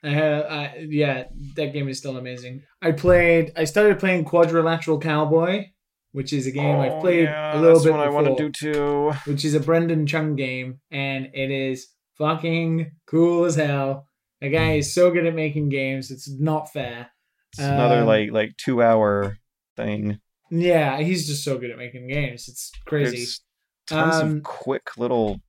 I 0.03 0.09
have, 0.09 0.45
I, 0.45 0.85
yeah, 0.89 1.25
that 1.55 1.73
game 1.73 1.89
is 1.89 1.97
still 1.97 2.17
amazing. 2.17 2.63
I 2.81 2.91
played, 2.91 3.51
I 3.55 3.63
started 3.65 3.99
playing 3.99 4.25
Quadrilateral 4.25 4.99
Cowboy, 4.99 5.65
which 6.11 6.31
is 6.33 6.45
a 6.47 6.51
game 6.51 6.79
I've 6.79 6.99
played 7.01 7.27
a 7.27 7.59
little 7.59 7.79
bit 7.83 7.89
Oh, 7.89 7.93
before, 7.93 8.05
i 8.05 8.09
want 8.09 8.27
to 8.27 8.35
do 8.35 8.51
too 8.51 9.11
which 9.25 9.43
is 9.43 9.53
a 9.55 9.59
Brendon 9.59 10.05
Chung 10.05 10.35
game, 10.35 10.79
and 10.91 11.29
it 11.33 11.51
is 11.51 11.87
fucking 12.17 12.91
cool 13.07 13.45
as 13.45 13.55
hell. 13.55 14.07
The 14.41 14.49
guy 14.49 14.73
is 14.73 14.93
so 14.93 15.09
good 15.11 15.25
at 15.25 15.33
making 15.33 15.69
games; 15.69 16.11
it's 16.11 16.29
not 16.29 16.71
fair. 16.71 17.09
it's 17.53 17.59
another 17.59 18.01
Um, 18.01 18.07
like 18.07 18.31
like 18.31 18.55
two 18.57 18.83
hour 18.83 19.37
thing 19.75 20.19
Yeah, 20.51 20.99
he's 21.01 21.27
just 21.27 21.43
so 21.43 21.57
good 21.57 21.71
at 21.71 21.77
making 21.77 22.07
games; 22.07 22.47
it's 22.47 22.71
crazy. 22.85 23.17
There's 23.17 23.41
tons 23.87 24.15
Um, 24.17 24.37
of 24.37 24.43
quick 24.43 24.95
little 24.97 25.41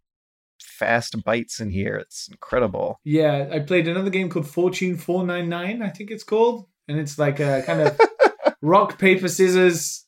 fast 0.78 1.22
bites 1.24 1.60
in 1.60 1.70
here. 1.70 1.96
It's 1.96 2.28
incredible. 2.28 3.00
Yeah, 3.04 3.48
I 3.52 3.58
played 3.60 3.88
another 3.88 4.10
game 4.10 4.28
called 4.28 4.48
Fortune 4.48 4.96
499, 4.96 5.82
I 5.82 5.88
think 5.90 6.10
it's 6.10 6.24
called. 6.24 6.66
And 6.86 6.98
it's 6.98 7.18
like 7.18 7.40
a 7.40 7.62
kind 7.66 7.82
of 7.82 8.00
rock, 8.62 8.98
paper, 8.98 9.28
scissors 9.28 10.06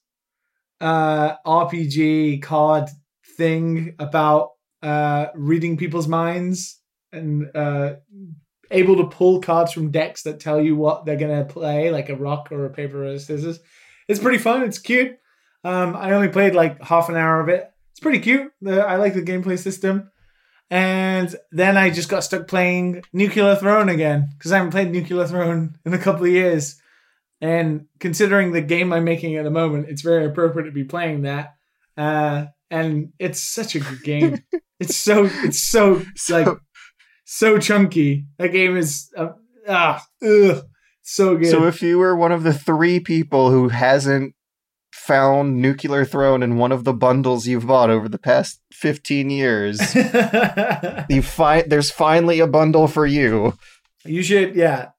uh, 0.81 1.37
RPG 1.47 2.43
card 2.43 2.89
thing 3.37 3.95
about 3.99 4.51
uh, 4.83 5.27
reading 5.35 5.77
people's 5.77 6.09
minds 6.09 6.81
and 7.13 7.55
uh, 7.55 7.95
able 8.71 8.97
to 8.97 9.15
pull 9.15 9.41
cards 9.41 9.73
from 9.73 9.91
decks 9.91 10.23
that 10.23 10.41
tell 10.41 10.61
you 10.61 10.77
what 10.77 11.05
they're 11.05 11.17
going 11.17 11.47
to 11.47 11.53
play, 11.53 11.91
like 11.91 12.09
a 12.09 12.17
rock 12.17 12.49
or 12.51 12.67
a 12.67 12.71
paper 12.71 13.05
or 13.05 13.09
a 13.09 13.19
scissors. 13.19 13.61
It's 14.09 14.21
pretty 14.21 14.39
fun. 14.39 14.63
It's 14.63 14.79
cute. 14.79 15.17
Um, 15.65 15.95
I 15.95 16.13
only 16.13 16.29
played 16.29 16.55
like 16.55 16.83
half 16.83 17.09
an 17.09 17.17
hour 17.17 17.41
of 17.41 17.49
it. 17.49 17.71
It's 17.93 18.01
pretty 18.01 18.21
cute. 18.21 18.51
The, 18.63 18.81
I 18.81 18.97
like 18.97 19.15
the 19.15 19.23
gameplay 19.23 19.59
system. 19.59 20.11
And 20.71 21.35
then 21.51 21.77
I 21.77 21.91
just 21.91 22.09
got 22.09 22.23
stuck 22.23 22.47
playing 22.47 23.03
Nuclear 23.13 23.57
Throne 23.57 23.89
again 23.89 24.29
because 24.39 24.53
I 24.53 24.59
haven't 24.59 24.71
played 24.71 24.93
Nuclear 24.93 25.27
Throne 25.27 25.77
in 25.85 25.93
a 25.93 25.99
couple 25.99 26.25
of 26.25 26.31
years. 26.31 26.81
And 27.41 27.87
considering 27.99 28.53
the 28.53 28.61
game 28.61 28.93
I'm 28.93 29.05
making 29.05 29.37
at 29.37 29.45
the 29.45 29.51
moment, 29.51 29.89
it's 29.89 30.03
very 30.03 30.27
appropriate 30.27 30.67
to 30.67 30.73
be 30.73 30.85
playing 30.85 31.23
that. 31.23 31.57
Uh, 31.97 32.47
and 32.71 33.13
it's 33.19 33.41
such 33.41 33.75
a 33.75 33.81
good 33.81 34.03
game. 34.05 34.45
it's 34.81 34.97
so 34.97 35.29
it's 35.43 35.63
so, 35.63 36.03
like 36.29 36.49
so 37.25 37.59
chunky. 37.59 38.27
That 38.39 38.53
game 38.53 38.77
is 38.77 39.11
uh, 39.17 39.31
ah 39.69 40.05
ugh, 40.23 40.65
so 41.03 41.37
good. 41.37 41.51
So 41.51 41.67
if 41.67 41.83
you 41.83 41.99
were 41.99 42.15
one 42.15 42.31
of 42.31 42.43
the 42.43 42.55
three 42.55 43.01
people 43.01 43.51
who 43.51 43.71
hasn't 43.71 44.35
found 45.01 45.61
Nuclear 45.61 46.05
Throne 46.05 46.43
in 46.43 46.57
one 46.57 46.73
of 46.73 46.85
the 46.85 46.93
bundles 46.93 47.47
you've 47.47 47.67
bought 47.67 47.91
over 47.91 48.09
the 48.09 48.19
past 48.19 48.61
15 48.73 49.31
years, 49.31 49.95
you 51.09 51.23
find 51.23 51.71
there's 51.71 51.91
finally 51.91 52.41
a 52.41 52.47
bundle 52.47 52.87
for 52.87 53.07
you. 53.07 53.55
You 54.05 54.23
should, 54.23 54.55
yeah. 54.55 54.91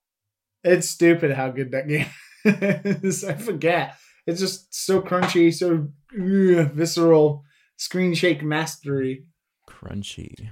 It's 0.64 0.90
stupid 0.90 1.32
how 1.32 1.50
good 1.50 1.72
that 1.72 1.88
game 1.88 2.08
is. 2.46 3.24
I 3.24 3.36
forget. 3.36 3.96
It's 4.28 4.40
just 4.40 4.74
so 4.74 5.02
crunchy, 5.02 5.54
so 5.54 5.88
ugh, 6.14 6.72
visceral, 6.72 7.44
screen 7.78 8.14
shake 8.14 8.44
mastery. 8.44 9.26
Crunchy. 9.70 10.50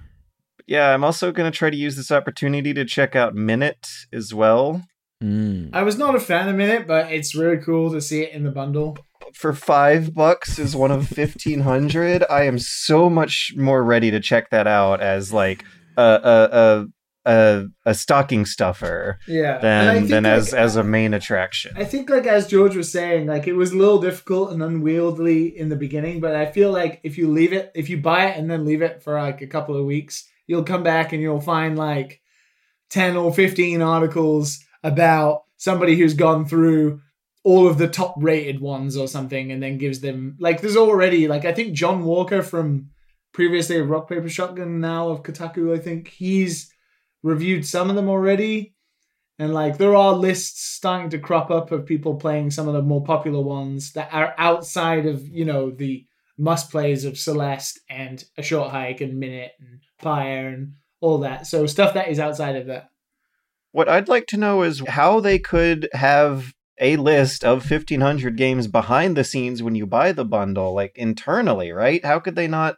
Yeah, 0.67 0.93
I'm 0.93 1.03
also 1.03 1.31
going 1.31 1.51
to 1.51 1.57
try 1.57 1.69
to 1.69 1.77
use 1.77 1.95
this 1.95 2.11
opportunity 2.11 2.73
to 2.73 2.85
check 2.85 3.15
out 3.15 3.35
Minit 3.35 3.87
as 4.13 4.33
well. 4.33 4.83
Mm. 5.23 5.71
I 5.73 5.83
was 5.83 5.97
not 5.97 6.15
a 6.15 6.19
fan 6.19 6.49
of 6.49 6.55
Minit, 6.55 6.87
but 6.87 7.11
it's 7.11 7.35
really 7.35 7.57
cool 7.57 7.91
to 7.91 7.99
see 7.99 8.21
it 8.21 8.33
in 8.33 8.43
the 8.43 8.51
bundle. 8.51 8.97
For 9.33 9.53
five 9.53 10.13
bucks 10.13 10.59
is 10.59 10.75
one 10.75 10.91
of 10.91 11.11
1500. 11.11 12.23
I 12.29 12.43
am 12.43 12.57
so 12.59 13.09
much 13.09 13.53
more 13.55 13.83
ready 13.83 14.11
to 14.11 14.19
check 14.19 14.49
that 14.49 14.67
out 14.67 15.01
as 15.01 15.33
like 15.33 15.63
a 15.97 16.01
a 16.01 16.49
a 16.51 16.87
a, 17.25 17.65
a 17.85 17.93
stocking 17.93 18.45
stuffer 18.45 19.19
Yeah, 19.27 19.59
than 19.59 20.07
than 20.07 20.25
as 20.25 20.53
as 20.53 20.75
a 20.75 20.83
main 20.83 21.13
attraction. 21.13 21.73
I 21.75 21.83
think, 21.83 22.09
like 22.09 22.25
as 22.25 22.47
George 22.47 22.75
was 22.75 22.91
saying, 22.91 23.27
like 23.27 23.45
it 23.47 23.53
was 23.53 23.71
a 23.71 23.77
little 23.77 23.99
difficult 23.99 24.51
and 24.51 24.63
unwieldy 24.63 25.55
in 25.55 25.69
the 25.69 25.75
beginning, 25.75 26.21
but 26.21 26.35
I 26.35 26.51
feel 26.51 26.71
like 26.71 27.01
if 27.03 27.17
you 27.17 27.29
leave 27.29 27.53
it, 27.53 27.71
if 27.75 27.89
you 27.89 27.97
buy 27.97 28.27
it 28.27 28.37
and 28.37 28.49
then 28.49 28.65
leave 28.65 28.81
it 28.81 29.03
for 29.03 29.19
like 29.21 29.41
a 29.41 29.47
couple 29.47 29.75
of 29.75 29.85
weeks, 29.85 30.27
you'll 30.47 30.63
come 30.63 30.81
back 30.81 31.13
and 31.13 31.21
you'll 31.21 31.41
find 31.41 31.77
like 31.77 32.21
ten 32.89 33.17
or 33.17 33.33
fifteen 33.33 33.81
articles 33.81 34.59
about 34.83 35.43
somebody 35.57 35.97
who's 35.97 36.13
gone 36.13 36.45
through 36.45 37.01
all 37.43 37.67
of 37.67 37.77
the 37.77 37.87
top 37.87 38.15
rated 38.17 38.59
ones 38.59 38.97
or 38.97 39.07
something, 39.07 39.51
and 39.51 39.61
then 39.61 39.77
gives 39.77 40.01
them 40.01 40.37
like 40.39 40.61
there's 40.61 40.77
already 40.77 41.27
like 41.27 41.45
I 41.45 41.53
think 41.53 41.73
John 41.73 42.03
Walker 42.03 42.41
from 42.41 42.89
previously 43.33 43.79
Rock 43.81 44.09
Paper 44.09 44.29
Shotgun, 44.29 44.79
now 44.79 45.09
of 45.09 45.23
Kotaku, 45.23 45.75
I 45.75 45.79
think 45.79 46.07
he's 46.07 46.71
reviewed 47.23 47.65
some 47.65 47.89
of 47.89 47.95
them 47.95 48.09
already. 48.09 48.73
And 49.37 49.53
like 49.53 49.77
there 49.77 49.95
are 49.95 50.13
lists 50.13 50.63
starting 50.63 51.09
to 51.11 51.19
crop 51.19 51.49
up 51.49 51.71
of 51.71 51.85
people 51.85 52.15
playing 52.15 52.51
some 52.51 52.67
of 52.67 52.73
the 52.73 52.81
more 52.81 53.03
popular 53.03 53.41
ones 53.41 53.93
that 53.93 54.09
are 54.11 54.33
outside 54.37 55.05
of, 55.05 55.25
you 55.27 55.45
know, 55.45 55.71
the 55.71 56.05
must 56.37 56.71
plays 56.71 57.05
of 57.05 57.17
Celeste 57.17 57.79
and 57.89 58.23
A 58.37 58.43
Short 58.43 58.71
Hike 58.71 59.01
and 59.01 59.17
Minit 59.17 59.51
and 59.59 59.79
Fire 59.99 60.49
and 60.49 60.73
all 60.99 61.19
that. 61.19 61.47
So 61.47 61.65
stuff 61.65 61.93
that 61.93 62.09
is 62.09 62.19
outside 62.19 62.57
of 62.57 62.67
that. 62.67 62.89
What 63.71 63.87
I'd 63.87 64.09
like 64.09 64.27
to 64.27 64.37
know 64.37 64.63
is 64.63 64.81
how 64.87 65.19
they 65.19 65.39
could 65.39 65.87
have 65.93 66.53
a 66.79 66.95
list 66.97 67.43
of 67.43 67.69
1500 67.69 68.37
games 68.37 68.67
behind 68.67 69.15
the 69.17 69.23
scenes 69.23 69.61
when 69.61 69.75
you 69.75 69.85
buy 69.85 70.11
the 70.11 70.25
bundle, 70.25 70.73
like 70.73 70.93
internally, 70.95 71.71
right? 71.71 72.03
How 72.03 72.19
could 72.19 72.35
they 72.35 72.47
not 72.47 72.77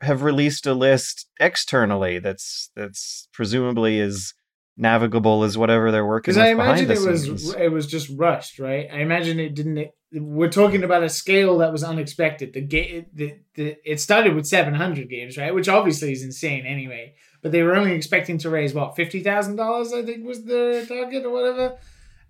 have 0.00 0.22
released 0.22 0.66
a 0.66 0.74
list 0.74 1.28
externally 1.38 2.18
that's 2.18 2.70
that's 2.74 3.28
presumably 3.32 4.00
as 4.00 4.34
navigable 4.76 5.44
as 5.44 5.56
whatever 5.56 5.90
they're 5.92 6.06
working 6.06 6.32
Because 6.34 6.38
I 6.38 6.54
behind 6.54 6.80
imagine 6.80 6.88
the 6.88 6.94
it 7.12 7.18
scenes? 7.26 7.28
was 7.44 7.54
it 7.54 7.68
was 7.72 7.86
just 7.86 8.10
rushed, 8.16 8.58
right? 8.58 8.88
I 8.92 8.98
imagine 9.00 9.38
it 9.38 9.54
didn't. 9.54 9.78
It, 9.78 9.94
we're 10.14 10.50
talking 10.50 10.82
about 10.84 11.02
a 11.02 11.08
scale 11.08 11.58
that 11.58 11.72
was 11.72 11.82
unexpected. 11.82 12.52
The 12.52 12.60
game, 12.60 13.06
the, 13.14 13.36
the, 13.54 13.76
it 13.84 13.98
started 14.00 14.34
with 14.34 14.46
seven 14.46 14.74
hundred 14.74 15.08
games, 15.08 15.38
right? 15.38 15.54
Which 15.54 15.68
obviously 15.68 16.12
is 16.12 16.22
insane 16.22 16.66
anyway. 16.66 17.14
But 17.42 17.52
they 17.52 17.62
were 17.62 17.74
only 17.74 17.92
expecting 17.92 18.38
to 18.38 18.50
raise 18.50 18.74
what 18.74 18.96
fifty 18.96 19.22
thousand 19.22 19.56
dollars, 19.56 19.92
I 19.92 20.02
think 20.02 20.26
was 20.26 20.44
the 20.44 20.84
target 20.88 21.24
or 21.24 21.30
whatever, 21.30 21.78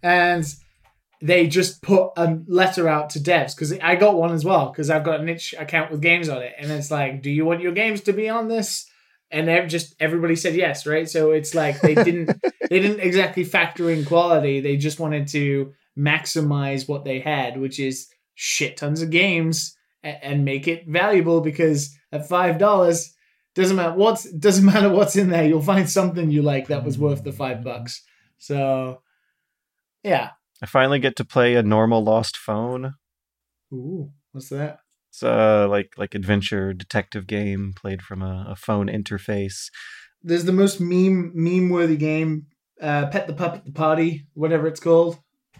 and 0.02 0.44
they 1.22 1.46
just 1.46 1.80
put 1.82 2.10
a 2.16 2.38
letter 2.48 2.88
out 2.88 3.10
to 3.10 3.20
devs 3.20 3.54
because 3.54 3.72
I 3.78 3.94
got 3.94 4.16
one 4.16 4.32
as 4.32 4.44
well 4.44 4.70
because 4.70 4.90
I've 4.90 5.04
got 5.04 5.20
an 5.20 5.28
itch 5.28 5.54
account 5.56 5.92
with 5.92 6.02
games 6.02 6.28
on 6.28 6.42
it, 6.42 6.52
and 6.58 6.70
it's 6.70 6.90
like, 6.90 7.22
do 7.22 7.30
you 7.30 7.44
want 7.44 7.62
your 7.62 7.72
games 7.72 8.02
to 8.02 8.12
be 8.12 8.28
on 8.28 8.48
this? 8.48 8.88
And 9.30 9.48
they 9.48 9.64
just 9.66 9.94
everybody 10.00 10.36
said 10.36 10.56
yes, 10.56 10.84
right? 10.84 11.08
So 11.08 11.30
it's 11.30 11.54
like 11.54 11.80
they 11.80 11.94
didn't 11.94 12.26
they 12.68 12.80
didn't 12.80 13.00
exactly 13.00 13.44
factor 13.44 13.88
in 13.88 14.04
quality. 14.04 14.60
They 14.60 14.76
just 14.76 14.98
wanted 14.98 15.28
to 15.28 15.72
maximize 15.96 16.88
what 16.88 17.04
they 17.04 17.20
had, 17.20 17.58
which 17.58 17.78
is 17.78 18.08
shit 18.34 18.76
tons 18.76 19.00
of 19.00 19.10
games 19.10 19.76
and 20.02 20.44
make 20.44 20.66
it 20.66 20.86
valuable 20.88 21.40
because 21.40 21.96
at 22.10 22.28
five 22.28 22.58
dollars 22.58 23.14
doesn't 23.54 23.76
matter 23.76 23.94
what's 23.94 24.24
doesn't 24.24 24.64
matter 24.72 24.90
what's 24.90 25.14
in 25.14 25.30
there. 25.30 25.46
You'll 25.46 25.62
find 25.62 25.88
something 25.88 26.32
you 26.32 26.42
like 26.42 26.66
that 26.66 26.84
was 26.84 26.98
worth 26.98 27.22
the 27.22 27.32
five 27.32 27.62
bucks. 27.62 28.02
So 28.38 29.02
yeah. 30.02 30.30
I 30.62 30.66
finally 30.66 31.00
get 31.00 31.16
to 31.16 31.24
play 31.24 31.56
a 31.56 31.62
normal 31.62 32.04
Lost 32.04 32.36
Phone. 32.36 32.94
Ooh, 33.72 34.12
what's 34.30 34.48
that? 34.50 34.78
It's 35.10 35.22
a 35.22 35.66
like 35.68 35.92
like 35.98 36.14
adventure 36.14 36.72
detective 36.72 37.26
game 37.26 37.74
played 37.76 38.00
from 38.00 38.22
a, 38.22 38.46
a 38.48 38.56
phone 38.56 38.86
interface. 38.86 39.70
There's 40.22 40.44
the 40.44 40.52
most 40.52 40.80
meme 40.80 41.32
meme 41.34 41.68
worthy 41.68 41.96
game, 41.96 42.46
uh, 42.80 43.06
Pet 43.06 43.26
the 43.26 43.34
Pup 43.34 43.56
at 43.56 43.64
the 43.64 43.72
Party, 43.72 44.26
whatever 44.34 44.66
it's 44.68 44.80
called. 44.80 45.18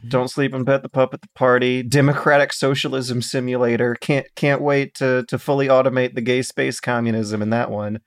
Don't 0.09 0.29
sleep 0.29 0.53
and 0.53 0.67
pet 0.67 0.83
the 0.83 0.89
pup 0.89 1.15
at 1.15 1.21
the 1.23 1.29
party. 1.35 1.83
Democratic 1.83 2.53
Socialism 2.53 3.23
Simulator. 3.23 3.95
Can't 3.95 4.27
can't 4.35 4.63
wait 4.63 4.95
to 4.95 5.25
to 5.29 5.39
fully 5.39 5.69
automate 5.69 6.15
the 6.15 6.21
gay 6.21 6.43
space 6.43 6.81
communism 6.81 7.43
in 7.43 7.51
that 7.51 7.71
one. 7.71 8.01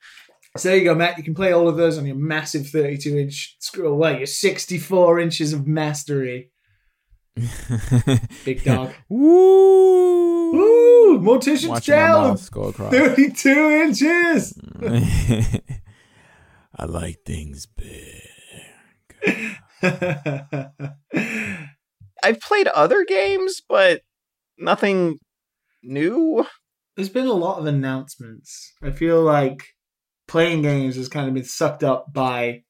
So 0.57 0.69
there 0.69 0.77
you 0.77 0.85
go, 0.85 0.95
Matt. 0.95 1.17
You 1.17 1.23
can 1.23 1.35
play 1.35 1.51
all 1.51 1.67
of 1.67 1.75
those 1.75 1.97
on 1.97 2.05
your 2.05 2.15
massive 2.15 2.67
32 2.67 3.17
inch 3.17 3.57
scroll. 3.59 3.97
Well, 3.97 4.17
your 4.17 4.25
64 4.25 5.19
inches 5.19 5.51
of 5.51 5.67
mastery, 5.67 6.51
big 8.45 8.63
dog. 8.63 8.93
Woo! 9.09 10.51
Woo! 10.51 11.19
Mortician's 11.19 11.67
Watching 11.67 11.95
my 11.95 12.01
Challenge! 12.01 12.51
go 12.51 12.63
across. 12.63 12.91
32 12.91 13.49
inches! 13.49 14.59
I 16.77 16.85
like 16.85 17.19
things 17.25 17.65
big. 17.65 18.21
I've 22.23 22.39
played 22.41 22.67
other 22.67 23.05
games, 23.05 23.61
but 23.67 24.01
nothing 24.57 25.19
new. 25.83 26.45
There's 26.95 27.09
been 27.09 27.27
a 27.27 27.33
lot 27.33 27.59
of 27.59 27.65
announcements. 27.65 28.73
I 28.81 28.91
feel 28.91 29.21
like 29.21 29.63
playing 30.27 30.61
games 30.63 30.95
has 30.95 31.07
kind 31.07 31.27
of 31.27 31.33
been 31.33 31.43
sucked 31.43 31.83
up 31.83 32.11
by 32.11 32.63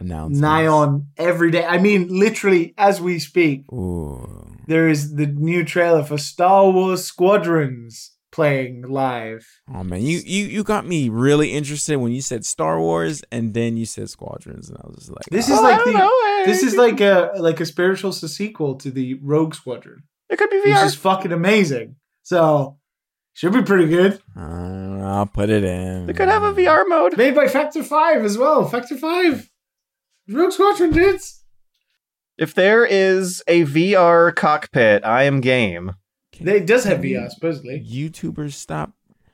Announcements. 0.00 0.40
nigh 0.40 0.66
on 0.66 1.06
every 1.16 1.50
day. 1.50 1.64
I 1.64 1.78
mean, 1.78 2.08
literally, 2.08 2.74
as 2.78 3.00
we 3.00 3.18
speak, 3.18 3.70
Ooh. 3.72 4.56
there 4.66 4.88
is 4.88 5.14
the 5.14 5.26
new 5.26 5.64
trailer 5.64 6.02
for 6.02 6.18
Star 6.18 6.70
Wars 6.70 7.04
Squadrons 7.04 8.12
playing 8.32 8.82
live. 8.82 9.46
Oh 9.74 9.82
man, 9.84 10.02
you, 10.02 10.18
you 10.24 10.46
you 10.46 10.62
got 10.64 10.86
me 10.86 11.08
really 11.08 11.52
interested 11.52 11.96
when 11.96 12.12
you 12.12 12.22
said 12.22 12.44
Star 12.46 12.78
Wars 12.80 13.22
and 13.32 13.54
then 13.54 13.76
you 13.76 13.84
said 13.86 14.08
Squadrons, 14.08 14.68
and 14.70 14.78
I 14.78 14.86
was 14.86 14.96
just 14.98 15.10
like, 15.10 15.24
This 15.30 15.50
oh, 15.50 15.54
is 15.54 15.60
like 15.60 15.84
the- 15.84 15.90
know, 15.92 16.12
eh, 16.28 16.44
This 16.46 16.62
is 16.62 16.76
like 16.76 17.00
a 17.00 17.32
like 17.38 17.60
a 17.60 17.66
spiritual 17.66 18.12
sequel 18.12 18.76
to 18.76 18.90
the 18.90 19.14
Rogue 19.22 19.54
Squadron, 19.54 20.04
it 20.28 20.38
could 20.38 20.48
be 20.50 20.58
VR. 20.58 20.76
which 20.76 20.84
is 20.86 20.94
fucking 20.94 21.32
amazing. 21.32 21.96
So 22.22 22.78
should 23.34 23.52
be 23.52 23.62
pretty 23.62 23.88
good. 23.88 24.20
uh, 24.36 24.98
I'll 25.02 25.26
put 25.26 25.50
it 25.50 25.64
in. 25.64 26.06
They 26.06 26.12
could 26.12 26.28
have 26.28 26.42
a 26.44 26.52
VR 26.52 26.84
mode. 26.86 27.16
Made 27.16 27.34
by 27.34 27.48
Factor 27.48 27.82
Five 27.82 28.24
as 28.24 28.38
well. 28.38 28.64
Factor 28.68 28.96
Five, 28.96 29.49
Rogue 30.30 30.52
Squadron 30.52 30.92
dudes. 30.92 31.44
If 32.38 32.54
there 32.54 32.86
is 32.86 33.42
a 33.46 33.64
VR 33.64 34.34
cockpit, 34.34 35.04
I 35.04 35.24
am 35.24 35.40
game. 35.40 35.92
It 36.32 36.66
does 36.66 36.84
have 36.84 37.00
VR 37.00 37.28
supposedly. 37.30 37.84
YouTubers 37.86 38.52
stop 38.52 38.92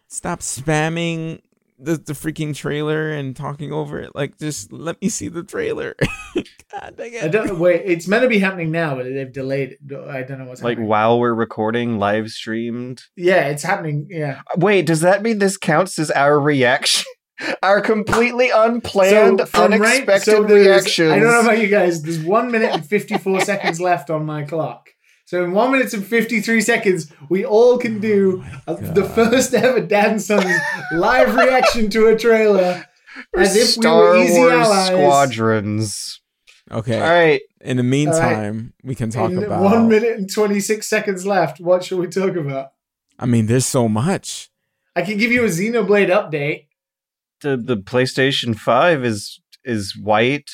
stop 0.08 0.40
spamming 0.40 1.40
the, 1.78 1.96
the 1.96 2.14
freaking 2.14 2.54
trailer 2.54 3.12
and 3.12 3.36
talking 3.36 3.72
over 3.72 4.00
it. 4.00 4.14
Like, 4.14 4.38
just 4.38 4.72
let 4.72 5.00
me 5.02 5.08
see 5.08 5.28
the 5.28 5.42
trailer. 5.42 5.94
God 6.34 6.94
dang 6.96 7.12
it. 7.12 7.22
I 7.24 7.28
don't 7.28 7.46
know. 7.46 7.54
wait. 7.54 7.82
It's 7.84 8.08
meant 8.08 8.22
to 8.22 8.28
be 8.28 8.38
happening 8.38 8.70
now, 8.70 8.96
but 8.96 9.04
they've 9.04 9.32
delayed 9.32 9.72
it. 9.72 10.08
I 10.08 10.22
don't 10.22 10.38
know 10.38 10.46
what's 10.46 10.60
happening. 10.60 10.62
Like 10.62 10.70
happening. 10.70 10.88
while 10.88 11.20
we're 11.20 11.34
recording, 11.34 11.98
live 11.98 12.30
streamed. 12.30 13.02
Yeah, 13.16 13.48
it's 13.48 13.62
happening. 13.62 14.08
Yeah. 14.10 14.40
Wait, 14.56 14.86
does 14.86 15.00
that 15.02 15.22
mean 15.22 15.38
this 15.38 15.56
counts 15.56 15.98
as 15.98 16.10
our 16.10 16.40
reaction? 16.40 17.04
Our 17.62 17.80
completely 17.80 18.50
unplanned, 18.50 19.46
from 19.48 19.72
right- 19.72 19.80
unexpected 19.82 20.24
so 20.24 20.42
there's- 20.44 20.66
reactions. 20.66 21.12
I 21.12 21.18
don't 21.18 21.32
know 21.32 21.40
about 21.40 21.58
you 21.60 21.68
guys. 21.68 22.02
There's 22.02 22.20
one 22.20 22.50
minute 22.50 22.70
and 22.72 22.84
54 22.84 23.40
seconds 23.52 23.80
left 23.80 24.08
on 24.10 24.24
my 24.24 24.42
clock. 24.44 24.90
So 25.26 25.42
in 25.44 25.50
one 25.52 25.72
minute 25.72 25.92
and 25.92 26.06
53 26.06 26.60
seconds, 26.60 27.12
we 27.28 27.44
all 27.44 27.78
can 27.78 27.98
do 27.98 28.44
uh, 28.68 28.74
the 28.74 29.02
first 29.04 29.52
ever 29.54 29.80
Dad 29.80 30.12
and 30.12 30.22
Sons 30.22 30.46
live 30.92 31.34
reaction 31.34 31.90
to 31.90 32.06
a 32.06 32.16
trailer 32.16 32.84
as 33.36 33.56
if 33.56 33.62
we 33.76 33.82
Star 33.82 34.00
were 34.02 34.16
easy 34.18 34.38
Wars 34.38 34.52
allies. 34.52 34.86
squadrons. 34.86 36.20
Okay. 36.70 37.00
All 37.00 37.08
right, 37.08 37.40
In 37.60 37.76
the 37.76 37.82
meantime, 37.82 38.72
we 38.84 38.94
can 38.94 39.10
talk 39.10 39.30
In 39.32 39.42
about. 39.42 39.62
one 39.62 39.88
minute 39.88 40.16
and 40.16 40.32
26 40.32 40.86
seconds 40.86 41.26
left. 41.26 41.60
What 41.60 41.84
should 41.84 41.98
we 41.98 42.06
talk 42.06 42.36
about? 42.36 42.72
I 43.18 43.26
mean, 43.26 43.46
there's 43.46 43.66
so 43.66 43.88
much. 43.88 44.48
I 44.94 45.02
can 45.02 45.16
give 45.18 45.30
you 45.32 45.42
a 45.44 45.48
Xenoblade 45.48 46.08
update. 46.08 46.65
The 47.40 47.56
the 47.56 47.76
PlayStation 47.76 48.56
Five 48.56 49.04
is 49.04 49.40
is 49.64 49.96
white. 49.96 50.50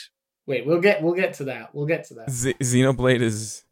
Wait, 0.47 0.66
we'll 0.66 0.80
get 0.80 1.03
we'll 1.03 1.14
get 1.14 1.35
to 1.35 1.45
that. 1.45 1.74
We'll 1.74 1.87
get 1.87 2.05
to 2.09 2.14
that. 2.14 2.30
Z- 2.30 2.55
Xenoblade 2.61 3.20
is. 3.20 3.64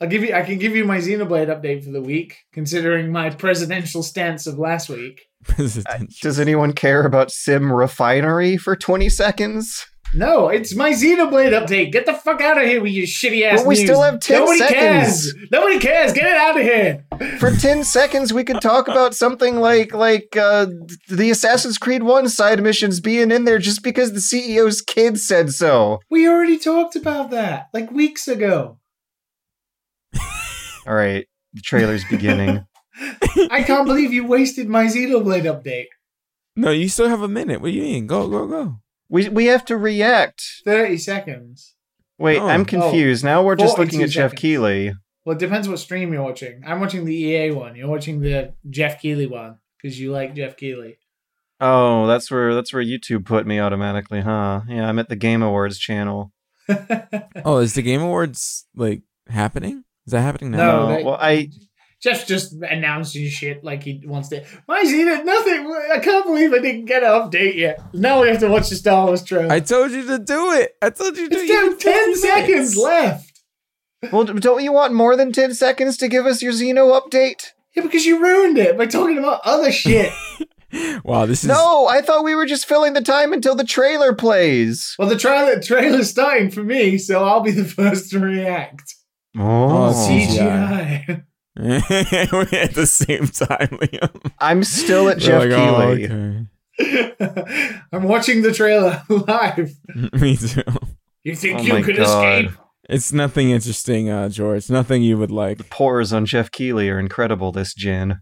I'll 0.00 0.08
give 0.08 0.22
you 0.22 0.34
I 0.34 0.42
can 0.42 0.58
give 0.58 0.74
you 0.74 0.84
my 0.84 0.98
Xenoblade 0.98 1.48
update 1.48 1.84
for 1.84 1.90
the 1.90 2.02
week, 2.02 2.38
considering 2.52 3.10
my 3.10 3.30
presidential 3.30 4.02
stance 4.02 4.46
of 4.46 4.58
last 4.58 4.88
week. 4.88 5.22
presidential. 5.48 6.08
Does 6.22 6.38
anyone 6.40 6.72
care 6.72 7.04
about 7.04 7.30
Sim 7.30 7.72
Refinery 7.72 8.56
for 8.56 8.76
twenty 8.76 9.08
seconds? 9.08 9.86
No, 10.14 10.48
it's 10.48 10.74
my 10.76 10.90
Xenoblade 10.90 11.58
update. 11.58 11.90
Get 11.90 12.04
the 12.04 12.12
fuck 12.12 12.42
out 12.42 12.58
of 12.60 12.64
here 12.68 12.82
with 12.82 12.92
your 12.92 13.06
shitty 13.06 13.44
ass. 13.44 13.60
But 13.62 13.68
we 13.68 13.76
news. 13.76 13.84
still 13.84 14.02
have 14.02 14.20
10 14.20 14.40
Nobody 14.40 14.58
seconds. 14.58 14.78
cares. 14.78 15.34
Nobody 15.50 15.78
cares. 15.78 16.12
Get 16.12 16.26
it 16.26 16.36
out 16.36 16.56
of 16.58 16.62
here. 16.62 17.06
For 17.38 17.50
ten 17.50 17.82
seconds, 17.98 18.30
we 18.30 18.44
could 18.44 18.60
talk 18.60 18.88
about 18.88 19.14
something 19.14 19.56
like 19.56 19.94
like 19.94 20.36
uh, 20.36 20.66
the 21.08 21.30
Assassin's 21.30 21.78
Creed 21.78 22.02
One 22.02 22.28
side 22.28 22.62
missions 22.62 23.00
being 23.00 23.30
in 23.30 23.46
there 23.46 23.58
just 23.58 23.82
because 23.82 24.12
the 24.12 24.18
CEO's 24.20 24.82
kid 24.82 25.18
said 25.18 25.50
so. 25.50 26.00
We 26.10 26.28
already 26.28 26.58
talked 26.58 26.94
about 26.94 27.30
that 27.30 27.68
like 27.72 27.90
weeks 27.90 28.28
ago. 28.28 28.78
All 30.86 30.94
right, 30.94 31.26
the 31.54 31.60
trailer's 31.62 32.04
beginning. 32.10 32.66
I 33.50 33.62
can't 33.66 33.86
believe 33.86 34.12
you 34.12 34.26
wasted 34.26 34.68
my 34.68 34.84
Xenoblade 34.86 35.44
update. 35.44 35.86
No, 36.56 36.70
you 36.70 36.88
still 36.88 37.08
have 37.08 37.22
a 37.22 37.28
minute. 37.28 37.60
What 37.60 37.68
do 37.68 37.74
you 37.74 37.82
mean? 37.82 38.06
Go, 38.06 38.28
go, 38.28 38.46
go. 38.46 38.76
we 39.08 39.28
we 39.28 39.46
have 39.46 39.64
to 39.66 39.76
react. 39.76 40.42
Thirty 40.64 40.98
seconds. 40.98 41.74
Wait, 42.18 42.38
Oh. 42.38 42.46
I'm 42.48 42.64
confused. 42.64 43.24
now 43.24 43.42
we're 43.42 43.56
just 43.56 43.78
looking 43.78 44.02
at 44.02 44.10
Geoff 44.10 44.30
seconds. 44.32 44.40
Keighley. 44.40 44.92
Well, 45.24 45.36
it 45.36 45.38
depends 45.38 45.68
what 45.68 45.78
stream 45.78 46.12
you're 46.12 46.22
watching. 46.22 46.62
I'm 46.66 46.80
watching 46.80 47.04
the 47.04 47.14
EA 47.14 47.50
one. 47.52 47.74
You're 47.76 47.88
watching 47.88 48.20
the 48.20 48.54
Geoff 48.68 49.00
Keighley 49.00 49.26
one 49.26 49.58
because 49.80 49.98
you 49.98 50.12
like 50.12 50.34
Geoff 50.34 50.56
Keighley. 50.56 50.98
Oh, 51.60 52.06
that's 52.06 52.30
where 52.30 52.54
that's 52.54 52.72
where 52.72 52.82
YouTube 52.84 53.24
put 53.24 53.46
me 53.46 53.58
automatically, 53.60 54.20
huh? 54.20 54.62
Yeah, 54.68 54.88
I'm 54.88 54.98
at 54.98 55.08
the 55.08 55.16
Game 55.16 55.42
Awards 55.42 55.78
channel. 55.78 56.32
Oh, 57.44 57.58
is 57.58 57.74
the 57.74 57.82
Game 57.82 58.02
Awards 58.02 58.66
like 58.76 59.02
happening? 59.28 59.84
Is 60.06 60.12
that 60.12 60.20
happening 60.22 60.50
now? 60.52 60.58
No, 60.58 60.88
No, 60.88 60.96
they- 60.96 61.04
well, 61.04 61.18
I 61.20 61.48
Geoff's 62.02 62.24
just 62.26 62.52
announcing 62.54 63.28
shit 63.28 63.62
like 63.62 63.84
he 63.84 64.02
wants 64.04 64.28
to. 64.30 64.44
My 64.66 64.82
Xeno, 64.84 65.24
nothing. 65.24 65.72
I 65.92 65.98
can't 66.00 66.26
believe 66.26 66.52
I 66.52 66.58
didn't 66.58 66.86
get 66.86 67.02
an 67.04 67.10
update 67.10 67.54
yet. 67.56 67.80
Now 67.94 68.22
we 68.22 68.28
have 68.28 68.40
to 68.40 68.48
watch 68.48 68.68
the 68.70 68.74
Star 68.76 69.06
Wars 69.06 69.22
trailer. 69.22 69.52
I 69.52 69.60
told 69.60 69.92
you 69.92 70.04
to 70.08 70.18
do 70.18 70.52
it. 70.52 70.74
I 70.82 70.90
told 70.90 71.16
you 71.16 71.28
to. 71.28 71.34
it's 71.36 71.48
You 71.48 71.70
down 71.70 71.78
10 71.78 72.14
seconds 72.16 72.76
minutes. 72.76 72.76
left. 72.76 73.42
well, 74.12 74.24
don't 74.24 74.64
you 74.64 74.72
want 74.72 74.94
more 74.94 75.14
than 75.16 75.30
ten 75.32 75.54
seconds 75.54 75.96
to 75.98 76.08
give 76.08 76.26
us 76.26 76.42
your 76.42 76.52
Xeno 76.52 77.00
update? 77.00 77.50
Yeah, 77.76 77.84
because 77.84 78.04
you 78.04 78.20
ruined 78.20 78.58
it 78.58 78.76
by 78.76 78.86
talking 78.86 79.16
about 79.18 79.40
other 79.44 79.70
shit. 79.72 80.12
Wow, 81.04 81.26
this 81.26 81.44
is. 81.44 81.48
No, 81.48 81.86
I 81.86 82.00
thought 82.00 82.24
we 82.24 82.34
were 82.34 82.46
just 82.46 82.64
filling 82.64 82.94
the 82.94 83.02
time 83.02 83.34
until 83.34 83.54
the 83.54 83.62
trailer 83.62 84.14
plays. 84.14 84.94
well, 84.98 85.06
the 85.06 85.18
trailer 85.18 85.60
trailer's 85.60 86.08
starting 86.08 86.50
for 86.50 86.62
me, 86.64 86.96
so 86.96 87.22
I'll 87.22 87.42
be 87.42 87.50
the 87.50 87.66
first 87.66 88.08
to 88.12 88.18
react. 88.18 88.94
Oh, 89.36 89.92
CGI. 89.94 91.04
We're 91.08 91.26
at 91.56 92.74
the 92.74 92.86
same 92.86 93.26
time, 93.28 93.68
Liam. 93.78 94.32
I'm 94.38 94.64
still 94.64 95.08
at 95.08 95.18
Geoff 95.18 95.44
like, 95.44 95.52
oh, 95.52 95.96
Keighley. 95.96 96.46
okay. 96.80 97.78
I'm 97.92 98.04
watching 98.04 98.42
the 98.42 98.52
trailer 98.52 99.02
live. 99.08 99.72
Me 100.14 100.36
too. 100.36 100.62
You 101.24 101.36
think 101.36 101.60
Oh 101.60 101.62
you 101.62 101.84
could 101.84 101.96
God. 101.96 102.44
escape? 102.46 102.58
It's 102.88 103.12
nothing 103.12 103.50
interesting, 103.50 104.08
uh, 104.08 104.28
George. 104.28 104.68
Nothing 104.70 105.02
you 105.02 105.16
would 105.18 105.30
like. 105.30 105.58
The 105.58 105.64
pores 105.64 106.12
on 106.12 106.26
Geoff 106.26 106.50
Keighley 106.50 106.88
are 106.90 106.98
incredible 106.98 107.52
this 107.52 107.74
gen. 107.74 108.20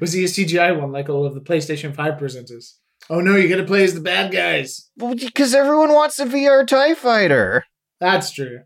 Was 0.00 0.12
he 0.12 0.24
a 0.24 0.28
CGI 0.28 0.78
one 0.78 0.90
like 0.92 1.08
all 1.08 1.24
of 1.26 1.34
the 1.34 1.40
PlayStation 1.40 1.94
5 1.94 2.14
presenters? 2.14 2.74
Oh 3.10 3.20
no, 3.20 3.36
you 3.36 3.48
gotta 3.48 3.64
play 3.64 3.84
as 3.84 3.94
the 3.94 4.00
bad 4.00 4.32
guys. 4.32 4.90
Well, 4.96 5.14
because 5.14 5.54
everyone 5.54 5.92
wants 5.92 6.18
a 6.18 6.24
VR 6.24 6.66
TIE 6.66 6.94
fighter. 6.94 7.64
That's 8.00 8.32
true. 8.32 8.60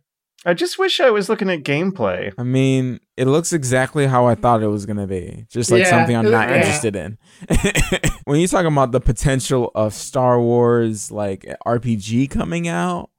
I 0.49 0.55
just 0.55 0.79
wish 0.79 0.99
I 0.99 1.11
was 1.11 1.29
looking 1.29 1.51
at 1.51 1.63
gameplay. 1.63 2.33
I 2.39 2.43
mean, 2.43 3.01
it 3.19 3.27
looks 3.27 3.53
exactly 3.53 4.07
how 4.07 4.25
I 4.25 4.35
thought 4.35 4.63
it 4.63 4.69
was 4.69 4.87
gonna 4.87 5.07
be. 5.07 5.45
Just 5.51 5.71
like 5.71 5.83
Yeah, 5.83 5.91
something 5.91 6.17
I'm 6.17 6.31
not 6.31 6.49
yeah. 6.49 6.57
interested 6.57 6.97
in. 6.97 7.19
when 8.25 8.41
you're 8.41 8.49
talking 8.49 8.73
about 8.73 8.93
the 8.93 9.01
potential 9.01 9.71
of 9.75 9.93
Star 9.93 10.41
Wars 10.41 11.11
like 11.11 11.45
RPG 11.67 12.31
coming 12.31 12.67
out, 12.67 13.11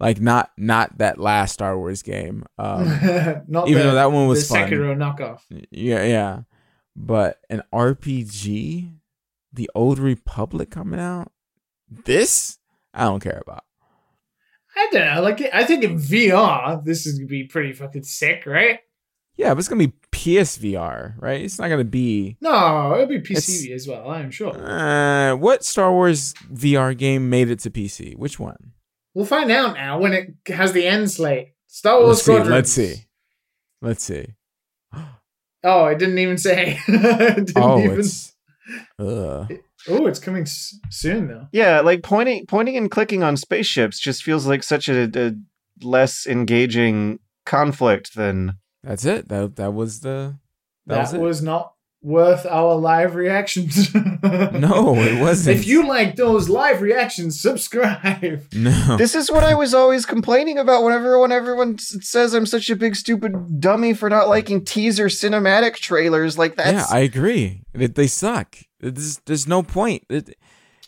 like 0.00 0.22
not 0.22 0.52
not 0.56 0.96
that 0.96 1.20
last 1.20 1.52
Star 1.52 1.76
Wars 1.76 2.02
game. 2.02 2.46
Um, 2.56 2.84
Not 3.46 3.68
even 3.68 3.82
the, 3.82 3.88
though 3.90 3.94
that 3.96 4.10
one 4.10 4.22
the 4.22 4.28
was 4.30 4.48
fun. 4.48 4.70
Sekiro 4.70 4.96
knockoff. 4.96 5.40
Yeah, 5.70 6.02
yeah. 6.02 6.40
But 6.96 7.40
an 7.50 7.62
RPG, 7.74 8.90
the 9.52 9.70
Old 9.74 9.98
Republic 9.98 10.70
coming 10.70 10.98
out, 10.98 11.30
this 11.90 12.58
I 12.94 13.04
don't 13.04 13.20
care 13.20 13.42
about. 13.46 13.64
I 14.76 14.88
don't 14.92 15.14
know. 15.14 15.22
Like, 15.22 15.42
I 15.52 15.64
think 15.64 15.84
in 15.84 15.96
VR, 15.98 16.84
this 16.84 17.06
is 17.06 17.18
gonna 17.18 17.28
be 17.28 17.44
pretty 17.44 17.72
fucking 17.72 18.02
sick, 18.04 18.44
right? 18.46 18.80
Yeah, 19.36 19.52
but 19.54 19.58
it's 19.60 19.68
gonna 19.68 19.86
be 19.88 19.94
PSVR, 20.12 21.14
right? 21.20 21.40
It's 21.42 21.58
not 21.58 21.68
gonna 21.68 21.84
be. 21.84 22.36
No, 22.40 22.94
it'll 22.94 23.06
be 23.06 23.20
PC 23.20 23.72
as 23.72 23.86
well. 23.88 24.08
I'm 24.10 24.30
sure. 24.30 24.54
Uh, 24.56 25.34
what 25.36 25.64
Star 25.64 25.92
Wars 25.92 26.34
VR 26.52 26.96
game 26.96 27.30
made 27.30 27.50
it 27.50 27.60
to 27.60 27.70
PC? 27.70 28.16
Which 28.16 28.38
one? 28.38 28.72
We'll 29.14 29.26
find 29.26 29.50
out 29.50 29.74
now 29.74 29.98
when 30.00 30.12
it 30.12 30.34
has 30.48 30.72
the 30.72 30.86
end 30.86 31.10
slate. 31.10 31.52
Star 31.66 32.00
Wars 32.00 32.08
Let's 32.08 32.22
see. 32.22 32.24
Squadrons. 32.24 32.50
Let's 32.50 32.72
see. 32.72 33.04
Let's 33.80 34.04
see. 34.04 34.26
Oh, 35.66 35.82
I 35.86 35.94
didn't 35.94 36.18
even 36.18 36.36
say. 36.36 36.78
didn't 36.86 37.52
Oh, 37.56 37.78
even... 37.78 38.00
it's. 38.00 38.34
Ugh. 38.98 39.50
Oh, 39.88 40.06
it's 40.06 40.18
coming 40.18 40.42
s- 40.42 40.78
soon 40.90 41.28
though. 41.28 41.48
Yeah, 41.52 41.80
like 41.80 42.02
pointing 42.02 42.46
pointing 42.46 42.76
and 42.76 42.90
clicking 42.90 43.22
on 43.22 43.36
spaceships 43.36 43.98
just 43.98 44.22
feels 44.22 44.46
like 44.46 44.62
such 44.62 44.88
a, 44.88 45.10
a 45.14 45.32
less 45.84 46.26
engaging 46.26 47.18
conflict 47.46 48.14
than 48.14 48.58
That's 48.82 49.04
it. 49.04 49.28
That 49.28 49.56
that 49.56 49.72
was 49.74 50.00
the. 50.00 50.38
That, 50.86 50.94
That, 50.96 51.00
was, 51.00 51.14
it. 51.14 51.20
was 51.20 51.42
not 51.42 51.72
worth 52.02 52.44
our 52.46 52.74
live 52.76 53.14
reactions. 53.14 53.88
No, 54.24 54.94
it 54.96 55.20
wasn't. 55.20 55.58
If 55.58 55.66
you 55.66 55.86
like 55.86 56.16
those 56.16 56.48
live 56.48 56.80
reactions, 56.80 57.40
subscribe. 57.40 58.42
No. 58.54 58.96
This 58.96 59.14
is 59.14 59.30
what 59.30 59.44
I 59.44 59.54
was 59.54 59.74
always 59.74 60.06
complaining 60.06 60.58
about 60.58 60.82
whenever 60.82 61.18
when 61.18 61.30
everyone 61.32 61.74
s- 61.74 61.96
says 62.00 62.32
I'm 62.34 62.46
such 62.46 62.70
a 62.70 62.76
big 62.76 62.96
stupid 62.96 63.60
dummy 63.60 63.92
for 63.92 64.08
not 64.08 64.28
liking 64.28 64.64
teaser 64.64 65.06
cinematic 65.06 65.74
trailers. 65.76 66.38
Like 66.38 66.56
that. 66.56 66.72
yeah, 66.74 66.86
I 66.90 67.00
agree. 67.00 67.62
They, 67.74 67.86
they 67.86 68.06
suck. 68.06 68.56
There's, 68.90 69.18
there's 69.26 69.46
no 69.46 69.62
point. 69.62 70.04
It, 70.08 70.30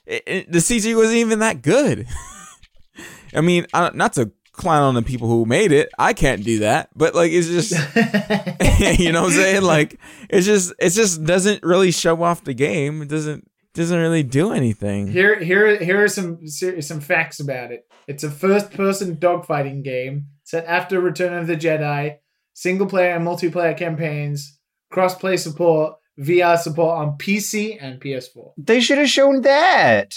it, 0.07 0.23
it- 0.27 0.53
the 0.53 0.59
CG 0.59 0.95
wasn't 0.97 1.17
even 1.19 1.39
that 1.41 1.63
good. 1.63 2.07
I 3.35 3.41
mean, 3.41 3.67
I, 3.75 3.91
not 3.95 4.15
to 4.15 4.31
clown 4.53 4.83
on 4.83 4.95
the 4.95 5.03
people 5.03 5.29
who 5.29 5.45
made 5.45 5.71
it. 5.73 5.91
I 5.99 6.13
can't 6.15 6.43
do 6.45 6.61
that. 6.61 6.89
But 6.97 7.15
like, 7.15 7.31
it's 7.33 7.49
just, 7.49 7.73
you 8.99 9.13
know 9.13 9.23
what 9.23 9.33
I'm 9.33 9.37
saying? 9.37 9.63
Like, 9.63 9.99
it's 10.31 10.47
just, 10.47 10.73
it 10.79 10.91
just 10.91 11.25
doesn't 11.25 11.63
really 11.63 11.91
show 11.91 12.23
off 12.23 12.45
the 12.45 12.55
game. 12.55 13.03
It 13.03 13.09
doesn't, 13.09 13.51
doesn't 13.75 13.99
really 13.99 14.23
do 14.23 14.53
anything. 14.53 15.09
Here, 15.09 15.39
here, 15.39 15.77
here 15.77 16.03
are 16.03 16.09
some 16.09 16.47
some 16.49 17.01
facts 17.01 17.41
about 17.41 17.73
it. 17.73 17.87
It's 18.09 18.25
a 18.25 18.31
first-person 18.31 19.17
dogfighting 19.17 19.85
game 19.85 20.29
set 20.45 20.65
after 20.65 20.99
Return 20.99 21.35
of 21.35 21.47
the 21.47 21.57
Jedi, 21.57 22.17
single-player 22.55 23.15
and 23.17 23.27
multiplayer 23.27 23.77
campaigns, 23.77 24.59
cross-play 24.91 25.37
support, 25.37 25.97
VR 26.19 26.57
support 26.59 26.99
on 26.99 27.19
PC 27.19 27.77
and 27.81 28.01
PS4. 28.01 28.53
they 28.57 28.81
should 28.81 28.99
have 28.99 29.09
shown 29.11 29.43
that. 29.43 30.15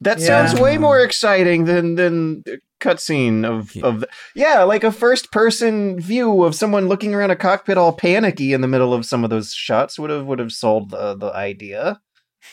That 0.00 0.18
Yeah. 0.20 0.26
sounds 0.46 0.60
way 0.60 0.78
more 0.78 1.00
exciting 1.00 1.64
than 1.64 1.96
than 1.96 2.42
the 2.44 2.60
cutscene 2.80 3.44
of 3.44 3.74
Yeah. 3.74 3.82
of 3.86 4.04
yeah, 4.34 4.62
like 4.62 4.84
a 4.84 4.92
first 4.92 5.32
person 5.32 5.98
view 6.00 6.44
of 6.44 6.54
someone 6.54 6.86
looking 6.88 7.14
around 7.14 7.30
a 7.30 7.36
cockpit 7.36 7.76
all 7.78 7.92
panicky 7.92 8.52
in 8.52 8.60
the 8.60 8.68
middle 8.68 8.94
of 8.94 9.04
some 9.06 9.24
of 9.24 9.30
those 9.30 9.52
shots 9.52 9.98
would 9.98 10.10
have 10.10 10.24
would 10.26 10.38
have 10.38 10.52
sold 10.52 10.90
the 10.90 11.16
the 11.16 11.32
idea. 11.34 12.00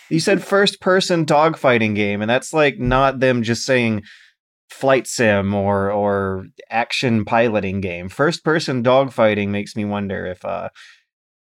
You 0.09 0.19
said 0.19 0.43
first 0.55 0.81
person 0.81 1.25
dogfighting 1.25 1.93
game, 1.95 2.21
and 2.21 2.29
that's 2.29 2.51
like 2.53 2.79
not 2.79 3.19
them 3.19 3.43
just 3.43 3.63
saying 3.65 4.01
flight 4.71 5.05
sim 5.05 5.53
or 5.53 5.91
or 5.91 6.45
action 6.71 7.25
piloting 7.25 7.79
game. 7.79 8.09
First 8.09 8.43
person 8.43 8.83
dogfighting 8.83 9.49
makes 9.49 9.75
me 9.75 9.85
wonder 9.85 10.25
if 10.25 10.43
uh 10.43 10.69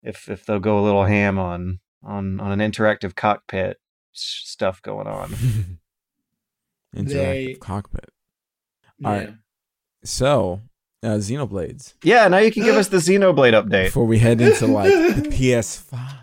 if 0.05 0.29
if 0.29 0.47
they'll 0.47 0.61
go 0.61 0.79
a 0.79 0.85
little 0.85 1.05
ham 1.05 1.39
on 1.39 1.81
on 2.05 2.39
on 2.39 2.61
an 2.61 2.71
interactive 2.73 3.15
cockpit 3.17 3.79
s- 4.15 4.43
stuff 4.45 4.81
going 4.83 5.07
on. 5.09 5.31
Interactive 6.97 7.09
They- 7.09 7.55
cockpit. 7.55 8.11
All 9.05 9.13
right. 9.13 9.35
So, 10.05 10.61
uh, 11.03 11.17
Xenoblades. 11.17 11.95
Yeah, 12.05 12.29
now 12.29 12.39
you 12.39 12.53
can 12.53 12.63
give 12.63 12.77
us 12.77 12.89
the 12.89 12.99
Xenoblade 12.99 13.53
update. 13.61 13.87
Before 13.87 14.05
we 14.05 14.19
head 14.19 14.41
into 14.41 14.67
like 14.67 14.93
the 14.93 15.23
PS5. 15.33 16.21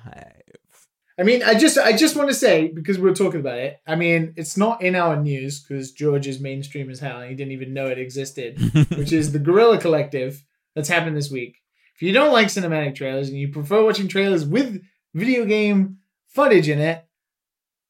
I 1.20 1.24
mean, 1.24 1.44
I 1.44 1.54
just 1.56 1.78
I 1.78 1.96
just 1.96 2.16
want 2.16 2.30
to 2.30 2.34
say 2.34 2.70
because 2.74 2.98
we 2.98 3.10
are 3.10 3.14
talking 3.14 3.42
about 3.42 3.60
it. 3.60 3.80
I 3.86 3.96
mean, 3.96 4.34
it's 4.38 4.56
not 4.58 4.82
in 4.82 4.96
our 4.96 5.18
news 5.22 5.60
because 5.62 5.92
George 5.92 6.26
is 6.26 6.40
mainstream 6.40 6.90
as 6.90 7.00
hell. 7.00 7.20
and 7.20 7.30
He 7.30 7.36
didn't 7.36 7.52
even 7.52 7.74
know 7.74 7.88
it 7.88 8.00
existed, 8.00 8.60
which 8.96 9.12
is 9.12 9.32
the 9.32 9.40
Guerrilla 9.40 9.78
Collective 9.78 10.44
that's 10.74 10.90
happened 10.90 11.18
this 11.18 11.30
week. 11.30 11.58
If 11.96 12.02
you 12.02 12.14
don't 12.14 12.34
like 12.34 12.48
cinematic 12.48 12.96
trailers 12.96 13.30
and 13.30 13.38
you 13.38 13.50
prefer 13.50 13.84
watching 13.84 14.08
trailers 14.08 14.46
with 14.46 14.82
video 15.14 15.46
game 15.46 15.98
footage 16.28 16.70
in 16.70 16.80
it, 16.80 17.06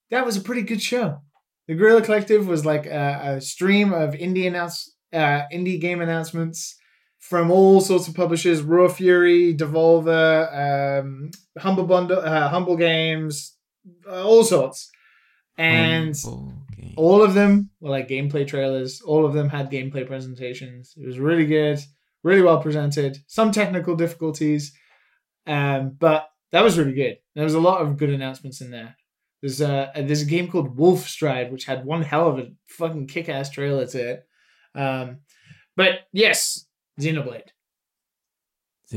that 0.09 0.25
was 0.25 0.37
a 0.37 0.41
pretty 0.41 0.63
good 0.63 0.81
show. 0.81 1.21
The 1.67 1.75
Guerrilla 1.75 2.01
Collective 2.01 2.47
was 2.47 2.65
like 2.65 2.85
a, 2.85 3.35
a 3.37 3.41
stream 3.41 3.93
of 3.93 4.13
indie 4.13 4.47
announce 4.47 4.93
uh, 5.13 5.43
indie 5.53 5.79
game 5.79 6.01
announcements 6.01 6.75
from 7.19 7.51
all 7.51 7.79
sorts 7.79 8.07
of 8.07 8.15
publishers: 8.15 8.61
Raw 8.61 8.89
Fury, 8.89 9.55
Devolver, 9.55 10.99
um, 11.01 11.31
Humble 11.57 11.85
Bundle, 11.85 12.19
uh, 12.19 12.49
Humble 12.49 12.75
Games, 12.75 13.55
uh, 14.07 14.23
all 14.23 14.43
sorts, 14.43 14.89
and 15.57 16.15
all 16.97 17.23
of 17.23 17.33
them 17.33 17.69
were 17.79 17.89
like 17.89 18.09
gameplay 18.09 18.45
trailers. 18.45 19.01
All 19.01 19.25
of 19.25 19.33
them 19.33 19.47
had 19.49 19.71
gameplay 19.71 20.05
presentations. 20.05 20.93
It 20.97 21.05
was 21.05 21.19
really 21.19 21.45
good, 21.45 21.79
really 22.23 22.41
well 22.41 22.61
presented. 22.61 23.19
Some 23.27 23.51
technical 23.51 23.95
difficulties, 23.95 24.73
um, 25.47 25.95
but 25.99 26.29
that 26.51 26.63
was 26.63 26.77
really 26.77 26.93
good. 26.93 27.17
There 27.35 27.43
was 27.43 27.53
a 27.53 27.59
lot 27.59 27.81
of 27.81 27.97
good 27.97 28.09
announcements 28.09 28.61
in 28.61 28.71
there. 28.71 28.95
There's 29.41 29.61
a 29.61 29.91
there's 29.95 30.21
a 30.21 30.25
game 30.25 30.49
called 30.49 30.77
Wolfstride, 30.77 31.51
which 31.51 31.65
had 31.65 31.85
one 31.85 32.03
hell 32.03 32.27
of 32.29 32.39
a 32.39 32.51
fucking 32.67 33.07
kick 33.07 33.27
ass 33.29 33.49
trailer 33.49 33.87
to 33.87 34.11
it. 34.11 34.27
Um, 34.75 35.19
but 35.75 36.01
yes, 36.13 36.65
Xenoblade. 36.99 37.49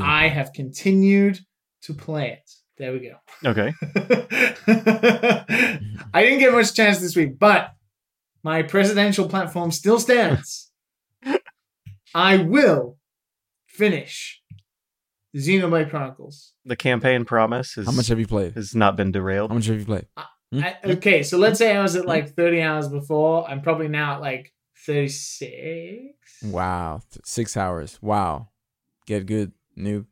I 0.01 0.29
have 0.29 0.53
continued 0.53 1.39
to 1.83 1.95
play 1.95 2.33
it. 2.33 2.51
There 2.79 2.93
we 2.93 2.99
go. 2.99 3.17
Okay. 3.49 3.73
I 6.13 6.23
didn't 6.23 6.41
get 6.41 6.53
much 6.53 6.75
chance 6.75 6.99
this 6.99 7.15
week, 7.15 7.39
but 7.39 7.73
my 8.43 8.63
presidential 8.63 9.29
platform 9.29 9.71
still 9.71 10.01
stands. 10.01 10.73
I 12.15 12.39
will 12.39 12.99
finish 13.75 14.41
Xenoblade 15.37 15.91
Chronicles. 15.91 16.53
The 16.65 16.77
campaign 16.77 17.25
promise 17.25 17.75
has, 17.75 17.87
How 17.87 17.93
much 17.93 18.07
have 18.09 18.21
you 18.21 18.27
played? 18.27 18.55
has 18.55 18.75
not 18.75 18.97
been 18.97 19.13
derailed. 19.13 19.51
How 19.51 19.57
much 19.57 19.67
have 19.67 19.79
you 19.79 19.85
played? 19.85 20.07
I, 20.17 20.27
hmm? 20.53 20.91
okay, 20.93 21.23
so 21.23 21.37
let's 21.39 21.59
say 21.59 21.77
I 21.77 21.83
was 21.83 21.97
at 21.97 22.03
hmm? 22.03 22.09
like 22.09 22.35
30 22.35 22.63
hours 22.63 22.89
before. 22.89 23.49
I'm 23.49 23.61
probably 23.61 23.89
now 23.89 24.15
at 24.15 24.21
like 24.21 24.53
36. 24.87 26.15
Wow, 26.45 27.03
th- 27.13 27.25
six 27.25 27.57
hours. 27.57 27.99
Wow, 28.01 28.49
get 29.07 29.27
good, 29.27 29.53
noob. 29.77 30.07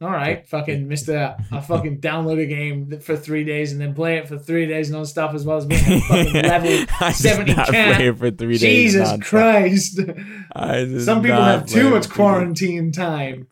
All 0.00 0.10
right, 0.10 0.46
fucking 0.46 0.86
Mister. 0.92 1.36
I 1.50 1.60
fucking 1.60 2.00
download 2.00 2.38
a 2.42 2.46
game 2.46 3.00
for 3.00 3.16
three 3.16 3.44
days 3.44 3.72
and 3.72 3.80
then 3.80 3.94
play 3.94 4.18
it 4.18 4.28
for 4.28 4.38
three 4.38 4.66
days 4.66 4.90
nonstop 4.90 5.34
as 5.34 5.44
well 5.46 5.56
as 5.56 5.64
being 5.66 5.80
a 5.80 6.00
fucking 6.02 6.32
level 6.42 6.84
I 7.00 7.12
70 7.12 7.54
not 7.54 7.68
cat. 7.68 7.96
play 7.96 8.08
it 8.08 8.18
for 8.18 8.30
three 8.30 8.58
days. 8.58 8.92
Jesus 8.92 9.10
nonstop. 9.12 9.22
Christ! 9.22 10.00
I 10.54 10.98
Some 10.98 11.22
people 11.22 11.42
have 11.42 11.66
too 11.66 11.90
much 11.90 12.10
quarantine 12.10 12.92
time. 12.92 13.46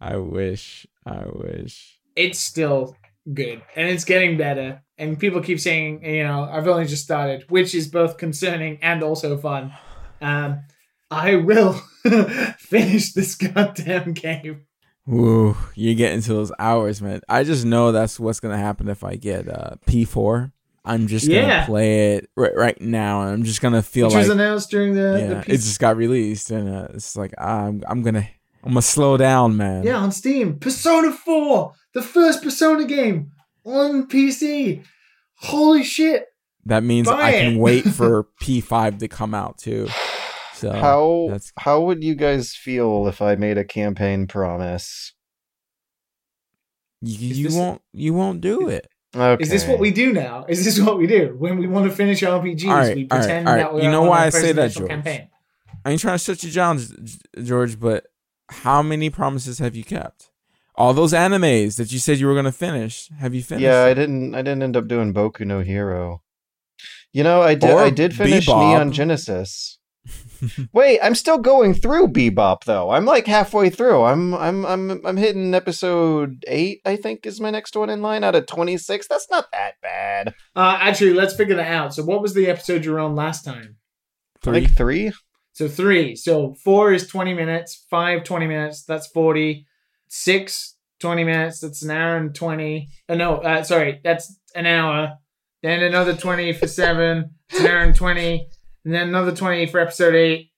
I 0.00 0.16
wish. 0.16 0.86
I 1.06 1.24
wish. 1.32 1.98
It's 2.16 2.38
still 2.38 2.96
good 3.32 3.62
and 3.76 3.88
it's 3.88 4.04
getting 4.04 4.36
better. 4.36 4.82
And 4.96 5.18
people 5.18 5.40
keep 5.40 5.60
saying, 5.60 6.04
you 6.04 6.24
know, 6.24 6.42
I've 6.50 6.66
only 6.66 6.86
just 6.86 7.04
started, 7.04 7.44
which 7.48 7.74
is 7.74 7.86
both 7.88 8.18
concerning 8.18 8.78
and 8.82 9.02
also 9.02 9.36
fun. 9.36 9.72
Um, 10.20 10.62
I 11.10 11.36
will 11.36 11.72
finish 12.58 13.12
this 13.12 13.34
goddamn 13.34 14.12
game. 14.12 14.62
Ooh, 15.10 15.56
you 15.74 15.94
get 15.94 16.12
into 16.12 16.34
those 16.34 16.52
hours, 16.58 17.00
man. 17.00 17.20
I 17.28 17.44
just 17.44 17.64
know 17.64 17.92
that's 17.92 18.20
what's 18.20 18.40
gonna 18.40 18.58
happen 18.58 18.88
if 18.88 19.02
I 19.04 19.16
get 19.16 19.48
uh, 19.48 19.76
P4. 19.86 20.52
I'm 20.84 21.06
just 21.06 21.26
gonna 21.26 21.40
Yeah. 21.40 21.66
play 21.66 22.16
it 22.16 22.30
right, 22.36 22.54
right 22.54 22.80
now, 22.80 23.22
and 23.22 23.30
I'm 23.30 23.44
just 23.44 23.60
gonna 23.62 23.82
feel 23.82 24.06
Which 24.08 24.14
like 24.14 24.20
was 24.22 24.28
announced 24.30 24.70
during 24.70 24.94
the, 24.94 25.18
yeah, 25.20 25.28
the 25.44 25.54
it 25.54 25.56
just 25.58 25.80
got 25.80 25.96
released, 25.96 26.50
and 26.50 26.68
uh, 26.68 26.88
it's 26.94 27.16
like 27.16 27.32
I'm 27.38 27.82
I'm 27.88 28.02
gonna 28.02 28.28
I'm 28.62 28.70
gonna 28.72 28.82
slow 28.82 29.16
down, 29.16 29.56
man. 29.56 29.82
Yeah, 29.84 29.96
on 29.96 30.12
Steam. 30.12 30.58
Persona 30.58 31.10
4, 31.12 31.72
the 31.94 32.02
first 32.02 32.42
Persona 32.42 32.84
game 32.84 33.30
on 33.64 34.08
PC. 34.08 34.84
Holy 35.36 35.84
shit. 35.84 36.26
That 36.66 36.84
means 36.84 37.08
Buy 37.08 37.22
I 37.22 37.32
can 37.32 37.58
wait 37.58 37.84
for 37.94 38.28
P5 38.42 38.98
to 38.98 39.08
come 39.08 39.32
out 39.34 39.56
too. 39.58 39.88
So 40.58 40.72
how 40.72 41.26
that's- 41.28 41.52
how 41.58 41.80
would 41.82 42.02
you 42.02 42.14
guys 42.14 42.54
feel 42.54 43.06
if 43.08 43.22
I 43.22 43.34
made 43.36 43.58
a 43.58 43.64
campaign 43.64 44.26
promise? 44.26 45.12
you, 47.00 47.34
you 47.34 47.44
this- 47.44 47.54
won't 47.54 47.80
you 47.92 48.12
won't 48.14 48.40
do 48.40 48.68
it. 48.68 48.86
Okay. 49.16 49.42
Is 49.42 49.48
this 49.48 49.66
what 49.66 49.78
we 49.78 49.90
do 49.90 50.12
now? 50.12 50.44
Is 50.48 50.64
this 50.64 50.78
what 50.78 50.98
we 50.98 51.06
do? 51.06 51.34
When 51.38 51.56
we 51.58 51.66
want 51.66 51.88
to 51.88 51.96
finish 51.96 52.20
RPGs, 52.22 52.68
All 52.68 52.76
right, 52.76 52.94
we 52.94 53.08
all 53.10 53.18
right, 53.18 53.24
pretend 53.24 53.48
all 53.48 53.54
right. 53.54 53.60
that 53.62 53.74
we're 53.74 53.82
You 53.82 53.90
know 53.90 54.02
why 54.02 54.24
a 54.24 54.26
I 54.26 54.30
say 54.30 54.52
that, 54.52 54.72
George? 54.72 54.88
campaign. 54.90 55.28
I 55.84 55.92
ain't 55.92 56.00
trying 56.00 56.18
to 56.18 56.22
shut 56.24 56.42
you 56.42 56.50
down, 56.50 56.78
George, 57.42 57.80
but 57.80 58.06
how 58.50 58.82
many 58.82 59.08
promises 59.08 59.60
have 59.60 59.74
you 59.74 59.82
kept? 59.84 60.30
All 60.74 60.92
those 60.92 61.12
animes 61.14 61.76
that 61.78 61.90
you 61.90 61.98
said 61.98 62.18
you 62.18 62.26
were 62.26 62.34
gonna 62.34 62.52
finish, 62.52 63.08
have 63.18 63.34
you 63.34 63.42
finished? 63.42 63.62
Yeah, 63.64 63.84
I 63.84 63.94
didn't 63.94 64.34
I 64.34 64.42
didn't 64.42 64.62
end 64.62 64.76
up 64.76 64.86
doing 64.88 65.14
Boku 65.14 65.46
no 65.46 65.60
Hero. 65.60 66.22
You 67.12 67.22
know, 67.24 67.40
I 67.40 67.54
did 67.54 67.70
Or 67.70 67.80
I 67.80 67.90
did 67.90 68.14
finish 68.14 68.46
Bebop. 68.46 68.58
Neon 68.60 68.92
Genesis. 68.92 69.77
Wait, 70.72 71.00
I'm 71.02 71.14
still 71.14 71.38
going 71.38 71.74
through 71.74 72.08
Bebop 72.08 72.64
though. 72.64 72.90
I'm 72.90 73.04
like 73.04 73.26
halfway 73.26 73.70
through. 73.70 74.02
I'm 74.02 74.34
I'm 74.34 74.64
I'm 74.64 75.06
I'm 75.06 75.16
hitting 75.16 75.54
episode 75.54 76.44
8, 76.46 76.80
I 76.84 76.96
think 76.96 77.26
is 77.26 77.40
my 77.40 77.50
next 77.50 77.76
one 77.76 77.90
in 77.90 78.02
line 78.02 78.24
out 78.24 78.34
of 78.34 78.46
26. 78.46 79.08
That's 79.08 79.28
not 79.30 79.46
that 79.52 79.74
bad. 79.82 80.34
Uh, 80.54 80.78
actually, 80.80 81.14
let's 81.14 81.34
figure 81.34 81.56
that 81.56 81.72
out. 81.72 81.94
So, 81.94 82.04
what 82.04 82.22
was 82.22 82.34
the 82.34 82.48
episode 82.48 82.84
you 82.84 82.92
were 82.92 83.00
on 83.00 83.14
last 83.14 83.44
time? 83.44 83.76
I 84.46 84.52
think 84.52 84.76
3. 84.76 85.12
So 85.58 85.66
three. 85.66 86.14
So 86.14 86.54
four 86.62 86.92
is 86.92 87.08
20 87.08 87.34
minutes, 87.34 87.84
five, 87.90 88.22
20 88.22 88.46
minutes, 88.46 88.84
that's 88.84 89.08
40. 89.08 89.66
Six, 90.06 90.76
20 91.00 91.24
minutes, 91.24 91.58
that's 91.58 91.82
an 91.82 91.90
hour 91.90 92.16
and 92.16 92.32
20. 92.32 92.88
Uh, 93.08 93.14
no, 93.16 93.38
uh, 93.38 93.64
sorry, 93.64 94.00
that's 94.04 94.38
an 94.54 94.66
hour. 94.66 95.18
Then 95.64 95.82
another 95.82 96.14
20 96.14 96.52
for 96.52 96.68
seven, 96.68 97.32
it's 97.50 97.58
an 97.58 97.66
hour 97.66 97.80
and 97.80 97.94
20. 97.94 98.48
And 98.88 98.94
then 98.94 99.08
another 99.10 99.36
20 99.36 99.66
for 99.66 99.80
episode 99.80 100.14
eight. 100.14 100.50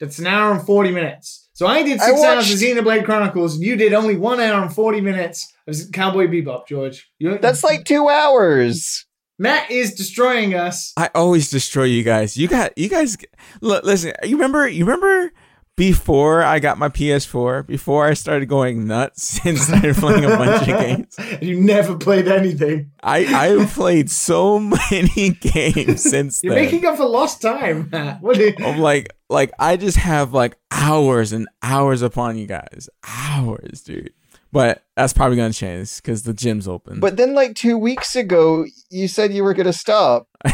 That's 0.00 0.18
an 0.18 0.26
hour 0.26 0.50
and 0.52 0.60
40 0.66 0.90
minutes. 0.90 1.48
So 1.52 1.64
I 1.68 1.84
did 1.84 2.00
I 2.00 2.06
six 2.06 2.20
hours 2.24 2.36
watched- 2.48 2.52
of 2.54 2.58
Xenoblade 2.58 3.04
Chronicles, 3.04 3.54
and 3.54 3.62
you 3.62 3.76
did 3.76 3.92
only 3.94 4.16
one 4.16 4.40
hour 4.40 4.60
and 4.60 4.74
40 4.74 5.00
minutes 5.00 5.46
of 5.68 5.76
Cowboy 5.92 6.26
Bebop, 6.26 6.66
George. 6.66 7.08
You, 7.20 7.38
That's 7.38 7.62
like 7.62 7.84
two 7.84 8.08
hours. 8.08 9.06
Matt 9.38 9.70
is 9.70 9.94
destroying 9.94 10.54
us. 10.54 10.92
I 10.96 11.08
always 11.14 11.50
destroy 11.50 11.84
you 11.84 12.02
guys. 12.02 12.36
You 12.36 12.48
got 12.48 12.76
you 12.76 12.88
guys. 12.88 13.16
Look, 13.60 13.84
listen. 13.84 14.12
You 14.24 14.34
remember? 14.34 14.66
You 14.66 14.84
remember 14.84 15.30
before 15.78 16.42
I 16.42 16.58
got 16.58 16.76
my 16.76 16.88
PS4? 16.90 17.66
Before 17.66 18.04
I 18.06 18.12
started 18.14 18.46
going 18.46 18.86
nuts 18.86 19.40
and 19.46 19.56
started 19.56 19.96
playing 19.96 20.24
a 20.24 20.28
bunch 20.28 20.60
of 20.62 20.66
games. 20.66 21.16
You 21.40 21.60
never 21.60 21.96
played 21.96 22.26
anything. 22.28 22.90
I 23.02 23.24
I've 23.24 23.70
played 23.70 24.10
so 24.10 24.58
many 24.90 25.30
games 25.40 26.02
since 26.02 26.42
You're 26.42 26.54
then. 26.54 26.64
making 26.64 26.84
up 26.84 26.96
for 26.96 27.06
lost 27.06 27.40
time, 27.40 27.88
What 28.20 28.36
do 28.36 28.42
you, 28.44 28.54
I'm 28.58 28.78
like 28.80 29.14
like 29.30 29.52
I 29.58 29.76
just 29.76 29.96
have 29.98 30.34
like 30.34 30.56
hours 30.70 31.32
and 31.32 31.48
hours 31.62 32.02
upon 32.02 32.36
you 32.38 32.46
guys. 32.46 32.88
Hours, 33.06 33.82
dude. 33.82 34.12
But 34.50 34.82
that's 34.96 35.12
probably 35.12 35.36
gonna 35.36 35.52
change 35.52 35.96
because 35.96 36.22
the 36.22 36.32
gym's 36.32 36.66
open. 36.66 37.00
But 37.00 37.16
then, 37.18 37.34
like 37.34 37.54
two 37.54 37.76
weeks 37.76 38.16
ago, 38.16 38.64
you 38.90 39.06
said 39.06 39.32
you 39.32 39.44
were 39.44 39.52
going 39.54 39.66
to 39.66 39.72
stop. 39.72 40.26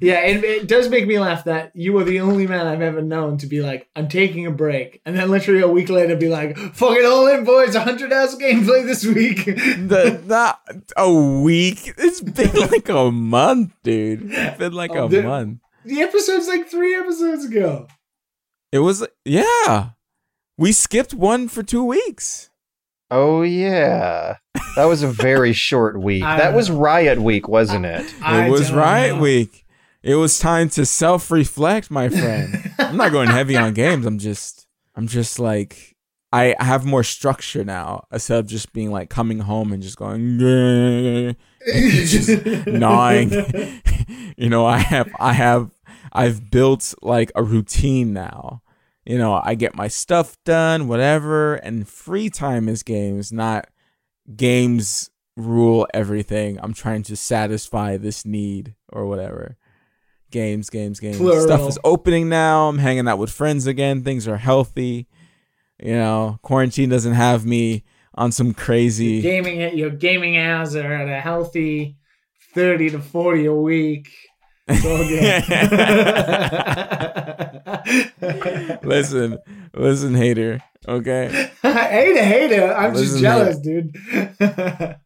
Yeah, 0.00 0.18
and 0.20 0.44
it 0.44 0.68
does 0.68 0.88
make 0.88 1.06
me 1.06 1.18
laugh 1.18 1.44
that 1.44 1.72
you 1.74 1.96
are 1.98 2.04
the 2.04 2.20
only 2.20 2.46
man 2.46 2.66
I've 2.66 2.82
ever 2.82 3.02
known 3.02 3.36
to 3.38 3.46
be 3.46 3.60
like, 3.60 3.88
I'm 3.96 4.08
taking 4.08 4.46
a 4.46 4.50
break, 4.50 5.00
and 5.04 5.16
then 5.16 5.30
literally 5.30 5.60
a 5.60 5.68
week 5.68 5.88
later 5.88 6.14
be 6.16 6.28
like, 6.28 6.56
fucking 6.56 7.04
all 7.04 7.26
in, 7.26 7.44
boys, 7.44 7.74
100 7.74 8.12
hours 8.12 8.34
of 8.34 8.38
gameplay 8.40 8.84
this 8.86 9.04
week. 9.04 9.44
the, 9.46 10.20
not 10.26 10.60
a 10.96 11.12
week. 11.12 11.94
It's 11.98 12.20
been 12.20 12.54
like 12.70 12.88
a 12.88 13.10
month, 13.10 13.72
dude. 13.82 14.30
It's 14.30 14.58
been 14.58 14.72
like 14.72 14.92
Oh, 14.92 15.06
a 15.06 15.08
dude. 15.08 15.24
month. 15.24 15.58
the 15.84 16.00
episode's 16.02 16.46
like 16.48 16.68
three 16.68 16.94
episodes 16.94 17.44
ago. 17.44 17.88
It 18.70 18.78
was 18.80 19.06
yeah. 19.24 19.90
We 20.56 20.72
skipped 20.72 21.14
one 21.14 21.48
for 21.48 21.62
two 21.62 21.84
weeks. 21.84 22.47
Oh 23.10 23.42
yeah, 23.42 24.36
that 24.76 24.84
was 24.84 25.02
a 25.02 25.08
very 25.08 25.52
short 25.52 26.00
week. 26.00 26.22
I 26.22 26.38
That 26.38 26.54
was. 26.54 26.70
Riot 26.70 27.20
Week, 27.20 27.48
wasn't 27.48 27.86
it? 27.86 28.14
I 28.22 28.46
it 28.46 28.50
was 28.50 28.70
Riot 28.72 29.16
know. 29.16 29.22
Week. 29.22 29.64
It 30.02 30.14
was 30.14 30.38
time 30.38 30.68
to 30.70 30.86
self-reflect, 30.86 31.90
my 31.90 32.08
friend. 32.08 32.70
I'm 32.78 32.96
not 32.96 33.12
going 33.12 33.28
heavy 33.28 33.56
on 33.56 33.74
games. 33.74 34.06
I'm 34.06 34.18
just 34.18 34.66
I'm 34.94 35.06
just 35.08 35.38
like 35.38 35.96
I 36.32 36.54
have 36.58 36.84
more 36.84 37.02
structure 37.02 37.64
now 37.64 38.06
instead 38.12 38.38
of 38.38 38.46
just 38.46 38.72
being 38.72 38.90
like 38.90 39.08
coming 39.08 39.40
home 39.40 39.72
and 39.72 39.82
just 39.82 39.96
going 39.96 40.38
just 41.66 42.46
gnawing. 42.66 43.30
you 44.36 44.48
know, 44.48 44.66
I 44.66 44.78
have 44.78 45.08
I 45.18 45.32
have 45.32 45.70
I've 46.12 46.50
built 46.50 46.94
like 47.02 47.32
a 47.34 47.42
routine 47.42 48.12
now. 48.12 48.62
You 49.08 49.16
know, 49.16 49.40
I 49.42 49.54
get 49.54 49.74
my 49.74 49.88
stuff 49.88 50.36
done, 50.44 50.86
whatever, 50.86 51.54
and 51.54 51.88
free 51.88 52.28
time 52.28 52.68
is 52.68 52.82
games, 52.82 53.32
not 53.32 53.66
games 54.36 55.08
rule 55.34 55.86
everything. 55.94 56.58
I'm 56.62 56.74
trying 56.74 57.04
to 57.04 57.16
satisfy 57.16 57.96
this 57.96 58.26
need 58.26 58.74
or 58.92 59.06
whatever. 59.06 59.56
Games, 60.30 60.68
games, 60.68 61.00
games. 61.00 61.16
Plural. 61.16 61.40
Stuff 61.40 61.68
is 61.70 61.78
opening 61.84 62.28
now. 62.28 62.68
I'm 62.68 62.76
hanging 62.76 63.08
out 63.08 63.16
with 63.16 63.30
friends 63.30 63.66
again. 63.66 64.04
Things 64.04 64.28
are 64.28 64.36
healthy. 64.36 65.06
You 65.82 65.94
know, 65.94 66.38
quarantine 66.42 66.90
doesn't 66.90 67.14
have 67.14 67.46
me 67.46 67.84
on 68.14 68.30
some 68.30 68.52
crazy. 68.52 69.22
gaming 69.22 69.62
at 69.62 69.74
your 69.74 69.88
gaming 69.88 70.36
hours 70.36 70.76
are 70.76 70.92
at 70.92 71.08
a 71.08 71.22
healthy 71.22 71.96
30 72.52 72.90
to 72.90 72.98
40 72.98 73.46
a 73.46 73.54
week. 73.54 74.10
Listen, 78.82 79.38
listen, 79.74 80.14
hater. 80.14 80.62
Okay. 80.86 81.50
I 81.62 81.88
ain't 81.88 82.18
a 82.18 82.24
hater. 82.24 82.74
I'm 82.74 82.92
just 82.92 83.14
Listen, 83.14 83.20
jealous, 83.20 83.58
dude. 83.58 83.96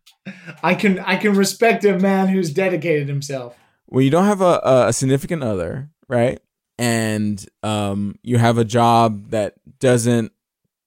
I 0.63 0.75
can 0.75 0.99
I 1.01 1.17
can 1.17 1.35
respect 1.35 1.85
a 1.85 1.99
man 1.99 2.29
who's 2.29 2.53
dedicated 2.53 3.09
himself. 3.09 3.57
Well, 3.89 4.03
you 4.03 4.11
don't 4.11 4.25
have 4.25 4.41
a, 4.41 4.61
a, 4.65 4.89
a 4.89 4.93
significant 4.93 5.45
other, 5.45 5.91
right? 6.09 6.41
And 6.79 7.45
um, 7.63 8.17
you 8.23 8.39
have 8.39 8.59
a 8.59 8.65
job 8.65 9.31
that 9.31 9.55
doesn't 9.79 10.33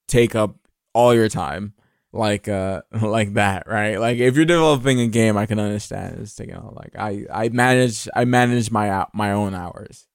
take 0.08 0.34
up 0.34 0.56
all 0.92 1.14
your 1.14 1.28
time, 1.28 1.74
like 2.16 2.48
uh, 2.48 2.82
like 3.00 3.34
that, 3.34 3.66
right? 3.66 3.98
Like 3.98 4.18
if 4.18 4.36
you're 4.36 4.44
developing 4.44 5.00
a 5.00 5.08
game, 5.08 5.36
I 5.36 5.46
can 5.46 5.58
understand 5.58 6.18
it's 6.20 6.34
taking 6.34 6.56
all 6.56 6.74
like 6.76 6.96
I 6.98 7.26
I 7.32 7.48
manage 7.50 8.08
I 8.14 8.24
manage 8.24 8.70
my 8.70 8.90
out 8.90 9.14
my 9.14 9.32
own 9.32 9.54
hours, 9.54 10.06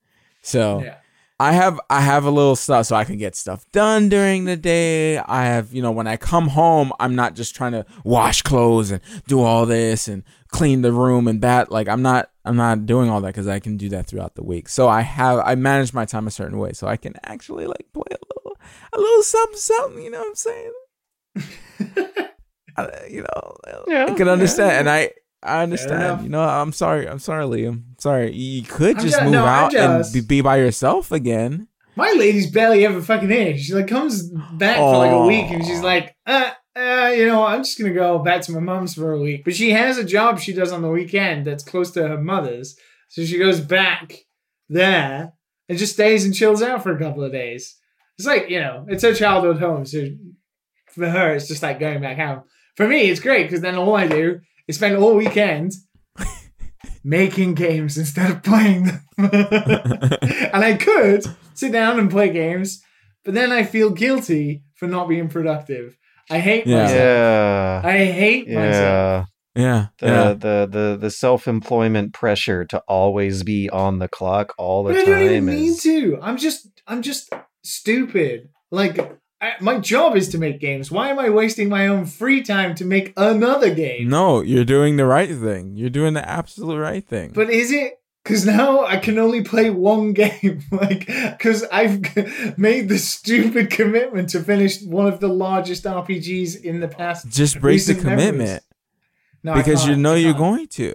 so. 0.41 0.82
Yeah. 0.82 0.95
I 1.39 1.54
have 1.54 1.80
I 1.89 2.02
have 2.02 2.26
a 2.26 2.30
little 2.30 2.56
stuff 2.56 2.86
so 2.86 2.95
I 2.95 3.04
can 3.04 3.18
get 3.18 3.36
stuff 3.36 3.66
done 3.72 4.10
during 4.10 4.45
the 4.45 4.56
day. 4.56 5.18
I 5.18 5.45
have, 5.45 5.74
you 5.74 5.82
know, 5.82 5.91
when 5.91 6.06
I 6.06 6.16
come 6.16 6.49
home, 6.49 6.93
I'm 6.99 7.16
not 7.16 7.34
just 7.34 7.56
trying 7.56 7.72
to 7.72 7.84
wash 8.04 8.43
clothes 8.43 8.91
and 8.91 9.02
do 9.28 9.41
all 9.41 9.66
this 9.66 10.08
and 10.08 10.22
clean 10.49 10.84
the 10.84 10.93
room 10.93 11.28
and 11.28 11.41
that 11.41 11.72
like 11.72 11.88
I'm 11.89 12.04
not 12.04 12.30
I'm 12.45 12.56
not 12.56 12.86
doing 12.86 13.10
all 13.10 13.22
that 13.22 13.34
cuz 13.34 13.47
I 13.47 13.58
can 13.60 13.76
do 13.76 13.89
that 13.89 14.06
throughout 14.06 14.36
the 14.36 14.43
week. 14.43 14.70
So 14.70 14.88
I 14.88 15.02
have 15.02 15.41
I 15.43 15.56
manage 15.56 15.95
my 15.95 16.06
time 16.06 16.28
a 16.28 16.32
certain 16.32 16.60
way 16.60 16.74
so 16.74 16.86
I 16.86 16.95
can 16.95 17.16
actually 17.24 17.66
like 17.66 17.88
play 17.91 18.12
a 18.12 18.22
little 18.36 18.58
a 18.93 18.99
little 18.99 19.24
something 19.24 19.58
something, 19.58 20.04
you 20.04 20.12
know 20.12 20.20
what 20.20 20.28
I'm 20.28 20.36
saying? 20.36 20.74
I, 22.78 22.88
you 23.10 23.22
know, 23.22 23.58
Yeah, 23.88 24.06
I 24.06 24.14
can 24.14 24.28
yeah, 24.28 24.34
understand 24.34 24.72
and. 24.88 24.90
I 24.90 25.12
I 25.44 25.64
understand. 25.64 26.22
You 26.22 26.30
know, 26.30 26.44
I'm 26.44 26.72
sorry. 26.72 27.10
I'm 27.10 27.18
sorry, 27.18 27.46
Liam. 27.46 28.00
Sorry. 28.00 28.32
You 28.32 28.62
could 28.62 28.98
I'm 28.98 29.04
just 29.04 29.18
je- 29.18 29.24
move 29.24 29.34
no, 29.34 29.44
I'm 29.44 29.64
out 29.66 29.74
and 29.76 30.06
be, 30.14 30.22
be 30.22 30.42
by 30.42 30.58
yourself 30.58 31.12
again. 31.12 31.68
My 31.96 32.12
lady's 32.12 32.52
barely 32.52 32.86
ever 32.86 33.02
fucking 33.02 33.28
here. 33.32 33.58
She 33.58 33.74
like 33.74 33.88
comes 33.88 34.30
back 34.54 34.78
for 34.78 34.98
like 34.98 35.12
a 35.12 35.26
week 35.26 35.50
and 35.50 35.66
she's 35.66 35.82
like, 35.82 36.16
uh, 36.28 36.52
uh, 36.76 37.12
you 37.18 37.26
know, 37.26 37.44
I'm 37.44 37.64
just 37.64 37.80
gonna 37.80 37.92
go 37.92 38.20
back 38.20 38.42
to 38.44 38.52
my 38.52 38.60
mom's 38.60 38.94
for 38.94 39.14
a 39.14 39.20
week. 39.20 39.44
But 39.44 39.56
she 39.56 39.72
has 39.72 39.98
a 39.98 40.04
job 40.04 40.40
she 40.40 40.54
does 40.54 40.72
on 40.72 40.84
the 40.84 40.90
weekend 40.92 41.48
that's 41.48 41.64
close 41.64 41.90
to 41.94 42.08
her 42.08 42.22
mother's, 42.22 42.78
so 43.10 43.26
she 43.26 43.40
goes 43.40 43.60
back 43.60 44.14
there 44.70 45.34
and 45.68 45.78
just 45.80 45.94
stays 45.94 46.24
and 46.24 46.36
chills 46.36 46.62
out 46.62 46.84
for 46.84 46.96
a 46.96 47.00
couple 47.00 47.24
of 47.24 47.32
days. 47.32 47.78
It's 48.20 48.28
like 48.28 48.48
you 48.50 48.60
know, 48.60 48.86
it's 48.88 49.02
her 49.02 49.16
childhood 49.16 49.58
home, 49.60 49.86
so 49.88 50.06
for 50.94 51.10
her, 51.10 51.34
it's 51.34 51.48
just 51.48 51.64
like 51.64 51.80
going 51.80 52.02
back 52.02 52.18
home. 52.18 52.44
For 52.76 52.88
me, 52.88 53.10
it's 53.10 53.20
great 53.20 53.44
because 53.44 53.62
then 53.62 53.76
all 53.76 53.96
I 53.96 54.08
do 54.08 54.39
is 54.68 54.76
spend 54.78 54.96
all 54.98 55.16
weekend 55.16 55.74
making 57.04 57.56
games 57.56 57.98
instead 57.98 58.32
of 58.32 58.44
playing 58.44 58.86
them. 58.86 59.02
and 59.18 60.64
I 60.64 60.78
could 60.80 61.26
sit 61.54 61.72
down 61.72 62.00
and 62.00 62.10
play 62.10 62.32
games, 62.32 62.82
but 63.24 63.34
then 63.34 63.52
I 63.52 63.64
feel 63.64 63.89
guilty 63.92 64.64
for 64.76 64.88
not 64.88 65.10
being 65.10 65.28
productive. 65.30 65.98
I 66.30 66.39
hate 66.39 66.66
Yeah. 66.66 66.82
myself. 66.84 66.98
Yeah, 67.00 67.82
I 67.84 67.98
hate 68.06 68.48
myself. 68.50 68.74
yeah. 68.74 69.26
Yeah. 69.54 69.88
The, 70.00 70.06
yeah. 70.08 70.34
the 70.34 70.68
the 70.72 70.98
the 71.02 71.12
self 71.12 71.46
employment 71.48 72.14
pressure 72.14 72.64
to 72.66 72.80
always 72.88 73.44
be 73.44 73.70
on 73.70 74.00
the 74.00 74.08
clock 74.08 74.54
all 74.58 74.84
the 74.84 74.94
But 74.94 75.02
I 75.02 75.06
don't 75.06 75.24
even 75.24 75.46
mean 75.46 75.72
is 75.72 75.84
to. 75.84 76.18
I'm 76.22 76.38
just 76.38 76.68
I'm 76.88 77.02
just 77.02 77.34
stupid. 77.64 78.48
Like 78.72 79.18
I, 79.42 79.54
my 79.60 79.80
job 79.80 80.16
is 80.16 80.30
to 80.30 80.38
make 80.38 80.60
games. 80.60 80.92
Why 80.92 81.10
am 81.10 81.18
I 81.18 81.30
wasting 81.30 81.68
my 81.68 81.88
own 81.88 82.06
free 82.06 82.44
time 82.44 82.76
to 82.76 82.86
make 82.86 83.12
another 83.18 83.74
game? 83.74 84.08
No, 84.08 84.42
you're 84.42 84.64
doing 84.66 84.98
the 84.98 85.06
right 85.08 85.30
thing. 85.36 85.76
You're 85.76 85.89
doing 85.89 86.14
the 86.14 86.28
absolute 86.30 86.78
right 86.80 87.04
thing. 87.06 87.32
But 87.34 87.50
is 87.50 87.72
it? 87.72 87.98
Because 88.24 88.46
now 88.46 88.86
I 88.86 88.98
can 88.98 89.18
only 89.18 89.44
play 89.44 89.72
one 89.72 90.14
game. 90.24 90.62
like, 90.72 91.08
because 91.08 91.64
I've 91.72 92.02
made 92.58 92.88
the 92.88 93.00
stupid 93.00 93.72
commitment 93.72 94.30
to 94.30 94.42
finish 94.42 94.80
one 94.84 95.08
of 95.08 95.20
the 95.20 95.28
largest 95.28 95.86
RPGs 95.86 96.62
in 96.64 96.80
the 96.82 96.88
past. 96.88 97.28
just 97.28 97.60
break 97.60 97.84
the 97.84 97.96
commitment 97.96 98.62
No, 99.44 99.56
because 99.56 99.88
you 99.88 99.96
know 99.96 100.14
you're 100.14 100.36
going 100.36 100.68
to. 100.68 100.94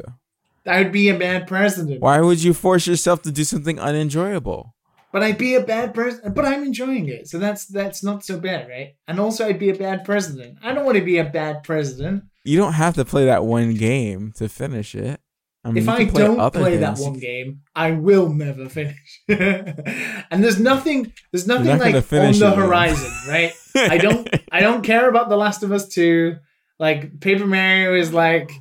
I 0.64 0.82
would 0.84 0.92
be 0.92 1.08
a 1.08 1.18
bad 1.18 1.48
president. 1.48 2.00
Why 2.00 2.20
would 2.20 2.40
you 2.44 2.54
force 2.54 2.86
yourself 2.86 3.22
to 3.22 3.32
do 3.32 3.42
something 3.42 3.80
unenjoyable? 3.80 4.75
But 5.16 5.22
I'd 5.22 5.38
be 5.38 5.54
a 5.54 5.62
bad 5.62 5.94
person. 5.94 6.34
But 6.34 6.44
I'm 6.44 6.62
enjoying 6.62 7.08
it, 7.08 7.26
so 7.26 7.38
that's 7.38 7.64
that's 7.64 8.04
not 8.04 8.22
so 8.22 8.38
bad, 8.38 8.68
right? 8.68 8.96
And 9.08 9.18
also, 9.18 9.46
I'd 9.46 9.58
be 9.58 9.70
a 9.70 9.74
bad 9.74 10.04
president. 10.04 10.58
I 10.62 10.74
don't 10.74 10.84
want 10.84 10.98
to 10.98 11.04
be 11.04 11.16
a 11.16 11.24
bad 11.24 11.62
president. 11.62 12.24
You 12.44 12.58
don't 12.58 12.74
have 12.74 12.96
to 12.96 13.04
play 13.06 13.24
that 13.24 13.46
one 13.46 13.72
game 13.76 14.32
to 14.36 14.46
finish 14.46 14.94
it. 14.94 15.18
I 15.64 15.70
mean, 15.70 15.82
if 15.82 15.88
I 15.88 16.04
play 16.04 16.22
don't 16.22 16.52
play 16.52 16.76
that 16.76 16.98
one 16.98 17.14
game, 17.18 17.62
I 17.74 17.92
will 17.92 18.28
never 18.28 18.68
finish. 18.68 19.22
and 19.26 20.44
there's 20.44 20.60
nothing, 20.60 21.14
there's 21.32 21.46
nothing 21.46 21.64
not 21.64 21.80
like 21.80 21.94
on 21.94 22.38
the 22.38 22.52
horizon, 22.54 23.10
right? 23.26 23.54
I 23.74 23.96
don't, 23.96 24.28
I 24.52 24.60
don't 24.60 24.82
care 24.82 25.08
about 25.08 25.30
The 25.30 25.38
Last 25.38 25.62
of 25.62 25.72
Us 25.72 25.88
Two. 25.88 26.36
Like 26.78 27.20
Paper 27.20 27.46
Mario 27.46 27.94
is 27.94 28.12
like, 28.12 28.52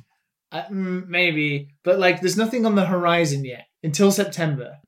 uh, 0.52 0.62
mm, 0.72 1.06
maybe, 1.06 1.68
but 1.84 1.98
like 1.98 2.22
there's 2.22 2.38
nothing 2.38 2.64
on 2.64 2.76
the 2.76 2.86
horizon 2.86 3.44
yet 3.44 3.66
until 3.82 4.10
September. 4.10 4.78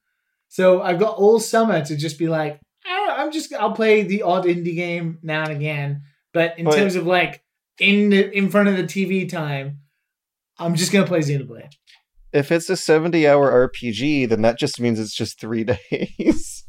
So 0.49 0.83
I've 0.83 0.99
got 0.99 1.17
all 1.17 1.39
summer 1.41 1.85
to 1.85 1.97
just 1.97 2.19
be 2.19 2.29
like, 2.29 2.61
"Ah, 2.87 3.17
I'm 3.19 3.31
just 3.33 3.53
I'll 3.53 3.73
play 3.73 4.03
the 4.03 4.23
odd 4.23 4.45
indie 4.45 4.75
game 4.75 5.19
now 5.23 5.43
and 5.45 5.53
again. 5.53 6.03
But 6.33 6.59
in 6.59 6.65
But- 6.65 6.75
terms 6.77 6.95
of 6.97 7.07
like 7.07 7.43
in 7.79 8.11
the, 8.11 8.31
in 8.37 8.49
front 8.51 8.69
of 8.69 8.77
the 8.77 8.83
TV 8.85 9.29
time, 9.29 9.79
I'm 10.59 10.75
just 10.75 10.93
gonna 10.93 11.07
play 11.07 11.21
Xenoblade. 11.21 11.73
If 12.33 12.53
it's 12.53 12.69
a 12.69 12.77
70 12.77 13.27
hour 13.27 13.51
RPG, 13.71 14.29
then 14.29 14.43
that 14.43 14.59
just 14.59 14.81
means 14.81 14.99
it's 15.01 15.15
just 15.15 15.41
three 15.41 15.65
days. 15.91 16.65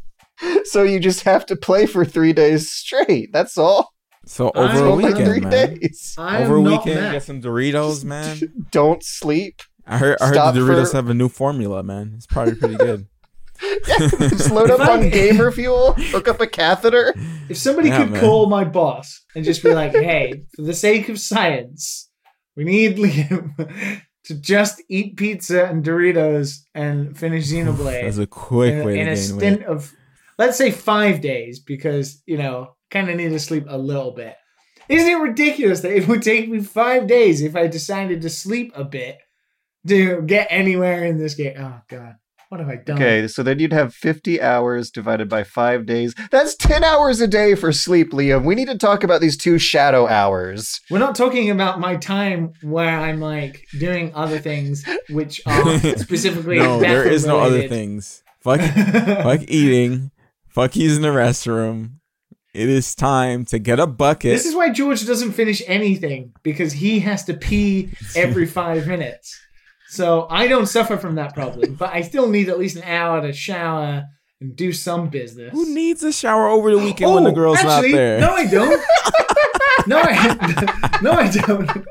so 0.66 0.84
you 0.84 1.00
just 1.00 1.24
have 1.24 1.46
to 1.48 1.56
play 1.56 1.86
for 1.86 2.06
three 2.06 2.32
days 2.34 2.72
straight. 2.72 3.32
That's 3.34 3.58
all. 3.58 3.90
So 4.26 4.50
I 4.52 4.60
over 4.72 4.86
a 4.86 4.92
only 4.92 5.06
Only 5.06 5.26
three 5.26 5.34
weekend, 5.36 5.52
man. 5.52 5.74
days. 5.80 6.16
Over 6.18 6.56
a 6.58 6.62
weekend, 6.62 7.00
mad. 7.02 7.12
get 7.14 7.24
some 7.24 7.42
Doritos, 7.42 8.04
man. 8.06 8.40
Don't 8.72 9.04
sleep. 9.04 9.62
I 9.88 9.98
heard, 9.98 10.18
I 10.22 10.28
heard 10.28 10.36
Stop 10.36 10.54
the 10.54 10.60
Doritos 10.62 10.92
for- 10.92 10.98
have 10.98 11.10
a 11.10 11.14
new 11.14 11.30
formula, 11.30 11.82
man. 11.84 12.14
It's 12.16 12.28
probably 12.28 12.56
pretty 12.56 12.76
good. 12.76 13.08
just 13.86 14.52
load 14.52 14.70
up 14.72 14.80
on 14.82 15.10
gamer 15.10 15.52
fuel, 15.52 15.94
hook 15.98 16.28
up 16.28 16.40
a 16.42 16.48
catheter. 16.48 17.14
If 17.50 17.58
somebody 17.58 17.90
Yeah, 17.90 17.98
could 18.04 18.12
man. 18.12 18.22
call 18.22 18.48
my 18.50 18.64
boss 18.64 19.24
and 19.36 19.44
just 19.44 19.64
be 19.64 19.74
like, 19.74 19.92
"Hey, 19.94 20.44
for 20.56 20.62
the 20.64 20.74
sake 20.74 21.10
of 21.10 21.20
science, 21.20 22.10
we 22.56 22.64
need 22.64 22.98
Liam 22.98 23.56
to 24.26 24.36
just 24.36 24.82
eat 24.90 25.18
pizza 25.18 25.66
and 25.66 25.84
Doritos 25.84 26.60
and 26.76 27.18
finish 27.18 27.48
Xenoblade 27.52 28.04
That's 28.04 28.18
a 28.18 28.28
quick 28.28 28.74
in, 28.74 28.86
way 28.86 29.00
in 29.00 29.06
to 29.08 29.12
a 29.12 29.16
gain 29.16 29.24
stint 29.24 29.60
weight. 29.62 29.68
of, 29.68 29.94
let's 30.38 30.58
say, 30.58 30.72
five 30.72 31.22
days, 31.22 31.60
because 31.60 32.22
you 32.26 32.38
know, 32.38 32.76
kind 32.92 33.10
of 33.10 33.16
need 33.16 33.30
to 33.30 33.40
sleep 33.40 33.66
a 33.68 33.78
little 33.78 34.12
bit." 34.12 34.36
Isn't 34.88 35.08
it 35.08 35.16
ridiculous 35.22 35.82
that 35.82 35.96
it 35.96 36.08
would 36.08 36.24
take 36.24 36.50
me 36.50 36.62
five 36.62 37.06
days 37.06 37.42
if 37.44 37.56
I 37.56 37.68
decided 37.68 38.22
to 38.24 38.30
sleep 38.30 38.72
a 38.76 38.84
bit 38.84 39.20
to 39.88 40.24
get 40.24 40.48
anywhere 40.50 41.06
in 41.06 41.18
this 41.20 41.36
game? 41.36 41.54
Oh 41.60 41.82
God, 41.88 42.16
what 42.50 42.60
have 42.60 42.70
I 42.70 42.78
done? 42.78 42.98
Okay, 42.98 43.28
so 43.28 43.44
then 43.44 43.60
you'd 43.60 43.74
have 43.74 43.94
50 43.94 44.42
hours 44.42 44.90
divided 44.90 45.30
by 45.30 45.44
five 45.44 45.86
days. 45.86 46.16
That's 46.32 46.56
10 46.56 46.84
hours 46.84 47.22
a 47.22 47.28
day 47.28 47.54
for 47.54 47.72
sleep, 47.72 48.12
Liam. 48.12 48.44
We 48.44 48.56
need 48.56 48.68
to 48.70 48.78
talk 48.78 49.04
about 49.04 49.22
these 49.22 49.38
two 49.38 49.60
shadow 49.60 50.08
hours. 50.08 50.82
We're 50.90 50.98
not 50.98 51.16
talking 51.16 51.52
about 51.52 51.80
my 51.80 51.96
time 51.96 52.54
where 52.64 53.00
I'm 53.00 53.20
like 53.20 53.66
doing 53.80 54.12
other 54.16 54.40
things 54.40 54.84
which 55.10 55.42
are 55.46 55.80
specifically 55.98 56.58
No, 56.58 56.80
there 56.80 57.08
is 57.08 57.24
bathroom 57.24 57.40
no 57.40 57.46
other 57.46 57.68
things. 57.68 58.24
Fuck, 58.42 58.62
fuck 58.62 59.42
eating. 59.48 60.10
Fuck 60.48 60.76
using 60.76 61.04
the 61.04 61.10
restroom. 61.10 62.00
It 62.52 62.68
is 62.68 62.96
time 62.96 63.46
to 63.46 63.60
get 63.60 63.80
a 63.80 63.86
bucket. 63.86 64.32
This 64.32 64.48
is 64.48 64.56
why 64.56 64.72
George 64.72 65.06
doesn't 65.06 65.34
finish 65.34 65.62
anything 65.68 66.34
because 66.42 66.74
he 66.74 67.00
has 67.02 67.24
to 67.26 67.36
pee 67.36 67.92
every 68.16 68.48
five 68.48 68.88
minutes. 68.88 69.40
So 69.90 70.28
I 70.30 70.48
don't 70.48 70.68
suffer 70.68 70.98
from 70.98 71.16
that 71.16 71.34
problem, 71.34 71.74
but 71.76 71.92
I 71.94 72.02
still 72.02 72.30
need 72.30 72.48
at 72.50 72.60
least 72.60 72.78
an 72.78 72.84
hour 72.84 73.22
to 73.22 73.34
shower 73.34 74.06
and 74.40 74.56
do 74.56 74.72
some 74.72 75.10
business. 75.10 75.52
Who 75.52 75.74
needs 75.74 76.04
a 76.04 76.12
shower 76.14 76.48
over 76.48 76.72
the 76.72 76.78
weekend 76.78 77.14
when 77.14 77.24
the 77.24 77.32
Oh, 77.32 77.34
girl's 77.34 77.58
actually, 77.58 77.92
not 77.92 77.98
there? 77.98 78.20
No, 78.22 78.30
I 78.32 78.46
don't. 78.46 78.82
no, 79.88 80.00
I 80.02 81.00
no, 81.02 81.12
I 81.12 81.30
don't. 81.30 81.88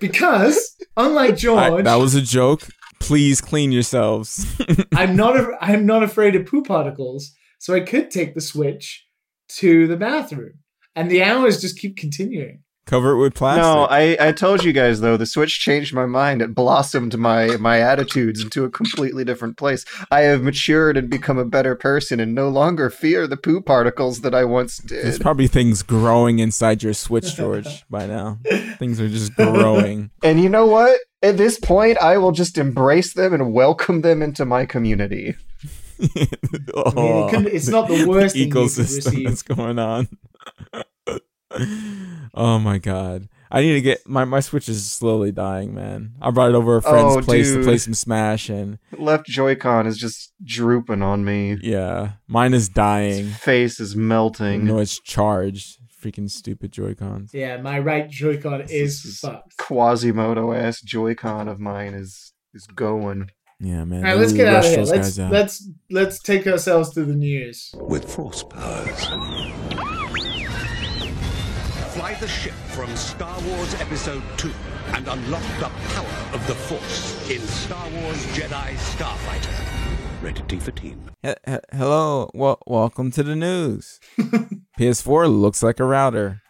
Because 0.00 0.76
unlike 0.96 1.32
I- 1.32 1.36
George, 1.36 1.84
that 1.84 1.96
was 1.96 2.14
a 2.14 2.22
joke. 2.22 2.62
Please 3.00 3.40
clean 3.40 3.72
yourselves. 3.72 4.46
I'm 4.94 5.16
not 5.16 5.36
a, 5.36 5.52
I'm 5.60 5.84
not 5.84 6.02
afraid 6.02 6.34
of 6.34 6.46
poo 6.46 6.62
particles, 6.62 7.32
so 7.58 7.74
I 7.74 7.80
could 7.80 8.10
take 8.10 8.34
the 8.34 8.40
switch 8.40 9.04
to 9.58 9.86
the 9.86 9.96
bathroom, 9.98 10.54
and 10.94 11.10
the 11.10 11.22
hours 11.22 11.60
just 11.60 11.78
keep 11.78 11.96
continuing. 11.96 12.62
Cover 12.86 13.12
it 13.12 13.18
with 13.18 13.34
plastic. 13.34 13.62
No, 13.64 13.84
I, 13.90 14.16
I 14.20 14.30
told 14.30 14.62
you 14.62 14.72
guys 14.72 15.00
though, 15.00 15.16
the 15.16 15.26
Switch 15.26 15.58
changed 15.58 15.92
my 15.92 16.06
mind. 16.06 16.40
It 16.40 16.54
blossomed 16.54 17.18
my 17.18 17.56
my 17.56 17.80
attitudes 17.80 18.40
into 18.44 18.62
a 18.64 18.70
completely 18.70 19.24
different 19.24 19.56
place. 19.56 19.84
I 20.12 20.20
have 20.20 20.42
matured 20.42 20.96
and 20.96 21.10
become 21.10 21.36
a 21.36 21.44
better 21.44 21.74
person 21.74 22.20
and 22.20 22.32
no 22.32 22.48
longer 22.48 22.88
fear 22.88 23.26
the 23.26 23.36
poo 23.36 23.60
particles 23.60 24.20
that 24.20 24.36
I 24.36 24.44
once 24.44 24.78
did. 24.78 25.04
There's 25.04 25.18
probably 25.18 25.48
things 25.48 25.82
growing 25.82 26.38
inside 26.38 26.84
your 26.84 26.94
Switch, 26.94 27.34
George, 27.34 27.84
by 27.90 28.06
now. 28.06 28.38
Things 28.78 29.00
are 29.00 29.08
just 29.08 29.34
growing. 29.34 30.10
And 30.22 30.40
you 30.40 30.48
know 30.48 30.66
what? 30.66 30.98
At 31.22 31.36
this 31.38 31.58
point, 31.58 31.98
I 31.98 32.18
will 32.18 32.32
just 32.32 32.56
embrace 32.56 33.14
them 33.14 33.34
and 33.34 33.52
welcome 33.52 34.02
them 34.02 34.22
into 34.22 34.44
my 34.44 34.64
community. 34.64 35.34
I 36.00 36.04
mean, 36.04 36.16
it 36.76 37.30
couldn't- 37.30 37.46
it's 37.48 37.66
not 37.68 37.88
the 37.88 38.06
worst 38.06 38.34
thing 38.34 38.46
you 38.46 38.52
could 38.52 38.62
ecosystem 38.68 39.06
receive. 39.06 39.28
that's 39.28 39.42
going 39.42 39.78
on. 39.80 40.08
oh 42.34 42.58
my 42.58 42.78
god. 42.78 43.28
I 43.50 43.60
need 43.60 43.74
to 43.74 43.80
get 43.80 44.06
my, 44.08 44.24
my 44.24 44.40
Switch 44.40 44.68
is 44.68 44.90
slowly 44.90 45.30
dying, 45.30 45.72
man. 45.72 46.14
I 46.20 46.30
brought 46.32 46.48
it 46.48 46.54
over 46.56 46.76
a 46.76 46.82
friend's 46.82 47.16
Oh, 47.16 47.22
place 47.22 47.52
to 47.52 47.62
play 47.62 47.78
some 47.78 47.94
Smash 47.94 48.48
and 48.48 48.78
Left 48.98 49.24
Joy-Con 49.26 49.86
is 49.86 49.96
just 49.96 50.32
drooping 50.44 51.00
on 51.00 51.24
me. 51.24 51.56
yeah. 51.62 52.12
Mine 52.26 52.54
is 52.54 52.68
dying. 52.68 53.26
His 53.26 53.36
face 53.38 53.78
is 53.80 53.94
melting. 53.94 54.64
No, 54.64 54.78
it's 54.78 54.98
charged. 54.98 55.78
Freaking 56.02 56.28
stupid 56.30 56.72
Joy-Cons. 56.72 57.30
Yeah, 57.32 57.56
my 57.58 57.78
right 57.78 58.08
Joy-Con 58.10 58.62
is 58.62 58.68
This 58.70 59.04
is 59.04 59.18
fucked. 59.20 59.56
Quasimodo 59.58 60.52
ass 60.52 60.80
Joy-Con 60.80 61.46
of 61.48 61.60
mine 61.60 61.94
is 61.94 62.32
is 62.52 62.66
going. 62.66 63.30
Yeah, 63.60 63.84
man. 63.84 63.98
All 64.04 64.10
right, 64.10 64.18
let's 64.18 64.32
Ooh, 64.32 64.36
get 64.36 64.48
out 64.48 64.64
of 64.64 64.70
here. 64.70 64.76
those 64.78 64.90
Let's 64.90 65.08
guys 65.16 65.18
out. 65.20 65.32
let's 65.32 65.68
let's 65.90 66.18
take 66.20 66.46
ourselves 66.46 66.90
to 66.94 67.04
the 67.04 67.14
news. 67.14 67.72
with 67.78 68.04
force 68.12 68.42
powers. 68.42 69.06
Fly 72.16 72.20
the 72.20 72.28
ship 72.28 72.52
from 72.68 72.94
Star 72.96 73.40
Wars 73.42 73.74
Episode 73.74 74.22
2 74.38 74.50
and 74.94 75.06
unlock 75.08 75.42
the 75.58 75.68
power 75.92 76.34
of 76.34 76.46
the 76.46 76.54
Force 76.54 77.28
in 77.30 77.40
Star 77.42 77.88
Wars 77.90 78.24
Jedi 78.28 78.74
Starfighter. 78.76 80.22
Rated 80.22 80.48
T 80.48 80.58
for 80.58 80.70
teen. 80.70 81.00
He- 81.22 81.34
he- 81.46 81.58
hello, 81.72 82.30
well, 82.34 82.58
welcome 82.66 83.10
to 83.12 83.22
the 83.22 83.36
news. 83.36 84.00
PS4 84.78 85.28
looks 85.40 85.62
like 85.62 85.78
a 85.80 85.84
router. 85.84 86.42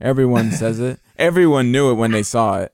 Everyone 0.00 0.50
says 0.52 0.78
it. 0.80 1.00
Everyone 1.18 1.72
knew 1.72 1.90
it 1.90 1.94
when 1.94 2.10
they 2.12 2.22
saw 2.22 2.58
it. 2.58 2.72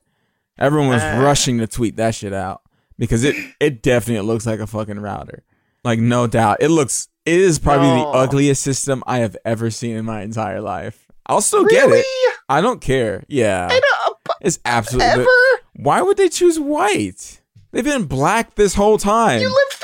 Everyone 0.59 0.89
was 0.89 1.03
Uh. 1.03 1.21
rushing 1.23 1.59
to 1.59 1.67
tweet 1.67 1.97
that 1.97 2.15
shit 2.15 2.33
out 2.33 2.63
because 2.99 3.25
it 3.25 3.35
it 3.61 3.83
definitely 3.83 4.27
looks 4.27 4.47
like 4.47 4.61
a 4.61 4.67
fucking 4.67 5.01
router. 5.01 5.43
Like 5.85 5.99
no 5.99 6.27
doubt, 6.27 6.59
it 6.61 6.69
looks. 6.69 7.09
It 7.27 7.41
is 7.41 7.59
probably 7.59 7.89
No. 7.89 7.97
the 8.13 8.19
ugliest 8.19 8.63
system 8.63 9.03
I 9.07 9.19
have 9.19 9.37
ever 9.45 9.71
seen 9.71 9.97
in 9.97 10.05
my 10.05 10.23
entire 10.23 10.61
life. 10.61 11.04
I'll 11.27 11.41
still 11.41 11.65
get 11.65 11.91
it. 11.91 12.05
I 12.49 12.61
don't 12.61 12.81
care. 12.81 13.25
Yeah, 13.29 13.69
don't, 13.69 13.85
uh, 14.31 14.35
it's 14.41 14.59
absolutely. 14.65 15.23
ever? 15.23 15.27
Why 15.77 16.03
would 16.03 16.17
they 16.17 16.29
choose 16.29 16.59
white? 16.59 17.41
They've 17.73 17.85
been 17.85 18.05
black 18.05 18.55
this 18.55 18.75
whole 18.75 18.99
time. 18.99 19.41
You 19.41 19.49
lived 19.49 19.73
through 19.73 19.84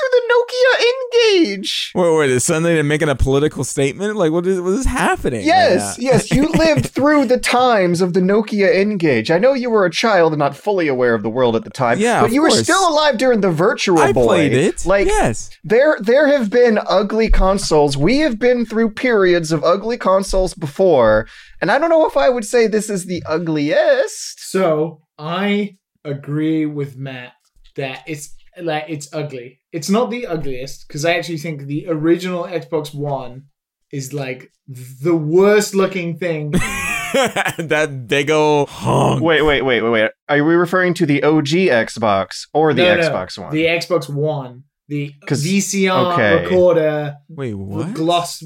N-Gage. 0.79 1.91
Wait, 1.95 2.17
wait, 2.17 2.29
is 2.29 2.43
suddenly 2.43 2.73
they're 2.73 2.83
making 2.83 3.09
a 3.09 3.15
political 3.15 3.63
statement? 3.63 4.15
Like, 4.15 4.31
what 4.31 4.45
is 4.47 4.59
what 4.61 4.73
is 4.73 4.85
happening? 4.85 5.45
Yes, 5.45 5.97
Yeah. 5.99 6.11
yes, 6.13 6.31
you 6.31 6.47
lived 6.55 6.87
through 6.87 7.25
the 7.25 7.37
times 7.37 8.01
of 8.01 8.13
the 8.13 8.19
Nokia 8.21 8.73
N-Gage. 8.75 9.31
I 9.31 9.37
know 9.39 9.53
you 9.53 9.69
were 9.69 9.85
a 9.85 9.91
child 9.91 10.33
and 10.33 10.39
not 10.39 10.55
fully 10.55 10.87
aware 10.87 11.13
of 11.13 11.23
the 11.23 11.29
world 11.29 11.55
at 11.55 11.63
the 11.63 11.69
time, 11.69 11.99
Yeah, 11.99 12.21
but 12.21 12.27
of 12.27 12.33
you 12.33 12.41
were 12.41 12.51
still 12.51 12.87
alive 12.89 13.17
during 13.17 13.41
the 13.41 13.51
Virtual 13.51 13.99
I 13.99 14.11
Boy. 14.13 14.25
played 14.25 14.53
it. 14.53 14.85
Like 14.85 15.07
yes, 15.07 15.49
there, 15.63 15.97
there 15.99 16.27
have 16.27 16.49
been 16.49 16.79
ugly 16.87 17.29
consoles. 17.29 17.97
We 17.97 18.17
have 18.19 18.39
been 18.39 18.65
through 18.65 18.91
periods 18.91 19.51
of 19.51 19.63
ugly 19.63 19.97
consoles 19.97 20.53
before, 20.53 21.27
and 21.61 21.71
I 21.71 21.77
don't 21.79 21.89
know 21.89 22.05
if 22.07 22.17
I 22.17 22.29
would 22.29 22.45
say 22.45 22.67
this 22.67 22.89
is 22.89 23.05
the 23.05 23.23
ugliest. 23.27 24.49
So 24.51 25.01
I 25.17 25.77
agree 26.03 26.65
with 26.65 26.97
Matt 26.97 27.33
that 27.75 28.03
it's 28.07 28.35
like 28.59 28.85
it's 28.87 29.13
ugly. 29.13 29.59
It's 29.71 29.89
not 29.89 30.09
the 30.09 30.27
ugliest 30.27 30.87
because 30.87 31.05
I 31.05 31.15
actually 31.15 31.37
think 31.37 31.63
the 31.63 31.87
original 31.87 32.43
Xbox 32.43 32.93
One 32.93 33.45
is 33.91 34.13
like 34.13 34.51
the 34.67 35.15
worst 35.15 35.75
looking 35.75 36.17
thing. 36.17 36.51
that 37.13 38.05
big 38.07 38.29
ol' 38.31 38.65
honk. 38.65 39.21
Wait, 39.21 39.41
wait, 39.41 39.61
wait, 39.61 39.81
wait, 39.81 39.89
wait. 39.89 40.11
Are 40.29 40.43
we 40.43 40.53
referring 40.55 40.93
to 40.95 41.05
the 41.05 41.23
OG 41.23 41.47
Xbox 41.47 42.47
or 42.53 42.73
the 42.73 42.83
No, 42.83 42.95
no, 42.95 43.01
Xbox 43.01 43.37
One? 43.37 43.51
The 43.53 43.65
Xbox 43.65 44.09
One, 44.09 44.63
The 44.87 45.13
VCR 45.25 46.13
okay. 46.13 46.43
recorder, 46.43 47.17
Wait, 47.29 47.51
the 47.51 47.57
what? 47.57 47.93
gloss 47.93 48.43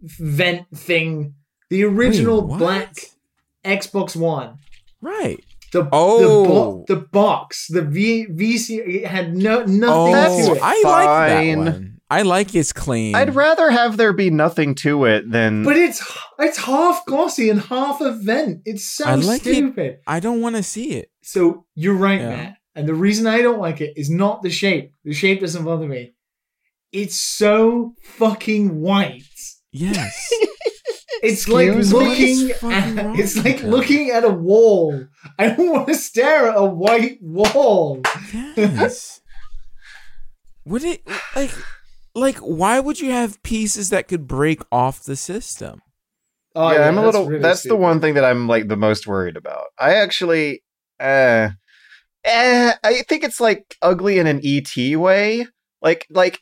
vent 0.00 0.66
thing, 0.74 1.34
the 1.70 1.84
original 1.84 2.46
Wait, 2.46 2.58
black 2.58 2.94
Xbox 3.64 4.16
One. 4.16 4.58
Right. 5.00 5.44
The 5.82 5.88
Oh. 5.92 6.20
the, 6.20 6.48
bo- 6.48 6.54
oh. 6.54 6.84
the 6.88 6.96
box, 6.96 7.66
the 7.68 7.82
V 7.82 8.26
VC 8.30 8.78
it 9.02 9.06
had 9.06 9.36
no 9.36 9.60
nothing 9.64 9.84
Oh, 9.84 10.46
to 10.46 10.52
it. 10.54 10.60
I 10.62 10.82
like 10.84 11.28
that 11.28 11.58
one. 11.58 11.92
I 12.08 12.22
like 12.22 12.54
it's 12.54 12.72
clean. 12.72 13.14
I'd 13.16 13.34
rather 13.34 13.68
have 13.70 13.96
there 13.96 14.12
be 14.12 14.30
nothing 14.30 14.74
to 14.76 15.04
it 15.06 15.30
than. 15.30 15.64
But 15.64 15.76
it's 15.76 16.00
it's 16.38 16.56
half 16.58 17.04
glossy 17.04 17.50
and 17.50 17.60
half 17.60 18.00
a 18.00 18.12
vent. 18.12 18.62
It's 18.64 18.84
so 18.88 19.04
I 19.04 19.16
like 19.16 19.44
it. 19.46 19.54
stupid. 19.54 19.98
I 20.06 20.20
don't 20.20 20.40
want 20.40 20.56
to 20.56 20.62
see 20.62 20.92
it. 20.92 21.10
So 21.22 21.66
you're 21.74 21.94
right, 21.96 22.20
Yeah. 22.20 22.28
Matt. 22.30 22.56
And 22.74 22.86
the 22.88 22.94
reason 22.94 23.26
I 23.26 23.42
don't 23.42 23.58
like 23.60 23.80
it 23.80 23.94
is 23.96 24.08
not 24.08 24.42
the 24.42 24.50
shape. 24.50 24.92
The 25.04 25.12
shape 25.14 25.40
doesn't 25.40 25.64
bother 25.64 25.86
me. 25.88 26.12
It's 26.92 27.16
so 27.16 27.94
fucking 28.02 28.80
white. 28.80 29.22
Yes. 29.72 30.32
It's 31.26 31.48
like 31.48 31.68
Excuse 31.68 31.92
me? 31.92 31.98
looking 31.98 32.50
at, 32.50 33.18
it's 33.18 33.36
like 33.36 33.60
that? 33.60 33.68
looking 33.68 34.10
at 34.10 34.24
a 34.24 34.30
wall. 34.30 35.06
I 35.38 35.48
don't 35.50 35.72
want 35.72 35.88
to 35.88 35.94
stare 35.94 36.48
at 36.48 36.56
a 36.56 36.64
white 36.64 37.18
wall. 37.20 38.00
yes. 38.56 39.20
Would 40.64 40.84
it 40.84 41.06
like 41.34 41.52
like 42.14 42.38
why 42.38 42.80
would 42.80 43.00
you 43.00 43.10
have 43.10 43.42
pieces 43.42 43.90
that 43.90 44.08
could 44.08 44.26
break 44.26 44.62
off 44.72 45.04
the 45.04 45.16
system? 45.16 45.82
Oh, 46.54 46.72
yeah, 46.72 46.88
I'm 46.88 46.96
a 46.96 47.04
little. 47.04 47.26
really 47.26 47.42
that's 47.42 47.64
the 47.64 47.76
one 47.76 48.00
thing 48.00 48.14
that 48.14 48.24
I'm 48.24 48.48
like 48.48 48.68
the 48.68 48.76
most 48.78 49.06
worried 49.06 49.36
about. 49.36 49.66
I 49.78 49.96
actually, 49.96 50.62
uh, 50.98 51.50
eh, 52.24 52.72
I 52.82 53.02
think 53.02 53.24
it's 53.24 53.40
like 53.40 53.76
ugly 53.82 54.18
in 54.18 54.26
an 54.26 54.40
ET 54.42 54.96
way. 54.96 55.46
Like, 55.86 56.04
like 56.10 56.40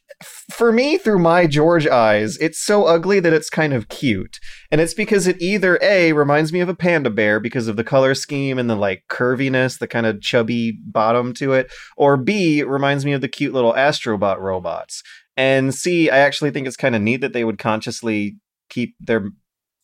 for 0.51 0.73
me, 0.73 0.97
through 0.97 1.19
my 1.19 1.47
George 1.47 1.87
eyes, 1.87 2.39
it's 2.39 2.59
so 2.59 2.87
ugly 2.87 3.21
that 3.21 3.35
it's 3.35 3.51
kind 3.51 3.75
of 3.75 3.91
cute, 3.91 4.39
and 4.71 4.81
it's 4.81 4.95
because 4.95 5.27
it 5.27 5.37
either 5.39 5.79
a 5.83 6.15
reminds 6.15 6.51
me 6.51 6.61
of 6.61 6.71
a 6.71 6.75
panda 6.75 7.11
bear 7.11 7.39
because 7.41 7.69
of 7.69 7.77
the 7.77 7.85
color 7.85 8.15
scheme 8.15 8.59
and 8.59 8.71
the 8.71 8.75
like 8.75 9.05
curviness, 9.11 9.79
the 9.79 9.87
kind 9.87 10.07
of 10.07 10.23
chubby 10.23 10.79
bottom 10.87 11.35
to 11.35 11.53
it, 11.53 11.71
or 11.99 12.17
b 12.17 12.63
reminds 12.63 13.05
me 13.05 13.13
of 13.13 13.21
the 13.21 13.29
cute 13.29 13.53
little 13.53 13.75
Astrobot 13.75 14.39
robots, 14.41 15.03
and 15.37 15.75
c 15.75 16.09
I 16.09 16.21
actually 16.21 16.51
think 16.51 16.67
it's 16.67 16.75
kind 16.85 16.97
of 16.97 17.03
neat 17.03 17.21
that 17.21 17.35
they 17.35 17.45
would 17.45 17.59
consciously 17.59 18.39
keep 18.71 18.95
their 18.99 19.29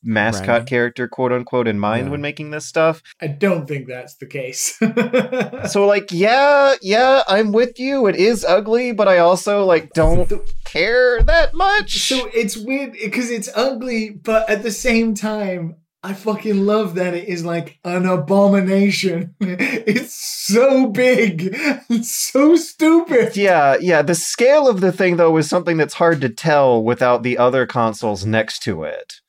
mascot 0.02 0.46
Branding. 0.46 0.66
character 0.66 1.08
quote 1.08 1.32
unquote 1.32 1.68
in 1.68 1.78
mind 1.78 2.06
Yeah. 2.06 2.10
when 2.12 2.20
making 2.20 2.50
this 2.50 2.66
stuff 2.66 3.02
I 3.20 3.26
don't 3.26 3.66
think 3.66 3.86
that's 3.86 4.14
the 4.16 4.26
case. 4.26 4.78
so 5.72 5.86
like 5.86 6.08
yeah 6.10 6.74
yeah 6.82 7.22
i'm 7.28 7.52
with 7.52 7.78
you 7.78 8.06
it 8.06 8.16
is 8.16 8.44
ugly 8.44 8.92
but 8.92 9.08
i 9.08 9.18
also 9.18 9.64
like 9.64 9.90
don't 9.92 10.30
care 10.64 11.22
that 11.24 11.52
much 11.54 11.98
So 12.08 12.28
it's 12.32 12.56
weird 12.56 12.92
because 12.92 13.30
it's 13.30 13.48
ugly, 13.54 14.10
but 14.10 14.48
at 14.48 14.62
the 14.62 14.70
same 14.70 15.14
time, 15.14 15.76
I 16.02 16.14
fucking 16.14 16.64
love 16.64 16.94
that 16.94 17.12
it 17.12 17.28
is 17.28 17.44
like 17.44 17.78
an 17.84 18.06
abomination. 18.06 19.34
It's 19.40 20.14
so 20.14 20.86
big, 20.88 21.50
it's 21.88 22.10
so 22.32 22.56
stupid. 22.56 23.36
yeah 23.36 23.76
yeah 23.80 24.02
the 24.02 24.14
scale 24.14 24.68
of 24.68 24.80
the 24.80 24.92
thing 24.92 25.16
though 25.16 25.36
is 25.36 25.48
something 25.48 25.76
that's 25.76 25.94
hard 25.94 26.20
to 26.22 26.28
tell 26.28 26.82
without 26.82 27.22
the 27.22 27.36
other 27.38 27.66
consoles 27.66 28.24
next 28.24 28.62
to 28.64 28.84
it 28.84 29.20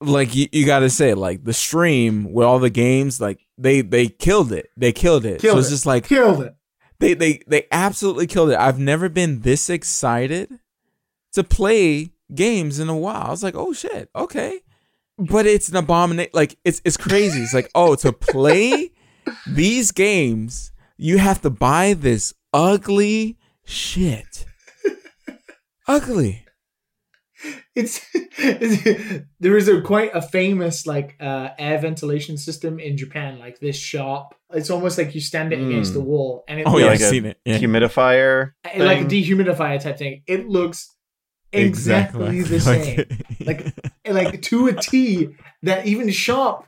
Like 0.00 0.34
you, 0.34 0.46
you 0.52 0.66
got 0.66 0.80
to 0.80 0.90
say 0.90 1.14
like 1.14 1.44
the 1.44 1.54
stream 1.54 2.32
with 2.32 2.44
all 2.46 2.58
the 2.58 2.70
games 2.70 3.20
like 3.20 3.46
they 3.56 3.80
they 3.80 4.08
killed 4.08 4.52
it. 4.52 4.68
They 4.76 4.92
killed 4.92 5.24
it. 5.24 5.40
Killed 5.40 5.54
so 5.54 5.58
it's 5.60 5.68
it. 5.68 5.70
just 5.70 5.86
like 5.86 6.04
Killed 6.06 6.42
it. 6.42 6.54
they 6.98 7.14
they 7.14 7.40
they 7.46 7.66
absolutely 7.72 8.26
killed 8.26 8.50
it. 8.50 8.58
I've 8.58 8.78
never 8.78 9.08
been 9.08 9.40
this 9.40 9.70
excited 9.70 10.58
to 11.32 11.42
play 11.42 12.12
games 12.34 12.78
in 12.78 12.88
a 12.90 12.96
while. 12.96 13.22
I 13.26 13.30
was 13.30 13.42
like, 13.42 13.54
"Oh 13.54 13.72
shit. 13.72 14.10
Okay." 14.14 14.60
But 15.18 15.46
it's 15.46 15.70
an 15.70 15.76
abomination. 15.76 16.30
Like 16.34 16.58
it's 16.62 16.82
it's 16.84 16.98
crazy. 16.98 17.40
It's 17.40 17.54
like, 17.54 17.70
"Oh, 17.74 17.94
to 17.96 18.12
play 18.12 18.90
these 19.46 19.92
games, 19.92 20.72
you 20.98 21.16
have 21.18 21.40
to 21.40 21.48
buy 21.50 21.94
this 21.94 22.34
ugly 22.52 23.38
shit." 23.64 24.44
ugly. 25.88 26.45
It's, 27.74 28.00
it's 28.38 29.24
there 29.38 29.56
is 29.56 29.68
a 29.68 29.82
quite 29.82 30.10
a 30.14 30.22
famous 30.22 30.86
like 30.86 31.14
uh, 31.20 31.50
air 31.58 31.78
ventilation 31.78 32.38
system 32.38 32.78
in 32.80 32.96
Japan, 32.96 33.38
like 33.38 33.58
this 33.60 33.76
sharp. 33.76 34.34
It's 34.50 34.70
almost 34.70 34.96
like 34.96 35.14
you 35.14 35.20
stand 35.20 35.52
it 35.52 35.60
against 35.60 35.90
Mm. 35.90 35.94
the 35.94 36.00
wall, 36.00 36.44
and 36.48 36.60
it 36.60 36.66
Oh 36.66 36.70
looks 36.72 36.80
yeah, 36.80 36.86
like 36.86 36.94
I've 37.00 37.06
a 37.06 37.10
seen 37.10 37.24
it. 37.26 37.38
Yeah. 37.44 37.58
humidifier 37.58 38.52
like 38.76 39.02
a 39.02 39.04
dehumidifier 39.04 39.80
type 39.80 39.98
thing. 39.98 40.22
It 40.26 40.48
looks 40.48 40.94
exactly, 41.52 42.42
the 42.42 42.60
same. 42.70 43.04
like 43.44 43.74
like 44.06 44.42
to 44.42 44.68
a 44.68 44.72
T 44.74 45.28
that 45.62 45.86
even 45.86 46.10
Sharp, 46.10 46.66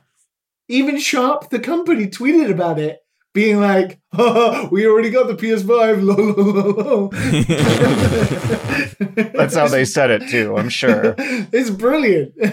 even 0.67 0.99
Sharp, 0.99 1.49
the 1.49 1.59
company 1.59 2.05
tweeted 2.07 2.51
about 2.51 2.77
it, 2.79 2.99
being 3.33 3.59
like, 3.61 3.99
oh, 4.17 4.67
"We 4.71 4.85
already 4.87 5.09
got 5.11 5.27
the 5.27 5.35
PS5." 5.35 6.01
Lo, 6.03 6.15
lo, 6.15 6.43
lo, 6.53 6.71
lo. 6.83 7.09
that's 9.33 9.55
how 9.55 9.67
they 9.67 9.85
said 9.85 10.09
it 10.09 10.27
too 10.29 10.55
i'm 10.57 10.69
sure 10.69 11.15
it's 11.17 11.69
brilliant. 11.69 12.33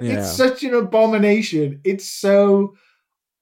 Yeah. 0.00 0.18
It's 0.20 0.34
such 0.36 0.64
an 0.64 0.72
abomination. 0.74 1.80
It's 1.84 2.10
so 2.10 2.74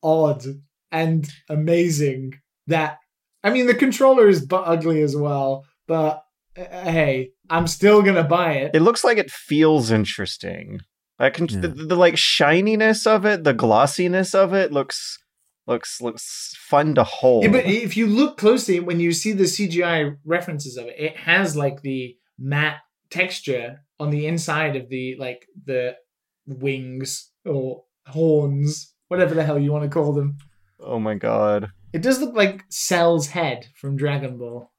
odd 0.02 0.44
and 0.90 1.28
amazing 1.48 2.34
that 2.66 2.98
I 3.44 3.50
mean 3.50 3.66
the 3.68 3.74
controller 3.74 4.28
is 4.28 4.44
but 4.44 4.62
ugly 4.66 5.02
as 5.02 5.14
well, 5.16 5.64
but 5.86 6.24
uh, 6.58 6.64
hey, 6.90 7.30
I'm 7.48 7.68
still 7.68 8.02
gonna 8.02 8.24
buy 8.24 8.54
it. 8.54 8.74
it 8.74 8.82
looks 8.82 9.04
like 9.04 9.18
it 9.18 9.30
feels 9.30 9.90
interesting 9.92 10.80
I 11.20 11.30
can 11.30 11.46
Yeah. 11.48 11.60
the, 11.60 11.68
the 11.68 11.96
like 11.96 12.18
shininess 12.18 13.06
of 13.06 13.24
it 13.24 13.44
the 13.44 13.54
glossiness 13.54 14.34
of 14.34 14.52
it 14.52 14.72
looks 14.72 15.18
looks 15.66 16.00
looks 16.00 16.54
fun 16.58 16.94
to 16.94 17.04
hold 17.04 17.44
Yeah, 17.44 17.50
but 17.50 17.66
if 17.66 17.96
you 17.96 18.06
look 18.06 18.36
closely, 18.36 18.80
when 18.80 19.00
you 19.00 19.12
see 19.12 19.32
the 19.32 19.44
CGI 19.44 20.16
references 20.24 20.76
of 20.76 20.86
it, 20.86 20.94
it 20.98 21.16
has 21.16 21.56
like 21.56 21.82
the 21.82 22.16
matte 22.38 22.80
texture 23.10 23.84
on 24.00 24.10
the 24.10 24.26
inside 24.26 24.74
of 24.76 24.88
the 24.88 25.16
like 25.18 25.46
the 25.64 25.96
wings 26.46 27.30
or 27.44 27.84
horns, 28.08 28.92
whatever 29.08 29.34
the 29.34 29.44
hell 29.44 29.58
you 29.58 29.72
want 29.72 29.84
to 29.84 29.90
call 29.90 30.12
them. 30.12 30.36
oh 30.80 30.98
my 30.98 31.14
god 31.14 31.70
It 31.92 32.02
does 32.02 32.20
look 32.20 32.34
like 32.34 32.64
Cell's 32.70 33.28
head 33.28 33.66
from 33.76 33.96
Dragon 33.96 34.38
Ball. 34.38 34.70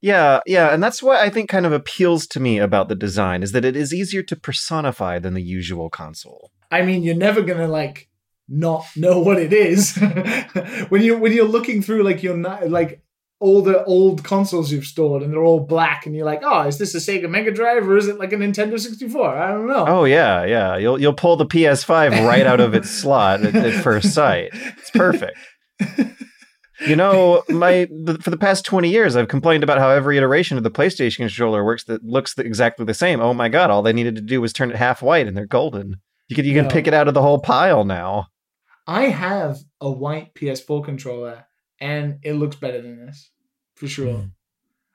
Yeah, 0.00 0.40
yeah, 0.46 0.72
and 0.72 0.82
that's 0.82 1.02
what 1.02 1.18
I 1.18 1.30
think 1.30 1.48
kind 1.48 1.66
of 1.66 1.72
appeals 1.72 2.26
to 2.28 2.40
me 2.40 2.58
about 2.58 2.88
the 2.88 2.94
design 2.94 3.42
is 3.42 3.52
that 3.52 3.64
it 3.64 3.76
is 3.76 3.92
easier 3.94 4.22
to 4.24 4.36
personify 4.36 5.18
than 5.18 5.34
the 5.34 5.42
usual 5.42 5.88
console. 5.90 6.50
I 6.70 6.82
mean, 6.82 7.02
you're 7.02 7.14
never 7.14 7.42
gonna 7.42 7.68
like 7.68 8.08
not 8.48 8.84
know 8.96 9.18
what 9.20 9.38
it 9.38 9.52
is 9.52 9.96
when 10.88 11.02
you 11.02 11.18
when 11.18 11.32
you're 11.32 11.44
looking 11.44 11.82
through 11.82 12.02
like 12.02 12.22
your 12.22 12.36
like 12.36 13.02
all 13.40 13.62
the 13.62 13.84
old 13.84 14.24
consoles 14.24 14.72
you've 14.72 14.84
stored 14.84 15.22
and 15.22 15.32
they're 15.32 15.44
all 15.44 15.60
black 15.60 16.06
and 16.06 16.16
you're 16.16 16.26
like, 16.26 16.40
oh, 16.42 16.62
is 16.62 16.78
this 16.78 16.92
a 16.94 16.98
Sega 16.98 17.30
Mega 17.30 17.52
Drive 17.52 17.88
or 17.88 17.96
is 17.96 18.08
it 18.08 18.18
like 18.18 18.32
a 18.32 18.36
Nintendo 18.36 18.80
64? 18.80 19.36
I 19.36 19.52
don't 19.52 19.68
know. 19.68 19.84
Oh 19.86 20.04
yeah, 20.04 20.44
yeah, 20.44 20.76
you'll 20.76 21.00
you'll 21.00 21.14
pull 21.14 21.36
the 21.36 21.46
PS5 21.46 22.26
right 22.26 22.46
out 22.46 22.60
of 22.60 22.74
its 22.74 22.90
slot 22.90 23.44
at, 23.44 23.54
at 23.54 23.82
first 23.84 24.12
sight. 24.12 24.50
It's 24.52 24.90
perfect. 24.90 25.38
You 26.86 26.94
know, 26.94 27.42
my 27.48 27.88
the, 27.90 28.18
for 28.18 28.30
the 28.30 28.36
past 28.36 28.64
twenty 28.64 28.88
years, 28.88 29.16
I've 29.16 29.26
complained 29.26 29.64
about 29.64 29.78
how 29.78 29.90
every 29.90 30.16
iteration 30.16 30.56
of 30.56 30.62
the 30.62 30.70
PlayStation 30.70 31.16
controller 31.16 31.64
works 31.64 31.84
that 31.84 32.04
looks 32.04 32.34
the, 32.34 32.44
exactly 32.44 32.84
the 32.84 32.94
same. 32.94 33.20
Oh 33.20 33.34
my 33.34 33.48
god! 33.48 33.70
All 33.70 33.82
they 33.82 33.92
needed 33.92 34.14
to 34.14 34.22
do 34.22 34.40
was 34.40 34.52
turn 34.52 34.70
it 34.70 34.76
half 34.76 35.02
white, 35.02 35.26
and 35.26 35.36
they're 35.36 35.46
golden. 35.46 35.96
You 36.28 36.36
can 36.36 36.44
you 36.44 36.54
can 36.54 36.68
pick 36.68 36.86
it 36.86 36.94
out 36.94 37.08
of 37.08 37.14
the 37.14 37.22
whole 37.22 37.40
pile 37.40 37.84
now. 37.84 38.28
I 38.88 39.04
have 39.04 39.58
a 39.80 39.90
white 39.90 40.34
PS4 40.34 40.84
controller 40.84 41.44
and 41.80 42.18
it 42.22 42.32
looks 42.32 42.56
better 42.56 42.80
than 42.82 43.04
this 43.06 43.30
for 43.76 43.86
sure. 43.86 44.14
Mm. 44.14 44.30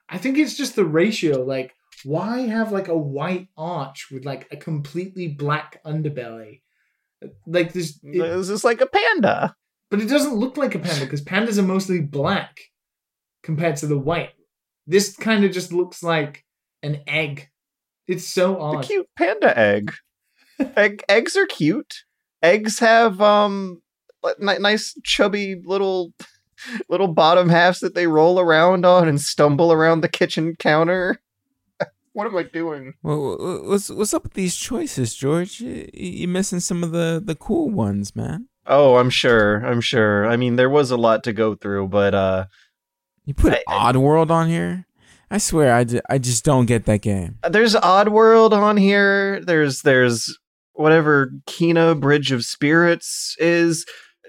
I 0.10 0.18
think 0.18 0.38
it's 0.38 0.58
just 0.58 0.76
the 0.76 0.84
ratio. 0.84 1.44
Like, 1.44 1.74
why 2.04 2.40
have 2.40 2.72
like 2.72 2.88
a 2.88 2.98
white 2.98 3.48
arch 3.56 4.08
with 4.12 4.26
like 4.26 4.48
a 4.52 4.58
completely 4.58 5.28
black 5.28 5.80
underbelly? 5.86 6.62
Like 7.46 7.72
this, 7.72 8.00
it- 8.04 8.20
This 8.20 8.50
is 8.50 8.64
like 8.64 8.82
a 8.82 8.88
panda. 8.88 9.56
but 9.92 10.02
it 10.02 10.10
doesn't 10.10 10.34
look 10.36 10.58
like 10.58 10.74
a 10.76 10.80
panda 10.80 11.06
because 11.06 11.22
pandas 11.24 11.60
are 11.60 11.62
mostly 11.64 12.02
black 12.02 12.60
compared 13.44 13.76
to 13.78 13.86
the 13.88 13.98
white. 13.98 14.32
This 14.88 15.16
kind 15.16 15.46
of 15.46 15.52
just 15.52 15.72
looks 15.72 16.02
like 16.02 16.44
an 16.82 17.02
egg. 17.08 17.50
It's 18.08 18.28
so 18.28 18.54
The 18.56 18.60
odd. 18.60 18.86
cute 18.86 19.08
panda 19.16 19.58
egg. 19.58 19.94
Egg 20.76 21.04
eggs 21.08 21.38
are 21.38 21.46
cute. 21.46 22.04
Eggs 22.42 22.80
have 22.80 23.22
um 23.22 23.82
nice 24.40 24.98
chubby 25.04 25.62
little 25.66 26.14
little 26.90 27.08
bottom 27.08 27.50
halves 27.50 27.80
that 27.82 27.96
they 27.96 28.08
roll 28.08 28.40
around 28.40 28.86
on 28.86 29.08
and 29.08 29.20
stumble 29.20 29.72
around 29.72 30.02
the 30.02 30.10
kitchen 30.10 30.56
counter. 30.58 31.20
what 32.14 32.28
am 32.28 32.38
I 32.38 32.44
doing? 32.44 32.94
Well, 33.04 33.62
what's 33.66 33.90
what's 33.90 34.14
up 34.14 34.24
with 34.24 34.34
these 34.34 34.56
choices, 34.56 35.14
George? 35.16 35.60
You- 35.62 35.90
You're 35.94 36.30
missing 36.30 36.60
some 36.60 36.84
of 36.84 36.92
the 36.92 37.22
the 37.24 37.36
cool 37.36 37.70
ones, 37.70 38.16
man. 38.16 38.48
Oh, 38.66 38.96
I'm 38.96 39.10
sure. 39.10 39.58
I'm 39.66 39.82
sure. 39.82 40.26
I 40.26 40.38
mean, 40.38 40.56
there 40.56 40.70
was 40.70 40.90
a 40.90 40.96
lot 40.98 41.24
to 41.26 41.34
go 41.34 41.56
through, 41.56 41.90
but 41.90 42.14
uh 42.16 42.46
You 43.26 43.34
put 43.34 43.54
I- 43.54 43.64
I- 43.68 43.92
Oddworld 43.92 44.30
on 44.32 44.48
here. 44.48 44.86
I 45.32 45.40
swear, 45.40 45.74
I, 45.74 45.84
ju- 45.84 46.02
I 46.08 46.20
just 46.20 46.46
don't 46.46 46.68
get 46.68 46.86
that 46.86 47.02
game. 47.02 47.40
there's 47.50 47.74
Oddworld 47.74 48.52
on 48.52 48.78
here. 48.78 49.42
There's 49.44 49.82
there's 49.82 50.38
whatever 50.74 51.32
Kena 51.48 52.00
Bridge 52.00 52.32
of 52.32 52.46
Spirits 52.46 53.36
is. 53.40 53.86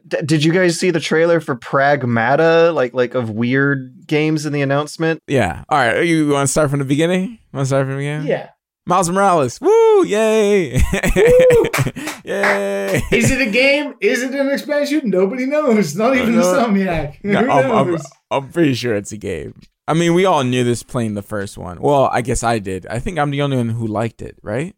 D- 0.06 0.18
did 0.24 0.44
you 0.44 0.52
guys 0.52 0.78
see 0.78 0.90
the 0.90 1.00
trailer 1.00 1.40
for 1.40 1.56
Pragmata, 1.56 2.74
like 2.74 2.92
like 2.94 3.14
of 3.14 3.30
weird 3.30 4.06
games 4.06 4.44
in 4.46 4.52
the 4.52 4.62
announcement? 4.62 5.22
Yeah. 5.26 5.64
All 5.68 5.78
right. 5.78 6.06
You 6.06 6.28
want 6.30 6.46
to 6.46 6.50
start 6.52 6.70
from 6.70 6.80
the 6.80 6.84
beginning? 6.84 7.38
Want 7.52 7.64
to 7.64 7.66
start 7.66 7.84
from 7.86 7.92
the 7.92 7.98
beginning? 7.98 8.26
yeah. 8.26 8.50
Miles 8.86 9.08
Morales. 9.08 9.58
Woo! 9.62 10.04
Yay! 10.04 10.72
Woo! 10.74 10.80
Yay! 12.24 13.02
Is 13.12 13.30
it 13.30 13.40
a 13.40 13.50
game? 13.50 13.94
Is 14.00 14.22
it 14.22 14.34
an 14.34 14.50
expansion? 14.50 15.08
Nobody 15.08 15.46
knows. 15.46 15.96
Not 15.96 16.12
uh, 16.12 16.16
even 16.16 16.36
No. 16.36 16.42
Insomniac. 16.42 17.16
No, 17.24 17.42
Who 17.44 17.50
I'm, 17.50 17.72
I'm. 17.94 17.98
I'm 18.30 18.48
pretty 18.50 18.74
sure 18.74 18.94
it's 18.94 19.10
a 19.12 19.16
game. 19.16 19.54
I 19.88 19.94
mean, 19.94 20.12
we 20.12 20.26
all 20.26 20.44
knew 20.44 20.64
this 20.64 20.82
playing 20.82 21.14
the 21.14 21.22
first 21.22 21.56
one. 21.56 21.80
Well, 21.80 22.10
I 22.12 22.20
guess 22.20 22.42
I 22.42 22.58
did. 22.58 22.86
I 22.86 22.98
think 22.98 23.18
I'm 23.18 23.30
the 23.30 23.40
only 23.42 23.56
one 23.56 23.70
who 23.70 23.86
liked 23.86 24.20
it, 24.20 24.36
right? 24.42 24.74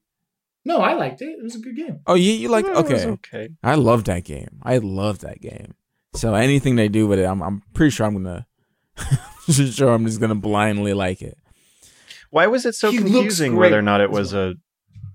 No, 0.67 0.81
I 0.81 0.95
liked 0.95 1.23
it. 1.23 1.29
It 1.39 1.43
was 1.43 1.55
a 1.55 1.61
good 1.61 1.77
game. 1.77 2.01
Oh, 2.07 2.15
you 2.15 2.33
you 2.33 2.49
liked? 2.49 2.67
It 2.69 2.75
was 2.75 2.85
Okay, 2.91 3.07
okay. 3.07 3.49
I 3.63 3.77
love 3.77 4.05
that 4.05 4.25
game. 4.25 4.59
I 4.63 4.79
love 4.79 5.21
that 5.21 5.41
game. 5.41 5.75
So 6.15 6.35
anything 6.35 6.77
they 6.77 6.89
do 6.89 7.07
with 7.07 7.19
it, 7.21 7.25
I'm 7.25 7.41
I'm 7.43 7.63
pretty 7.73 7.91
sure 7.91 8.07
I'm 8.07 8.15
gonna. 8.15 8.47
sure, 9.51 9.93
I'm 9.95 10.05
just 10.07 10.21
gonna 10.21 10.35
blindly 10.35 10.93
like 10.93 11.23
it. 11.23 11.39
Why 12.31 12.47
was 12.49 12.67
it 12.67 12.75
so 12.75 12.91
He 12.91 12.99
confusing 12.99 13.57
whether 13.57 13.79
or 13.79 13.83
not 13.83 14.01
it 14.01 14.11
was 14.11 14.35
a 14.35 14.55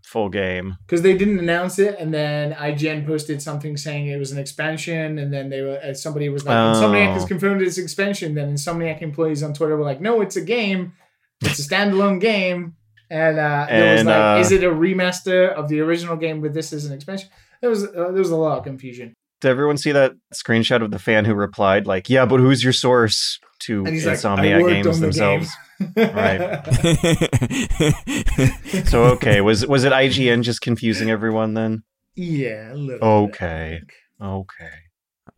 full 0.05 0.29
game? 0.29 0.77
because 0.85 1.01
they 1.01 1.17
didn't 1.17 1.39
announce 1.39 1.79
it, 1.79 1.95
and 1.99 2.13
then 2.13 2.53
IGN 2.53 3.05
posted 3.05 3.41
something 3.41 3.75
saying 3.77 4.07
it 4.07 4.17
was 4.17 4.31
an 4.31 4.39
expansion, 4.39 5.19
and 5.19 5.33
then 5.33 5.49
they 5.49 5.61
were 5.61 5.79
uh, 5.83 5.93
somebody 5.93 6.29
was 6.29 6.45
like, 6.45 6.55
Oh. 6.55 6.79
"Insomniac 6.79 7.13
has 7.13 7.25
confirmed 7.25 7.61
it's 7.61 7.77
expansion." 7.77 8.35
Then 8.35 8.53
Insomniac 8.53 9.01
employees 9.01 9.43
on 9.43 9.53
Twitter 9.53 9.75
were 9.75 9.83
like, 9.85 9.99
"No, 9.99 10.21
it's 10.21 10.35
a 10.37 10.41
game. 10.41 10.93
It's 11.41 11.59
a 11.59 11.67
standalone 11.69 12.21
game." 12.21 12.75
And 13.11 13.37
uh, 13.37 13.65
there 13.69 13.93
was 13.95 14.05
like, 14.05 14.15
uh, 14.15 14.39
"Is 14.39 14.51
it 14.53 14.63
a 14.63 14.69
remaster 14.71 15.53
of 15.53 15.67
the 15.67 15.81
original 15.81 16.15
game 16.15 16.39
with 16.39 16.53
this 16.53 16.71
as 16.71 16.85
an 16.85 16.93
expansion?" 16.93 17.27
There 17.59 17.69
was 17.69 17.83
uh, 17.83 17.89
there 17.93 18.13
was 18.13 18.31
a 18.31 18.37
lot 18.37 18.57
of 18.59 18.63
confusion. 18.63 19.13
Did 19.41 19.49
everyone 19.49 19.75
see 19.77 19.91
that 19.91 20.13
screenshot 20.33 20.81
of 20.81 20.91
the 20.91 20.99
fan 20.99 21.25
who 21.25 21.33
replied, 21.33 21.87
like, 21.87 22.09
yeah, 22.09 22.25
but 22.25 22.39
who's 22.39 22.63
your 22.63 22.71
source 22.73 23.37
to 23.61 23.79
And 23.85 23.93
he's 23.95 24.05
like, 24.05 24.17
Insomniac 24.17 24.55
"I 24.55 24.61
worked 24.61 24.73
games 24.83 24.99
the 24.99 25.05
themselves? 25.07 25.49
game." 25.49 25.57
Right. 25.97 26.61
So 28.87 29.03
okay, 29.15 29.41
was 29.41 29.65
was 29.67 29.83
it 29.83 29.91
IGN 29.91 30.43
just 30.43 30.61
confusing 30.61 31.09
everyone 31.09 31.53
then? 31.53 31.83
yeah, 32.15 32.71
a 32.71 32.75
little. 32.75 33.27
bit, 33.27 33.33
Okay. 33.33 33.81
I. 34.19 34.25
Okay. 34.25 34.77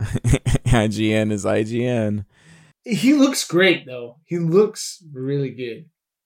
IGN 0.02 1.32
is 1.38 1.46
IGN. 1.46 2.26
He 2.84 3.14
looks 3.14 3.48
great 3.48 3.86
though. 3.86 4.18
He 4.26 4.38
looks 4.38 5.02
really 5.14 5.50
good. 5.52 5.86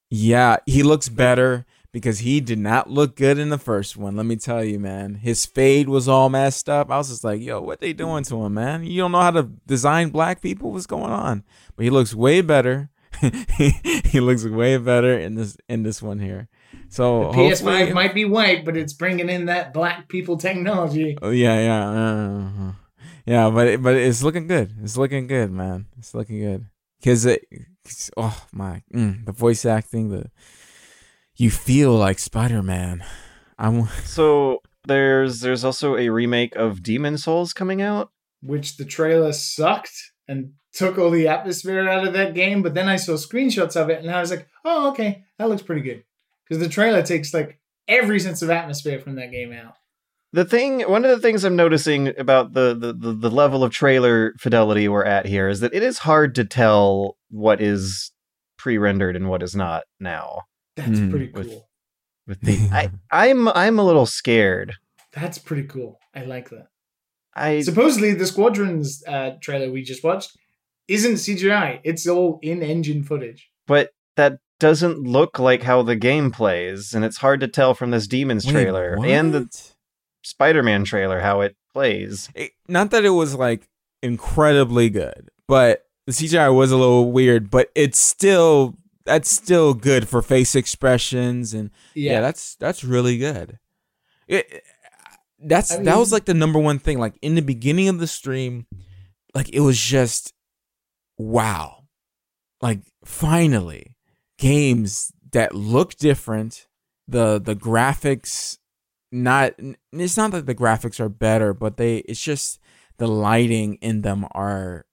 Yeah, 0.10 0.58
he 0.66 0.84
looks 0.84 1.10
better 1.10 1.66
because 1.91 2.20
he 2.20 2.39
did 2.39 2.60
not 2.60 2.89
look 2.89 3.16
good 3.16 3.38
in 3.39 3.49
the 3.49 3.58
first 3.58 3.97
one. 3.97 4.16
Let 4.16 4.26
me 4.26 4.36
tell 4.36 4.64
you, 4.64 4.80
man. 4.80 5.16
His 5.16 5.45
fade 5.45 5.89
was 5.89 6.08
all 6.08 6.30
messed 6.30 6.70
up. 6.70 6.91
I 6.91 6.97
was 6.97 7.10
just 7.10 7.24
like, 7.24 7.41
yo, 7.41 7.62
what 7.62 7.80
they 7.82 7.93
doing 7.93 8.24
to 8.26 8.43
him, 8.43 8.53
man? 8.53 8.84
You 8.84 9.01
don't 9.01 9.12
know 9.12 9.22
how 9.22 9.32
to 9.32 9.43
design 9.66 10.10
black 10.10 10.41
people? 10.41 10.72
What's 10.72 10.86
going 10.86 11.12
on? 11.12 11.43
But 11.76 11.84
he 11.84 11.89
looks 11.89 12.14
way 12.14 12.41
better. 12.41 12.89
he 13.58 14.20
looks 14.20 14.45
way 14.45 14.78
better 14.78 15.18
in 15.18 15.34
this 15.36 15.58
in 15.68 15.82
this 15.84 16.01
one 16.03 16.20
here. 16.20 16.49
So 16.89 17.32
the 17.32 17.38
PS5 17.38 17.93
might 17.93 18.14
be 18.14 18.26
white, 18.26 18.64
but 18.64 18.78
it's 18.78 18.93
bringing 18.93 19.28
in 19.30 19.45
that 19.47 19.74
black 19.74 20.08
people 20.08 20.38
technology. 20.38 21.18
Oh 21.22 21.32
yeah, 21.32 21.60
yeah, 21.60 21.89
uh, 21.89 22.72
yeah. 23.26 23.49
But 23.49 23.68
it- 23.68 23.82
but 23.82 23.95
it's 23.95 24.22
looking 24.22 24.45
good. 24.47 24.74
It's 24.84 24.97
looking 24.97 25.26
good, 25.26 25.51
man. 25.51 25.88
It's 25.97 26.14
looking 26.14 26.39
good. 26.39 26.66
Cause 27.03 27.26
it, 27.26 27.47
oh 28.15 28.45
my, 28.51 28.83
mm, 28.93 29.25
the 29.25 29.31
voice 29.31 29.65
acting, 29.65 30.09
the 30.09 30.29
you 31.35 31.51
feel 31.51 31.93
like 31.93 32.19
Spider 32.19 32.63
Man. 32.63 33.03
I'm 33.57 33.88
So 34.05 34.61
there's 34.88 35.41
there's 35.41 35.63
also 35.63 35.97
a 35.97 36.09
remake 36.09 36.55
of 36.55 36.81
Demon's 36.83 37.23
Souls 37.23 37.53
coming 37.53 37.81
out. 37.81 38.11
which 38.41 38.77
the 38.77 38.85
trailer 38.85 39.33
sucked 39.33 40.11
and 40.27 40.53
took 40.73 40.97
all 40.97 41.09
the 41.09 41.27
atmosphere 41.27 41.88
out 41.88 42.07
of 42.07 42.13
that 42.13 42.33
game. 42.35 42.61
But 42.61 42.73
then 42.73 42.88
I 42.88 42.97
saw 42.97 43.13
screenshots 43.13 43.75
of 43.75 43.89
it 43.89 44.01
and 44.01 44.11
I 44.11 44.19
was 44.21 44.29
like, 44.31 44.47
oh, 44.63 44.89
okay, 44.91 45.23
that 45.38 45.49
looks 45.49 45.63
pretty 45.63 45.81
good. 45.81 46.03
Because 46.47 46.61
the 46.63 46.69
trailer 46.69 47.01
takes 47.01 47.33
like 47.33 47.59
every 47.88 48.19
sense 48.19 48.41
of 48.41 48.49
atmosphere 48.49 48.99
from 48.99 49.15
that 49.15 49.31
game 49.31 49.51
out. 49.53 49.75
The 50.34 50.45
thing, 50.45 50.82
one 50.82 51.05
of 51.05 51.11
the 51.11 51.19
things 51.19 51.43
I'm 51.43 51.55
noticing 51.55 52.09
about 52.19 52.53
the, 52.53 52.75
the, 52.78 52.93
the, 52.93 53.13
the 53.13 53.30
level 53.32 53.63
of 53.63 53.71
trailer 53.71 54.34
fidelity 54.38 54.88
we're 54.89 55.05
at 55.05 55.25
here 55.25 55.47
is 55.47 55.61
that 55.61 55.73
it 55.73 55.84
is 55.84 55.99
hard 55.99 56.36
to 56.36 56.43
tell 56.45 57.15
what 57.30 57.61
is 57.61 58.11
pre-rendered 58.57 59.15
and 59.15 59.30
what 59.30 59.41
is 59.41 59.55
not 59.55 59.84
now. 59.99 60.41
That's 60.75 60.99
Hmm, 60.99 61.09
pretty 61.09 61.28
cool. 61.28 61.67
With 62.28 62.41
the, 62.41 62.57
I, 62.71 62.91
I'm 63.11 63.47
I'm 63.47 63.80
a 63.80 63.84
little 63.86 64.05
scared. 64.05 64.73
That's 65.13 65.38
pretty 65.38 65.63
cool. 65.63 65.97
I 66.13 66.25
like 66.25 66.49
that. 66.49 66.67
I 67.34 67.61
Supposedly, 67.61 68.13
the 68.13 68.25
Squadrons 68.25 69.01
uh, 69.07 69.32
trailer 69.41 69.71
we 69.71 69.82
just 69.82 70.03
watched 70.03 70.36
isn't 70.88 71.15
CGI. 71.15 71.80
It's 71.84 72.05
all 72.07 72.39
in-engine 72.41 73.03
footage. 73.03 73.49
but 73.65 73.91
that 74.17 74.39
doesn't 74.59 75.03
look 75.03 75.38
like 75.39 75.61
how 75.63 75.84
the 75.84 75.95
game 75.95 76.32
plays, 76.32 76.93
and 76.93 77.05
it's 77.05 77.17
hard 77.17 77.39
to 77.41 77.47
tell 77.47 77.73
from 77.75 77.91
this 77.91 78.07
Demons 78.07 78.45
Wait, 78.45 78.51
trailer 78.51 78.97
and 79.05 79.34
the 79.34 79.41
what? 79.41 79.73
Spider-Man 80.28 80.84
trailer 80.84 81.19
how 81.19 81.41
it 81.41 81.55
plays. 81.71 82.30
It- 82.36 82.51
not 82.67 82.91
that 82.91 83.05
it 83.05 83.11
was 83.11 83.34
like 83.36 83.67
incredibly 84.03 84.89
good, 84.89 85.30
but 85.47 85.86
the 86.05 86.11
CGI 86.13 86.53
was 86.53 86.71
a 86.71 86.78
little 86.78 87.11
weird. 87.11 87.49
But 87.49 87.71
it's 87.75 87.99
still 87.99 88.78
that's 89.05 89.32
still 89.32 89.73
good 89.73 90.07
for 90.09 90.21
face 90.21 90.53
expressions 90.55 91.53
and 91.53 91.71
Yeah, 91.93 92.13
yeah, 92.13 92.21
that's 92.21 92.55
that's 92.55 92.84
really 92.84 93.17
good. 93.17 93.57
It, 94.28 94.63
that's 95.39 95.71
I 95.71 95.84
that 95.84 95.97
was 95.97 96.11
like 96.11 96.25
the 96.25 96.34
number 96.34 96.59
one 96.59 96.80
thing. 96.80 96.99
Like 96.99 97.17
in 97.21 97.36
the 97.36 97.41
beginning 97.41 97.88
of 97.88 97.99
the 97.99 98.07
stream, 98.07 98.65
like 99.34 99.49
it 99.53 99.61
was 99.61 99.80
just 99.80 100.34
wow. 101.17 101.84
Like 102.61 102.80
finally, 103.05 103.95
games 104.38 105.11
that 105.32 105.55
look 105.55 105.95
different. 105.95 106.67
The 107.07 107.39
the 107.39 107.55
graphics, 107.55 108.57
not 109.12 109.53
it's 109.93 110.18
not 110.18 110.32
that 110.32 110.45
the 110.45 110.55
graphics 110.55 110.99
are 110.99 111.10
better, 111.10 111.53
but 111.53 111.78
they 111.78 111.97
it's 111.99 112.22
just 112.22 112.60
the 112.97 113.08
lighting 113.08 113.76
in 113.76 114.01
them 114.01 114.26
are 114.32 114.86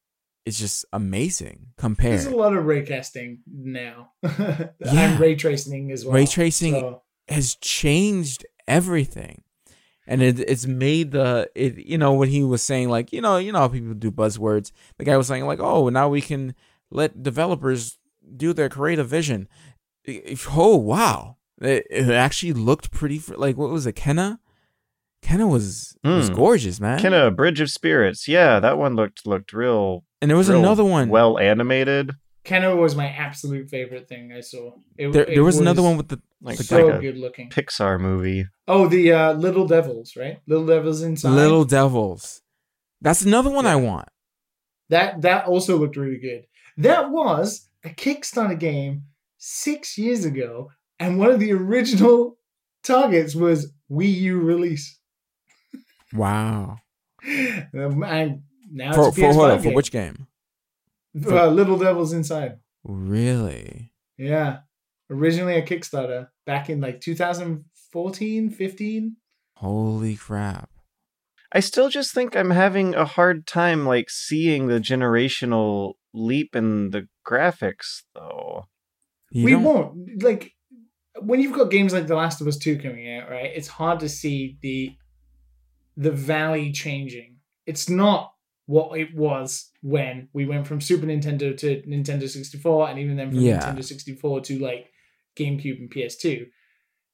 it's 0.46 0.58
just 0.58 0.84
amazing 0.92 1.68
compared. 1.78 2.12
there's 2.12 2.26
a 2.26 2.36
lot 2.36 2.54
of 2.54 2.64
ray 2.66 2.82
casting 2.82 3.38
now, 3.50 4.10
Yeah. 4.22 4.68
and 4.80 5.18
ray 5.20 5.34
tracing 5.34 5.90
as 5.90 6.04
well. 6.04 6.14
Ray 6.14 6.26
tracing 6.26 6.74
So, 6.74 7.02
has 7.28 7.54
changed 7.56 8.44
everything 8.68 9.42
and 10.06 10.20
it, 10.22 10.38
it's 10.40 10.66
made 10.66 11.12
the 11.12 11.50
it 11.54 11.78
you 11.78 11.96
know 11.96 12.12
when 12.12 12.28
he 12.28 12.42
was 12.44 12.62
saying 12.62 12.90
like 12.90 13.12
you 13.12 13.20
know 13.22 13.38
you 13.38 13.52
know 13.52 13.60
how 13.60 13.68
people 13.68 13.94
do 13.94 14.10
buzzwords 14.10 14.70
the 14.98 15.04
guy 15.04 15.16
was 15.16 15.26
saying 15.26 15.46
like 15.46 15.60
oh 15.60 15.88
now 15.88 16.08
we 16.10 16.20
can 16.20 16.54
let 16.90 17.22
developers 17.22 17.98
do 18.36 18.52
their 18.52 18.68
creative 18.68 19.08
vision 19.08 19.48
oh 20.54 20.76
wow 20.76 21.36
it, 21.60 21.86
it 21.90 22.10
actually 22.10 22.52
looked 22.52 22.90
pretty 22.90 23.18
fr- 23.18 23.34
like 23.36 23.56
what 23.56 23.70
was 23.70 23.86
it 23.86 23.94
Kena 23.96 24.38
Kena 25.22 25.48
was 25.50 25.96
was 26.04 26.28
Hmm. 26.28 26.34
gorgeous 26.34 26.80
man 26.80 26.98
Kena 26.98 27.34
Bridge 27.34 27.60
of 27.60 27.70
Spirits, 27.70 28.28
yeah, 28.28 28.60
that 28.60 28.76
one 28.78 28.94
looked 28.94 29.26
looked 29.26 29.52
real. 29.52 30.04
and 30.20 30.30
there 30.30 30.36
was 30.36 30.48
another 30.48 30.84
one 30.84 31.08
well 31.08 31.38
animated, 31.38 32.12
Kena 32.44 32.76
was 32.76 32.94
my 32.94 33.08
absolute 33.08 33.70
favorite 33.70 34.06
thing 34.08 34.32
I 34.36 34.40
saw. 34.40 34.72
It, 34.98 35.12
there, 35.12 35.22
it 35.22 35.34
there 35.34 35.44
was, 35.44 35.58
another 35.58 35.80
one 35.82 35.96
with 35.96 36.08
the 36.08 36.20
like, 36.42 36.58
the 36.58 36.64
so 36.64 36.86
like 36.86 36.96
a 36.96 37.00
good 37.00 37.16
looking. 37.16 37.48
Pixar 37.48 37.98
movie. 37.98 38.46
Oh, 38.68 38.86
the 38.86 39.12
uh, 39.12 39.32
Little 39.32 39.66
Devils, 39.66 40.14
right? 40.14 40.40
Little 40.46 40.66
Devils 40.66 41.00
inside. 41.02 41.30
little 41.30 41.64
devils 41.64 42.42
that's 43.00 43.22
another 43.22 43.50
one 43.50 43.66
i 43.66 43.76
want 43.76 44.08
that 44.88 45.20
that 45.22 45.46
also 45.46 45.76
looked 45.78 45.96
really 45.96 46.18
good. 46.18 46.44
That 46.76 47.10
was 47.10 47.68
a 47.84 47.88
Kickstarter 47.90 48.58
game 48.58 49.04
six 49.38 49.96
years 49.98 50.24
ago, 50.24 50.70
and 50.98 51.18
one 51.18 51.30
of 51.30 51.40
the 51.40 51.52
original 51.52 52.38
targets 52.82 53.34
was 53.34 53.72
Wii 53.90 54.12
U 54.14 54.40
release. 54.40 54.98
wow 56.12 56.76
Um, 57.26 58.02
and 58.04 58.42
now 58.70 58.92
for, 58.92 59.08
it's 59.08 59.16
a 59.18 59.20
for, 59.20 59.26
PS5 59.28 59.32
hold 59.34 59.50
on, 59.50 59.62
for 59.62 59.72
which 59.72 59.90
game 59.90 60.26
uh, 61.26 61.46
Little 61.48 61.78
Devils 61.78 62.12
Inside. 62.12 62.58
really 62.84 63.92
Yeah, 64.18 64.58
originally 65.10 65.54
a 65.56 65.62
Kickstarter 65.62 66.28
back 66.44 66.68
in 66.68 66.80
like 66.82 67.00
2014, 67.00 68.50
15. 68.50 69.16
Holy 69.56 70.16
crap. 70.16 70.68
I 71.52 71.60
still 71.60 71.88
just 71.88 72.12
think 72.12 72.36
I'm 72.36 72.50
having 72.50 72.94
a 72.94 73.04
hard 73.04 73.46
time 73.46 73.86
like 73.86 74.10
seeing 74.10 74.66
the 74.66 74.80
generational 74.80 75.94
leap 76.12 76.54
in 76.56 76.90
the 76.90 77.06
graphics 77.26 78.02
though. 78.14 78.64
You 79.30 79.44
we 79.44 79.50
don't- 79.52 79.62
won't 79.62 80.22
like 80.22 80.53
when 81.20 81.40
you've 81.40 81.52
got 81.52 81.70
games 81.70 81.92
like 81.92 82.06
The 82.06 82.16
Last 82.16 82.40
of 82.40 82.46
Us 82.46 82.56
Two 82.56 82.78
coming 82.78 83.08
out, 83.16 83.30
right? 83.30 83.50
It's 83.54 83.68
hard 83.68 84.00
to 84.00 84.08
see 84.08 84.58
the 84.60 84.92
the 85.96 86.10
valley 86.10 86.72
changing. 86.72 87.36
It's 87.66 87.88
not 87.88 88.32
what 88.66 88.98
it 88.98 89.14
was 89.14 89.70
when 89.82 90.28
we 90.32 90.44
went 90.46 90.66
from 90.66 90.80
Super 90.80 91.06
Nintendo 91.06 91.56
to 91.58 91.82
Nintendo 91.82 92.28
64, 92.28 92.88
and 92.88 92.98
even 92.98 93.16
then 93.16 93.30
from 93.30 93.40
Yeah. 93.40 93.60
Nintendo 93.60 93.84
64 93.84 94.40
to 94.42 94.58
like 94.58 94.90
GameCube 95.36 95.78
and 95.78 95.90
PS2. 95.90 96.46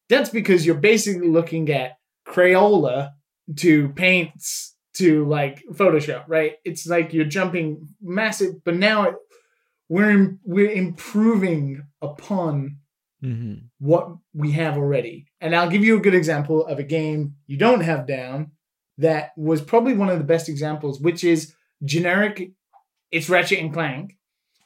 That's 0.08 0.30
because 0.30 0.64
you're 0.64 0.76
basically 0.76 1.28
looking 1.28 1.70
at 1.70 1.98
Crayola 2.26 3.10
to 3.56 3.88
paints 3.90 4.76
to 4.94 5.24
like 5.26 5.62
Photoshop, 5.72 6.24
right? 6.28 6.54
It's 6.64 6.86
like 6.86 7.12
you're 7.12 7.24
jumping 7.24 7.88
massive, 8.00 8.64
but 8.64 8.76
now 8.76 9.08
it, 9.10 9.14
we're 9.88 10.10
im- 10.10 10.40
we're 10.44 10.70
improving 10.70 11.82
upon 12.00 12.76
Mhm. 13.22 13.64
what 13.78 14.16
we 14.34 14.52
have 14.52 14.76
already. 14.76 15.26
And 15.40 15.54
I'll 15.54 15.68
give 15.70 15.84
you 15.84 15.96
a 15.96 16.00
good 16.00 16.14
example 16.14 16.66
of 16.66 16.78
a 16.78 16.82
game 16.82 17.34
you 17.46 17.56
don't 17.58 17.82
have 17.82 18.06
down 18.06 18.52
that 18.98 19.32
was 19.36 19.60
probably 19.60 19.94
one 19.94 20.08
of 20.08 20.18
the 20.18 20.24
best 20.24 20.48
examples, 20.48 21.00
which 21.00 21.22
is 21.24 21.54
generic. 21.84 22.52
It's 23.10 23.28
Ratchet 23.28 23.58
and 23.60 23.72
Clank, 23.72 24.16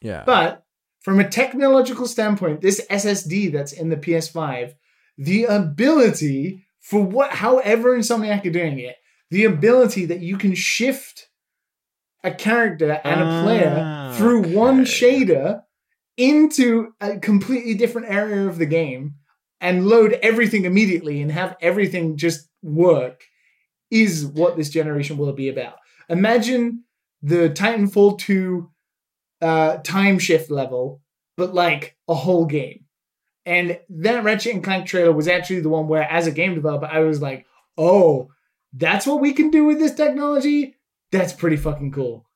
Yeah. 0.00 0.22
but 0.26 0.64
from 1.00 1.20
a 1.20 1.28
technological 1.28 2.06
standpoint, 2.06 2.60
this 2.60 2.80
SSD 2.90 3.48
that's 3.48 3.72
in 3.72 3.88
the 3.90 3.96
PS5, 3.96 4.74
the 5.18 5.44
ability 5.44 6.64
for 6.80 7.02
what, 7.02 7.30
however 7.32 7.96
Insomniac 7.96 8.44
are 8.46 8.50
doing 8.50 8.78
it, 8.78 8.96
the 9.30 9.44
ability 9.44 10.04
that 10.06 10.20
you 10.20 10.36
can 10.38 10.54
shift 10.54 11.28
a 12.22 12.30
character 12.30 13.00
and 13.04 13.20
a 13.20 13.42
player 13.42 13.76
Ah, 13.78 14.14
through 14.16 14.54
one 14.54 14.84
shader 14.84 15.62
into 16.16 16.92
a 17.00 17.18
completely 17.18 17.74
different 17.74 18.08
area 18.10 18.46
of 18.46 18.58
the 18.58 18.66
game 18.66 19.14
and 19.60 19.86
load 19.86 20.18
everything 20.22 20.64
immediately 20.64 21.20
and 21.20 21.32
have 21.32 21.56
everything 21.60 22.16
just 22.16 22.48
work 22.62 23.24
is 23.90 24.26
what 24.26 24.56
this 24.56 24.70
generation 24.70 25.16
will 25.16 25.32
be 25.32 25.48
about. 25.48 25.76
Imagine 26.08 26.84
the 27.22 27.48
Titanfall 27.50 28.18
2 28.18 28.70
uh, 29.40 29.76
time 29.78 30.18
shift 30.18 30.50
level, 30.50 31.00
but 31.36 31.54
like 31.54 31.96
a 32.08 32.14
whole 32.14 32.44
game. 32.46 32.84
And 33.46 33.78
that 33.88 34.24
Ratchet 34.24 34.54
and 34.54 34.64
Clank 34.64 34.86
trailer 34.86 35.12
was 35.12 35.28
actually 35.28 35.60
the 35.60 35.68
one 35.68 35.86
where, 35.86 36.02
as 36.02 36.26
a 36.26 36.32
game 36.32 36.54
developer, 36.54 36.86
I 36.86 37.00
was 37.00 37.20
like, 37.20 37.46
oh, 37.76 38.30
that's 38.72 39.06
what 39.06 39.20
we 39.20 39.32
can 39.32 39.50
do 39.50 39.64
with 39.64 39.78
this 39.78 39.94
technology? 39.94 40.76
That's 41.12 41.32
pretty 41.32 41.56
fucking 41.56 41.92
cool. 41.92 42.26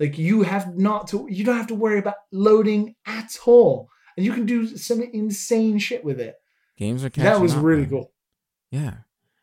Like 0.00 0.18
you 0.18 0.42
have 0.42 0.76
not 0.76 1.08
to 1.08 1.26
you 1.30 1.44
don't 1.44 1.56
have 1.56 1.68
to 1.68 1.74
worry 1.74 1.98
about 1.98 2.16
loading 2.32 2.94
at 3.06 3.38
all. 3.46 3.88
And 4.16 4.24
you 4.24 4.32
can 4.32 4.46
do 4.46 4.76
some 4.76 5.02
insane 5.02 5.78
shit 5.78 6.04
with 6.04 6.20
it. 6.20 6.36
Games 6.76 7.04
are 7.04 7.10
catching 7.10 7.24
That 7.24 7.40
was 7.40 7.54
up, 7.54 7.62
really 7.62 7.82
man. 7.82 7.90
cool. 7.90 8.12
Yeah, 8.70 8.94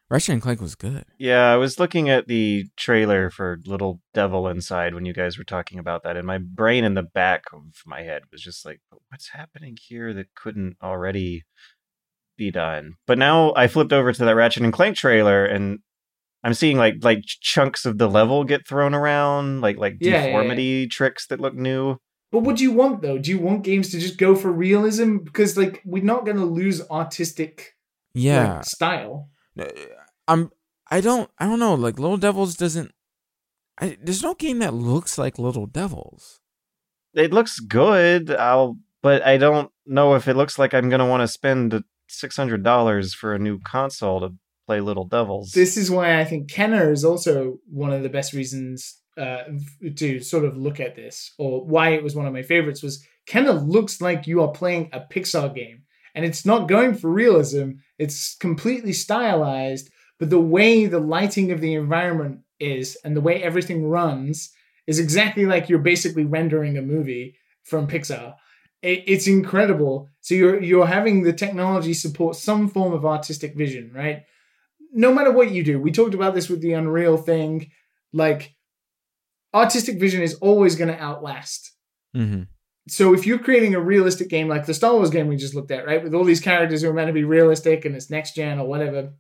Ratchet 0.10 0.34
and 0.34 0.42
Clank 0.42 0.60
was 0.60 0.76
good. 0.76 1.06
Yeah, 1.18 1.52
I 1.54 1.56
was 1.56 1.80
looking 1.80 2.10
at 2.10 2.28
the 2.28 2.66
trailer 2.76 3.30
for 3.30 3.60
Little 3.66 4.02
Devil 4.14 4.48
Inside 4.50 4.94
when 4.94 5.06
you 5.06 5.14
guys 5.14 5.38
were 5.38 5.46
talking 5.46 5.80
about 5.80 6.04
that, 6.04 6.18
and 6.18 6.28
my 6.28 6.38
brain 6.38 6.84
in 6.84 6.96
the 6.96 7.04
back 7.04 7.44
of 7.54 7.62
my 7.86 8.02
head 8.02 8.24
was 8.32 8.42
just 8.42 8.66
like, 8.66 8.82
what's 9.10 9.30
happening 9.30 9.78
here 9.82 10.14
that 10.14 10.36
couldn't 10.36 10.76
already 10.84 11.44
be 12.38 12.52
done? 12.52 12.96
But 13.08 13.18
now 13.18 13.54
I 13.56 13.68
flipped 13.68 13.94
over 13.94 14.12
to 14.12 14.26
that 14.26 14.36
Ratchet 14.36 14.64
and 14.64 14.74
Clank 14.74 14.98
trailer, 14.98 15.46
and 15.46 15.80
I'm 16.44 16.54
seeing 16.54 16.78
like 16.78 16.96
like 17.02 17.24
chunks 17.26 17.86
of 17.86 17.98
the 17.98 18.10
level 18.10 18.44
get 18.44 18.68
thrown 18.68 18.94
around, 18.94 19.62
like 19.62 19.78
like 19.78 19.98
Yeah, 20.00 20.12
yeah, 20.12 20.18
yeah. 20.18 20.26
deformity 20.28 20.88
tricks 20.88 21.28
that 21.28 21.40
look 21.40 21.54
new. 21.56 21.98
But 22.32 22.40
what 22.44 22.56
do 22.58 22.64
you 22.64 22.72
want 22.72 23.02
though? 23.02 23.18
Do 23.18 23.30
you 23.30 23.40
want 23.40 23.64
games 23.64 23.92
to 23.92 24.00
just 24.00 24.18
go 24.18 24.36
for 24.36 24.52
realism? 24.52 25.18
Because 25.18 25.58
like 25.58 25.82
we're 25.86 26.04
not 26.04 26.26
gonna 26.26 26.46
lose 26.46 26.82
artistic 26.90 27.76
like, 28.16 28.24
Yeah, 28.24 28.62
style. 28.62 29.30
Uh, 29.60 29.66
I'm. 30.28 30.50
I 30.90 31.00
don't. 31.02 31.30
I 31.38 31.46
don't 31.46 31.60
know. 31.60 31.76
Like 31.76 32.00
Little 32.00 32.18
Devils 32.18 32.56
doesn't. 32.56 32.92
I, 33.80 33.98
there's 34.02 34.24
no 34.24 34.34
game 34.34 34.60
that 34.60 34.74
looks 34.74 35.18
like 35.18 35.40
Little 35.40 35.66
Devils. 35.66 36.40
It 37.14 37.34
looks 37.34 37.60
good, 37.60 38.32
I'll, 38.32 38.78
but 39.02 39.22
I 39.26 39.38
don't 39.38 39.70
know 39.86 40.16
if 40.16 40.28
it 40.28 40.36
looks 40.38 40.58
like 40.58 40.74
I'm 40.74 40.90
gonna 40.90 41.08
want 41.08 41.22
to 41.22 41.28
spend 41.28 41.84
six 42.08 42.36
hundred 42.38 42.64
dollars 42.64 43.14
for 43.14 43.34
a 43.34 43.40
new 43.40 43.60
console 43.60 44.22
to 44.22 44.34
play 44.72 44.80
Little 44.80 45.06
Devils. 45.06 45.52
This 45.52 45.76
is 45.76 45.92
why 45.92 46.20
I 46.20 46.24
think 46.24 46.50
Kena 46.50 46.92
is 46.92 47.04
also 47.04 47.60
one 47.70 47.92
of 47.92 48.04
the 48.04 48.10
best 48.10 48.32
reasons 48.32 49.02
uh, 49.18 49.44
to 49.98 50.22
sort 50.22 50.46
of 50.46 50.56
look 50.56 50.80
at 50.80 50.96
this, 50.96 51.34
or 51.38 51.66
why 51.66 51.90
it 51.90 52.04
was 52.04 52.16
one 52.16 52.26
of 52.26 52.32
my 52.32 52.42
favorites. 52.42 52.82
Was 52.82 53.06
Kena 53.28 53.68
looks 53.68 54.00
like 54.00 54.28
you 54.28 54.42
are 54.42 54.52
playing 54.52 54.90
a 54.94 55.02
Pixar 55.02 55.54
game, 55.54 55.84
and 56.16 56.24
it's 56.24 56.46
not 56.46 56.70
going 56.70 56.94
for 56.94 57.10
realism. 57.10 57.72
It's 58.00 58.36
completely 58.38 58.94
stylized, 58.94 59.90
but 60.20 60.30
the 60.30 60.40
way 60.40 60.86
the 60.86 61.00
lighting 61.00 61.52
of 61.52 61.60
the 61.60 61.74
environment 61.74 62.40
is 62.60 62.98
and 63.04 63.14
the 63.14 63.22
way 63.22 63.44
everything 63.44 63.86
runs 63.86 64.52
is 64.88 65.00
exactly 65.00 65.46
like 65.46 65.68
you're 65.68 65.80
basically 65.80 66.24
rendering 66.24 66.78
a 66.78 66.82
movie 66.82 67.36
from 67.64 67.88
Pixar. 67.88 68.36
It's 68.82 69.28
incredible. 69.28 70.08
So 70.22 70.34
you're 70.34 70.62
you're 70.62 70.88
having 70.88 71.24
the 71.24 71.34
technology 71.34 71.94
support 71.94 72.38
some 72.38 72.70
form 72.70 72.94
of 72.94 73.06
artistic 73.06 73.54
vision, 73.56 73.92
right? 73.94 74.24
No 74.92 75.14
matter 75.14 75.32
what 75.32 75.52
you 75.52 75.64
do, 75.64 75.80
we 75.80 75.92
talked 75.92 76.14
about 76.14 76.36
this 76.36 76.50
with 76.50 76.62
the 76.62 76.74
Unreal 76.74 77.18
thing. 77.18 77.72
Like, 78.14 78.56
artistic 79.54 80.00
vision 80.00 80.22
is 80.22 80.36
always 80.36 80.76
going 80.76 80.90
to 80.90 81.02
outlast. 81.02 81.72
Mm-hmm. 82.16 82.44
So, 82.88 83.14
if 83.14 83.26
you're 83.26 83.40
creating 83.40 83.76
a 83.76 83.80
realistic 83.80 84.28
game 84.28 84.48
like 84.48 84.66
the 84.66 84.74
Star 84.74 84.94
Wars 84.94 85.10
game 85.10 85.28
we 85.28 85.38
just 85.38 85.56
looked 85.56 85.72
at, 85.72 85.86
right, 85.86 86.04
with 86.04 86.14
all 86.14 86.24
these 86.24 86.42
characters 86.42 86.82
who 86.82 86.90
are 86.90 86.94
meant 86.94 87.08
to 87.08 87.14
be 87.14 87.24
realistic 87.24 87.86
and 87.86 87.96
it's 87.96 88.10
next 88.10 88.36
gen 88.36 88.60
or 88.60 88.68
whatever, 88.68 89.14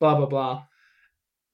blah 0.00 0.16
blah 0.16 0.26
blah, 0.26 0.64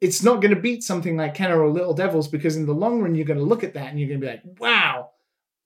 it's 0.00 0.22
not 0.22 0.40
going 0.40 0.54
to 0.54 0.60
beat 0.60 0.82
something 0.82 1.16
like 1.16 1.36
Kena 1.36 1.56
or 1.56 1.68
Little 1.68 1.94
Devils 1.94 2.28
because 2.28 2.56
in 2.56 2.66
the 2.66 2.72
long 2.72 3.02
run 3.02 3.14
you're 3.14 3.26
going 3.26 3.38
to 3.38 3.44
look 3.44 3.62
at 3.62 3.74
that 3.74 3.90
and 3.90 4.00
you're 4.00 4.08
going 4.08 4.20
to 4.20 4.26
be 4.26 4.32
like, 4.32 4.42
wow, 4.58 5.10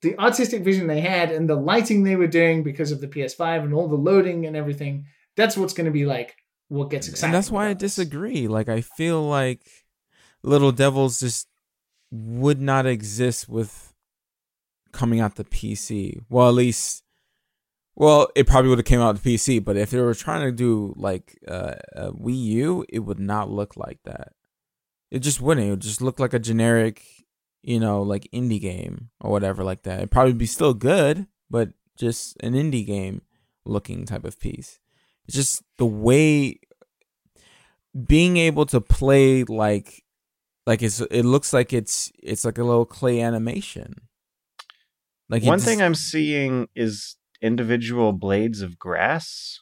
the 0.03 0.19
artistic 0.19 0.63
vision 0.63 0.87
they 0.87 1.01
had 1.01 1.31
and 1.31 1.49
the 1.49 1.55
lighting 1.55 2.03
they 2.03 2.17
were 2.17 2.27
doing 2.27 2.63
because 2.63 2.91
of 2.91 3.01
the 3.01 3.09
PS5 3.09 3.65
and 3.65 3.73
all 3.73 3.89
the 3.89 3.95
loading 3.95 4.47
and 4.47 4.57
everything. 4.57 5.07
That's 5.37 5.57
what's 5.57 5.73
going 5.73 5.87
to 5.87 5.93
be 5.93 6.05
like 6.05 6.35
what 6.69 6.91
gets 6.91 7.09
exciting. 7.09 7.27
And 7.27 7.35
that's 7.35 7.51
why 7.51 7.69
I 7.69 7.75
disagree. 7.75 8.49
Like 8.49 8.69
I 8.69 8.81
feel 8.81 9.23
like 9.23 9.67
Little 10.43 10.73
Devils 10.73 11.21
just 11.21 11.49
would 12.11 12.61
not 12.61 12.87
exist 12.87 13.49
with 13.49 13.93
coming 14.93 15.21
out 15.21 15.37
the 15.37 15.45
PC. 15.45 16.21
Well, 16.29 16.49
at 16.49 16.55
least 16.55 17.05
well, 17.97 18.29
it 18.35 18.47
probably 18.47 18.71
would 18.71 18.79
have 18.79 18.87
came 18.87 19.01
out 19.01 19.23
the 19.23 19.35
PC, 19.35 19.65
but 19.65 19.77
if 19.77 19.91
they 19.91 20.01
were 20.01 20.15
trying 20.15 20.43
to 20.43 20.53
do 20.53 20.95
like 20.97 21.39
uh, 21.47 21.75
a 21.95 22.13
Wii 22.13 22.37
U, 22.45 22.85
it 22.89 23.01
would 23.01 23.21
not 23.21 23.51
look 23.51 23.77
like 23.77 24.01
that. 24.05 24.33
It 25.11 25.21
just 25.21 25.41
wouldn't. 25.41 25.67
It 25.67 25.71
would 25.71 25.81
just 25.81 26.03
look 26.03 26.19
like 26.19 26.35
a 26.35 26.41
generic, 26.41 27.05
you 27.63 27.79
know, 27.79 28.03
like 28.03 28.29
indie 28.33 28.61
game 28.61 29.11
or 29.21 29.31
whatever 29.31 29.63
like 29.63 29.85
that. 29.85 29.99
It'd 29.99 30.11
probably 30.11 30.33
be 30.33 30.47
still 30.47 30.75
good, 30.75 31.29
but 31.49 31.71
just 31.97 32.37
an 32.43 32.55
indie 32.55 32.85
game 32.85 33.23
looking 33.65 34.07
type 34.07 34.25
of 34.25 34.41
piece. 34.41 34.81
It's 35.27 35.37
just 35.37 35.63
the 35.79 35.87
way 35.87 36.61
being 38.07 38.37
able 38.37 38.67
to 38.67 38.81
play 38.81 39.45
like 39.45 40.03
like 40.67 40.83
it's 40.83 41.01
it 41.01 41.25
looks 41.25 41.53
like 41.53 41.73
it's 41.73 42.11
it's 42.23 42.45
like 42.45 42.59
a 42.59 42.65
little 42.65 42.87
clay 42.87 43.21
animation. 43.21 43.95
Like 45.29 45.43
One 45.43 45.59
just- 45.59 45.69
thing 45.69 45.81
I'm 45.83 45.95
seeing 45.95 46.69
is 46.75 47.17
individual 47.41 48.13
blades 48.13 48.63
of 48.63 48.79
grass 48.79 49.61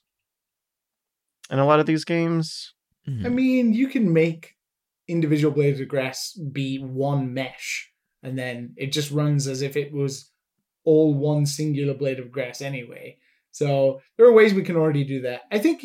in 1.50 1.58
a 1.58 1.66
lot 1.66 1.80
of 1.80 1.86
these 1.86 2.04
games. 2.04 2.74
Mhm. 3.08 3.26
I 3.26 3.28
mean, 3.28 3.72
you 3.74 3.88
can 3.88 4.12
make 4.12 4.56
individual 5.08 5.52
blades 5.52 5.80
of 5.80 5.88
grass 5.88 6.32
be 6.52 6.78
one 6.78 7.34
mesh, 7.34 7.90
and 8.22 8.38
then 8.38 8.74
it 8.76 8.92
just 8.92 9.10
runs 9.10 9.46
as 9.48 9.60
if 9.62 9.76
it 9.76 9.92
was 9.92 10.30
all 10.84 11.12
one 11.14 11.44
singular 11.46 11.94
blade 11.94 12.18
of 12.20 12.30
grass 12.32 12.60
anyway. 12.62 13.18
So 13.52 14.00
there 14.16 14.26
are 14.26 14.32
ways 14.32 14.52
we 14.54 14.62
can 14.62 14.76
already 14.76 15.04
do 15.04 15.20
that. 15.22 15.42
I 15.50 15.58
think 15.58 15.84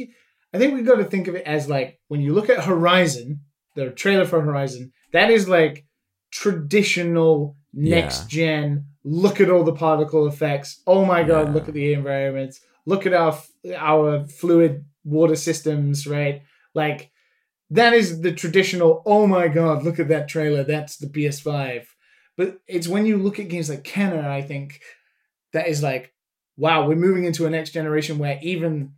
I 0.53 0.57
think 0.57 0.73
we've 0.73 0.85
got 0.85 0.95
to 0.95 1.03
think 1.03 1.27
of 1.27 1.35
it 1.35 1.45
as 1.45 1.69
like 1.69 1.99
when 2.07 2.21
you 2.21 2.33
look 2.33 2.49
at 2.49 2.63
Horizon, 2.63 3.41
the 3.75 3.91
trailer 3.91 4.25
for 4.25 4.41
Horizon, 4.41 4.91
that 5.13 5.29
is 5.29 5.47
like 5.47 5.85
traditional 6.31 7.57
next 7.73 8.29
gen. 8.29 8.85
Look 9.03 9.39
at 9.41 9.49
all 9.49 9.63
the 9.63 9.73
particle 9.73 10.27
effects. 10.27 10.81
Oh 10.87 11.05
my 11.05 11.23
god, 11.23 11.47
Yeah. 11.47 11.53
look 11.53 11.67
at 11.67 11.73
the 11.73 11.93
environments. 11.93 12.59
Look 12.85 13.05
at 13.05 13.13
our 13.13 13.37
our 13.75 14.25
fluid 14.27 14.85
water 15.03 15.35
systems, 15.35 16.07
right? 16.07 16.41
Like 16.73 17.11
that 17.69 17.93
is 17.93 18.21
the 18.21 18.31
traditional. 18.31 19.03
Oh 19.05 19.27
my 19.27 19.47
god, 19.49 19.83
look 19.83 19.99
at 19.99 20.07
that 20.09 20.29
trailer. 20.29 20.63
That's 20.63 20.97
the 20.97 21.07
PS5. 21.07 21.85
But 22.37 22.59
it's 22.67 22.87
when 22.87 23.05
you 23.05 23.17
look 23.17 23.39
at 23.39 23.49
games 23.49 23.69
like 23.69 23.83
Kena, 23.83 24.23
I 24.25 24.41
think 24.41 24.79
that 25.53 25.67
is 25.67 25.81
like, 25.81 26.13
wow, 26.57 26.87
we're 26.87 26.95
moving 26.95 27.23
into 27.23 27.45
a 27.45 27.49
next 27.49 27.71
generation 27.71 28.17
where 28.17 28.39
even 28.41 28.93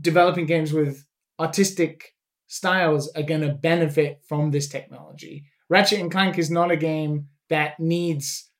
developing 0.00 0.46
games 0.46 0.72
with 0.72 1.04
artistic 1.38 2.14
styles 2.46 3.10
are 3.16 3.22
going 3.22 3.40
to 3.40 3.52
benefit 3.52 4.20
from 4.28 4.50
this 4.50 4.68
technology. 4.68 5.44
Ratchet 5.68 6.00
and 6.00 6.10
Clank 6.10 6.38
is 6.38 6.50
not 6.50 6.70
a 6.70 6.76
game 6.76 7.28
that 7.48 7.78
needs 7.80 8.50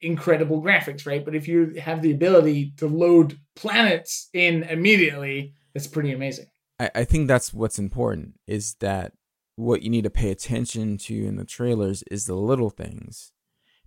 incredible 0.00 0.62
graphics, 0.62 1.06
right? 1.06 1.24
But 1.24 1.34
if 1.34 1.48
you 1.48 1.74
have 1.80 2.02
the 2.02 2.12
ability 2.12 2.74
to 2.76 2.86
load 2.86 3.38
planets 3.54 4.28
in 4.32 4.62
immediately, 4.64 5.54
that's 5.74 5.86
pretty 5.86 6.12
amazing. 6.12 6.46
I, 6.78 6.90
I 6.94 7.04
think 7.04 7.28
that's 7.28 7.52
what's 7.52 7.78
important 7.78 8.38
is 8.46 8.74
that 8.80 9.12
what 9.56 9.82
you 9.82 9.90
need 9.90 10.04
to 10.04 10.10
pay 10.10 10.30
attention 10.30 10.98
to 10.98 11.26
in 11.26 11.36
the 11.36 11.44
trailers 11.44 12.04
is 12.10 12.26
the 12.26 12.34
little 12.34 12.70
things 12.70 13.32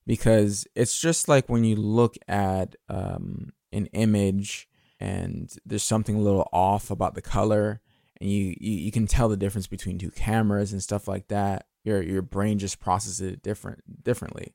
because 0.07 0.65
it's 0.75 0.99
just 0.99 1.29
like 1.29 1.47
when 1.47 1.63
you 1.63 1.75
look 1.75 2.17
at 2.27 2.75
um, 2.89 3.51
an 3.71 3.87
image 3.87 4.67
and 4.99 5.53
there's 5.65 5.83
something 5.83 6.15
a 6.15 6.21
little 6.21 6.47
off 6.51 6.91
about 6.91 7.15
the 7.15 7.21
color 7.21 7.81
and 8.19 8.29
you, 8.29 8.55
you, 8.59 8.73
you 8.73 8.91
can 8.91 9.07
tell 9.07 9.29
the 9.29 9.37
difference 9.37 9.67
between 9.67 9.97
two 9.97 10.11
cameras 10.11 10.71
and 10.71 10.83
stuff 10.83 11.07
like 11.07 11.27
that 11.27 11.67
your 11.83 12.01
your 12.01 12.21
brain 12.21 12.59
just 12.59 12.79
processes 12.79 13.21
it 13.21 13.41
different 13.41 14.03
differently 14.03 14.53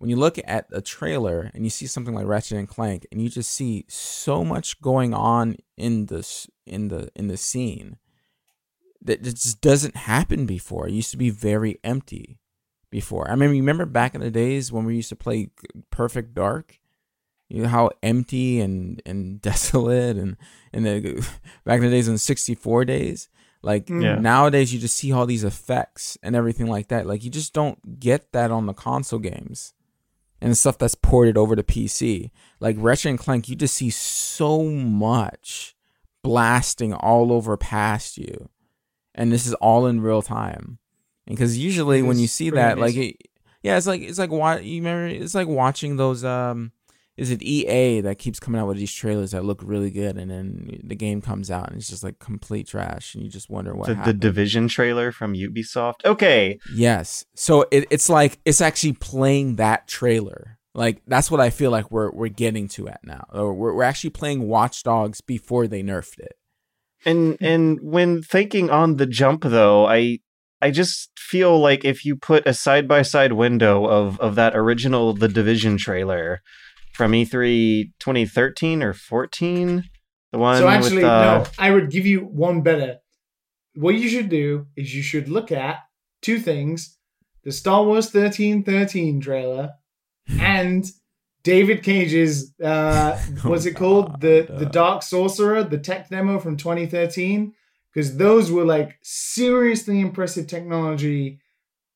when 0.00 0.08
you 0.08 0.16
look 0.16 0.38
at 0.46 0.66
a 0.72 0.80
trailer 0.80 1.50
and 1.52 1.62
you 1.64 1.68
see 1.68 1.86
something 1.86 2.14
like 2.14 2.26
Ratchet 2.26 2.56
and 2.56 2.66
Clank 2.66 3.06
and 3.12 3.20
you 3.20 3.28
just 3.28 3.50
see 3.50 3.84
so 3.86 4.42
much 4.42 4.80
going 4.80 5.12
on 5.12 5.56
in 5.76 6.06
this 6.06 6.48
in 6.66 6.88
the 6.88 7.10
in 7.14 7.28
the 7.28 7.36
scene 7.36 7.98
that 9.02 9.22
just 9.22 9.60
doesn't 9.60 9.96
happen 9.96 10.46
before. 10.46 10.88
It 10.88 10.92
used 10.92 11.10
to 11.10 11.18
be 11.18 11.28
very 11.28 11.78
empty 11.84 12.38
before. 12.90 13.30
I 13.30 13.34
mean, 13.34 13.50
remember 13.50 13.84
back 13.84 14.14
in 14.14 14.22
the 14.22 14.30
days 14.30 14.72
when 14.72 14.86
we 14.86 14.96
used 14.96 15.10
to 15.10 15.16
play 15.16 15.50
Perfect 15.90 16.34
Dark? 16.34 16.79
You 17.50 17.62
know 17.64 17.68
how 17.68 17.90
empty 18.02 18.60
and 18.60 19.02
and 19.04 19.40
desolate 19.50 20.16
and 20.16 20.36
and 20.72 20.86
the, 20.86 21.28
back 21.64 21.78
in 21.78 21.84
the 21.84 21.90
days 21.90 22.08
in 22.08 22.16
64 22.18 22.84
days 22.84 23.28
like 23.62 23.88
Yeah. 23.90 24.14
nowadays 24.14 24.72
you 24.72 24.78
just 24.80 24.96
see 24.96 25.12
all 25.12 25.26
these 25.26 25.44
effects 25.44 26.16
and 26.22 26.34
everything 26.36 26.68
like 26.68 26.88
that 26.88 27.06
like 27.06 27.24
you 27.24 27.30
just 27.30 27.52
don't 27.52 27.98
get 28.00 28.32
that 28.32 28.50
on 28.50 28.66
the 28.66 28.72
console 28.72 29.18
games 29.18 29.74
and 30.40 30.56
stuff 30.56 30.78
that's 30.78 30.94
ported 30.94 31.36
over 31.36 31.54
to 31.54 31.62
PC. 31.62 32.30
Like 32.60 32.76
Ratchet 32.78 33.10
and 33.10 33.18
Clank, 33.18 33.48
you 33.50 33.56
just 33.56 33.74
see 33.74 33.90
so 33.90 34.62
much 34.62 35.76
blasting 36.22 36.94
all 36.94 37.30
over 37.32 37.56
past 37.58 38.16
you, 38.16 38.48
and 39.14 39.30
this 39.30 39.46
is 39.46 39.52
all 39.54 39.86
in 39.86 40.00
real 40.00 40.22
time. 40.22 40.78
And 41.26 41.36
because 41.36 41.58
usually 41.58 41.98
It 41.98 42.02
when 42.02 42.18
you 42.18 42.26
see 42.26 42.48
that, 42.50 42.78
like, 42.78 42.96
it, 42.96 43.16
yeah, 43.62 43.76
it's 43.76 43.86
like 43.86 44.00
it's 44.00 44.18
like 44.18 44.30
what 44.30 44.64
you 44.64 44.80
remember. 44.80 45.08
It's 45.08 45.34
like 45.34 45.46
watching 45.48 45.96
those. 45.96 46.24
Um, 46.24 46.72
is 47.20 47.30
it 47.30 47.42
EA 47.42 48.00
that 48.00 48.18
keeps 48.18 48.40
coming 48.40 48.58
out 48.58 48.66
with 48.66 48.78
these 48.78 48.94
trailers 48.94 49.32
that 49.32 49.44
look 49.44 49.60
really 49.62 49.90
good, 49.90 50.16
and 50.16 50.30
then 50.30 50.80
the 50.82 50.94
game 50.94 51.20
comes 51.20 51.50
out 51.50 51.68
and 51.68 51.76
it's 51.76 51.90
just 51.90 52.02
like 52.02 52.18
complete 52.18 52.66
trash, 52.66 53.14
and 53.14 53.22
you 53.22 53.28
just 53.28 53.50
wonder 53.50 53.74
what 53.74 53.88
The, 53.88 53.94
the. 53.94 54.14
Division 54.14 54.68
trailer 54.68 55.12
from 55.12 55.34
Ubisoft. 55.34 56.04
Okay, 56.06 56.58
Yes. 56.72 57.26
So 57.34 57.66
it, 57.70 57.86
it's 57.90 58.08
like 58.08 58.38
it's 58.46 58.62
actually 58.62 58.94
playing 58.94 59.56
that 59.56 59.86
trailer. 59.86 60.58
Like 60.74 61.02
that's 61.06 61.30
what 61.30 61.40
I 61.40 61.50
feel 61.50 61.70
like 61.70 61.90
we're 61.90 62.10
we're 62.10 62.28
getting 62.28 62.68
to 62.68 62.88
at 62.88 63.00
now. 63.04 63.26
Or 63.34 63.52
we're 63.52 63.74
we're 63.74 63.82
actually 63.82 64.10
playing 64.10 64.48
Watch 64.48 64.82
Dogs 64.82 65.20
before 65.20 65.68
they 65.68 65.82
nerfed 65.82 66.20
it. 66.20 66.36
and 67.04 67.36
and 67.40 67.78
when 67.82 68.22
thinking 68.22 68.70
on 68.70 68.96
the 68.96 69.06
jump 69.06 69.42
though, 69.44 69.86
I 69.86 70.20
I 70.62 70.70
just 70.70 71.10
feel 71.18 71.58
like 71.58 71.84
if 71.84 72.06
you 72.06 72.16
put 72.16 72.46
a 72.46 72.54
side 72.54 72.88
by 72.88 73.02
side 73.02 73.32
window 73.32 73.84
of 73.84 74.18
of 74.20 74.36
that 74.36 74.56
original 74.56 75.12
The 75.12 75.28
Division 75.28 75.76
trailer 75.76 76.40
from 77.00 77.14
E 77.14 77.24
E3 77.24 77.92
2013 77.98 78.82
or 78.82 78.92
14, 78.92 79.84
the 80.32 80.38
one 80.38 80.58
So 80.58 80.68
actually, 80.68 80.96
with 80.96 81.04
uh, 81.04 81.38
no, 81.38 81.46
I 81.58 81.70
would 81.70 81.90
give 81.90 82.04
you 82.04 82.20
one 82.20 82.60
better. 82.60 82.98
What 83.74 83.94
you 83.94 84.06
should 84.06 84.28
do 84.28 84.66
is 84.76 84.94
you 84.94 85.02
should 85.02 85.26
look 85.26 85.50
at 85.50 85.78
two 86.20 86.38
things: 86.38 86.98
the 87.42 87.52
Star 87.52 87.84
Wars 87.84 88.10
thirteen 88.10 88.62
thirteen 88.64 89.18
trailer 89.18 89.70
and 90.38 90.84
David 91.42 91.82
Cage's 91.82 92.52
uh, 92.62 93.18
what's 93.44 93.64
it 93.64 93.76
called 93.76 94.20
the 94.20 94.46
the 94.50 94.66
uh. 94.66 94.70
Dark 94.70 95.02
Sorcerer, 95.02 95.64
the 95.64 95.78
tech 95.78 96.10
demo 96.10 96.38
from 96.38 96.58
twenty 96.58 96.84
thirteen, 96.84 97.54
because 97.94 98.18
those 98.18 98.52
were 98.52 98.66
like 98.66 98.98
seriously 99.02 100.00
impressive 100.00 100.48
technology 100.48 101.40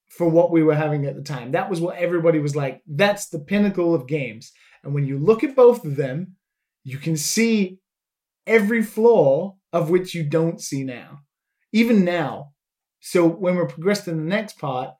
for 0.08 0.30
what 0.30 0.50
we 0.50 0.62
were 0.62 0.74
having 0.74 1.04
at 1.04 1.14
the 1.14 1.22
time. 1.22 1.52
That 1.52 1.68
was 1.68 1.82
what 1.82 1.96
everybody 1.98 2.38
was 2.38 2.56
like. 2.56 2.80
That's 2.86 3.28
the 3.28 3.40
pinnacle 3.40 3.94
of 3.94 4.06
games. 4.06 4.50
And 4.84 4.94
when 4.94 5.06
you 5.06 5.18
look 5.18 5.42
at 5.42 5.56
both 5.56 5.84
of 5.84 5.96
them, 5.96 6.36
you 6.84 6.98
can 6.98 7.16
see 7.16 7.78
every 8.46 8.82
flaw 8.82 9.56
of 9.72 9.90
which 9.90 10.14
you 10.14 10.22
don't 10.22 10.60
see 10.60 10.84
now, 10.84 11.20
even 11.72 12.04
now. 12.04 12.52
So 13.00 13.26
when 13.26 13.56
we're 13.56 13.66
progressed 13.66 14.04
to 14.04 14.10
the 14.10 14.16
next 14.16 14.58
part, 14.58 14.90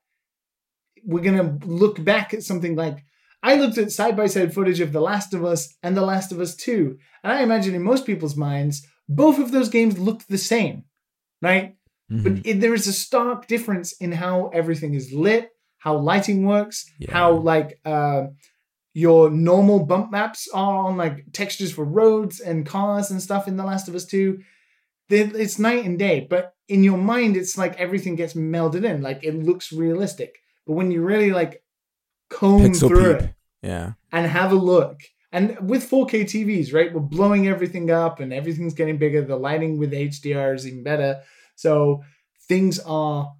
we're 1.03 1.23
gonna 1.23 1.59
look 1.65 2.03
back 2.03 2.33
at 2.33 2.43
something 2.43 2.75
like 2.75 3.03
I 3.43 3.55
looked 3.55 3.77
at 3.77 3.91
side 3.91 4.17
by 4.17 4.25
side 4.25 4.53
footage 4.55 4.79
of 4.79 4.91
The 4.91 5.01
Last 5.01 5.33
of 5.35 5.45
Us 5.45 5.71
and 5.83 5.95
The 5.95 6.01
Last 6.01 6.31
of 6.31 6.39
Us 6.39 6.55
2, 6.55 6.97
and 7.23 7.31
I 7.33 7.43
imagine 7.43 7.75
in 7.75 7.83
most 7.83 8.05
people's 8.07 8.35
minds, 8.35 8.85
both 9.07 9.37
of 9.37 9.51
those 9.51 9.69
games 9.69 9.99
looked 9.99 10.27
the 10.27 10.37
same, 10.39 10.85
right? 11.43 11.75
Mhm. 12.11 12.23
But 12.23 12.45
it, 12.47 12.59
there 12.59 12.73
is 12.73 12.87
a 12.87 12.93
stark 12.93 13.47
difference 13.47 13.91
in 13.93 14.11
how 14.13 14.47
everything 14.47 14.95
is 14.95 15.13
lit, 15.13 15.51
how 15.77 15.95
lighting 15.97 16.43
works, 16.45 16.85
Yeah. 16.99 17.11
how 17.11 17.33
like 17.33 17.79
uh, 17.85 18.27
your 18.97 19.29
normal 19.29 19.85
bump 19.85 20.09
maps 20.09 20.47
are 20.53 20.85
on 20.85 20.95
like 20.95 21.25
textures 21.33 21.71
for 21.73 21.83
roads 21.83 22.39
and 22.39 22.65
cars 22.65 23.11
and 23.11 23.21
stuff 23.21 23.45
in 23.45 23.57
The 23.57 23.63
Last 23.65 23.89
of 23.89 23.93
Us 23.93 24.05
2. 24.05 24.39
It's 25.09 25.59
night 25.59 25.83
and 25.83 25.99
day, 25.99 26.25
but 26.29 26.55
in 26.69 26.81
your 26.81 26.97
mind, 26.97 27.35
it's 27.35 27.57
like 27.57 27.77
everything 27.77 28.15
gets 28.15 28.35
melded 28.35 28.85
in, 28.85 29.01
like 29.01 29.19
it 29.21 29.35
looks 29.35 29.73
realistic. 29.73 30.37
But 30.65 30.73
when 30.73 30.91
you 30.91 31.03
really 31.03 31.31
like 31.31 31.61
comb 32.29 32.61
Pixel 32.61 32.87
through 32.87 33.13
peep. 33.15 33.23
it 33.23 33.33
Yeah. 33.61 33.91
and 34.13 34.25
have 34.25 34.53
a 34.53 34.55
look, 34.55 34.97
and 35.31 35.69
with 35.69 35.87
4K 35.89 36.23
TVs, 36.23 36.73
right, 36.73 36.93
we're 36.93 37.01
blowing 37.01 37.49
everything 37.49 37.91
up 37.91 38.21
and 38.21 38.31
everything's 38.31 38.73
getting 38.73 38.97
bigger. 38.97 39.21
The 39.21 39.35
lighting 39.35 39.77
with 39.77 39.91
HDR 39.91 40.55
is 40.55 40.65
even 40.65 40.83
better. 40.83 41.21
So 41.55 42.01
things 42.47 42.79
are 42.79 43.33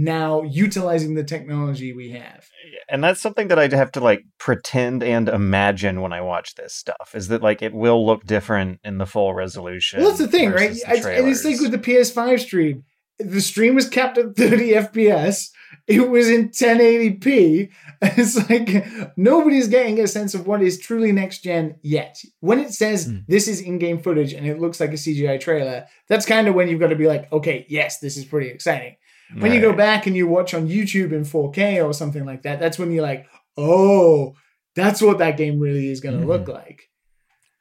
now 0.00 0.42
utilizing 0.42 1.14
the 1.14 1.24
technology 1.24 1.92
we 1.92 2.10
have. 2.12 2.48
and 2.88 3.02
that's 3.02 3.20
something 3.20 3.48
that 3.48 3.58
I 3.58 3.66
have 3.74 3.90
to 3.92 4.00
like 4.00 4.22
pretend 4.38 5.02
and 5.02 5.28
imagine 5.28 6.00
when 6.00 6.12
I 6.12 6.20
watch 6.20 6.54
this 6.54 6.72
stuff 6.72 7.12
is 7.14 7.26
that 7.28 7.42
like 7.42 7.62
it 7.62 7.74
will 7.74 8.06
look 8.06 8.24
different 8.24 8.78
in 8.84 8.98
the 8.98 9.06
full 9.06 9.34
resolution. 9.34 10.00
Well, 10.00 10.10
that's 10.10 10.20
the 10.20 10.28
thing, 10.28 10.50
right? 10.52 10.70
versus 10.70 10.82
the 10.84 10.92
It's- 10.92 11.04
And 11.18 11.28
it's 11.28 11.44
like 11.44 11.60
with 11.60 11.72
the 11.72 11.78
PS5 11.78 12.38
stream, 12.40 12.84
the 13.18 13.40
stream 13.40 13.74
was 13.74 13.88
capped 13.88 14.18
at 14.18 14.36
30 14.36 14.70
FPS. 14.74 15.50
It 15.88 16.08
was 16.08 16.28
in 16.30 16.50
1080p. 16.50 17.70
It's 18.02 18.48
like 18.48 18.86
nobody's 19.16 19.66
getting 19.66 19.98
a 19.98 20.06
sense 20.06 20.32
of 20.34 20.46
what 20.46 20.62
is 20.62 20.78
truly 20.78 21.10
next 21.10 21.42
gen 21.42 21.74
yet. 21.82 22.16
When 22.38 22.60
it 22.60 22.72
says 22.72 23.08
Mm. 23.08 23.24
this 23.26 23.48
is 23.48 23.60
in 23.60 23.78
game 23.78 23.98
footage 23.98 24.32
and 24.32 24.46
it 24.46 24.60
looks 24.60 24.78
like 24.78 24.90
a 24.90 24.96
CGI 25.04 25.40
trailer, 25.40 25.86
that's 26.08 26.24
kind 26.24 26.46
of 26.46 26.54
when 26.54 26.68
you've 26.68 26.78
got 26.78 26.88
to 26.90 26.96
be 27.04 27.08
like, 27.08 27.30
okay, 27.32 27.66
yes, 27.68 27.98
this 27.98 28.16
is 28.16 28.24
pretty 28.24 28.48
exciting. 28.50 28.94
When 29.36 29.52
you 29.52 29.60
go 29.60 29.72
back 29.74 30.06
and 30.06 30.16
you 30.16 30.26
watch 30.26 30.54
on 30.54 30.68
YouTube 30.68 31.12
in 31.12 31.24
4K 31.24 31.84
or 31.84 31.92
something 31.92 32.24
like 32.24 32.42
that, 32.42 32.58
that's 32.60 32.78
when 32.78 32.90
you're 32.92 33.02
like, 33.02 33.26
oh, 33.58 34.34
that's 34.74 35.02
what 35.02 35.18
that 35.18 35.36
game 35.36 35.58
really 35.58 35.90
is 35.90 36.00
going 36.00 36.18
to 36.18 36.24
Mhm. 36.24 36.28
look 36.28 36.48
like. 36.48 36.88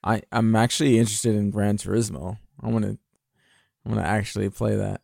I 0.04 0.22
I'm 0.32 0.56
actually 0.56 0.98
interested 1.00 1.36
in 1.36 1.50
Gran 1.50 1.78
Turismo. 1.78 2.38
I 2.64 2.70
want 2.70 2.86
to 2.86 2.98
I 3.86 3.90
want 3.90 4.02
to 4.02 4.08
actually 4.08 4.50
play 4.50 4.76
that. 4.76 5.02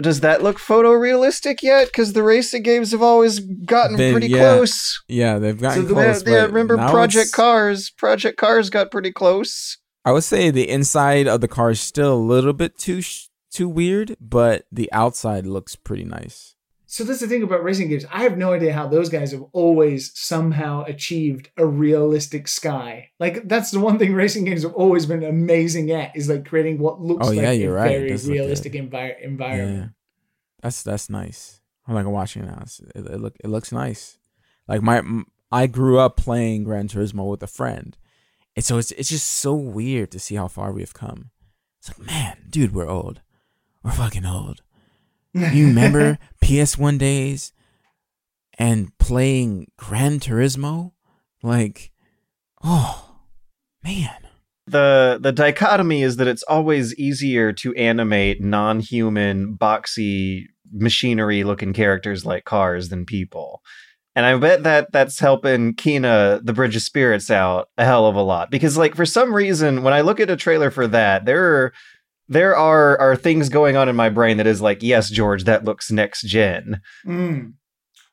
Does 0.00 0.20
that 0.20 0.42
look 0.42 0.58
photorealistic 0.58 1.62
yet? 1.62 1.86
Because 1.86 2.12
the 2.14 2.22
racing 2.22 2.62
games 2.64 2.90
have 2.92 3.02
always 3.02 3.38
gotten 3.40 3.96
Been- 3.96 4.12
pretty 4.12 4.28
yeah. 4.28 4.38
close. 4.56 5.00
Yeah, 5.08 5.38
they've 5.38 5.60
gotten 5.60 5.84
the- 5.86 5.94
Yeah, 5.94 6.04
close. 6.12 6.26
yeah, 6.26 6.40
but 6.42 6.48
remember 6.48 6.76
Project 6.76 7.32
Cars? 7.32 7.90
Project 7.90 8.36
Cars 8.38 8.70
got 8.70 8.90
pretty 8.90 9.12
close. 9.12 9.78
I 10.04 10.10
would 10.12 10.24
say 10.24 10.50
the 10.50 10.68
inside 10.68 11.28
of 11.28 11.40
the 11.40 11.48
car 11.48 11.70
is 11.70 11.80
still 11.80 12.14
a 12.14 12.16
little 12.16 12.52
bit 12.52 12.76
too 12.78 13.02
sh- 13.02 13.28
too 13.54 13.68
weird, 13.68 14.16
but 14.20 14.66
the 14.72 14.92
outside 14.92 15.46
looks 15.46 15.76
pretty 15.76 16.04
nice. 16.04 16.54
So 16.86 17.02
that's 17.02 17.20
the 17.20 17.26
thing 17.26 17.42
about 17.42 17.64
racing 17.64 17.88
games. 17.88 18.04
I 18.12 18.22
have 18.22 18.38
no 18.38 18.52
idea 18.52 18.72
how 18.72 18.86
those 18.86 19.08
guys 19.08 19.32
have 19.32 19.42
always 19.52 20.12
somehow 20.14 20.84
achieved 20.84 21.48
a 21.56 21.66
realistic 21.66 22.46
sky. 22.46 23.10
Like 23.18 23.48
that's 23.48 23.70
the 23.72 23.80
one 23.80 23.98
thing 23.98 24.12
racing 24.14 24.44
games 24.44 24.62
have 24.62 24.74
always 24.74 25.04
been 25.06 25.24
amazing 25.24 25.90
at 25.90 26.14
is 26.16 26.28
like 26.28 26.46
creating 26.46 26.78
what 26.78 27.00
looks 27.00 27.26
Oh, 27.26 27.30
like 27.30 27.40
yeah, 27.58 27.66
a 27.66 27.66
right. 27.68 27.88
Very 27.88 28.16
realistic 28.28 28.72
good. 28.72 28.90
envir- 28.90 29.18
Yeah, 29.18 29.26
environment. 29.26 29.92
that's 30.62 30.82
that's 30.84 31.10
nice. 31.10 31.60
I'm 31.88 31.94
like 31.94 32.06
watching 32.06 32.44
it 32.44 32.46
now. 32.46 32.62
It, 32.94 33.06
it 33.06 33.20
look 33.20 33.34
it 33.42 33.48
looks 33.48 33.72
nice. 33.72 34.18
Like 34.68 34.82
my 34.82 34.98
m- 34.98 35.26
I 35.50 35.66
grew 35.66 35.98
up 35.98 36.16
playing 36.16 36.64
Gran 36.64 36.86
Turismo 36.88 37.28
with 37.28 37.42
a 37.42 37.46
friend, 37.48 37.96
and 38.54 38.64
so 38.64 38.78
it's 38.78 38.92
it's 38.92 39.08
just 39.10 39.28
so 39.28 39.54
weird 39.54 40.10
to 40.12 40.18
see 40.20 40.36
how 40.36 40.46
far 40.48 40.72
we 40.72 40.80
have 40.82 40.94
come. 40.94 41.30
It's 41.80 41.88
like, 41.98 42.06
man, 42.06 42.36
dude, 42.48 42.72
we're 42.74 42.88
old. 42.88 43.20
We're 43.84 43.92
fucking 43.92 44.24
old. 44.26 44.62
You 45.34 45.66
remember 45.66 46.18
PS1 46.44 46.98
days 46.98 47.52
and 48.58 48.96
playing 48.98 49.70
Gran 49.76 50.18
Turismo? 50.20 50.92
Like, 51.42 51.90
oh 52.62 53.16
man. 53.82 54.16
the 54.66 55.18
the 55.20 55.32
dichotomy 55.32 56.02
is 56.02 56.16
that 56.16 56.26
it's 56.28 56.42
always 56.44 56.94
easier 56.96 57.52
to 57.52 57.74
animate 57.74 58.40
non-human 58.40 59.56
boxy 59.58 60.44
machinery 60.72 61.44
looking 61.44 61.74
characters 61.74 62.24
like 62.24 62.44
cars 62.46 62.88
than 62.88 63.04
people 63.04 63.60
and 64.16 64.24
i 64.24 64.34
bet 64.36 64.62
that 64.62 64.90
that's 64.90 65.18
helping 65.18 65.74
Kena 65.74 66.40
the 66.42 66.54
bridge 66.54 66.74
of 66.74 66.82
spirits 66.82 67.30
out 67.30 67.68
a 67.76 67.84
hell 67.84 68.06
of 68.06 68.16
a 68.16 68.22
lot 68.22 68.50
because 68.50 68.78
like 68.78 68.96
for 68.96 69.04
some 69.04 69.34
reason 69.34 69.82
when 69.82 69.92
i 69.92 70.00
look 70.00 70.18
at 70.18 70.30
a 70.30 70.36
trailer 70.36 70.70
for 70.70 70.86
that 70.86 71.26
there 71.26 71.44
are 71.44 71.72
there 72.28 72.56
are 72.56 72.98
are 72.98 73.16
things 73.16 73.48
going 73.48 73.76
on 73.76 73.88
in 73.88 73.96
my 73.96 74.08
brain 74.08 74.36
that 74.38 74.46
is 74.46 74.60
like 74.60 74.82
yes 74.82 75.10
george 75.10 75.44
that 75.44 75.64
looks 75.64 75.90
next 75.90 76.22
gen 76.22 76.80
Mm. 77.06 77.54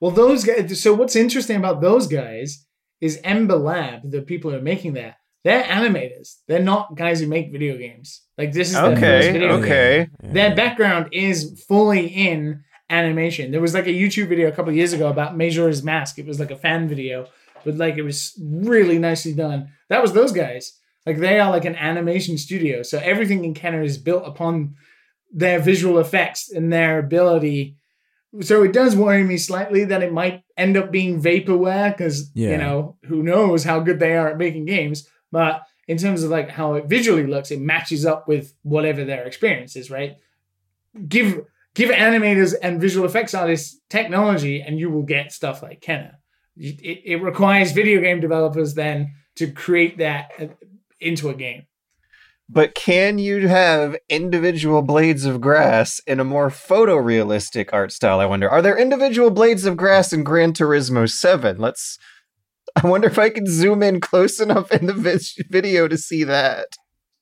Well, 0.02 0.12
those 0.12 0.44
guys. 0.44 0.82
So 0.82 0.94
what's 0.96 1.16
interesting 1.16 1.58
about 1.58 1.80
those 1.80 2.08
guys 2.08 2.66
is 3.00 3.20
Ember 3.24 3.56
Lab, 3.56 4.10
the 4.10 4.24
people 4.24 4.50
who 4.52 4.58
are 4.58 4.62
making 4.62 4.94
that. 4.94 5.18
They're 5.44 5.64
animators. 5.64 6.38
They're 6.48 6.62
not 6.62 6.96
guys 6.96 7.20
who 7.20 7.28
make 7.28 7.52
video 7.52 7.78
games. 7.78 8.22
Like 8.38 8.52
this 8.52 8.70
is 8.70 8.76
their 8.76 8.96
first 8.96 8.98
Okay, 8.98 9.32
video 9.32 9.52
okay. 9.60 10.10
Yeah. 10.24 10.32
Their 10.32 10.56
background 10.56 11.10
is 11.12 11.64
fully 11.68 12.08
in 12.08 12.64
animation. 12.90 13.52
There 13.52 13.62
was 13.62 13.74
like 13.74 13.88
a 13.88 13.94
YouTube 13.94 14.28
video 14.28 14.48
a 14.48 14.52
couple 14.52 14.70
of 14.70 14.76
years 14.76 14.94
ago 14.94 15.08
about 15.08 15.38
Majora's 15.38 15.84
Mask. 15.84 16.20
It 16.20 16.26
was 16.26 16.40
like 16.40 16.52
a 16.52 16.58
fan 16.58 16.88
video, 16.88 17.28
but 17.64 17.76
like 17.76 17.98
it 17.98 18.04
was 18.04 18.34
really 18.44 19.00
nicely 19.00 19.34
done. 19.34 19.70
That 19.90 20.02
was 20.02 20.14
those 20.14 20.32
guys. 20.32 20.74
Like 21.06 21.18
they 21.20 21.40
are 21.40 21.50
like 21.50 21.66
an 21.66 21.76
animation 21.76 22.38
studio. 22.38 22.84
So 22.84 23.00
everything 23.00 23.44
in 23.44 23.54
Kena 23.54 23.84
is 23.84 23.98
built 23.98 24.24
upon 24.26 24.76
their 25.32 25.60
visual 25.60 25.98
effects 26.00 26.52
and 26.52 26.72
their 26.72 27.00
ability. 27.00 27.78
So 28.42 28.64
it 28.64 28.72
does 28.74 28.96
worry 28.96 29.24
me 29.24 29.38
slightly 29.38 29.84
that 29.86 30.04
it 30.04 30.14
might 30.14 30.44
end 30.58 30.78
up 30.78 30.92
being 30.92 31.22
vaporware 31.22 31.96
because 31.96 32.32
Yeah. 32.36 32.52
you 32.52 32.58
know 32.58 32.98
who 33.06 33.24
knows 33.24 33.64
how 33.64 33.80
good 33.80 34.00
they 34.00 34.16
are 34.16 34.30
at 34.30 34.38
making 34.38 34.66
games. 34.66 35.08
But 35.32 35.64
in 35.88 35.98
terms 35.98 36.24
of 36.24 36.30
like 36.30 36.50
how 36.50 36.76
it 36.76 36.86
visually 36.86 37.26
looks, 37.26 37.52
it 37.52 37.60
matches 37.60 38.06
up 38.06 38.28
with 38.28 38.54
whatever 38.64 39.04
their 39.04 39.26
experience 39.26 39.76
is, 39.76 39.90
right? 39.90 40.16
Give 41.08 41.42
give 41.74 41.90
animators 41.90 42.54
and 42.62 42.82
visual 42.82 43.06
effects 43.06 43.34
artists 43.34 43.80
technology, 43.90 44.62
and 44.62 44.78
you 44.78 44.90
will 44.90 45.04
get 45.04 45.32
stuff 45.32 45.64
like 45.64 45.80
Kena. 45.82 46.12
it, 46.58 47.02
it 47.06 47.22
requires 47.24 47.72
video 47.72 48.02
game 48.02 48.20
developers 48.20 48.74
then 48.74 49.14
to 49.38 49.50
create 49.52 49.98
that 50.00 50.32
into 51.02 51.30
a 51.30 51.34
game. 51.34 51.64
But 52.54 52.76
can 52.76 53.18
you 53.18 53.48
have 53.48 53.96
individual 54.10 54.82
blades 54.82 55.24
of 55.24 55.40
grass 55.40 56.02
in 56.06 56.20
a 56.20 56.26
more 56.26 56.50
photorealistic 56.50 57.70
art 57.72 57.94
style? 57.94 58.20
I 58.20 58.26
wonder. 58.26 58.50
Are 58.50 58.62
there 58.62 58.78
individual 58.78 59.32
blades 59.32 59.66
of 59.66 59.78
grass 59.78 60.12
in 60.12 60.26
Gran 60.26 60.52
Turismo 60.52 61.10
7? 61.10 61.58
Let's. 61.58 61.98
I 62.82 62.88
wonder 62.88 63.08
if 63.08 63.18
I 63.18 63.30
can 63.30 63.48
zoom 63.48 63.82
in 63.82 64.02
close 64.02 64.40
enough 64.40 64.72
in 64.72 64.86
the 64.86 64.94
vis- 64.94 65.36
video 65.50 65.88
to 65.88 65.98
see 65.98 66.24
that. 66.26 66.68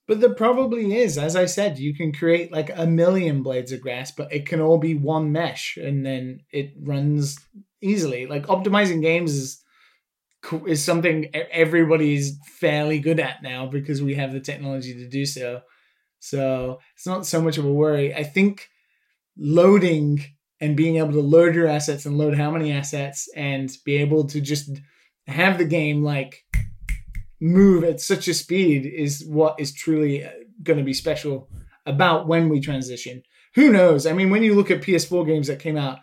But 0.08 0.20
there 0.20 0.34
probably 0.34 0.96
is. 0.96 1.16
As 1.16 1.36
I 1.36 1.46
said, 1.46 1.78
you 1.78 1.94
can 1.94 2.12
create 2.12 2.50
like 2.50 2.76
a 2.76 2.86
million 2.86 3.44
blades 3.44 3.70
of 3.70 3.80
grass, 3.80 4.10
but 4.10 4.32
it 4.32 4.46
can 4.46 4.60
all 4.60 4.78
be 4.78 4.94
one 4.94 5.30
mesh 5.30 5.76
and 5.76 6.04
then 6.04 6.40
it 6.50 6.72
runs 6.82 7.38
easily. 7.80 8.26
Like 8.26 8.46
optimizing 8.46 9.00
games 9.00 9.34
is 9.34 9.62
co- 9.62 9.69
is 10.66 10.84
something 10.84 11.24
e- 11.24 11.28
everybody's 11.50 12.38
fairly 12.58 12.98
good 12.98 13.20
at 13.20 13.42
now 13.42 13.66
because 13.66 14.02
we 14.02 14.14
have 14.14 14.32
the 14.32 14.40
technology 14.40 14.94
to 14.94 15.08
do 15.08 15.26
so. 15.26 15.60
So 16.18 16.78
it's 16.94 17.06
not 17.06 17.26
so 17.26 17.40
much 17.40 17.58
of 17.58 17.64
a 17.64 17.72
worry. 17.72 18.14
I 18.14 18.24
think 18.24 18.68
loading 19.36 20.22
and 20.60 20.76
being 20.76 20.96
able 20.96 21.12
to 21.12 21.20
load 21.20 21.54
your 21.54 21.66
assets 21.66 22.04
and 22.04 22.18
load 22.18 22.36
how 22.36 22.50
many 22.50 22.72
assets 22.72 23.28
and 23.34 23.70
be 23.84 23.96
able 23.96 24.26
to 24.28 24.40
just 24.40 24.70
have 25.26 25.58
the 25.58 25.64
game 25.64 26.02
like 26.02 26.44
move 27.40 27.84
at 27.84 28.00
such 28.00 28.28
a 28.28 28.34
speed 28.34 28.84
is 28.84 29.24
what 29.26 29.58
is 29.58 29.72
truly 29.72 30.24
uh, 30.24 30.30
going 30.62 30.78
to 30.78 30.84
be 30.84 30.92
special 30.92 31.48
about 31.86 32.26
when 32.26 32.48
we 32.48 32.60
transition. 32.60 33.22
Who 33.54 33.72
knows? 33.72 34.06
I 34.06 34.12
mean, 34.12 34.30
when 34.30 34.42
you 34.42 34.54
look 34.54 34.70
at 34.70 34.82
PS4 34.82 35.26
games 35.26 35.46
that 35.46 35.58
came 35.58 35.76
out 35.76 36.00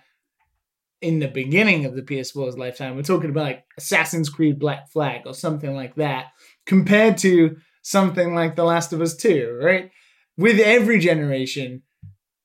in 1.01 1.19
the 1.19 1.27
beginning 1.27 1.85
of 1.85 1.95
the 1.95 2.01
PS4's 2.01 2.57
lifetime, 2.57 2.95
we're 2.95 3.03
talking 3.03 3.29
about 3.29 3.43
like 3.43 3.65
Assassin's 3.77 4.29
Creed 4.29 4.59
Black 4.59 4.89
Flag 4.89 5.21
or 5.25 5.33
something 5.33 5.75
like 5.75 5.95
that, 5.95 6.27
compared 6.65 7.17
to 7.19 7.57
something 7.81 8.33
like 8.33 8.55
The 8.55 8.63
Last 8.63 8.93
of 8.93 9.01
Us 9.01 9.15
2, 9.15 9.59
right? 9.61 9.91
With 10.37 10.59
every 10.59 10.99
generation, 10.99 11.83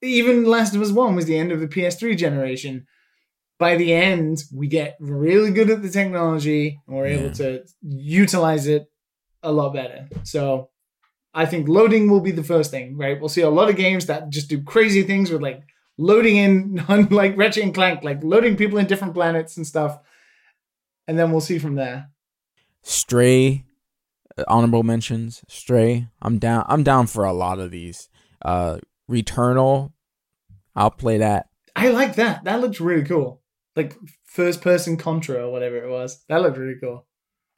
even 0.02 0.44
Last 0.44 0.74
of 0.74 0.82
Us 0.82 0.90
1 0.90 1.14
was 1.14 1.26
the 1.26 1.38
end 1.38 1.52
of 1.52 1.60
the 1.60 1.68
PS3 1.68 2.16
generation. 2.16 2.86
By 3.58 3.76
the 3.76 3.92
end, 3.92 4.42
we 4.52 4.66
get 4.66 4.96
really 5.00 5.52
good 5.52 5.70
at 5.70 5.82
the 5.82 5.90
technology 5.90 6.80
and 6.86 6.96
we're 6.96 7.06
able 7.06 7.32
to 7.36 7.64
utilize 7.80 8.66
it 8.66 8.86
a 9.42 9.52
lot 9.52 9.74
better. 9.74 10.08
So 10.24 10.70
I 11.34 11.46
think 11.46 11.68
loading 11.68 12.10
will 12.10 12.20
be 12.20 12.32
the 12.32 12.42
first 12.42 12.70
thing, 12.70 12.98
right? 12.98 13.18
We'll 13.18 13.28
see 13.28 13.42
a 13.42 13.50
lot 13.50 13.70
of 13.70 13.76
games 13.76 14.06
that 14.06 14.30
just 14.30 14.48
do 14.48 14.62
crazy 14.62 15.02
things 15.02 15.30
with 15.30 15.42
like 15.42 15.62
loading 16.02 16.36
in 16.36 16.84
like 17.10 17.36
Ratchet 17.36 17.62
and 17.62 17.74
Clank, 17.74 18.02
like 18.02 18.22
loading 18.22 18.56
people 18.56 18.78
in 18.78 18.86
different 18.86 19.14
planets 19.14 19.56
and 19.56 19.66
stuff. 19.66 19.98
And 21.06 21.18
then 21.18 21.30
we'll 21.30 21.40
see 21.40 21.58
from 21.58 21.74
there. 21.76 22.10
Stray, 22.82 23.64
uh, 24.36 24.44
honorable 24.48 24.82
mentions. 24.82 25.42
Stray, 25.48 26.08
I'm 26.20 26.38
down. 26.38 26.64
I'm 26.68 26.82
down 26.82 27.06
for 27.06 27.24
a 27.24 27.32
lot 27.32 27.58
of 27.58 27.70
these. 27.70 28.08
Uh, 28.44 28.78
Returnal, 29.10 29.92
I'll 30.74 30.90
play 30.90 31.18
that. 31.18 31.46
I 31.74 31.88
like 31.90 32.16
that. 32.16 32.44
That 32.44 32.60
looks 32.60 32.80
really 32.80 33.04
cool. 33.04 33.42
Like 33.76 33.96
first 34.24 34.60
person 34.60 34.96
Contra 34.96 35.46
or 35.46 35.52
whatever 35.52 35.76
it 35.76 35.88
was. 35.90 36.24
That 36.28 36.42
looked 36.42 36.58
really 36.58 36.76
cool. 36.80 37.06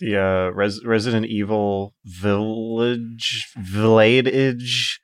The 0.00 0.20
uh, 0.20 0.50
Res- 0.50 0.84
Resident 0.84 1.26
Evil 1.26 1.94
Village, 2.04 3.46
Village, 3.56 5.00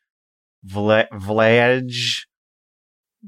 Vla- 0.67 1.09
Village, 1.21 2.27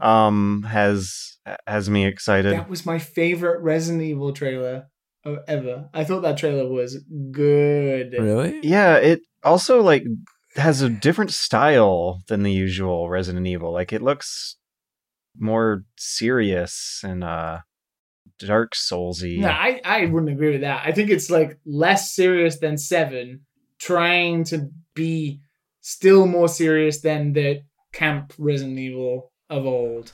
um, 0.00 0.62
has 0.68 1.36
has 1.66 1.90
me 1.90 2.06
excited. 2.06 2.52
That 2.52 2.70
was 2.70 2.86
my 2.86 2.98
favorite 2.98 3.60
Resident 3.62 4.02
Evil 4.02 4.32
trailer 4.32 4.86
of 5.24 5.38
ever. 5.46 5.88
I 5.92 6.04
thought 6.04 6.22
that 6.22 6.38
trailer 6.38 6.68
was 6.68 7.02
good. 7.30 8.14
Really? 8.18 8.60
Yeah, 8.62 8.96
it 8.96 9.20
also 9.42 9.82
like 9.82 10.04
has 10.56 10.82
a 10.82 10.88
different 10.88 11.32
style 11.32 12.20
than 12.28 12.42
the 12.42 12.52
usual 12.52 13.08
Resident 13.08 13.46
Evil. 13.46 13.72
Like 13.72 13.92
it 13.92 14.02
looks 14.02 14.56
more 15.38 15.84
serious 15.96 17.00
and 17.02 17.24
uh 17.24 17.58
dark 18.38 18.72
soulsy. 18.74 19.38
No, 19.38 19.48
I, 19.48 19.80
I 19.84 20.06
wouldn't 20.06 20.32
agree 20.32 20.52
with 20.52 20.60
that. 20.62 20.82
I 20.84 20.92
think 20.92 21.10
it's 21.10 21.30
like 21.30 21.58
less 21.64 22.14
serious 22.14 22.58
than 22.58 22.76
Seven, 22.76 23.42
trying 23.78 24.44
to 24.44 24.68
be 24.94 25.40
still 25.80 26.26
more 26.26 26.48
serious 26.48 27.00
than 27.00 27.32
the 27.32 27.62
camp 27.92 28.32
Resident 28.38 28.78
Evil 28.78 29.31
of 29.52 29.66
old. 29.66 30.12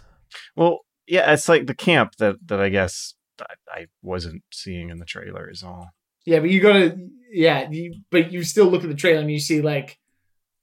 Well, 0.56 0.80
yeah, 1.06 1.32
it's 1.32 1.48
like 1.48 1.66
the 1.66 1.74
camp 1.74 2.16
that 2.18 2.36
that 2.46 2.60
I 2.60 2.68
guess 2.68 3.14
I, 3.40 3.54
I 3.68 3.86
wasn't 4.02 4.42
seeing 4.52 4.90
in 4.90 4.98
the 4.98 5.06
trailer 5.06 5.50
is 5.50 5.62
all. 5.62 5.90
Yeah, 6.26 6.40
but 6.40 6.50
you 6.50 6.60
gotta 6.60 6.98
yeah, 7.30 7.68
you, 7.70 8.00
but 8.10 8.32
you 8.32 8.42
still 8.42 8.66
look 8.66 8.82
at 8.82 8.90
the 8.90 8.94
trailer 8.94 9.20
and 9.20 9.30
you 9.30 9.40
see 9.40 9.62
like 9.62 9.98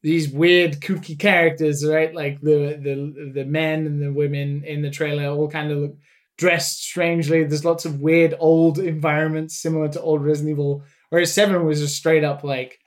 these 0.03 0.29
weird 0.29 0.81
kooky 0.81 1.17
characters, 1.17 1.85
right? 1.85 2.13
Like 2.13 2.39
the 2.41 2.79
the 2.81 3.31
the 3.33 3.45
men 3.45 3.85
and 3.87 4.01
the 4.01 4.13
women 4.13 4.63
in 4.63 4.81
the 4.83 4.91
trailer 4.91 5.25
all 5.25 5.49
kind 5.49 5.71
of 5.71 5.77
look 5.79 5.97
dressed 6.37 6.83
strangely. 6.83 7.43
There's 7.43 7.65
lots 7.65 7.85
of 7.85 7.99
weird 8.01 8.35
old 8.39 8.77
environments 8.77 9.55
similar 9.55 9.87
to 9.89 10.01
old 10.01 10.23
Resident 10.23 10.51
Evil, 10.51 10.83
whereas 11.09 11.33
Seven 11.33 11.65
was 11.65 11.79
just 11.79 11.95
straight 11.95 12.23
up 12.23 12.43
like 12.43 12.79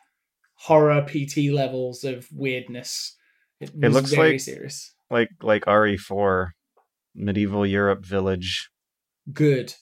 horror 0.54 1.04
PT 1.08 1.52
levels 1.52 2.04
of 2.04 2.28
weirdness. 2.32 3.16
It, 3.60 3.74
was 3.74 3.94
looks 3.94 4.12
very 4.12 4.32
like- 4.32 4.40
serious. 4.40 4.94
Like 5.10 5.30
like 5.42 5.64
RE4, 5.64 6.50
medieval 7.14 7.66
Europe 7.66 8.04
village. 8.04 8.70
Good, 9.32 9.74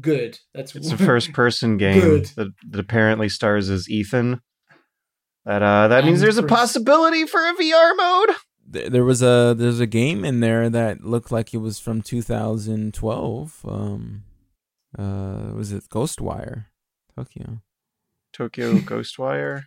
good. 0.00 0.38
That's 0.54 0.74
It's 0.74 0.90
a 0.92 0.98
first 0.98 1.32
person 1.32 1.76
game 1.78 2.00
Good. 2.00 2.24
that, 2.36 2.48
that 2.70 2.80
apparently 2.80 3.28
stars 3.28 3.70
as 3.70 3.88
Ethan. 3.88 4.40
That 5.44 5.62
uh 5.62 5.88
that 5.88 6.04
means 6.04 6.20
there's 6.20 6.36
a 6.38 6.42
possibility 6.42 7.26
for 7.26 7.40
a 7.40 7.54
VR 7.54 7.96
mode. 7.96 8.36
Th- 8.70 8.90
There 8.90 9.04
was 9.04 9.22
a 9.22 9.54
there's 9.56 9.80
a 9.80 9.86
game 9.86 10.24
in 10.24 10.40
there 10.40 10.68
that 10.68 11.02
looked 11.02 11.32
like 11.32 11.54
it 11.54 11.58
was 11.58 11.78
from 11.78 12.02
2012. 12.02 13.64
Um, 13.66 14.24
uh, 14.98 15.52
was 15.54 15.72
it 15.72 15.84
Ghostwire 15.88 16.66
Tokyo? 17.16 17.62
Tokyo 18.32 18.74
Ghostwire. 18.80 19.64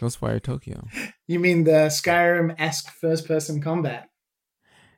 Ghostwire 0.00 0.42
Tokyo. 0.42 0.86
You 1.26 1.38
mean 1.40 1.64
the 1.64 1.88
Skyrim 1.88 2.54
esque 2.58 2.90
first 2.90 3.26
person 3.26 3.60
combat? 3.62 4.08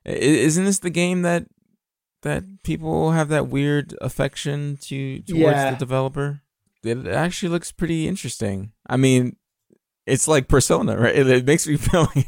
Isn't 0.04 0.64
this 0.64 0.80
the 0.80 0.90
game 0.90 1.22
that 1.22 1.46
that 2.22 2.44
people 2.62 3.12
have 3.12 3.28
that 3.28 3.48
weird 3.48 3.94
affection 4.00 4.76
to 4.82 5.20
towards 5.22 5.56
Yeah. 5.56 5.70
the 5.72 5.76
developer? 5.76 6.42
It 6.84 7.06
actually 7.06 7.50
looks 7.50 7.70
pretty 7.72 8.08
interesting. 8.08 8.72
I 8.88 8.96
mean, 8.96 9.36
it's 10.06 10.26
like 10.26 10.48
Persona, 10.48 10.96
right? 10.98 11.14
It, 11.14 11.26
it 11.28 11.46
makes 11.46 11.66
me 11.66 11.76
feel 11.78 12.08
like, 12.16 12.26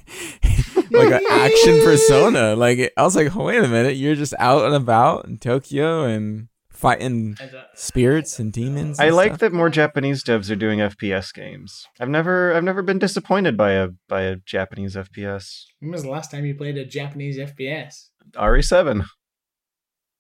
like 0.93 1.13
an 1.13 1.25
action 1.31 1.81
Persona. 1.85 2.55
Like 2.55 2.93
I 2.97 3.03
was 3.03 3.17
like, 3.17 3.35
oh, 3.37 3.45
wait 3.45 3.63
a 3.65 3.69
minute, 3.69 3.97
you're 3.97 4.15
just 4.15 4.35
out 4.39 4.65
and 4.65 4.75
about 4.75 5.27
in 5.27 5.39
Tokyo 5.39 6.05
and 6.05 6.49
fighting 6.85 7.37
spirits 7.75 8.39
and 8.39 8.53
demons. 8.53 9.01
I 9.01 9.09
like 9.09 9.33
stuff. 9.33 9.41
that 9.41 9.53
more 9.53 9.71
Japanese 9.71 10.23
devs 10.23 10.51
are 10.51 10.57
doing 10.57 10.81
FPS 10.81 11.33
games. 11.33 11.87
I've 11.99 12.09
never 12.09 12.55
I've 12.55 12.65
never 12.65 12.83
been 12.83 12.99
disappointed 12.99 13.57
by 13.57 13.73
a 13.73 13.89
by 14.09 14.23
a 14.23 14.37
Japanese 14.37 14.95
FPS. 14.95 15.65
When 15.81 15.93
was 15.93 16.03
the 16.03 16.11
last 16.11 16.31
time 16.31 16.45
you 16.45 16.55
played 16.55 16.77
a 16.77 16.85
Japanese 16.85 17.39
FPS? 17.39 18.11
RE7. 18.33 19.05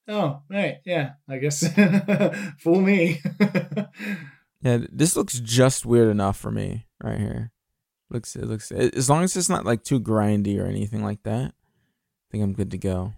Oh, 0.08 0.42
right, 0.50 0.76
yeah. 0.84 1.12
I 1.28 1.38
guess 1.38 1.64
fool 2.58 2.80
me. 2.80 3.20
Yeah, 4.64 4.78
this 4.90 5.14
looks 5.14 5.40
just 5.40 5.84
weird 5.84 6.08
enough 6.08 6.38
for 6.38 6.50
me 6.50 6.86
right 7.02 7.18
here. 7.20 7.52
Looks 8.08 8.34
it 8.34 8.46
looks 8.46 8.72
as 8.72 9.10
long 9.10 9.22
as 9.22 9.36
it's 9.36 9.50
not 9.50 9.66
like 9.66 9.84
too 9.84 10.00
grindy 10.00 10.58
or 10.58 10.64
anything 10.64 11.04
like 11.04 11.22
that. 11.24 11.52
I 11.52 12.26
think 12.30 12.42
I'm 12.42 12.54
good 12.54 12.70
to 12.70 12.78
go. 12.78 13.12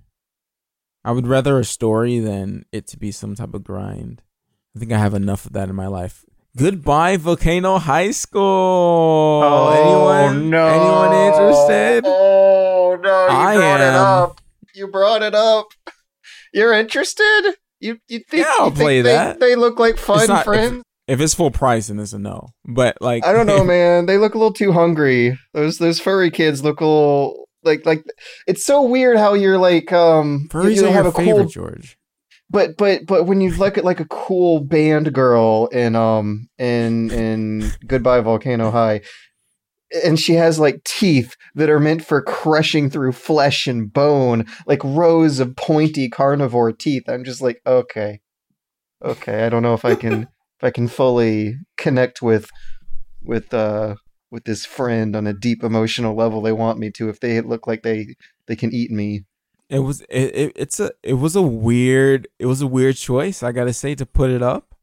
I 1.06 1.12
would 1.12 1.28
rather 1.28 1.56
a 1.60 1.64
story 1.64 2.18
than 2.18 2.64
it 2.72 2.88
to 2.88 2.98
be 2.98 3.12
some 3.12 3.36
type 3.36 3.54
of 3.54 3.62
grind. 3.62 4.22
I 4.74 4.80
think 4.80 4.90
I 4.90 4.98
have 4.98 5.14
enough 5.14 5.46
of 5.46 5.52
that 5.52 5.68
in 5.68 5.76
my 5.76 5.86
life. 5.86 6.24
Goodbye, 6.56 7.16
Volcano 7.16 7.78
High 7.78 8.10
School. 8.10 8.42
Oh, 8.42 9.68
anyone? 9.70 10.50
No. 10.50 10.66
Anyone 10.66 11.14
interested? 11.28 12.02
Oh 12.06 12.98
no! 13.00 13.26
You 13.26 13.30
I 13.30 13.54
brought 13.56 13.80
it 13.80 13.94
up. 13.94 14.40
You 14.74 14.88
brought 14.88 15.22
it 15.22 15.34
up. 15.36 15.66
You're 16.52 16.72
interested? 16.72 17.52
You 17.78 17.98
you 18.08 18.18
think? 18.28 18.44
Yeah, 18.44 18.52
I'll 18.58 18.70
think 18.70 18.80
play 18.80 19.02
they, 19.02 19.12
that. 19.12 19.38
They 19.38 19.54
look 19.54 19.78
like 19.78 19.98
fun 19.98 20.26
not- 20.26 20.38
if- 20.40 20.44
friends. 20.44 20.82
If 21.06 21.20
it's 21.20 21.34
full 21.34 21.52
price, 21.52 21.86
then 21.86 22.00
it's 22.00 22.14
a 22.14 22.18
no. 22.18 22.48
But 22.64 22.96
like, 23.00 23.24
I 23.24 23.32
don't 23.32 23.46
know, 23.46 23.62
man. 23.76 24.06
They 24.06 24.18
look 24.18 24.34
a 24.34 24.38
little 24.38 24.52
too 24.52 24.72
hungry. 24.72 25.38
Those 25.54 25.78
those 25.78 26.00
furry 26.00 26.32
kids 26.32 26.64
look 26.64 26.80
a 26.80 26.84
little 26.84 27.45
like 27.66 27.84
like. 27.84 28.04
It's 28.46 28.64
so 28.64 28.82
weird 28.82 29.18
how 29.18 29.34
you're 29.34 29.58
like 29.58 29.92
um. 29.92 30.42
you- 30.44 30.48
Furries 30.48 30.76
you 30.76 30.86
are 30.86 30.92
have 30.92 31.06
a 31.06 31.12
cool 31.12 31.24
favorite, 31.24 31.50
George. 31.50 31.98
but 32.48 32.76
but 32.76 33.04
but 33.06 33.24
when 33.24 33.40
you 33.40 33.54
look 33.56 33.76
at 33.76 33.84
like 33.84 34.00
a 34.00 34.06
cool 34.06 34.60
band 34.60 35.12
girl 35.12 35.66
in 35.72 35.94
um 35.96 36.48
in 36.58 37.10
in 37.10 37.72
Goodbye 37.86 38.20
Volcano 38.20 38.70
High, 38.70 39.02
and 40.04 40.18
she 40.18 40.34
has 40.34 40.58
like 40.58 40.82
teeth 40.84 41.36
that 41.54 41.68
are 41.70 41.80
meant 41.80 42.04
for 42.04 42.22
crushing 42.22 42.88
through 42.88 43.12
flesh 43.12 43.66
and 43.66 43.92
bone, 43.92 44.46
like 44.66 44.82
rows 44.84 45.40
of 45.40 45.56
pointy 45.56 46.08
carnivore 46.08 46.72
teeth. 46.72 47.04
I'm 47.08 47.24
just 47.24 47.42
like, 47.42 47.60
okay, 47.66 48.20
Okay, 49.04 49.44
I 49.44 49.48
don't 49.50 49.62
know 49.62 49.74
if 49.74 49.84
I 49.84 49.94
can 49.94 50.22
if 50.58 50.62
I 50.64 50.70
can 50.70 50.88
fully 50.88 51.56
connect 51.76 52.22
with 52.22 52.48
with 53.22 53.52
uh 53.52 53.96
with 54.36 54.44
this 54.44 54.66
friend 54.66 55.16
on 55.16 55.26
a 55.26 55.32
deep 55.32 55.64
emotional 55.64 56.14
level 56.14 56.42
they 56.42 56.52
want 56.52 56.78
me 56.78 56.90
to 56.90 57.08
if 57.08 57.20
they 57.20 57.40
look 57.40 57.66
like 57.66 57.82
they 57.82 58.14
they 58.46 58.54
can 58.54 58.70
eat 58.70 58.90
me. 58.90 59.24
It 59.70 59.78
was 59.78 60.02
it, 60.02 60.36
it 60.36 60.52
it's 60.54 60.78
a 60.78 60.90
it 61.02 61.14
was 61.14 61.34
a 61.34 61.40
weird 61.42 62.28
it 62.38 62.44
was 62.44 62.60
a 62.60 62.66
weird 62.66 62.96
choice 62.96 63.42
I 63.42 63.50
gotta 63.50 63.72
say 63.72 63.94
to 63.94 64.04
put 64.04 64.28
it 64.30 64.42
up, 64.42 64.74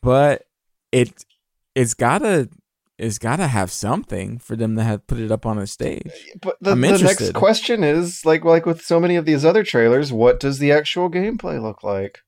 but 0.00 0.46
it 0.92 1.26
it's 1.74 1.92
gotta 1.92 2.48
it's 2.96 3.18
gotta 3.18 3.48
have 3.48 3.70
something 3.70 4.38
for 4.38 4.56
them 4.56 4.76
to 4.76 4.82
have 4.82 5.06
put 5.06 5.18
it 5.18 5.30
up 5.30 5.44
on 5.44 5.58
a 5.58 5.66
stage. 5.66 6.10
But 6.40 6.56
the, 6.62 6.70
I'm 6.70 6.80
the 6.80 6.96
next 6.96 7.34
question 7.34 7.84
is 7.84 8.24
like 8.24 8.46
like 8.46 8.64
with 8.64 8.80
so 8.80 8.98
many 8.98 9.16
of 9.16 9.26
these 9.26 9.44
other 9.44 9.62
trailers, 9.62 10.10
what 10.10 10.40
does 10.40 10.58
the 10.58 10.72
actual 10.72 11.10
gameplay 11.10 11.60
look 11.60 11.82
like? 11.82 12.20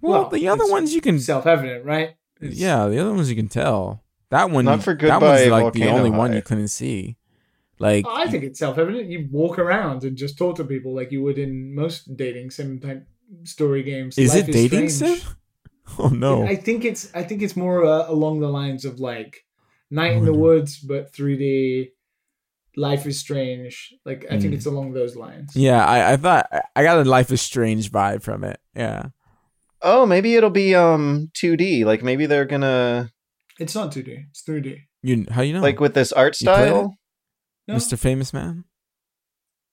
Well, 0.00 0.22
Well, 0.22 0.30
the 0.30 0.48
other 0.48 0.66
ones 0.66 0.94
you 0.94 1.02
can 1.02 1.20
Self-evident, 1.20 1.84
right? 1.84 2.16
It's- 2.40 2.58
yeah 2.58 2.88
the 2.88 2.98
other 2.98 3.12
ones 3.12 3.28
you 3.28 3.36
can 3.36 3.48
tell 3.48 4.03
that 4.34 4.50
one 4.50 4.64
Not 4.66 4.82
for 4.82 4.94
that 4.94 5.20
one's 5.22 5.40
Goodbye 5.40 5.46
like 5.48 5.72
the 5.72 5.80
Volcano 5.80 5.96
only 5.98 6.10
one 6.10 6.32
you 6.34 6.42
couldn't 6.42 6.68
see. 6.68 7.16
Like 7.78 8.04
I 8.08 8.28
think 8.30 8.44
it's 8.44 8.58
self-evident. 8.58 9.08
You 9.08 9.28
walk 9.32 9.58
around 9.58 10.04
and 10.04 10.16
just 10.16 10.38
talk 10.38 10.56
to 10.56 10.64
people 10.64 10.94
like 10.94 11.10
you 11.10 11.22
would 11.22 11.38
in 11.38 11.74
most 11.74 12.16
dating 12.16 12.50
sim 12.50 12.78
type 12.80 13.06
story 13.44 13.82
games. 13.82 14.16
is 14.18 14.34
Life 14.34 14.48
it 14.48 14.52
dating 14.52 14.88
Strange. 14.90 15.20
sim? 15.22 15.36
Oh 15.98 16.08
no! 16.08 16.46
I 16.46 16.56
think 16.56 16.84
it's 16.84 17.14
I 17.14 17.22
think 17.22 17.42
it's 17.42 17.56
more 17.56 17.84
uh, 17.84 18.08
along 18.08 18.40
the 18.40 18.48
lines 18.48 18.84
of 18.84 19.00
like 19.00 19.44
Night 19.90 20.16
in 20.16 20.24
the 20.24 20.32
Wonder. 20.32 20.40
Woods, 20.60 20.78
but 20.78 21.12
3D. 21.12 21.90
Life 22.76 23.06
is 23.06 23.20
Strange. 23.20 23.94
Like 24.04 24.24
I 24.30 24.38
think 24.40 24.52
Hmm. 24.52 24.54
it's 24.54 24.66
along 24.66 24.94
those 24.94 25.14
lines. 25.14 25.54
yeah, 25.54 25.84
I, 25.84 26.12
I 26.12 26.16
thought 26.16 26.46
I 26.74 26.82
got 26.82 26.98
a 26.98 27.04
Life 27.04 27.30
is 27.30 27.40
Strange 27.42 27.92
vibe 27.92 28.22
from 28.22 28.42
it. 28.44 28.58
Yeah, 28.74 29.10
Oh, 29.82 30.06
maybe 30.06 30.34
it'll 30.34 30.50
be 30.50 30.74
um 30.74 31.30
2D. 31.34 31.84
Like 31.84 32.02
maybe 32.02 32.26
they're 32.26 32.46
gonna 32.46 33.12
It's 33.58 33.74
not 33.74 33.92
2D. 33.92 34.26
It's 34.30 34.42
3D. 34.42 34.80
you 35.02 35.26
how 35.30 35.42
you 35.42 35.52
know? 35.52 35.60
like 35.60 35.80
with 35.80 35.94
this 35.94 36.12
art 36.12 36.40
You 36.40 36.46
played 36.46 36.68
style. 36.68 36.96
No? 37.68 37.74
Mr. 37.76 37.98
Famous 37.98 38.32
Man. 38.32 38.64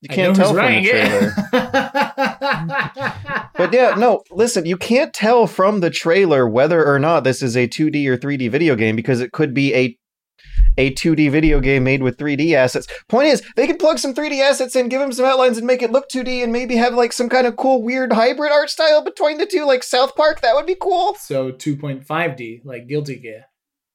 You 0.02 0.08
I 0.12 0.16
can't 0.16 0.38
know 0.38 0.44
tell 0.44 0.54
who's 0.54 0.60
from 0.60 0.74
the 0.74 0.90
trailer. 0.90 1.34
right. 1.54 3.48
But 3.62 3.74
yeah, 3.74 3.94
no, 3.96 4.24
listen, 4.32 4.66
you 4.66 4.76
can't 4.76 5.14
tell 5.14 5.46
from 5.46 5.82
the 5.82 5.92
trailer 5.92 6.48
whether 6.48 6.84
or 6.84 6.98
not 6.98 7.24
this 7.24 7.44
is 7.44 7.56
a 7.56 7.68
2D 7.68 8.08
or 8.08 8.18
3D 8.18 8.50
video 8.50 8.76
game 8.76 8.96
because 8.96 9.22
it 9.22 9.32
could 9.34 9.54
be 9.54 9.76
a 9.76 9.98
a 10.78 10.92
2D 10.94 11.30
video 11.30 11.60
game 11.60 11.84
made 11.84 12.02
with 12.02 12.18
3D 12.18 12.54
assets. 12.54 12.88
Point 13.08 13.28
is, 13.28 13.44
they 13.56 13.68
could 13.68 13.78
plug 13.78 14.00
some 14.00 14.16
3D 14.16 14.40
assets 14.42 14.76
in, 14.76 14.90
give 14.90 15.00
them 15.02 15.12
some 15.12 15.26
outlines 15.26 15.58
and 15.60 15.68
make 15.68 15.84
it 15.84 15.92
look 15.92 16.10
2D 16.10 16.42
and 16.42 16.52
maybe 16.52 16.76
have 16.78 16.96
like 16.96 17.14
some 17.14 17.30
kind 17.30 17.46
of 17.46 17.56
cool 17.58 17.84
weird 17.84 18.14
hybrid 18.14 18.52
art 18.52 18.70
style 18.72 19.04
between 19.04 19.38
the 19.38 19.46
two 19.46 19.66
like 19.66 19.84
South 19.84 20.16
Park. 20.16 20.42
That 20.42 20.56
would 20.56 20.66
be 20.66 20.78
cool. 20.82 21.14
so 21.20 21.52
2.5D, 21.52 22.62
like 22.66 22.88
Guilty 22.88 23.18
Gear. 23.18 23.46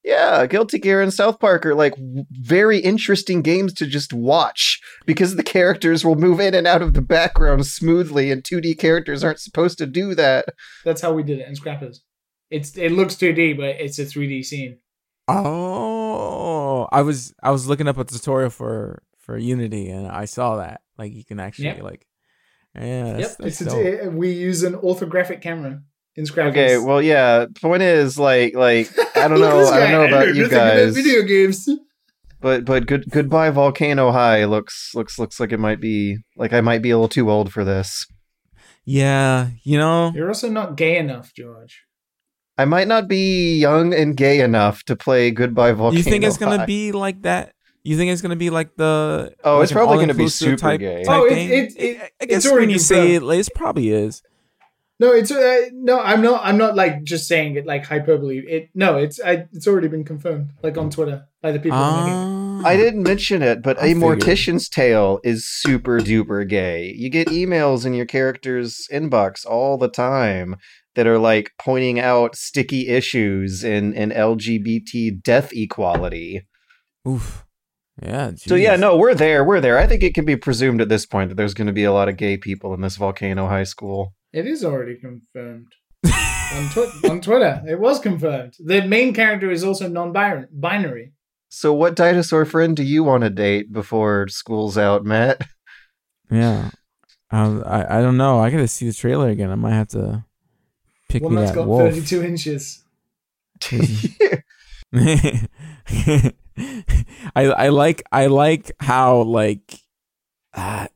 Yeah, 0.06 0.46
Guilty 0.46 0.78
Gear 0.78 1.02
and 1.02 1.12
South 1.12 1.40
Park 1.40 1.66
are 1.66 1.74
like 1.74 1.94
very 2.30 2.78
interesting 2.78 3.42
games 3.42 3.72
to 3.74 3.88
just 3.88 4.12
watch 4.12 4.80
because 5.04 5.34
the 5.34 5.42
characters 5.42 6.04
will 6.04 6.14
move 6.14 6.38
in 6.38 6.54
and 6.54 6.64
out 6.64 6.80
of 6.80 6.94
the 6.94 7.02
background 7.02 7.66
smoothly 7.66 8.30
and 8.30 8.44
2D 8.44 8.78
characters 8.78 9.24
aren't 9.24 9.40
supposed 9.40 9.78
to 9.78 9.86
do 9.86 10.14
that. 10.14 10.44
That's 10.84 11.00
how 11.00 11.12
we 11.12 11.24
did 11.24 11.40
it 11.40 11.48
in 11.48 11.56
Scrappers. 11.56 12.02
It's 12.50 12.78
it 12.78 12.92
looks 12.92 13.16
2D, 13.16 13.56
but 13.56 13.80
it's 13.80 13.98
a 13.98 14.04
3D 14.04 14.44
scene. 14.44 14.78
Oh, 15.26 16.88
I 16.92 17.02
was 17.02 17.34
I 17.42 17.50
was 17.50 17.66
looking 17.66 17.88
up 17.88 17.98
a 17.98 18.04
tutorial 18.04 18.50
for 18.50 19.02
for 19.18 19.36
Unity 19.36 19.88
and 19.88 20.06
I 20.06 20.26
saw 20.26 20.58
that 20.58 20.82
like 20.98 21.12
you 21.14 21.24
can 21.24 21.40
actually 21.40 21.66
Yep. 21.66 21.82
like 21.82 22.06
yeah 22.76 23.04
that's, 23.14 23.20
yep, 23.20 23.36
that's 23.38 23.60
it's 23.60 23.74
a, 23.74 24.08
we 24.08 24.30
use 24.30 24.62
an 24.62 24.74
orthographic 24.74 25.42
camera 25.42 25.82
in 26.16 26.26
Scrappers. 26.26 26.50
Okay, 26.52 26.78
well, 26.78 27.00
yeah. 27.02 27.46
Point 27.60 27.82
is, 27.82 28.18
like, 28.18 28.54
like 28.54 28.88
I 29.16 29.28
don't 29.28 29.40
know, 29.40 29.66
I 29.68 29.80
don't 29.80 29.90
know 29.92 30.04
about 30.06 30.34
you 30.34 30.44
looking 30.44 30.58
at 30.58 30.74
guys, 30.76 30.94
Video 30.94 31.22
games. 31.22 31.68
but 32.40 32.64
but 32.64 32.86
good 32.86 33.10
goodbye 33.10 33.50
Volcano 33.50 34.12
High 34.12 34.44
looks 34.44 34.92
looks 34.94 35.18
looks 35.18 35.38
like 35.40 35.52
it 35.52 35.60
might 35.60 35.80
be 35.80 36.18
like 36.36 36.52
I 36.52 36.60
might 36.60 36.82
be 36.82 36.90
a 36.90 36.96
little 36.96 37.08
too 37.08 37.30
old 37.30 37.52
for 37.52 37.64
this. 37.64 38.06
yeah 38.84 39.48
you 39.64 39.78
know 39.78 40.12
You're 40.14 40.28
also 40.28 40.48
not 40.50 40.76
gay 40.76 40.98
enough, 40.98 41.32
George. 41.34 41.82
I 42.58 42.64
might 42.64 42.88
not 42.88 43.06
be 43.08 43.58
young 43.58 43.92
and 43.92 44.16
gay 44.16 44.40
enough 44.40 44.82
to 44.84 44.96
play 44.96 45.30
Goodbye 45.30 45.72
Volcano. 45.72 45.90
High. 45.92 45.96
You 45.98 46.02
think 46.02 46.24
it's 46.24 46.38
gonna 46.38 46.58
High. 46.58 46.66
be 46.66 46.92
like 46.92 47.22
that 47.22 47.52
you 47.84 47.96
think 47.96 48.10
it's 48.10 48.22
gonna 48.22 48.36
be 48.36 48.50
like 48.50 48.74
the 48.76 49.34
Oh, 49.44 49.56
like 49.58 49.64
it's 49.64 49.72
probably 49.72 49.96
gonna 49.96 50.14
be 50.14 50.24
all-inclusive 50.24 50.48
super 50.58 50.60
type, 50.60 50.80
gay. 50.80 51.04
type 51.04 51.20
Oh, 51.20 51.24
it- 51.26 51.30
game? 51.34 51.50
it- 51.50 51.74
it- 51.76 52.00
I 52.00 52.10
it's 52.20 52.44
guess 52.44 52.52
when 52.52 52.70
you 52.70 52.78
say 52.78 53.14
it, 53.14 53.20
confirmed. 53.20 53.40
it 53.40 53.54
probably 53.54 53.90
is 53.90 54.22
No, 54.98 55.12
it's 55.12 55.30
uh, 55.30 55.68
no. 55.72 56.00
I'm 56.00 56.22
not. 56.22 56.40
I'm 56.44 56.56
not 56.56 56.74
like 56.74 57.04
just 57.04 57.28
saying 57.28 57.56
it 57.56 57.66
like 57.66 57.84
hyperbole. 57.84 58.38
It 58.38 58.70
no. 58.74 58.96
It's 58.96 59.20
I, 59.20 59.46
it's 59.52 59.66
already 59.66 59.88
been 59.88 60.04
confirmed, 60.04 60.52
like 60.62 60.78
on 60.78 60.88
Twitter 60.90 61.26
by 61.42 61.52
the 61.52 61.58
people. 61.58 61.78
making 61.78 62.12
it. 62.12 62.16
Ah. 62.16 62.62
I 62.64 62.76
didn't 62.76 63.02
mention 63.02 63.42
it, 63.42 63.62
but 63.62 63.78
I 63.78 63.88
a 63.88 63.94
figured. 63.94 64.20
Mortician's 64.20 64.68
Tale 64.68 65.20
is 65.22 65.44
super 65.44 66.00
duper 66.00 66.48
gay. 66.48 66.94
You 66.96 67.10
get 67.10 67.28
emails 67.28 67.84
in 67.84 67.92
your 67.92 68.06
character's 68.06 68.88
inbox 68.90 69.44
all 69.44 69.76
the 69.76 69.88
time 69.88 70.56
that 70.96 71.06
are 71.06 71.18
like 71.18 71.52
pointing 71.58 72.00
out 72.00 72.34
sticky 72.34 72.88
issues 72.88 73.62
in, 73.62 73.92
in 73.92 74.10
LGBT 74.10 75.22
death 75.22 75.52
equality. 75.52 76.46
Oof. 77.06 77.44
Yeah. 78.02 78.32
So 78.36 78.56
yeah, 78.56 78.76
no, 78.76 78.96
we're 78.96 79.14
there. 79.14 79.44
We're 79.44 79.60
there. 79.60 79.78
I 79.78 79.86
think 79.86 80.02
it 80.02 80.14
can 80.14 80.24
be 80.24 80.36
presumed 80.36 80.80
at 80.80 80.88
this 80.88 81.06
point 81.06 81.28
that 81.28 81.36
there's 81.36 81.54
going 81.54 81.66
to 81.66 81.72
be 81.72 81.84
a 81.84 81.92
lot 81.92 82.08
of 82.08 82.16
gay 82.16 82.36
people 82.36 82.74
in 82.74 82.80
this 82.80 82.96
volcano 82.96 83.46
high 83.46 83.64
school. 83.64 84.14
It 84.36 84.46
is 84.46 84.62
already 84.62 84.96
confirmed 84.96 85.72
on, 86.04 86.68
twi- 86.68 86.92
on 87.10 87.22
Twitter. 87.22 87.62
It 87.66 87.80
was 87.80 87.98
confirmed. 87.98 88.52
The 88.62 88.86
main 88.86 89.14
character 89.14 89.50
is 89.50 89.64
also 89.64 89.88
non-binary. 89.88 91.12
So 91.48 91.72
what 91.72 91.96
dinosaur 91.96 92.44
friend 92.44 92.76
do 92.76 92.82
you 92.82 93.02
want 93.02 93.22
to 93.24 93.30
date 93.30 93.72
before 93.72 94.28
school's 94.28 94.76
out, 94.76 95.06
Matt? 95.06 95.40
Yeah. 96.30 96.70
Um, 97.30 97.62
I 97.64 97.98
I 97.98 98.02
don't 98.02 98.18
know. 98.18 98.38
I 98.38 98.50
gotta 98.50 98.68
see 98.68 98.86
the 98.86 98.92
trailer 98.92 99.30
again. 99.30 99.50
I 99.50 99.54
might 99.54 99.72
have 99.72 99.88
to 99.88 100.26
pick 101.08 101.22
One 101.22 101.34
me 101.34 101.40
that's 101.40 101.52
that 101.52 101.56
got 101.56 101.68
wolf. 101.68 101.94
32 101.94 102.22
inches. 102.22 102.84
I 107.34 107.44
I 107.46 107.68
like 107.68 108.02
I 108.12 108.26
like 108.26 108.72
how 108.80 109.22
like 109.22 109.80
uh, 110.52 110.88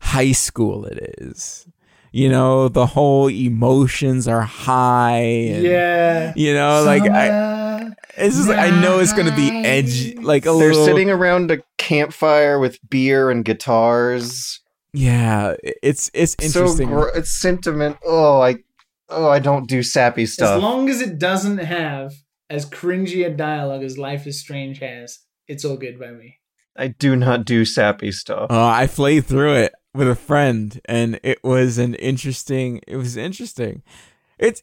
high 0.00 0.32
school 0.32 0.84
it 0.84 1.16
is. 1.22 1.66
You 2.14 2.28
know, 2.28 2.68
the 2.68 2.84
whole 2.86 3.28
emotions 3.30 4.28
are 4.28 4.42
high. 4.42 5.16
And, 5.20 5.64
yeah. 5.64 6.32
You 6.36 6.52
know, 6.54 6.82
like 6.84 7.02
I, 7.04 7.90
it's 8.18 8.36
just 8.36 8.48
like 8.48 8.58
I 8.58 8.68
know 8.82 8.98
it's 8.98 9.14
gonna 9.14 9.34
be 9.34 9.50
edgy, 9.50 10.16
like 10.16 10.42
a 10.42 10.50
They're 10.50 10.68
little. 10.74 10.84
sitting 10.84 11.08
around 11.10 11.50
a 11.50 11.58
campfire 11.78 12.58
with 12.58 12.78
beer 12.90 13.30
and 13.30 13.44
guitars. 13.44 14.60
yeah, 14.92 15.54
it's 15.82 16.10
it's 16.12 16.34
interesting. 16.38 16.88
So 16.88 16.94
gr- 16.94 17.08
it's 17.18 17.30
sentiment. 17.30 17.96
Oh, 18.04 18.42
I 18.42 18.56
oh 19.08 19.28
I 19.30 19.38
don't 19.38 19.66
do 19.66 19.82
sappy 19.82 20.26
stuff 20.26 20.56
As 20.56 20.62
long 20.62 20.90
as 20.90 21.00
it 21.00 21.18
doesn't 21.18 21.58
have 21.58 22.12
as 22.50 22.66
cringy 22.68 23.26
a 23.26 23.30
dialogue 23.30 23.82
as 23.82 23.96
Life 23.96 24.26
is 24.26 24.38
Strange 24.38 24.80
has, 24.80 25.20
it's 25.48 25.64
all 25.64 25.78
good 25.78 25.98
by 25.98 26.10
me. 26.10 26.38
I 26.76 26.88
do 26.88 27.16
not 27.16 27.46
do 27.46 27.64
sappy 27.64 28.12
stuff. 28.12 28.50
Uh, 28.50 28.66
I 28.66 28.86
played 28.86 29.24
through 29.26 29.54
it 29.54 29.72
with 29.94 30.08
a 30.08 30.14
friend, 30.14 30.80
and 30.86 31.18
it 31.22 31.42
was 31.44 31.78
an 31.78 31.94
interesting. 31.94 32.80
It 32.86 32.96
was 32.96 33.16
interesting. 33.16 33.82
It's 34.38 34.62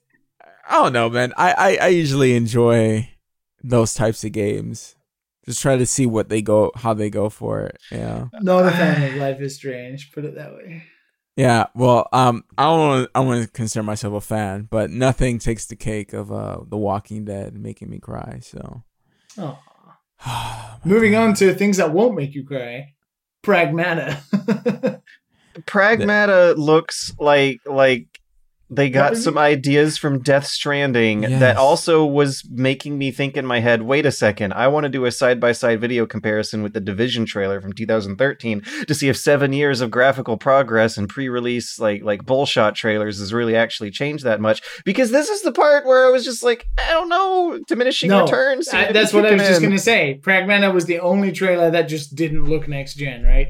I 0.68 0.82
don't 0.84 0.94
know, 0.94 1.10
man. 1.10 1.34
I 1.38 1.52
I, 1.54 1.86
I 1.86 1.88
usually 1.90 2.36
enjoy 2.36 3.10
those 3.64 3.94
types 3.94 4.24
of 4.24 4.32
games. 4.32 4.96
Just 5.46 5.62
try 5.62 5.78
to 5.78 5.86
see 5.86 6.06
what 6.06 6.30
they 6.30 6.42
go, 6.42 6.72
how 6.76 6.94
they 6.94 7.10
go 7.10 7.30
for 7.30 7.62
it. 7.62 7.78
Yeah, 7.92 8.26
Not 8.42 8.66
a 8.68 8.72
fan 8.72 9.12
of 9.12 9.16
Life 9.20 9.42
is 9.42 9.56
Strange, 9.56 10.12
put 10.12 10.26
it 10.26 10.36
that 10.36 10.54
way. 10.54 10.84
yeah. 11.36 11.68
Well, 11.74 12.08
um, 12.14 12.44
I 12.58 12.64
don't 12.66 12.80
want 12.80 13.12
I 13.16 13.20
want 13.22 13.44
to 13.46 13.52
consider 13.52 13.82
myself 13.84 14.14
a 14.14 14.22
fan, 14.22 14.68
but 14.70 14.92
nothing 14.92 15.40
takes 15.40 15.66
the 15.66 15.76
cake 15.76 16.14
of 16.14 16.32
uh 16.32 16.60
The 16.68 16.78
Walking 16.78 17.26
Dead 17.26 17.56
making 17.58 17.90
me 17.90 18.00
cry. 18.00 18.40
So, 18.42 18.84
Oh. 19.38 19.58
Moving 20.84 21.16
on 21.16 21.34
to 21.36 21.54
things 21.54 21.78
that 21.78 21.94
won't 21.94 22.16
make 22.16 22.36
you 22.36 22.46
cry. 22.46 22.94
Pragmata. 23.44 24.22
Pragmata 25.66 26.56
looks 26.58 27.14
like 27.20 27.60
like 27.66 28.06
they 28.72 28.88
got 28.92 29.12
was 29.14 29.24
some 29.24 29.36
ideas 29.36 29.98
from 29.98 30.22
Death 30.22 30.46
Stranding 30.46 31.24
Yes. 31.24 31.40
that 31.40 31.58
also 31.58 32.06
was 32.06 32.48
making 32.52 33.00
me 33.00 33.10
think 33.10 33.36
in 33.36 33.44
my 33.44 33.62
head, 33.62 33.82
wait 33.82 34.06
a 34.06 34.12
second, 34.12 34.54
I 34.54 34.68
want 34.68 34.84
to 34.84 34.90
do 34.90 35.06
a 35.06 35.12
side 35.12 35.40
by 35.40 35.54
side 35.54 35.82
video 35.82 36.06
comparison 36.06 36.62
with 36.62 36.74
the 36.74 36.80
Division 36.80 37.26
trailer 37.26 37.62
from 37.62 37.74
2013 37.74 38.62
to 38.88 38.94
see 38.94 39.10
if 39.10 39.18
seven 39.18 39.54
years 39.54 39.82
of 39.82 39.90
graphical 39.90 40.38
progress 40.38 40.98
and 40.98 41.10
pre 41.10 41.30
release 41.30 41.80
like 41.80 42.04
like 42.04 42.26
bullshot 42.26 42.76
trailers 42.76 43.18
has 43.18 43.34
really 43.34 43.56
actually 43.56 43.90
changed 43.90 44.24
that 44.24 44.40
much. 44.40 44.62
Because 44.86 45.10
this 45.10 45.30
is 45.30 45.42
the 45.42 45.52
part 45.52 45.88
where 45.88 46.06
I 46.06 46.12
was 46.12 46.24
just 46.24 46.44
like, 46.44 46.68
I 46.78 46.92
don't 46.92 47.10
know, 47.10 47.60
diminishing 47.68 48.12
no, 48.12 48.22
returns. 48.22 48.70
I- 48.70 48.92
that's 48.92 49.14
what 49.16 49.26
I 49.26 49.32
was 49.32 49.42
kicking 49.42 49.50
just 49.52 49.62
going 49.62 49.72
to 49.74 49.80
say. 49.80 50.20
Pragmata 50.22 50.72
was 50.72 50.86
the 50.86 51.00
only 51.00 51.32
trailer 51.32 51.72
that 51.72 51.88
just 51.90 52.14
didn't 52.14 52.44
look 52.44 52.68
next 52.68 52.96
gen, 52.98 53.24
right? 53.24 53.48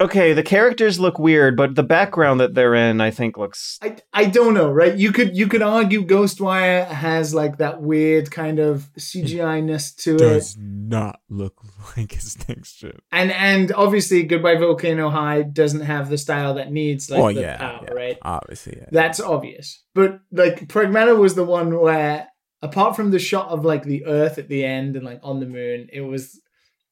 Okay, 0.00 0.32
the 0.32 0.44
characters 0.44 1.00
look 1.00 1.18
weird, 1.18 1.56
but 1.56 1.74
the 1.74 1.82
background 1.82 2.38
that 2.38 2.54
they're 2.54 2.74
in, 2.74 3.00
I 3.00 3.10
think, 3.10 3.36
looks. 3.36 3.78
I, 3.82 3.96
I 4.12 4.26
don't 4.26 4.54
know, 4.54 4.70
right? 4.70 4.94
You 4.96 5.10
could 5.10 5.36
you 5.36 5.48
could 5.48 5.62
argue 5.62 6.06
Ghostwire 6.06 6.86
has 6.86 7.34
like 7.34 7.58
that 7.58 7.82
weird 7.82 8.30
kind 8.30 8.60
of 8.60 8.88
CGI 8.96 9.62
ness 9.62 9.92
to 9.96 10.14
it, 10.14 10.20
It 10.22 10.34
Does 10.34 10.56
not 10.56 11.20
look 11.28 11.60
like 11.96 12.12
his 12.12 12.36
next 12.48 12.74
gen. 12.74 12.98
and 13.10 13.32
and 13.32 13.72
obviously 13.72 14.22
Goodbye 14.22 14.54
Volcano 14.56 15.10
High 15.10 15.42
doesn't 15.42 15.80
have 15.80 16.10
the 16.10 16.18
style 16.18 16.54
that 16.54 16.70
needs 16.70 17.10
like 17.10 17.20
oh 17.20 17.32
the 17.32 17.40
yeah, 17.40 17.56
power, 17.56 17.84
yeah, 17.88 17.94
right? 17.94 18.18
Obviously, 18.22 18.76
yeah. 18.80 18.88
That's 18.92 19.18
obvious. 19.18 19.82
But 19.94 20.20
like 20.30 20.68
Pragmata 20.68 21.18
was 21.18 21.34
the 21.34 21.44
one 21.44 21.76
where 21.76 22.28
apart 22.62 22.94
from 22.94 23.10
the 23.10 23.18
shot 23.18 23.48
of 23.48 23.64
like 23.64 23.82
the 23.82 24.06
earth 24.06 24.38
at 24.38 24.48
the 24.48 24.64
end 24.64 24.94
and 24.94 25.04
like 25.04 25.18
on 25.24 25.40
the 25.40 25.46
moon, 25.46 25.88
it 25.92 26.02
was 26.02 26.40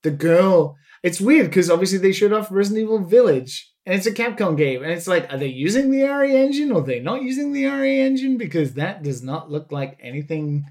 the 0.02 0.10
girl. 0.10 0.76
It's 1.02 1.20
weird 1.20 1.46
because 1.46 1.70
obviously 1.70 1.98
they 1.98 2.12
showed 2.12 2.32
off 2.32 2.50
Resident 2.50 2.82
Evil 2.84 2.98
Village 3.04 3.70
and 3.84 3.94
it's 3.94 4.06
a 4.06 4.12
Capcom 4.12 4.56
game. 4.56 4.82
And 4.82 4.92
it's 4.92 5.06
like, 5.06 5.32
are 5.32 5.38
they 5.38 5.46
using 5.46 5.90
the 5.90 6.02
RE 6.02 6.34
engine 6.36 6.72
or 6.72 6.80
are 6.80 6.84
they 6.84 7.00
not 7.00 7.22
using 7.22 7.52
the 7.52 7.66
RE 7.66 8.00
engine? 8.00 8.36
Because 8.38 8.74
that 8.74 9.02
does 9.02 9.22
not 9.22 9.50
look 9.50 9.70
like 9.70 9.98
anything. 10.02 10.64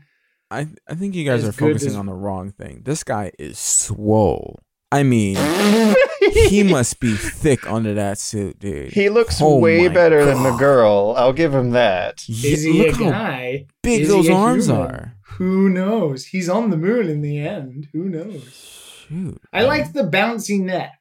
I 0.52 0.68
I 0.88 0.96
think 0.96 1.16
you 1.16 1.26
guys 1.26 1.44
are 1.44 1.52
focusing 1.52 1.90
as- 1.90 1.96
on 1.96 2.06
the 2.06 2.14
wrong 2.14 2.52
thing. 2.52 2.82
This 2.86 3.04
guy 3.04 3.32
is 3.40 3.58
swole. 3.60 4.60
I 4.92 5.04
mean, 5.04 5.36
he 6.48 6.64
must 6.64 7.00
be 7.00 7.16
thick 7.16 7.70
under 7.70 7.94
that 7.96 8.18
suit, 8.18 8.60
dude. 8.60 8.94
He 8.94 9.10
looks 9.10 9.42
Oh 9.42 9.58
way 9.58 9.88
my 9.88 9.94
better 9.94 10.24
than 10.24 10.44
the 10.44 10.56
girl. 10.56 11.16
I'll 11.18 11.34
give 11.34 11.54
him 11.54 11.72
that. 11.72 12.24
Yeah, 12.30 12.52
Is 12.52 12.64
he 12.64 12.86
a 12.88 12.94
how 12.94 13.10
guy? 13.10 13.66
big 13.82 14.02
Is 14.04 14.08
those 14.08 14.30
arms 14.30 14.68
human? 14.68 14.82
are. 14.86 15.16
Who 15.38 15.68
knows? 15.70 16.28
He's 16.28 16.48
on 16.48 16.70
the 16.70 16.78
moon 16.78 17.10
in 17.10 17.22
the 17.22 17.40
end. 17.40 17.90
Who 17.92 18.04
knows? 18.08 18.85
Shoot. 19.08 19.42
I 19.54 19.64
liked 19.64 19.94
the 19.94 20.04
bouncy 20.04 20.60
net. 20.60 20.94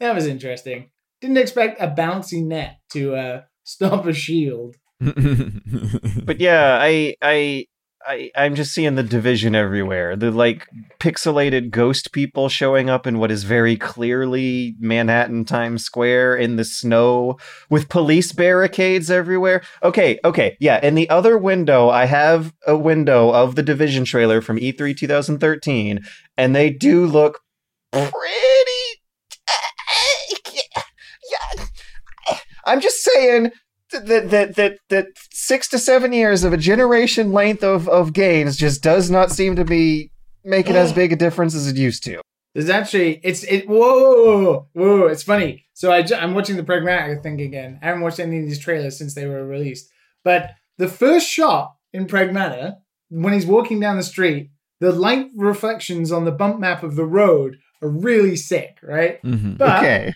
That 0.00 0.14
was 0.14 0.26
interesting. 0.26 0.90
Didn't 1.20 1.38
expect 1.38 1.80
a 1.80 1.88
bouncy 1.88 2.44
net 2.44 2.80
to 2.92 3.14
uh, 3.14 3.42
stop 3.62 4.06
a 4.06 4.12
shield. 4.12 4.76
But 6.24 6.40
yeah, 6.40 6.78
I, 6.80 7.14
I, 7.20 7.66
I, 8.06 8.30
I'm 8.36 8.54
just 8.54 8.72
seeing 8.72 8.96
the 8.96 9.02
division 9.02 9.54
everywhere. 9.54 10.16
The 10.16 10.30
like 10.30 10.68
pixelated 10.98 11.70
ghost 11.70 12.12
people 12.12 12.48
showing 12.48 12.90
up 12.90 13.06
in 13.06 13.18
what 13.18 13.30
is 13.30 13.44
very 13.44 13.76
clearly 13.76 14.74
Manhattan 14.78 15.44
Times 15.44 15.84
Square 15.84 16.36
in 16.36 16.56
the 16.56 16.64
snow 16.64 17.38
with 17.70 17.88
police 17.88 18.32
barricades 18.32 19.10
everywhere. 19.10 19.62
Okay, 19.82 20.18
okay, 20.24 20.56
yeah. 20.60 20.84
In 20.84 20.94
the 20.94 21.08
other 21.08 21.38
window, 21.38 21.88
I 21.88 22.04
have 22.04 22.52
a 22.66 22.76
window 22.76 23.30
of 23.30 23.54
the 23.54 23.62
division 23.62 24.04
trailer 24.04 24.40
from 24.40 24.58
E 24.58 24.72
E3 24.72 24.96
2013, 24.96 26.00
and 26.36 26.54
they 26.54 26.70
do 26.70 27.06
look 27.06 27.40
pretty. 27.92 28.10
Eh, 29.48 30.34
eh, 30.36 30.80
yeah, 31.30 32.38
I'm 32.66 32.80
just 32.80 33.02
saying 33.02 33.50
that 34.00 34.30
that 34.30 34.56
that 34.56 34.78
that 34.90 35.06
six 35.32 35.68
to 35.68 35.78
seven 35.78 36.12
years 36.12 36.44
of 36.44 36.52
a 36.52 36.56
generation 36.56 37.32
length 37.32 37.62
of 37.62 37.88
of 37.88 38.12
games 38.12 38.56
just 38.56 38.82
does 38.82 39.10
not 39.10 39.30
seem 39.30 39.56
to 39.56 39.64
be 39.64 40.10
making 40.44 40.76
as 40.76 40.92
big 40.92 41.12
a 41.12 41.16
difference 41.16 41.54
as 41.54 41.66
it 41.68 41.76
used 41.76 42.04
to. 42.04 42.20
There's 42.54 42.70
actually 42.70 43.20
it's 43.24 43.42
it. 43.44 43.68
Whoa, 43.68 43.76
whoa, 43.78 44.42
whoa, 44.42 44.68
whoa! 44.98 45.06
It's 45.06 45.22
funny. 45.22 45.64
So 45.74 45.90
I 45.90 46.02
ju- 46.02 46.14
I'm 46.14 46.34
watching 46.34 46.56
the 46.56 46.62
pragmatic 46.64 47.22
thing 47.22 47.40
again. 47.40 47.78
I 47.82 47.86
haven't 47.86 48.02
watched 48.02 48.20
any 48.20 48.38
of 48.38 48.44
these 48.46 48.60
trailers 48.60 48.96
since 48.96 49.14
they 49.14 49.26
were 49.26 49.44
released. 49.44 49.88
But 50.22 50.50
the 50.78 50.86
first 50.88 51.28
shot 51.28 51.74
in 51.92 52.06
Pragmata, 52.06 52.76
when 53.08 53.32
he's 53.32 53.46
walking 53.46 53.80
down 53.80 53.96
the 53.96 54.02
street, 54.04 54.50
the 54.80 54.92
light 54.92 55.30
reflections 55.34 56.12
on 56.12 56.24
the 56.24 56.32
bump 56.32 56.60
map 56.60 56.82
of 56.82 56.94
the 56.96 57.04
road 57.04 57.56
are 57.82 57.88
really 57.88 58.36
sick, 58.36 58.76
right? 58.82 59.20
Mhm. 59.22 59.58
But 59.58 59.78
okay, 59.78 60.12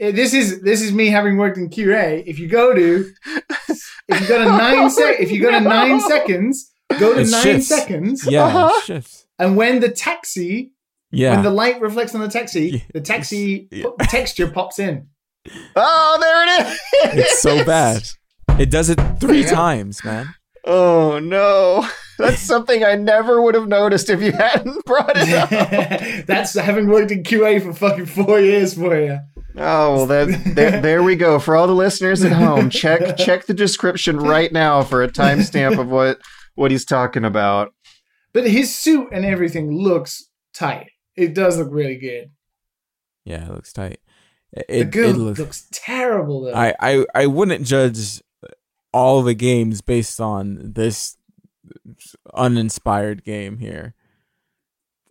this 0.00 0.32
is 0.34 0.62
this 0.62 0.80
is 0.82 0.92
me 0.92 1.08
having 1.08 1.36
worked 1.36 1.58
in 1.58 1.68
QA. 1.68 2.22
If 2.26 2.38
you 2.38 2.48
go 2.48 2.74
to 2.74 3.12
if 4.08 4.20
you 4.20 4.26
go 4.28 4.38
to 4.38 4.44
nine 4.44 4.90
sec 4.98 5.20
if 5.20 5.30
you 5.30 5.40
go 5.42 5.50
to 5.50 5.60
nine 5.60 6.00
seconds, 6.00 6.70
go 6.98 7.14
to 7.14 7.20
It 7.20 7.28
nine 7.30 7.42
shifts. 7.42 7.68
seconds, 7.68 8.26
Yeah, 8.26 8.44
Uh-huh. 8.44 8.80
shifts. 8.84 9.26
and 9.38 9.56
when 9.56 9.80
the 9.80 9.90
taxi 9.90 10.72
Yeah. 11.10 11.34
when 11.34 11.44
the 11.44 11.50
light 11.50 11.80
reflects 11.80 12.14
on 12.14 12.20
the 12.22 12.28
taxi, 12.28 12.66
Yeah. 12.70 12.80
the 12.94 13.00
taxi 13.00 13.68
Yeah. 13.70 13.84
po- 13.84 13.96
texture 14.08 14.48
pops 14.48 14.78
in. 14.78 15.08
oh 15.76 16.18
there 16.20 16.44
it 16.46 16.66
is. 16.66 17.24
It's 17.24 17.40
so 17.42 17.64
bad. 17.76 18.02
It 18.58 18.70
does 18.70 18.88
it 18.90 18.98
three 19.20 19.44
times, 19.44 20.04
man. 20.04 20.34
Oh 20.64 21.18
no, 21.18 21.88
that's 22.20 22.40
something 22.40 22.84
I 22.84 22.94
never 22.94 23.42
would 23.42 23.54
have 23.54 23.68
noticed 23.68 24.08
if 24.10 24.22
you 24.22 24.32
hadn't 24.32 24.84
brought 24.86 25.12
it 25.16 25.32
up. 25.32 25.50
That's 26.26 26.54
having 26.58 26.88
worked 26.88 27.10
in 27.10 27.22
QA 27.22 27.62
for 27.62 27.72
fucking 27.72 28.06
four 28.06 28.38
years 28.40 28.74
for 28.74 28.98
you. 29.00 29.18
Oh 29.56 29.94
well, 29.96 30.06
that 30.06 30.54
there, 30.54 30.80
there 30.80 31.02
we 31.02 31.16
go. 31.16 31.38
For 31.38 31.56
all 31.56 31.66
the 31.66 31.74
listeners 31.74 32.22
at 32.22 32.32
home, 32.32 32.70
check 32.70 33.16
check 33.16 33.46
the 33.46 33.54
description 33.54 34.16
right 34.18 34.52
now 34.52 34.82
for 34.82 35.02
a 35.02 35.08
timestamp 35.08 35.78
of 35.78 35.88
what 35.88 36.20
what 36.54 36.70
he's 36.70 36.84
talking 36.84 37.24
about. 37.24 37.72
But 38.32 38.48
his 38.48 38.74
suit 38.74 39.08
and 39.12 39.24
everything 39.24 39.72
looks 39.72 40.28
tight. 40.54 40.90
It 41.16 41.34
does 41.34 41.58
look 41.58 41.68
really 41.72 41.96
good. 41.98 42.30
Yeah, 43.24 43.46
it 43.46 43.50
looks 43.50 43.72
tight. 43.72 44.00
It, 44.52 44.66
The 44.92 45.00
it, 45.00 45.10
it 45.10 45.16
looks. 45.16 45.38
looks 45.40 45.68
terrible 45.72 46.42
though. 46.42 46.54
I, 46.54 46.74
I 46.80 47.06
I 47.14 47.26
wouldn't 47.26 47.66
judge 47.66 48.22
all 48.92 49.22
the 49.22 49.34
games 49.34 49.80
based 49.82 50.20
on 50.20 50.72
this 50.74 51.16
uninspired 52.34 53.24
game 53.24 53.58
here. 53.58 53.94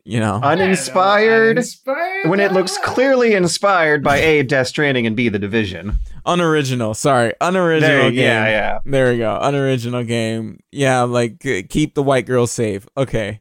You 0.05 0.19
know, 0.19 0.39
Uninspired. 0.41 1.57
Uninspired. 1.57 2.29
When 2.29 2.39
it 2.39 2.51
looks 2.51 2.77
clearly 2.79 3.33
inspired 3.33 4.03
by 4.03 4.17
A, 4.17 4.41
Death 4.43 4.67
Stranding, 4.67 5.05
and 5.05 5.15
B, 5.15 5.29
The 5.29 5.37
Division. 5.37 5.99
unoriginal. 6.25 6.95
Sorry, 6.95 7.33
unoriginal 7.41 7.89
There, 8.03 8.09
game. 8.11 8.19
yeah, 8.19 8.45
yeah. 8.47 8.79
There 8.85 9.11
we 9.11 9.19
go. 9.19 9.37
Unoriginal 9.39 10.03
game. 10.05 10.61
Yeah, 10.71 11.01
like 11.03 11.45
uh, 11.45 11.61
keep 11.69 11.93
the 11.93 12.01
white 12.01 12.25
girl 12.25 12.47
safe. 12.47 12.87
Okay, 12.97 13.39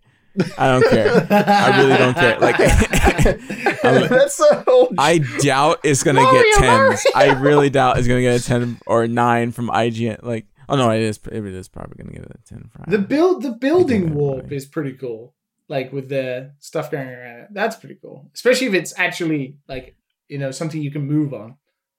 I 0.59 0.69
don't 0.69 0.91
care. 0.91 1.27
I 1.31 1.79
really 1.81 1.97
don't 1.97 2.15
care. 2.15 2.39
Like, 2.39 2.57
I- 2.61 3.39
That's 4.09 4.37
the 4.37 4.65
whole. 4.67 4.93
I 4.99 5.19
doubt 5.41 5.79
it's 5.85 6.03
gonna 6.03 6.21
Mario, 6.21 6.43
get 6.43 6.59
tens. 6.59 7.05
Mario. 7.15 7.37
I 7.37 7.41
really 7.41 7.71
doubt 7.71 7.99
it's 7.99 8.09
gonna 8.09 8.21
get 8.21 8.41
a 8.41 8.45
ten 8.45 8.79
or 8.87 9.07
nine 9.07 9.53
from 9.53 9.69
IGN. 9.71 10.23
Like, 10.23 10.45
oh 10.69 10.77
no, 10.77 10.91
it 10.91 11.03
is. 11.03 11.19
It 11.31 11.45
is 11.47 11.69
probably 11.69 12.03
gonna 12.03 12.17
get 12.17 12.31
a 12.31 12.39
ten 12.45 12.71
from 12.71 12.85
The 12.89 12.99
build, 12.99 13.43
the 13.43 13.53
building 13.53 14.15
warp 14.15 14.53
is 14.53 14.67
pretty 14.67 14.93
cool. 14.93 15.35
Like 15.69 15.93
with 15.93 16.09
the 16.09 16.53
stuff 16.59 16.91
going 16.91 17.09
around 17.09 17.41
it, 17.41 17.49
that's 17.53 17.77
pretty 17.77 17.99
cool. 18.01 18.31
Especially 18.35 18.69
if 18.69 18.75
it's 18.75 18.95
actually 18.99 19.59
like 19.69 19.97
you 20.29 20.39
know 20.39 20.51
something 20.51 20.81
you 20.81 20.91
can 20.91 21.07
move 21.07 21.35
on. 21.35 21.57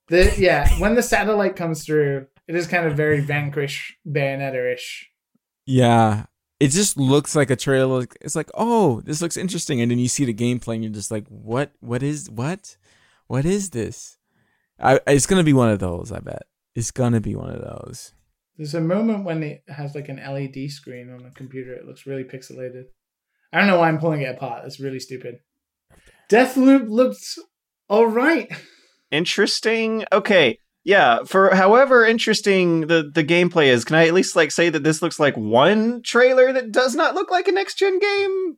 The 0.08 0.34
yeah, 0.38 0.68
when 0.80 0.96
the 0.96 1.04
satellite 1.04 1.56
comes 1.56 1.86
through, 1.86 2.28
it 2.48 2.56
is 2.56 2.68
kind 2.68 2.88
of 2.88 2.98
very 2.98 3.22
Vanquish 3.22 3.98
Bayonetta 4.08 4.74
ish. 4.74 5.10
Yeah. 5.66 6.26
It 6.60 6.72
just 6.72 6.98
looks 6.98 7.38
like 7.38 7.50
a 7.52 7.56
trailer. 7.56 8.06
It's 8.20 8.36
like, 8.36 8.50
oh, 8.54 9.00
this 9.06 9.22
looks 9.22 9.38
interesting, 9.38 9.80
and 9.80 9.90
then 9.90 9.98
you 9.98 10.10
see 10.10 10.26
the 10.26 10.34
gameplay, 10.34 10.76
and 10.76 10.84
you're 10.84 10.92
just 10.92 11.10
like, 11.10 11.26
what? 11.30 11.72
What 11.80 12.04
is 12.04 12.30
what? 12.30 12.76
What 13.28 13.46
is 13.46 13.70
this? 13.70 14.18
I, 14.78 15.00
it's 15.08 15.26
gonna 15.26 15.44
be 15.44 15.54
one 15.54 15.70
of 15.70 15.80
those. 15.80 16.12
I 16.12 16.20
bet 16.20 16.48
it's 16.76 16.92
gonna 16.92 17.22
be 17.22 17.36
one 17.36 17.52
of 17.52 17.62
those. 17.62 18.14
There's 18.60 18.76
a 18.76 18.82
moment 18.82 19.24
when 19.24 19.42
it 19.42 19.64
has 19.70 19.96
like 19.96 20.10
an 20.10 20.18
LED 20.18 20.70
screen 20.70 21.10
on 21.10 21.24
the 21.24 21.30
computer. 21.30 21.72
It 21.74 21.86
looks 21.86 22.06
really 22.06 22.26
pixelated. 22.26 22.88
I 23.54 23.58
don't 23.58 23.68
know 23.68 23.80
why 23.80 23.88
I'm 23.88 24.00
pulling 24.00 24.22
it 24.22 24.36
apart. 24.36 24.64
That's 24.64 24.82
really 24.82 25.00
stupid. 25.00 25.38
Deathloop 26.30 26.90
looks 26.90 27.40
all 27.88 28.06
right. 28.08 28.52
interesting. 29.12 30.04
Okay, 30.12 30.60
yeah. 30.84 31.24
For 31.24 31.56
however 31.56 32.06
interesting 32.06 32.88
the 32.88 33.10
the 33.16 33.24
gameplay 33.24 33.68
is, 33.68 33.86
can 33.86 33.96
I 33.96 34.08
at 34.08 34.14
least 34.14 34.36
like 34.36 34.52
say 34.52 34.68
that 34.70 34.84
this 34.84 35.02
looks 35.02 35.22
like 35.22 35.38
one 35.38 36.02
trailer 36.04 36.52
that 36.52 36.74
does 36.74 36.96
not 36.96 37.16
look 37.16 37.32
like 37.32 37.48
a 37.48 37.54
next 37.54 37.76
gen 37.76 37.98
game? 37.98 38.58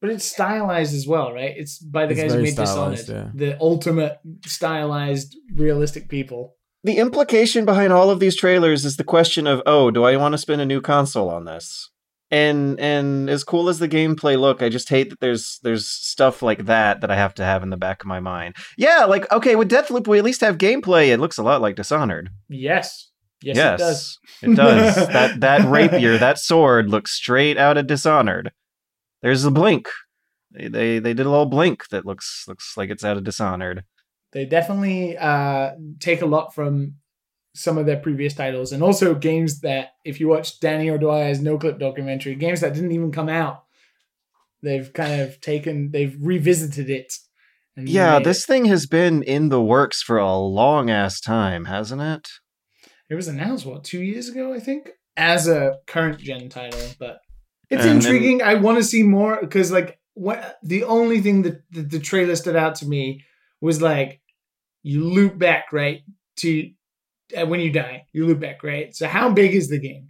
But 0.00 0.08
it's 0.08 0.24
stylized 0.24 0.94
as 0.94 1.06
well, 1.06 1.30
right? 1.34 1.52
It's 1.54 1.78
by 1.78 2.06
the 2.06 2.12
It's 2.12 2.22
guys 2.22 2.30
who 2.32 2.38
very 2.38 2.44
made 2.44 2.56
Dishonored, 2.56 2.98
stylized, 3.00 3.38
the 3.38 3.60
ultimate 3.60 4.18
stylized, 4.46 5.36
realistic 5.54 6.08
people. 6.08 6.56
The 6.84 6.98
implication 6.98 7.64
behind 7.64 7.92
all 7.92 8.10
of 8.10 8.18
these 8.18 8.36
trailers 8.36 8.84
is 8.84 8.96
the 8.96 9.04
question 9.04 9.46
of, 9.46 9.62
oh, 9.66 9.90
do 9.90 10.04
I 10.04 10.16
want 10.16 10.32
to 10.32 10.38
spend 10.38 10.60
a 10.60 10.66
new 10.66 10.80
console 10.80 11.30
on 11.30 11.44
this? 11.44 11.90
And 12.32 12.80
and 12.80 13.28
as 13.28 13.44
cool 13.44 13.68
as 13.68 13.78
the 13.78 13.88
gameplay 13.88 14.40
look, 14.40 14.62
I 14.62 14.70
just 14.70 14.88
hate 14.88 15.10
that 15.10 15.20
there's 15.20 15.60
there's 15.62 15.86
stuff 15.86 16.40
like 16.40 16.64
that 16.64 17.02
that 17.02 17.10
I 17.10 17.16
have 17.16 17.34
to 17.34 17.44
have 17.44 17.62
in 17.62 17.68
the 17.68 17.76
back 17.76 18.02
of 18.02 18.06
my 18.06 18.20
mind. 18.20 18.56
Yeah, 18.78 19.04
like 19.04 19.30
okay, 19.30 19.54
with 19.54 19.70
Deathloop 19.70 20.08
we 20.08 20.16
at 20.16 20.24
least 20.24 20.40
have 20.40 20.56
gameplay. 20.56 21.08
It 21.08 21.20
looks 21.20 21.36
a 21.36 21.42
lot 21.42 21.60
like 21.60 21.76
Dishonored. 21.76 22.30
Yes, 22.48 23.10
yes, 23.42 23.58
it 23.58 23.78
does. 23.78 24.18
It 24.42 24.56
does. 24.56 24.94
that 25.08 25.40
that 25.40 25.68
rapier, 25.68 26.16
that 26.16 26.38
sword 26.38 26.88
looks 26.88 27.12
straight 27.12 27.58
out 27.58 27.76
of 27.76 27.86
Dishonored. 27.86 28.50
There's 29.20 29.44
a 29.44 29.50
blink. 29.50 29.88
They, 30.52 30.68
they 30.68 30.98
they 31.00 31.12
did 31.12 31.26
a 31.26 31.30
little 31.30 31.44
blink 31.44 31.88
that 31.90 32.06
looks 32.06 32.46
looks 32.48 32.78
like 32.78 32.88
it's 32.88 33.04
out 33.04 33.18
of 33.18 33.24
Dishonored. 33.24 33.84
They 34.32 34.44
definitely 34.46 35.16
uh, 35.18 35.72
take 36.00 36.22
a 36.22 36.26
lot 36.26 36.54
from 36.54 36.94
some 37.54 37.76
of 37.76 37.84
their 37.86 37.98
previous 37.98 38.32
titles, 38.34 38.72
and 38.72 38.82
also 38.82 39.14
games 39.14 39.60
that, 39.60 39.90
if 40.06 40.18
you 40.20 40.28
watch 40.28 40.58
Danny 40.60 40.88
O'Dwyer's 40.88 41.40
Noclip 41.40 41.78
documentary, 41.78 42.34
games 42.34 42.60
that 42.62 42.72
didn't 42.72 42.92
even 42.92 43.12
come 43.12 43.28
out, 43.28 43.64
they've 44.62 44.90
kind 44.92 45.20
of 45.20 45.40
taken, 45.40 45.90
they've 45.90 46.16
revisited 46.20 46.88
it 46.88 47.12
and 47.76 47.88
Yeah, 47.88 48.18
this 48.20 48.44
it. 48.44 48.46
thing 48.46 48.64
has 48.66 48.86
been 48.86 49.22
in 49.22 49.48
the 49.48 49.62
works 49.62 50.02
for 50.02 50.18
a 50.18 50.34
long 50.36 50.88
ass 50.90 51.20
time, 51.20 51.66
hasn't 51.66 52.00
it? 52.02 52.28
it 53.10 53.14
was 53.14 53.28
announced 53.28 53.66
what 53.66 53.84
two 53.84 54.00
years 54.00 54.28
ago, 54.30 54.54
I 54.54 54.58
think, 54.60 54.88
as 55.18 55.46
a 55.46 55.76
current 55.86 56.18
gen 56.18 56.48
title. 56.48 56.80
But 56.98 57.18
it's 57.68 57.82
And 57.84 57.90
then- 57.90 57.96
intriguing. 57.96 58.40
I 58.42 58.54
want 58.54 58.78
to 58.78 58.84
see 58.84 59.02
more 59.02 59.38
because 59.38 59.70
like 59.70 59.98
what 60.14 60.56
the 60.62 60.84
only 60.84 61.20
thing 61.20 61.42
that 61.42 61.60
the, 61.70 61.82
the 61.82 61.98
trailer 61.98 62.36
stood 62.36 62.56
out 62.56 62.76
to 62.76 62.86
me 62.86 63.22
was 63.60 63.82
like 63.82 64.21
you 64.82 65.04
loop 65.04 65.38
back 65.38 65.72
right 65.72 66.02
to 66.36 66.70
uh, 67.36 67.46
when 67.46 67.60
you 67.60 67.70
die, 67.70 68.06
you 68.12 68.26
loop 68.26 68.40
back 68.40 68.62
right. 68.62 68.94
So 68.94 69.06
how 69.06 69.30
big 69.30 69.54
is 69.54 69.68
the 69.68 69.78
game? 69.78 70.08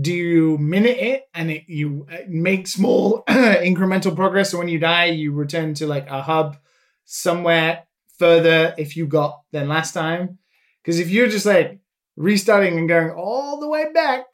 Do 0.00 0.12
you 0.12 0.56
minute 0.58 0.96
it 0.98 1.24
and 1.34 1.50
it, 1.50 1.64
you 1.68 2.06
uh, 2.10 2.18
make 2.28 2.66
small 2.66 3.24
incremental 3.28 4.16
progress? 4.16 4.50
So 4.50 4.58
when 4.58 4.68
you 4.68 4.78
die, 4.78 5.06
you 5.06 5.32
return 5.32 5.74
to 5.74 5.86
like 5.86 6.08
a 6.08 6.22
hub 6.22 6.56
somewhere 7.04 7.84
further 8.18 8.74
if 8.78 8.96
you 8.96 9.06
got 9.06 9.40
than 9.52 9.68
last 9.68 9.92
time. 9.92 10.38
Because 10.82 10.98
if 10.98 11.10
you're 11.10 11.28
just 11.28 11.46
like 11.46 11.80
restarting 12.16 12.78
and 12.78 12.88
going 12.88 13.10
all 13.10 13.60
the 13.60 13.68
way 13.68 13.92
back 13.92 14.24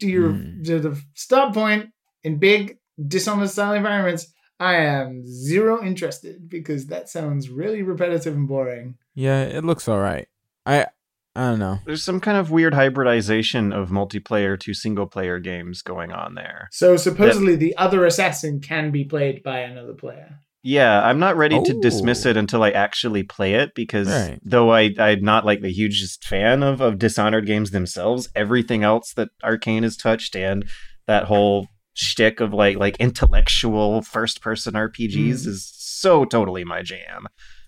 to 0.00 0.08
your 0.08 0.32
Hmm. 0.32 0.62
to 0.64 0.78
the 0.78 1.02
start 1.14 1.54
point 1.54 1.90
in 2.22 2.38
big 2.38 2.78
Dishonored 3.08 3.48
style 3.48 3.72
environments, 3.72 4.32
I 4.60 4.74
am 4.76 5.24
zero 5.26 5.82
interested 5.82 6.48
because 6.48 6.86
that 6.88 7.08
sounds 7.08 7.48
really 7.48 7.82
repetitive 7.82 8.34
and 8.34 8.46
boring. 8.46 8.96
Yeah, 9.14 9.42
it 9.42 9.64
looks 9.64 9.88
all 9.88 9.98
right. 10.00 10.28
I 10.66 10.86
I 11.34 11.48
don't 11.48 11.58
know. 11.58 11.78
There's 11.86 12.04
some 12.04 12.20
kind 12.20 12.36
of 12.36 12.50
weird 12.50 12.74
hybridization 12.74 13.72
of 13.72 13.88
multiplayer 13.88 14.58
to 14.60 14.74
single 14.74 15.06
player 15.06 15.38
games 15.38 15.80
going 15.82 16.12
on 16.12 16.34
there. 16.34 16.68
So 16.72 16.96
supposedly 16.98 17.56
the 17.56 17.74
other 17.78 18.04
assassin 18.04 18.60
can 18.60 18.90
be 18.90 19.04
played 19.04 19.42
by 19.42 19.60
another 19.60 19.94
player. 19.94 20.38
Yeah, 20.62 21.02
I'm 21.02 21.18
not 21.18 21.36
ready 21.36 21.60
to 21.60 21.80
dismiss 21.80 22.24
Oh. 22.24 22.30
it 22.30 22.36
until 22.36 22.62
I 22.62 22.70
actually 22.70 23.22
play 23.24 23.54
it 23.54 23.74
because 23.74 24.08
Right. 24.08 24.38
though 24.44 24.70
I, 24.72 24.94
I'm 24.98 25.22
not 25.24 25.44
like 25.46 25.60
the 25.62 25.72
hugest 25.72 26.24
fan 26.24 26.62
of, 26.62 26.80
of 26.80 26.98
Dishonored 26.98 27.46
games 27.46 27.70
themselves, 27.72 28.28
everything 28.36 28.84
else 28.84 29.12
that 29.14 29.30
Arcane 29.42 29.82
has 29.82 29.96
touched 29.96 30.36
and 30.36 30.64
that 31.06 31.24
whole 31.24 31.66
shtick 31.94 32.40
of 32.40 32.52
like 32.54 32.76
like 32.76 32.96
intellectual 32.98 34.02
first 34.02 34.40
person 34.40 34.74
RPGs 34.74 35.44
Mhm. 35.44 35.46
is 35.48 35.72
so 35.74 36.24
totally 36.24 36.62
my 36.64 36.82
jam. 36.82 37.26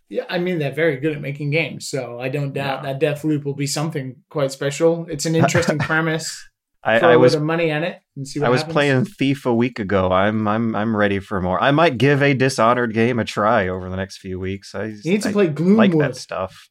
Yeah, 0.08 0.24
I 0.28 0.38
mean 0.38 0.58
they're 0.58 0.70
very 0.72 0.96
good 0.98 1.14
at 1.16 1.20
making 1.20 1.50
games, 1.50 1.88
so 1.88 2.20
I 2.20 2.28
don't 2.28 2.52
doubt 2.52 2.84
Yeah. 2.84 2.92
that 2.92 3.00
Deathloop 3.00 3.44
will 3.44 3.54
be 3.54 3.66
something 3.66 4.16
quite 4.30 4.52
special. 4.52 5.06
It's 5.08 5.26
an 5.26 5.34
interesting 5.34 5.78
premise. 5.90 6.46
I, 6.86 6.98
Throw 6.98 7.08
I 7.08 7.12
a 7.14 7.18
was 7.18 7.34
money 7.36 7.70
in 7.70 7.82
it 7.82 8.02
and 8.14 8.28
see 8.28 8.38
what 8.40 8.46
I 8.46 8.50
was 8.50 8.60
happens. 8.60 8.72
playing 8.74 9.04
Thief 9.06 9.46
a 9.46 9.54
week 9.54 9.78
ago. 9.78 10.12
I'm 10.12 10.46
I'm 10.46 10.76
I'm 10.76 10.94
ready 10.94 11.18
for 11.18 11.40
more. 11.40 11.58
I 11.62 11.70
might 11.70 11.96
give 11.96 12.22
a 12.22 12.34
Dishonored 12.34 12.92
game 12.92 13.18
a 13.18 13.24
try 13.24 13.68
over 13.68 13.88
the 13.88 13.96
next 13.96 14.18
few 14.18 14.38
weeks. 14.38 14.74
I 14.74 14.84
You 15.02 15.12
need 15.12 15.22
to 15.22 15.30
I 15.30 15.32
play 15.32 15.46
like 15.46 15.54
Gloomwood. 15.56 15.98
that 16.00 16.16
stuff. 16.16 16.68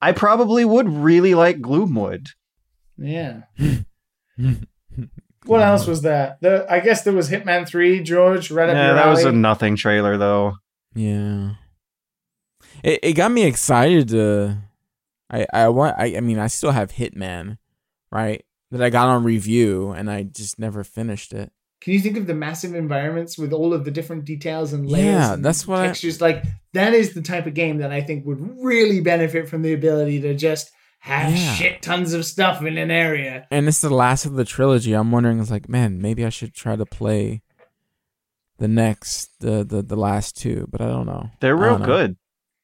I 0.00 0.12
probably 0.12 0.64
would 0.64 0.88
really 0.88 1.34
like 1.34 1.60
Gloomwood. 1.60 2.28
Yeah. 2.96 3.42
What 5.46 5.62
else 5.62 5.86
was 5.86 6.02
that? 6.02 6.38
The 6.40 6.66
I 6.68 6.80
guess 6.80 7.02
there 7.04 7.12
was 7.12 7.30
Hitman 7.30 7.68
Three, 7.68 8.02
George. 8.02 8.50
Right 8.50 8.68
up 8.68 8.74
Yeah, 8.74 8.86
your 8.86 8.94
that 8.96 9.06
was 9.08 9.24
a 9.24 9.30
nothing 9.32 9.76
trailer 9.76 10.16
though. 10.16 10.54
Yeah. 10.94 11.52
It 12.82 13.00
it 13.02 13.12
got 13.14 13.30
me 13.32 13.44
excited 13.44 14.08
to 14.10 14.58
I 15.30 15.46
I 15.52 15.68
want 15.68 15.96
I, 15.98 16.16
I 16.16 16.20
mean 16.20 16.38
I 16.38 16.46
still 16.48 16.72
have 16.72 16.92
Hitman, 16.92 17.58
right? 18.10 18.44
That 18.70 18.82
I 18.82 18.90
got 18.90 19.08
on 19.08 19.22
review 19.24 19.90
and 19.92 20.10
I 20.10 20.24
just 20.24 20.58
never 20.58 20.82
finished 20.84 21.32
it. 21.32 21.52
Can 21.80 21.92
you 21.92 22.00
think 22.00 22.16
of 22.16 22.26
the 22.26 22.34
massive 22.34 22.74
environments 22.74 23.38
with 23.38 23.52
all 23.52 23.72
of 23.72 23.84
the 23.84 23.90
different 23.90 24.24
details 24.24 24.72
and 24.72 24.90
layers? 24.90 25.04
Yeah, 25.06 25.32
and 25.34 25.44
that's 25.44 25.66
what 25.68 25.80
I- 25.80 25.86
textures. 25.86 26.20
Like 26.20 26.42
that 26.72 26.94
is 26.94 27.14
the 27.14 27.22
type 27.22 27.46
of 27.46 27.54
game 27.54 27.78
that 27.78 27.92
I 27.92 28.00
think 28.00 28.26
would 28.26 28.40
really 28.64 29.00
benefit 29.00 29.48
from 29.48 29.62
the 29.62 29.72
ability 29.72 30.20
to 30.22 30.34
just 30.34 30.70
have 31.00 31.30
Yeah. 31.32 31.54
shit 31.54 31.82
tons 31.82 32.12
of 32.12 32.24
stuff 32.24 32.64
in 32.64 32.76
an 32.78 32.90
area. 32.90 33.46
And 33.50 33.68
it's 33.68 33.80
the 33.80 33.90
last 33.94 34.26
of 34.26 34.34
the 34.34 34.44
trilogy. 34.44 34.92
I'm 34.94 35.12
wondering 35.12 35.38
it's 35.38 35.50
like, 35.50 35.68
man, 35.68 36.00
maybe 36.02 36.24
I 36.24 36.30
should 36.30 36.54
try 36.54 36.74
to 36.74 36.86
play 36.86 37.42
the 38.58 38.66
next 38.68 39.38
the 39.40 39.62
the, 39.64 39.82
the 39.82 39.96
last 39.96 40.36
two, 40.36 40.66
but 40.70 40.80
I 40.80 40.86
don't 40.86 41.06
know. 41.06 41.30
They're 41.40 41.56
real 41.56 41.72
don't 41.78 41.80
know. 41.82 41.86
good. 41.86 42.16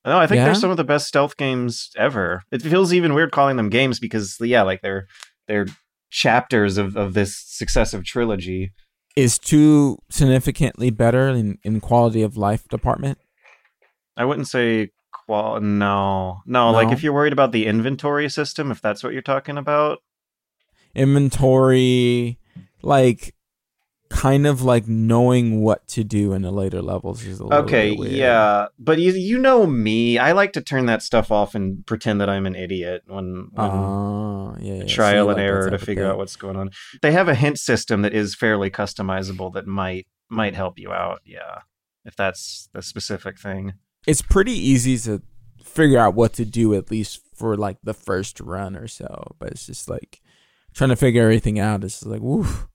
No, 0.04 0.18
I 0.18 0.26
think 0.26 0.38
Yeah? 0.38 0.46
they're 0.46 0.54
some 0.54 0.70
of 0.70 0.76
the 0.76 0.84
best 0.84 1.06
stealth 1.06 1.36
games 1.36 1.90
ever. 1.96 2.42
It 2.50 2.60
feels 2.62 2.92
even 2.92 3.14
weird 3.14 3.30
calling 3.30 3.56
them 3.56 3.68
games 3.68 4.00
because 4.00 4.36
yeah, 4.40 4.62
like 4.62 4.80
they're 4.82 5.06
they're 5.46 5.66
chapters 6.10 6.76
of, 6.76 6.96
of 6.96 7.14
this 7.14 7.36
successive 7.36 8.04
trilogy. 8.04 8.72
Is 9.14 9.38
two 9.38 9.98
significantly 10.10 10.90
better 10.90 11.28
in, 11.28 11.58
in 11.64 11.80
quality 11.80 12.22
of 12.22 12.36
life 12.36 12.66
department? 12.68 13.18
I 14.16 14.24
wouldn't 14.24 14.48
say 14.48 14.90
qual 15.26 15.60
no. 15.60 16.40
No, 16.46 16.70
like 16.70 16.90
if 16.92 17.02
you're 17.02 17.12
worried 17.12 17.32
about 17.32 17.52
the 17.52 17.66
inventory 17.66 18.28
system, 18.28 18.70
if 18.70 18.80
that's 18.80 19.04
what 19.04 19.12
you're 19.12 19.22
talking 19.22 19.58
about. 19.58 19.98
Inventory, 20.94 22.38
like 22.82 23.34
kind 24.12 24.46
of 24.46 24.62
like 24.62 24.86
knowing 24.86 25.62
what 25.62 25.86
to 25.88 26.04
do 26.04 26.32
in 26.34 26.42
the 26.42 26.50
later 26.50 26.82
levels 26.82 27.24
is 27.24 27.40
a 27.40 27.44
little 27.44 27.64
Okay, 27.64 27.92
yeah, 27.92 28.66
but 28.78 28.98
you 28.98 29.12
you 29.12 29.38
know 29.38 29.66
me. 29.66 30.18
I 30.18 30.32
like 30.32 30.52
to 30.52 30.60
turn 30.60 30.86
that 30.86 31.02
stuff 31.02 31.32
off 31.32 31.54
and 31.54 31.84
pretend 31.86 32.20
that 32.20 32.28
I'm 32.28 32.46
an 32.46 32.54
idiot 32.54 33.02
when, 33.06 33.48
when 33.52 33.70
Oh, 33.70 34.56
yeah, 34.60 34.74
yeah. 34.74 34.84
Trial 34.84 35.24
you 35.24 35.30
and 35.30 35.38
like 35.38 35.44
error 35.44 35.70
to 35.70 35.78
figure 35.78 36.06
out 36.06 36.18
what's 36.18 36.36
going 36.36 36.56
on. 36.56 36.70
They 37.00 37.12
have 37.12 37.28
a 37.28 37.34
hint 37.34 37.58
system 37.58 38.02
that 38.02 38.12
is 38.12 38.34
fairly 38.34 38.70
customizable 38.70 39.52
that 39.54 39.66
might 39.66 40.06
might 40.28 40.54
help 40.54 40.78
you 40.78 40.92
out. 40.92 41.20
Yeah, 41.24 41.60
if 42.04 42.14
that's 42.14 42.68
the 42.72 42.82
specific 42.82 43.38
thing. 43.38 43.74
It's 44.06 44.22
pretty 44.22 44.52
easy 44.52 44.98
to 44.98 45.22
figure 45.62 45.98
out 45.98 46.14
what 46.14 46.34
to 46.34 46.44
do 46.44 46.74
at 46.74 46.90
least 46.90 47.20
for 47.34 47.56
like 47.56 47.78
the 47.82 47.94
first 47.94 48.40
run 48.40 48.76
or 48.76 48.86
so, 48.88 49.34
but 49.38 49.50
it's 49.50 49.66
just 49.66 49.88
like 49.88 50.20
trying 50.74 50.90
to 50.90 50.96
figure 50.96 51.22
everything 51.22 51.58
out. 51.58 51.82
It's 51.84 52.00
just 52.00 52.06
like 52.06 52.20
woof. 52.20 52.66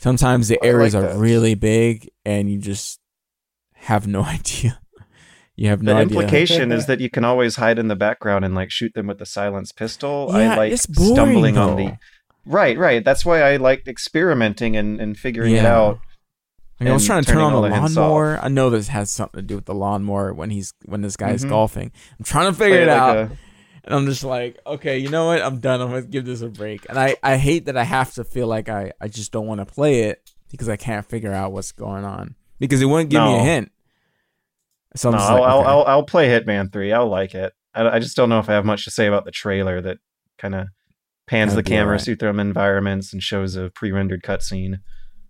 Sometimes 0.00 0.48
the 0.48 0.58
areas 0.64 0.94
like 0.94 1.04
are 1.04 1.18
really 1.18 1.54
big 1.54 2.08
and 2.24 2.50
you 2.50 2.58
just 2.58 2.98
have 3.74 4.06
no 4.06 4.22
idea. 4.38 4.80
You 5.56 5.68
have 5.68 5.82
no 5.82 5.92
the 5.94 6.00
idea. 6.00 6.18
implication 6.18 6.72
is 6.72 6.86
that 6.86 7.00
you 7.00 7.10
can 7.10 7.22
always 7.24 7.56
hide 7.56 7.78
in 7.78 7.88
the 7.88 7.96
background 7.96 8.44
and 8.46 8.54
like 8.54 8.70
shoot 8.70 8.94
them 8.94 9.06
with 9.08 9.18
the 9.18 9.26
silenced 9.26 9.76
pistol. 9.76 10.28
Yeah, 10.30 10.54
I 10.54 10.56
like 10.56 10.82
boring, 10.88 11.12
stumbling 11.14 11.58
on 11.58 11.76
the 11.76 11.98
Right, 12.46 12.78
right. 12.78 13.04
That's 13.04 13.26
why 13.26 13.42
I 13.42 13.56
liked 13.56 13.86
experimenting 13.86 14.74
and, 14.74 14.98
and 15.00 15.18
figuring 15.18 15.52
it 15.52 15.56
Yeah. 15.62 15.76
out. 15.76 16.00
Like, 16.80 16.88
I 16.88 16.92
was 16.94 17.04
trying 17.04 17.22
to 17.22 17.30
turn 17.30 17.42
on 17.42 17.52
the 17.52 17.68
lawnmower. 17.68 18.38
I 18.42 18.48
know 18.48 18.70
this 18.70 18.88
has 18.88 19.10
something 19.10 19.38
to 19.38 19.46
do 19.46 19.56
with 19.56 19.66
the 19.66 19.74
lawnmower 19.74 20.32
when 20.32 20.48
he's 20.48 20.72
when 20.86 21.02
this 21.02 21.14
guy's 21.14 21.44
Mhm. 21.44 21.50
golfing. 21.50 21.92
I'm 22.18 22.24
trying 22.24 22.50
to 22.50 22.58
figure 22.58 22.76
Play 22.78 22.82
it 22.84 22.88
like 22.88 22.98
out. 22.98 23.16
a- 23.18 23.30
And 23.84 23.94
I'm 23.94 24.06
just 24.06 24.24
like, 24.24 24.58
okay, 24.66 24.98
you 24.98 25.08
know 25.08 25.26
what? 25.26 25.42
I'm 25.42 25.58
done. 25.58 25.80
I'm 25.80 25.88
gonna 25.88 26.02
give 26.02 26.24
this 26.26 26.42
a 26.42 26.48
break. 26.48 26.86
And 26.88 26.98
I, 26.98 27.16
I 27.22 27.36
hate 27.36 27.66
that 27.66 27.76
I 27.76 27.84
have 27.84 28.12
to 28.14 28.24
feel 28.24 28.46
like 28.46 28.68
I, 28.68 28.92
I 29.00 29.08
just 29.08 29.32
don't 29.32 29.46
want 29.46 29.60
to 29.60 29.66
play 29.66 30.02
it 30.02 30.30
because 30.50 30.68
I 30.68 30.76
can't 30.76 31.06
figure 31.06 31.32
out 31.32 31.52
what's 31.52 31.72
going 31.72 32.04
on. 32.04 32.34
Because 32.58 32.82
it 32.82 32.86
wouldn't 32.86 33.10
give 33.10 33.22
me 33.22 33.36
a 33.36 33.42
hint. 33.42 33.72
So 34.96 35.10
I'm 35.10 35.16
no, 35.16 35.20
like, 35.20 35.30
I'll, 35.30 35.58
okay. 35.60 35.68
I'll 35.68 35.84
I'll 35.84 36.02
play 36.02 36.28
Hitman 36.28 36.72
Three. 36.72 36.92
I'll 36.92 37.08
like 37.08 37.34
it. 37.34 37.52
I, 37.74 37.88
I 37.88 37.98
just 38.00 38.16
don't 38.16 38.28
know 38.28 38.40
if 38.40 38.48
I 38.48 38.54
have 38.54 38.64
much 38.64 38.84
to 38.84 38.90
say 38.90 39.06
about 39.06 39.24
the 39.24 39.30
trailer 39.30 39.80
that 39.80 39.98
kind 40.36 40.54
of 40.54 40.68
pans 41.26 41.52
That'd 41.52 41.64
the 41.64 41.68
camera 41.68 41.92
alright. 41.92 42.04
through 42.04 42.16
them 42.16 42.40
environments 42.40 43.12
and 43.12 43.22
shows 43.22 43.54
a 43.54 43.70
pre-rendered 43.70 44.22
cutscene. 44.24 44.80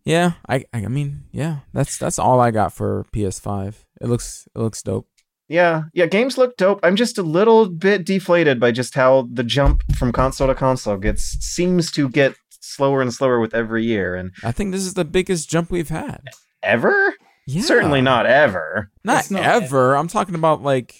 yeah, 0.04 0.32
I, 0.48 0.64
I 0.72 0.88
mean, 0.88 1.24
yeah, 1.30 1.58
that's 1.74 1.98
that's 1.98 2.18
all 2.18 2.40
I 2.40 2.50
got 2.50 2.72
for 2.72 3.04
PS5. 3.14 3.74
It 4.00 4.08
looks 4.08 4.48
it 4.54 4.58
looks 4.58 4.82
dope. 4.82 5.09
Yeah, 5.50 5.82
yeah, 5.92 6.06
games 6.06 6.38
look 6.38 6.56
dope. 6.56 6.78
I'm 6.84 6.94
just 6.94 7.18
a 7.18 7.22
little 7.24 7.68
bit 7.68 8.06
deflated 8.06 8.60
by 8.60 8.70
just 8.70 8.94
how 8.94 9.28
the 9.32 9.42
jump 9.42 9.82
from 9.96 10.12
console 10.12 10.46
to 10.46 10.54
console 10.54 10.96
gets 10.96 11.22
seems 11.40 11.90
to 11.92 12.08
get 12.08 12.36
slower 12.60 13.02
and 13.02 13.12
slower 13.12 13.40
with 13.40 13.52
every 13.52 13.84
year. 13.84 14.14
And 14.14 14.30
I 14.44 14.52
think 14.52 14.70
this 14.70 14.82
is 14.86 14.94
the 14.94 15.04
biggest 15.04 15.50
jump 15.50 15.70
we've 15.72 15.88
had. 15.88 16.20
ever, 16.62 17.14
Yeah, 17.48 17.62
certainly 17.62 18.00
not 18.00 18.26
ever. 18.26 18.90
not, 19.04 19.28
not 19.30 19.42
ever. 19.42 19.96
I'm 19.96 20.06
talking 20.06 20.36
about 20.36 20.62
like 20.62 20.94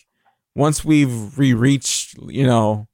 once 0.57 0.85
we've 0.85 1.39
re-reached, 1.39 2.19
you 2.27 2.45
know, 2.45 2.89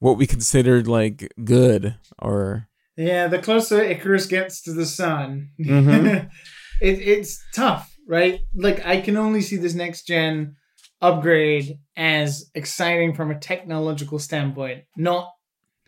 what 0.00 0.18
we 0.18 0.26
considered 0.26 0.86
like 0.86 1.32
good 1.42 1.94
or 2.20 2.68
Yeah, 2.98 3.28
the 3.28 3.38
closer 3.38 3.80
Icarus 3.82 4.26
gets 4.26 4.60
to 4.64 4.74
the 4.74 4.84
sun, 4.84 5.52
Mhm. 5.58 6.28
it, 6.82 6.98
it's 7.00 7.42
tough, 7.54 7.96
right? 8.06 8.40
Like 8.54 8.84
I 8.84 9.00
can 9.00 9.16
only 9.16 9.40
see 9.40 9.56
this 9.56 9.72
next 9.74 10.06
gen 10.06 10.56
upgrade 11.00 11.78
as 11.96 12.50
exciting 12.54 13.14
from 13.14 13.30
a 13.30 13.38
technological 13.38 14.18
standpoint, 14.18 14.84
not 14.96 15.30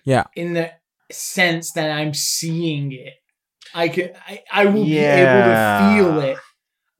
Yeah. 0.05 0.25
in 0.37 0.55
the 0.55 0.71
sense 1.11 1.73
that 1.73 1.91
I'm 1.91 2.15
seeing 2.15 2.93
it. 2.93 3.15
I 3.75 3.89
can 3.89 4.11
I, 4.27 4.43
I 4.53 4.65
will 4.67 4.85
Yeah. 4.85 5.17
be 5.17 5.21
able 5.23 5.43
to 5.51 6.23
feel 6.23 6.31
it. 6.31 6.39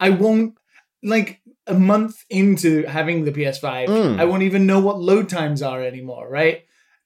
I 0.01 0.11
won't 0.11 0.55
like 1.03 1.41
a 1.67 1.75
month 1.75 2.17
into 2.31 2.85
having 2.85 3.25
the 3.25 3.33
PS5, 3.33 3.89
Mm. 3.89 4.19
I 4.21 4.25
won't 4.25 4.43
even 4.43 4.67
know 4.67 4.81
what 4.81 4.99
load 5.01 5.29
times 5.29 5.61
are 5.63 5.83
anymore, 5.83 6.29
right? 6.29 6.63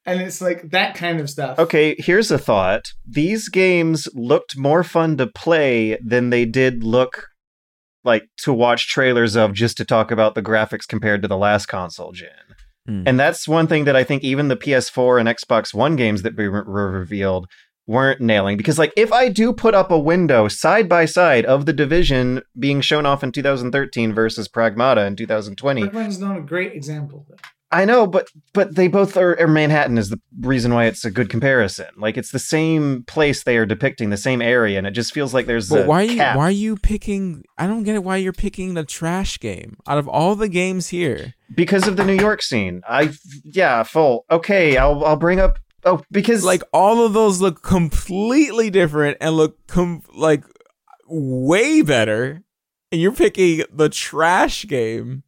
And 0.07 0.20
it's 0.20 0.41
like 0.41 0.70
that 0.70 0.95
kind 0.97 1.20
of 1.20 1.31
stuff. 1.31 1.59
Okay, 1.59 1.95
here's 1.99 2.31
a 2.31 2.39
thought. 2.39 2.93
These 3.09 3.49
games 3.49 4.09
looked 4.15 4.57
more 4.57 4.83
fun 4.83 5.16
to 5.19 5.27
play 5.29 5.97
than 6.05 6.31
they 6.31 6.45
did 6.45 6.83
look 6.85 7.29
like 8.05 8.29
to 8.39 8.53
watch 8.53 8.89
trailers 8.89 9.37
of 9.37 9.53
just 9.53 9.77
to 9.77 9.85
talk 9.85 10.11
about 10.11 10.35
the 10.35 10.43
graphics 10.43 10.87
compared 10.87 11.23
to 11.23 11.29
the 11.29 11.37
last 11.37 11.66
console 11.66 12.12
gen. 12.12 12.31
Hmm. 12.87 13.05
And 13.07 13.20
that's 13.20 13.47
one 13.47 13.66
thing 13.66 13.85
that 13.85 13.97
I 13.97 14.05
think 14.05 14.24
even 14.24 14.49
the 14.49 14.57
PS4 14.57 15.20
and 15.20 15.29
Xbox 15.29 15.73
One 15.73 15.97
games 15.97 16.23
that 16.23 16.37
were 16.37 16.65
were 16.65 16.91
revealed 16.91 17.47
weren't 17.87 18.20
nailing 18.20 18.57
because 18.57 18.79
like 18.79 18.93
if 18.97 19.12
I 19.12 19.29
do 19.29 19.53
put 19.53 19.74
up 19.74 19.91
a 19.91 19.99
window 19.99 20.47
side 20.47 20.89
by 20.89 21.05
side 21.05 21.45
of 21.45 21.66
the 21.66 21.73
division 21.73 22.43
being 22.57 22.81
shown 22.81 23.07
off 23.07 23.24
in 23.24 23.33
2013 23.33 24.15
versus 24.15 24.47
Pragmata 24.49 25.05
in 25.05 25.16
2020 25.16 25.83
Pac-Man's 25.83 26.20
not 26.20 26.37
a 26.37 26.41
great 26.41 26.73
example. 26.74 27.27
Though. 27.29 27.37
I 27.73 27.86
know, 27.86 28.07
but 28.07 28.28
but 28.53 28.74
they 28.77 28.86
both 28.86 29.16
are, 29.16 29.40
are 29.40 29.49
Manhattan 29.49 29.97
is 29.97 30.11
the 30.11 30.20
reason 30.40 30.74
why 30.74 30.85
it's 30.85 31.05
a 31.05 31.11
good 31.11 31.31
comparison. 31.31 31.86
Like 31.97 32.19
it's 32.19 32.31
the 32.31 32.39
same 32.39 33.03
place 33.05 33.43
they 33.44 33.57
are 33.57 33.65
depicting, 33.66 34.11
the 34.11 34.16
same 34.19 34.43
area, 34.43 34.77
and 34.77 34.86
it 34.86 34.90
just 34.90 35.15
feels 35.15 35.32
like 35.32 35.47
there's 35.47 35.70
But 35.70 35.86
why 35.86 36.03
are 36.03 36.05
you 36.05 36.16
cap. 36.16 36.36
why 36.36 36.49
are 36.49 36.51
you 36.51 36.77
picking? 36.77 37.44
I 37.57 37.66
don't 37.66 37.82
get 37.85 37.94
it. 37.94 38.05
Why 38.05 38.19
you're 38.19 38.35
picking 38.35 38.74
the 38.74 38.85
trash 38.85 39.40
game 39.40 39.78
out 39.89 39.97
of 39.99 40.07
all 40.07 40.35
the 40.36 40.49
games 40.49 40.89
here? 40.89 41.35
because 41.55 41.86
of 41.89 41.97
the 41.97 42.05
New 42.05 42.15
York 42.15 42.43
scene. 42.43 42.82
I 42.89 43.12
yeah, 43.44 43.82
full. 43.82 44.24
Okay, 44.31 44.77
I'll 44.77 45.05
I'll 45.05 45.16
bring 45.16 45.40
up 45.40 45.59
oh 45.85 46.03
because 46.11 46.44
Like 46.44 46.62
all 46.73 47.05
of 47.07 47.15
those 47.15 47.40
look 47.40 47.62
completely 47.62 48.69
different 48.70 49.16
and 49.20 49.35
look 49.36 49.66
com- 49.66 50.03
like 50.15 50.44
way 51.07 51.82
better, 51.82 52.43
and 52.90 53.01
you're 53.01 53.12
picking 53.12 53.65
the 53.73 53.89
trash 53.89 54.66
game 54.66 55.23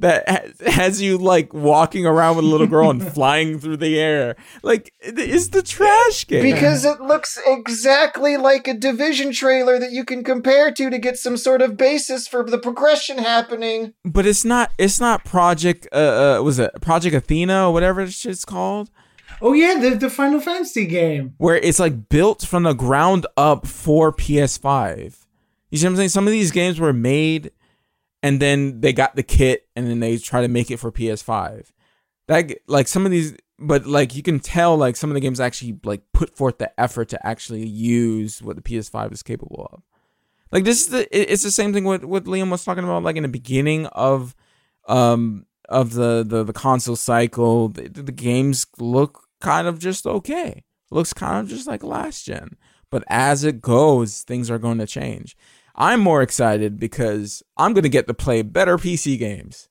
that 0.00 0.28
ha- 0.28 0.70
has 0.70 1.00
you 1.00 1.18
like 1.18 1.52
walking 1.54 2.06
around 2.06 2.36
with 2.36 2.44
a 2.44 2.48
little 2.48 2.66
girl 2.66 2.90
and 2.90 3.06
flying 3.14 3.58
through 3.58 3.78
the 3.78 3.98
air. 3.98 4.36
Like 4.62 4.92
it 5.00 5.18
is 5.18 5.50
the 5.50 5.62
trash 5.62 6.26
game 6.26 6.42
because 6.42 6.84
it 6.84 7.00
looks 7.00 7.38
exactly 7.46 8.36
like 8.36 8.66
a 8.66 8.74
division 8.74 9.32
trailer 9.32 9.78
that 9.78 9.92
you 9.92 10.04
can 10.04 10.24
compare 10.24 10.72
to 10.72 10.90
to 10.90 10.98
get 10.98 11.16
some 11.16 11.36
sort 11.36 11.62
of 11.62 11.76
basis 11.76 12.26
for 12.26 12.44
the 12.44 12.58
progression 12.58 13.18
happening. 13.18 13.94
but 14.04 14.26
it's 14.26 14.44
not. 14.44 14.70
It's 14.78 15.00
not 15.00 15.24
Project. 15.24 15.86
Uh, 15.92 16.38
uh 16.38 16.42
was 16.42 16.58
it 16.58 16.72
Project 16.80 17.14
Athena 17.14 17.68
or 17.68 17.72
whatever 17.72 18.00
it's 18.00 18.14
shit's 18.14 18.44
called? 18.44 18.90
Oh 19.42 19.52
yeah, 19.52 19.78
the 19.78 19.90
the 19.90 20.10
Final 20.10 20.40
Fantasy 20.40 20.86
game. 20.86 21.34
where 21.38 21.56
it's 21.56 21.78
like 21.78 22.08
built 22.08 22.42
from 22.42 22.64
the 22.64 22.72
ground 22.74 23.26
up 23.36 23.66
for 23.66 24.12
PS5. 24.12 25.24
You 25.70 25.78
see 25.78 25.86
what 25.86 25.90
I'm 25.90 25.96
saying? 25.96 26.08
Some 26.10 26.26
of 26.26 26.32
these 26.32 26.50
games 26.50 26.80
were 26.80 26.92
made 26.92 27.52
and 28.22 28.40
then 28.40 28.80
they 28.80 28.92
got 28.92 29.16
the 29.16 29.22
kit 29.22 29.68
and 29.74 29.86
then 29.86 30.00
they 30.00 30.18
try 30.18 30.42
to 30.42 30.48
make 30.48 30.70
it 30.70 30.78
for 30.78 30.92
PS5. 30.92 31.70
That 32.28 32.58
like 32.66 32.86
some 32.86 33.04
of 33.04 33.10
these 33.10 33.36
but 33.58 33.86
like 33.86 34.14
you 34.14 34.22
can 34.22 34.40
tell 34.40 34.76
like 34.76 34.96
some 34.96 35.10
of 35.10 35.14
the 35.14 35.20
games 35.20 35.40
actually 35.40 35.78
like 35.84 36.02
put 36.12 36.36
forth 36.36 36.58
the 36.58 36.80
effort 36.80 37.08
to 37.10 37.26
actually 37.26 37.66
use 37.66 38.42
what 38.42 38.56
the 38.56 38.62
PS5 38.62 39.12
is 39.12 39.22
capable 39.22 39.68
of. 39.72 39.82
Like 40.52 40.64
this 40.64 40.82
is 40.82 40.88
the 40.88 41.32
it's 41.32 41.42
the 41.42 41.50
same 41.50 41.72
thing 41.72 41.84
what 41.84 42.04
what 42.04 42.24
Liam 42.24 42.50
was 42.50 42.64
talking 42.64 42.84
about 42.84 43.02
like 43.02 43.16
in 43.16 43.22
the 43.22 43.28
beginning 43.28 43.86
of 43.86 44.34
um 44.88 45.46
of 45.68 45.94
the 45.94 46.24
the, 46.26 46.42
the 46.42 46.52
console 46.52 46.96
cycle 46.96 47.68
the, 47.68 47.88
the 47.88 48.12
games 48.12 48.66
look 48.78 49.28
kind 49.40 49.66
of 49.66 49.78
just 49.78 50.06
okay 50.06 50.64
looks 50.90 51.12
kind 51.12 51.38
of 51.38 51.48
just 51.48 51.66
like 51.66 51.84
last 51.84 52.24
gen 52.24 52.56
but 52.90 53.04
as 53.06 53.44
it 53.44 53.60
goes 53.60 54.22
things 54.22 54.50
are 54.50 54.58
going 54.58 54.78
to 54.78 54.86
change 54.86 55.36
i'm 55.80 56.00
more 56.00 56.22
excited 56.22 56.78
because 56.78 57.42
i'm 57.56 57.72
going 57.72 57.82
to 57.82 57.88
get 57.88 58.06
to 58.06 58.14
play 58.14 58.42
better 58.42 58.76
pc 58.76 59.18
games 59.18 59.68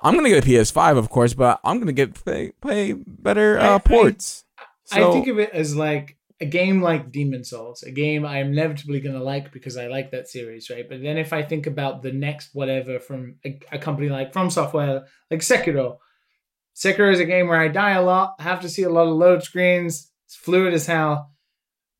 i'm 0.00 0.14
going 0.14 0.24
to 0.24 0.30
get 0.30 0.44
a 0.44 0.48
ps5 0.48 0.96
of 0.96 1.10
course 1.10 1.34
but 1.34 1.60
i'm 1.64 1.76
going 1.76 1.88
to 1.88 1.92
get 1.92 2.14
play, 2.14 2.52
play 2.60 2.92
better 2.92 3.58
I- 3.58 3.66
uh, 3.66 3.74
I- 3.74 3.78
ports 3.78 4.44
I 4.92 5.12
think 5.12 5.28
of 5.28 5.38
it 5.38 5.50
as 5.52 5.74
like 5.74 6.18
a 6.40 6.44
game 6.46 6.82
like 6.82 7.10
Demon's 7.10 7.48
Souls, 7.50 7.82
a 7.84 7.90
game 7.90 8.26
I'm 8.26 8.48
inevitably 8.52 9.00
going 9.00 9.14
to 9.16 9.22
like 9.22 9.50
because 9.50 9.76
I 9.78 9.86
like 9.86 10.10
that 10.10 10.28
series, 10.28 10.68
right? 10.68 10.86
But 10.86 11.00
then 11.00 11.16
if 11.16 11.32
I 11.32 11.42
think 11.42 11.66
about 11.66 12.02
the 12.02 12.12
next 12.12 12.50
whatever 12.54 12.98
from 13.00 13.36
a, 13.46 13.58
a 13.72 13.78
company 13.78 14.08
like 14.10 14.32
From 14.34 14.50
Software, 14.50 15.04
like 15.30 15.40
Sekiro, 15.40 15.98
Sekiro 16.76 17.10
is 17.12 17.18
a 17.20 17.24
game 17.24 17.48
where 17.48 17.60
I 17.60 17.68
die 17.68 17.92
a 17.92 18.02
lot, 18.02 18.40
have 18.40 18.60
to 18.60 18.68
see 18.68 18.82
a 18.82 18.90
lot 18.90 19.06
of 19.08 19.16
load 19.16 19.42
screens, 19.42 20.10
it's 20.26 20.34
fluid 20.36 20.74
as 20.74 20.86
hell. 20.86 21.30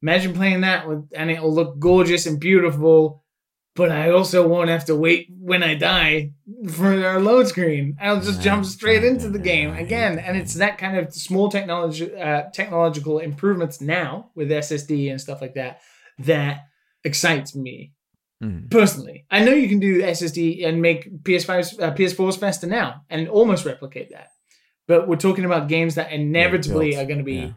Imagine 0.02 0.34
playing 0.34 0.60
that 0.60 0.86
with, 0.86 1.08
and 1.16 1.30
it'll 1.30 1.54
look 1.54 1.78
gorgeous 1.78 2.26
and 2.26 2.38
beautiful, 2.38 3.23
but 3.76 3.90
I 3.90 4.10
also 4.10 4.46
won't 4.46 4.68
have 4.70 4.84
to 4.86 4.96
wait 4.96 5.28
when 5.38 5.62
I 5.62 5.74
die 5.74 6.32
for 6.70 6.86
our 7.06 7.20
load 7.20 7.48
screen. 7.48 7.96
I'll 8.00 8.20
just 8.20 8.40
jump 8.40 8.64
straight 8.64 9.02
into 9.04 9.28
the 9.28 9.38
game 9.38 9.74
again, 9.74 10.18
and 10.18 10.36
it's 10.36 10.54
that 10.54 10.78
kind 10.78 10.96
of 10.96 11.12
small 11.12 11.48
technology, 11.48 12.14
uh, 12.14 12.44
technological 12.52 13.18
improvements 13.18 13.80
now 13.80 14.30
with 14.34 14.48
SSD 14.50 15.10
and 15.10 15.20
stuff 15.20 15.40
like 15.40 15.54
that 15.54 15.80
that 16.20 16.66
excites 17.04 17.54
me 17.56 17.92
Mhm. 18.42 18.70
personally. 18.70 19.24
I 19.30 19.44
know 19.44 19.52
you 19.52 19.68
can 19.68 19.78
do 19.80 20.02
SSD 20.02 20.64
and 20.64 20.80
make 20.82 21.22
PS5s, 21.24 21.78
uh, 21.78 21.92
PS4s 21.92 22.36
faster 22.36 22.66
now, 22.66 23.02
and 23.10 23.28
almost 23.28 23.64
replicate 23.64 24.10
that. 24.10 24.28
But 24.86 25.08
we're 25.08 25.16
talking 25.16 25.44
about 25.44 25.68
games 25.68 25.94
that 25.94 26.12
inevitably 26.12 26.90
built, 26.90 27.02
are 27.02 27.06
going 27.06 27.18
to 27.18 27.24
be 27.24 27.34
yeah. 27.36 27.50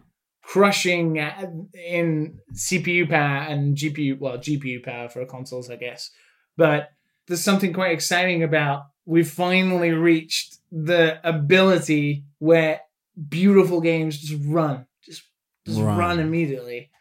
Crushing 0.47 1.19
uh, 1.19 1.51
in 1.73 2.39
CPU 2.53 3.09
power 3.09 3.43
and 3.43 3.75
GPU, 3.75 4.17
well, 4.17 4.37
GPU 4.37 4.81
power 4.83 5.09
for 5.09 5.25
consoles, 5.25 5.69
I 5.69 5.75
guess. 5.75 6.09
But 6.55 6.89
there's 7.27 7.43
something 7.43 7.73
quite 7.73 7.91
exciting 7.91 8.43
about 8.43 8.85
we've 9.05 9.29
finally 9.29 9.91
reached 9.91 10.57
the 10.71 11.19
ability 11.27 12.23
where 12.39 12.81
beautiful 13.29 13.81
games 13.81 14.19
just 14.19 14.41
run, 14.45 14.85
just 15.03 15.23
just 15.65 15.79
Run. 15.79 15.97
run, 15.97 16.19
immediately. 16.19 16.91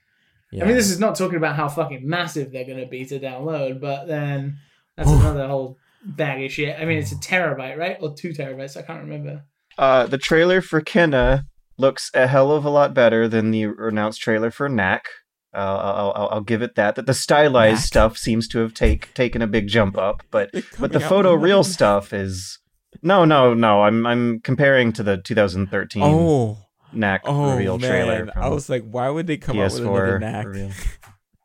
yeah. 0.50 0.64
I 0.64 0.66
mean, 0.66 0.76
this 0.76 0.90
is 0.90 0.98
not 0.98 1.14
talking 1.14 1.36
about 1.36 1.54
how 1.54 1.68
fucking 1.68 2.08
massive 2.08 2.50
they're 2.50 2.64
going 2.64 2.80
to 2.80 2.86
be 2.86 3.04
to 3.06 3.20
download, 3.20 3.80
but 3.80 4.06
then 4.08 4.58
that's 4.96 5.08
Oof. 5.10 5.20
another 5.20 5.46
whole 5.46 5.78
bag 6.04 6.44
of 6.44 6.50
shit. 6.50 6.76
I 6.80 6.84
mean, 6.84 6.98
it's 6.98 7.12
a 7.12 7.16
terabyte, 7.16 7.76
right? 7.76 7.96
Or 8.00 8.14
two 8.14 8.30
terabytes? 8.30 8.76
I 8.76 8.82
can't 8.82 9.02
remember. 9.02 9.44
Uh, 9.78 10.06
the 10.06 10.18
trailer 10.18 10.60
for 10.60 10.80
Kena 10.80 11.44
looks 11.78 12.10
a 12.14 12.26
hell 12.26 12.52
of 12.52 12.64
a 12.64 12.70
lot 12.70 12.94
better 12.94 13.28
than 13.28 13.50
the 13.50 13.64
announced 13.64 14.20
trailer 14.20 14.50
for 14.50 14.68
Knack. 14.68 15.06
Uh, 15.54 15.58
I'll, 15.58 16.12
I'll, 16.14 16.28
I'll 16.32 16.40
give 16.42 16.60
it 16.62 16.74
that. 16.74 16.96
That 16.96 17.06
the 17.06 17.14
stylized 17.14 17.76
Knack? 17.80 17.86
stuff 17.86 18.18
seems 18.18 18.46
to 18.48 18.58
have 18.58 18.74
take 18.74 19.14
taken 19.14 19.40
a 19.42 19.46
big 19.46 19.68
jump 19.68 19.96
up, 19.96 20.22
but 20.30 20.50
but 20.78 20.92
the 20.92 21.00
photo 21.00 21.32
real 21.34 21.58
another- 21.58 21.68
stuff 21.70 22.12
is 22.12 22.58
no, 23.02 23.24
no, 23.24 23.54
no. 23.54 23.82
I'm 23.82 24.06
I'm 24.06 24.40
comparing 24.40 24.92
to 24.94 25.02
the 25.02 25.16
2013 25.18 26.02
oh 26.02 26.58
Knack 26.92 27.22
oh 27.24 27.52
reveal 27.52 27.78
man 27.78 27.90
trailer. 27.90 28.30
I 28.36 28.48
was 28.48 28.68
like 28.68 28.84
why 28.88 29.08
would 29.08 29.26
they 29.26 29.36
come 29.36 29.58
out 29.58 29.72
with 29.72 29.80
another 29.80 30.18
PS4 30.18 30.20
knack 30.20 30.76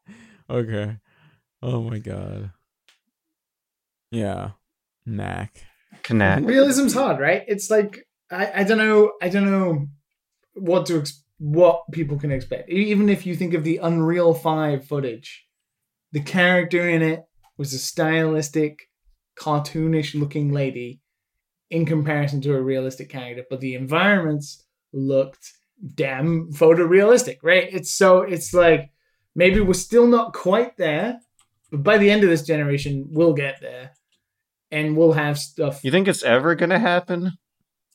okay 0.50 0.98
oh 1.62 1.82
my 1.82 2.00
god 2.00 2.52
yeah 4.12 4.52
knack 5.06 5.64
Knack. 6.10 6.44
Realism's 6.44 6.94
hard, 6.94 7.20
right? 7.20 7.44
It's 7.48 7.70
like 7.70 8.08
I, 8.32 8.62
I 8.62 8.64
don't 8.64 8.78
know 8.78 9.12
I 9.22 9.30
don't 9.30 9.46
know 9.50 9.88
what 10.54 10.86
to 10.88 11.00
ex- 11.00 11.24
what 11.38 11.84
people 11.92 12.20
can 12.20 12.32
expect. 12.32 12.70
Even 12.70 13.10
if 13.10 13.26
you 13.26 13.36
think 13.36 13.54
of 13.54 13.64
the 13.64 13.78
Unreal 13.78 14.34
Five 14.34 14.86
footage, 14.86 15.46
the 16.12 16.22
character 16.22 16.88
in 16.88 17.02
it 17.02 17.24
was 17.58 17.74
a 17.74 17.80
stylistic, 17.80 18.90
cartoonish 19.38 20.20
looking 20.20 20.52
lady 20.52 21.02
in 21.70 21.86
comparison 21.86 22.42
to 22.42 22.54
a 22.54 22.62
realistic 22.62 23.10
character, 23.10 23.46
but 23.50 23.62
the 23.62 23.76
environments 23.76 24.66
looked 24.94 25.54
damn 25.96 26.52
photorealistic, 26.52 27.38
right? 27.42 27.68
It's 27.72 27.94
so 27.94 28.22
it's 28.22 28.54
like 28.54 28.92
maybe 29.36 29.62
we're 29.62 29.74
still 29.74 30.08
not 30.08 30.34
quite 30.34 30.78
there, 30.78 31.20
but 31.72 31.84
by 31.84 31.98
the 31.98 32.12
end 32.12 32.24
of 32.24 32.30
this 32.30 32.44
generation, 32.44 33.08
we'll 33.10 33.34
get 33.34 33.62
there. 33.62 33.92
And 34.74 34.96
we'll 34.96 35.12
have 35.14 35.38
stuff 35.38 35.84
You 35.84 35.92
think 35.92 36.08
it's 36.08 36.24
ever 36.24 36.56
gonna 36.56 36.80
happen? 36.80 37.34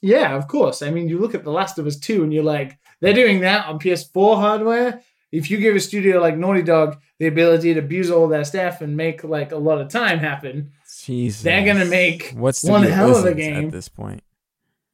Yeah, 0.01 0.35
of 0.37 0.49
course. 0.49 0.83
I 0.83 0.91
mean, 0.91 1.09
you 1.09 1.19
look 1.19 1.35
at 1.35 1.45
The 1.45 1.51
Last 1.51 1.79
of 1.79 1.87
Us 1.87 1.99
2 1.99 2.23
and 2.23 2.33
you're 2.33 2.45
like, 2.45 2.79
they're 3.01 3.13
doing 3.13 3.41
that 3.41 3.67
on 3.67 3.79
PS4 3.79 4.37
hardware. 4.37 5.03
If 5.33 5.51
you 5.51 5.59
give 5.59 5.75
a 5.77 5.81
studio 5.81 6.21
like 6.21 6.37
Naughty 6.37 6.63
Dog 6.63 6.99
the 7.19 7.27
ability 7.27 7.75
to 7.75 7.81
abuse 7.81 8.11
all 8.11 8.29
their 8.29 8.45
staff 8.45 8.81
and 8.81 8.97
make 8.97 9.25
like 9.25 9.53
a 9.53 9.57
lot 9.57 9.81
of 9.81 9.89
time 9.89 10.19
happen 10.19 10.73
Jesus. 11.07 11.43
They're 11.43 11.65
gonna 11.65 11.85
make 11.85 12.33
what's 12.35 12.63
to 12.63 12.71
one 12.71 12.83
hell 12.83 13.17
of 13.17 13.25
a 13.25 13.35
game. 13.35 13.67
at 13.67 13.73
this 13.73 13.89
point. 13.89 14.23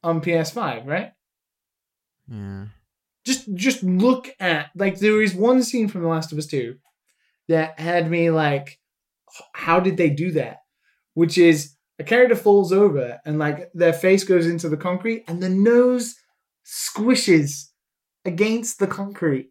on 0.02 0.20
PS5, 0.20 0.86
right? 0.86 1.12
Yeah. 2.28 2.66
Just 3.24 3.52
just 3.54 3.82
look 3.82 4.28
at 4.40 4.70
like 4.74 4.98
there 4.98 5.22
is 5.22 5.34
one 5.34 5.62
scene 5.62 5.88
from 5.88 6.02
The 6.02 6.08
Last 6.08 6.32
of 6.32 6.38
Us 6.38 6.46
2 6.46 6.76
that 7.48 7.78
had 7.78 8.10
me 8.10 8.30
like, 8.30 8.78
how 9.54 9.80
did 9.80 9.96
they 9.96 10.10
do 10.10 10.32
that? 10.32 10.58
Which 11.14 11.38
is 11.38 11.74
a 11.98 12.04
character 12.04 12.36
falls 12.36 12.72
over 12.72 13.20
and 13.24 13.38
like 13.38 13.70
their 13.74 13.92
face 13.92 14.24
goes 14.24 14.46
into 14.46 14.68
the 14.68 14.76
concrete 14.76 15.24
and 15.28 15.42
the 15.42 15.48
nose 15.48 16.14
squishes 16.64 17.68
against 18.24 18.78
the 18.78 18.86
concrete. 18.86 19.50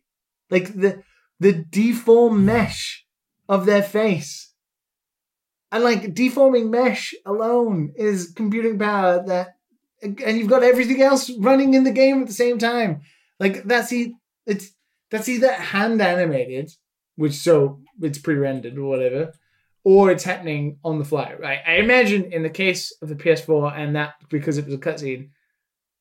Like 0.49 0.73
the 0.73 1.03
the 1.39 1.53
deformed 1.53 2.45
mesh 2.45 3.05
of 3.49 3.65
their 3.65 3.83
face. 3.83 4.53
And 5.71 5.83
like 5.83 6.13
deforming 6.13 6.69
mesh 6.69 7.13
alone 7.25 7.93
is 7.95 8.33
computing 8.35 8.77
power 8.77 9.23
that 9.25 9.55
and 10.01 10.37
you've 10.37 10.49
got 10.49 10.63
everything 10.63 11.01
else 11.01 11.31
running 11.39 11.73
in 11.73 11.83
the 11.83 11.91
game 11.91 12.21
at 12.21 12.27
the 12.27 12.33
same 12.33 12.57
time. 12.57 13.01
Like 13.39 13.63
that's 13.63 13.93
e- 13.93 14.15
it's 14.45 14.71
that's 15.09 15.29
either 15.29 15.51
hand 15.51 16.01
animated, 16.01 16.71
which 17.15 17.33
so 17.33 17.81
it's 18.01 18.17
pre-rendered 18.17 18.77
or 18.77 18.89
whatever, 18.89 19.33
or 19.83 20.11
it's 20.11 20.23
happening 20.23 20.77
on 20.83 20.99
the 20.99 21.05
fly, 21.05 21.33
right? 21.39 21.59
I 21.65 21.75
imagine 21.75 22.31
in 22.31 22.43
the 22.43 22.49
case 22.49 22.93
of 23.01 23.09
the 23.09 23.15
PS4 23.15 23.75
and 23.77 23.95
that 23.95 24.13
because 24.29 24.57
it 24.57 24.65
was 24.65 24.75
a 24.75 24.77
cutscene, 24.77 25.29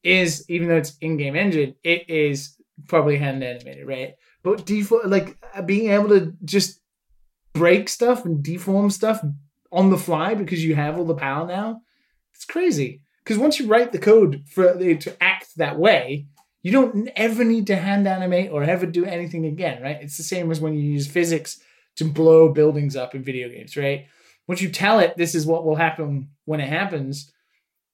is 0.02 0.44
even 0.48 0.68
though 0.68 0.76
it's 0.76 0.96
in-game 1.00 1.36
engine, 1.36 1.74
it 1.82 2.08
is 2.08 2.56
probably 2.88 3.18
hand 3.18 3.42
animated, 3.44 3.86
right? 3.86 4.14
But 4.42 4.66
default 4.66 5.06
like 5.06 5.36
uh, 5.54 5.62
being 5.62 5.90
able 5.90 6.08
to 6.08 6.34
just 6.44 6.80
break 7.52 7.88
stuff 7.88 8.24
and 8.24 8.42
deform 8.42 8.90
stuff 8.90 9.22
on 9.72 9.90
the 9.90 9.98
fly 9.98 10.34
because 10.34 10.64
you 10.64 10.74
have 10.74 10.98
all 10.98 11.04
the 11.04 11.14
power 11.14 11.46
now, 11.46 11.82
it's 12.34 12.44
crazy. 12.44 13.02
Because 13.22 13.38
once 13.38 13.58
you 13.58 13.66
write 13.66 13.92
the 13.92 13.98
code 13.98 14.44
for 14.48 14.64
it 14.64 15.00
to 15.02 15.22
act 15.22 15.56
that 15.56 15.78
way, 15.78 16.26
you 16.62 16.72
don't 16.72 17.08
ever 17.16 17.44
need 17.44 17.66
to 17.68 17.76
hand 17.76 18.06
animate 18.06 18.50
or 18.50 18.62
ever 18.62 18.86
do 18.86 19.04
anything 19.04 19.46
again, 19.46 19.82
right? 19.82 19.98
It's 20.00 20.16
the 20.16 20.22
same 20.22 20.50
as 20.50 20.60
when 20.60 20.74
you 20.74 20.80
use 20.80 21.06
physics 21.06 21.60
to 21.96 22.04
blow 22.04 22.52
buildings 22.52 22.96
up 22.96 23.14
in 23.14 23.22
video 23.22 23.48
games, 23.48 23.76
right? 23.76 24.06
Once 24.46 24.60
you 24.60 24.68
tell 24.68 24.98
it 24.98 25.16
this 25.16 25.34
is 25.34 25.46
what 25.46 25.64
will 25.64 25.76
happen 25.76 26.30
when 26.44 26.60
it 26.60 26.68
happens, 26.68 27.32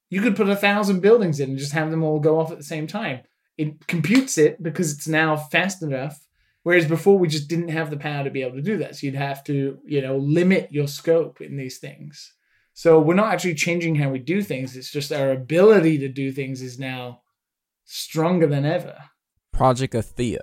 you 0.09 0.20
could 0.23 0.36
put 0.36 0.48
a 0.48 0.56
thousand 0.56 1.01
buildings 1.01 1.40
in 1.40 1.51
and 1.51 1.59
just 1.59 1.73
have 1.73 1.90
them 1.90 2.02
all 2.02 2.20
go 2.20 2.40
off 2.40 2.52
at 2.52 2.59
the 2.59 2.64
same 2.64 2.86
time. 2.86 3.20
It 3.59 3.86
computes 3.86 4.39
it 4.39 4.62
because 4.62 4.93
it's 4.93 5.09
now 5.09 5.36
fast 5.36 5.82
enough. 5.82 6.18
Whereas 6.62 6.86
before 6.86 7.18
we 7.18 7.28
just 7.28 7.48
didn't 7.48 7.68
have 7.68 7.90
the 7.90 7.97
power 7.97 8.24
to 8.24 8.31
be 8.31 8.43
able 8.43 8.56
to 8.56 8.62
do 8.62 8.78
that. 8.78 8.97
So 8.97 9.06
you'd 9.06 9.14
have 9.14 9.44
to, 9.44 9.78
you 9.85 10.02
know, 10.02 10.16
limit 10.16 10.73
your 10.73 10.89
scope 10.89 11.40
in 11.40 11.56
these 11.56 11.78
things. 11.78 12.32
So 12.73 13.01
we're 13.01 13.14
not 13.14 13.32
actually 13.32 13.55
changing 13.55 13.94
how 13.94 14.10
we 14.10 14.18
do 14.18 14.43
things. 14.43 14.77
It's 14.77 14.90
just 14.90 15.12
our 15.12 15.31
ability 15.31 15.98
to 15.98 16.09
do 16.09 16.32
things 16.32 16.60
is 16.62 16.78
now 16.78 17.23
stronger 17.85 18.47
than 18.47 18.66
ever. 18.66 18.97
Project 19.52 19.94
Athia 19.94 20.40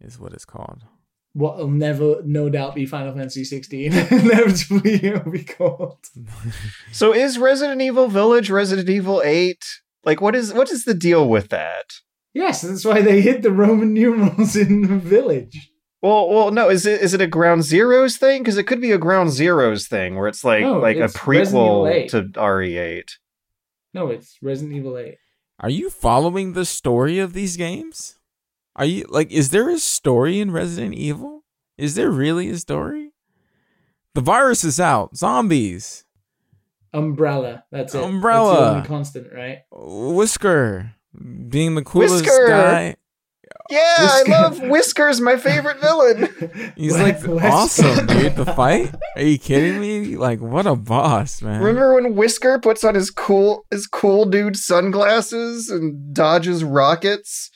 is 0.00 0.18
what 0.18 0.32
it's 0.32 0.44
called. 0.44 0.84
What 1.34 1.56
will 1.56 1.68
never, 1.68 2.20
no 2.24 2.50
doubt, 2.50 2.74
be 2.74 2.84
Final 2.84 3.14
Fantasy 3.14 3.44
16. 3.44 3.92
Inevitably, 4.10 4.94
it'll 5.06 5.30
be 5.30 5.44
called. 5.44 5.98
So 6.92 7.14
is 7.14 7.38
Resident 7.38 7.80
Evil 7.80 8.08
Village 8.08 8.50
Resident 8.50 8.88
Evil 8.90 9.22
8? 9.24 9.64
Like 10.04 10.20
what 10.20 10.34
is 10.34 10.52
what 10.52 10.70
is 10.70 10.84
the 10.84 10.94
deal 10.94 11.28
with 11.28 11.48
that? 11.48 11.86
Yes, 12.34 12.62
that's 12.62 12.84
why 12.84 13.00
they 13.02 13.20
hid 13.20 13.42
the 13.42 13.52
Roman 13.52 13.94
numerals 13.94 14.56
in 14.56 14.82
the 14.82 14.98
village. 14.98 15.70
Well, 16.02 16.28
well, 16.28 16.50
no. 16.50 16.68
Is 16.68 16.84
it 16.84 17.00
is 17.00 17.14
it 17.14 17.20
a 17.20 17.26
Ground 17.26 17.62
Zeroes 17.62 18.18
thing? 18.18 18.42
Because 18.42 18.58
it 18.58 18.64
could 18.64 18.80
be 18.80 18.90
a 18.92 18.98
Ground 18.98 19.30
Zeroes 19.30 19.88
thing 19.88 20.16
where 20.16 20.28
it's 20.28 20.44
like 20.44 20.62
No, 20.62 20.78
like 20.80 20.96
a 20.96 21.04
it's 21.04 21.26
Resident 21.26 21.64
Evil 21.64 21.84
prequel 21.84 22.08
to 22.10 22.22
RE8. 22.40 23.10
No, 23.94 24.08
it's 24.08 24.36
Resident 24.42 24.74
Evil 24.76 24.98
8. 24.98 25.16
Are 25.60 25.70
you 25.70 25.90
following 25.90 26.54
the 26.54 26.64
story 26.64 27.18
of 27.20 27.34
these 27.34 27.56
games? 27.56 28.16
Are 28.76 28.84
you 28.84 29.06
like 29.08 29.30
is 29.30 29.50
there 29.50 29.68
a 29.70 29.78
story 29.78 30.40
in 30.40 30.50
Resident 30.50 30.94
Evil? 30.94 31.44
Is 31.78 31.94
there 31.94 32.10
really 32.10 32.48
a 32.50 32.58
story? 32.58 33.12
The 34.14 34.20
virus 34.20 34.64
is 34.64 34.78
out. 34.80 35.16
Zombies. 35.16 36.04
Umbrella. 36.92 37.64
That's 37.70 37.94
it. 37.94 38.02
Umbrella. 38.02 38.52
That's 38.54 38.60
the 38.60 38.74
only 38.76 38.88
constant, 38.88 39.32
right? 39.34 39.58
Whisker 39.70 40.92
being 41.48 41.74
the 41.74 41.82
coolest 41.84 42.24
Whisker! 42.24 42.46
guy. 42.48 42.96
Yeah, 43.70 44.02
Whisker. 44.02 44.32
I 44.32 44.40
love 44.42 44.60
Whiskers, 44.62 45.20
my 45.20 45.36
favorite 45.36 45.80
villain. 45.80 46.72
He's 46.76 46.92
Wes- 46.92 47.02
like 47.02 47.18
Wesker. 47.20 47.50
awesome, 47.50 48.06
dude. 48.06 48.36
The 48.36 48.46
fight? 48.56 48.94
Are 49.16 49.22
you 49.22 49.38
kidding 49.38 49.80
me? 49.80 50.16
Like 50.16 50.40
what 50.40 50.66
a 50.66 50.74
boss, 50.76 51.40
man. 51.42 51.60
Remember 51.60 51.94
when 51.94 52.14
Whisker 52.14 52.58
puts 52.58 52.84
on 52.84 52.94
his 52.94 53.10
cool 53.10 53.64
his 53.70 53.86
cool 53.86 54.24
dude 54.26 54.56
sunglasses 54.56 55.68
and 55.70 56.14
dodges 56.14 56.64
rockets? 56.64 57.50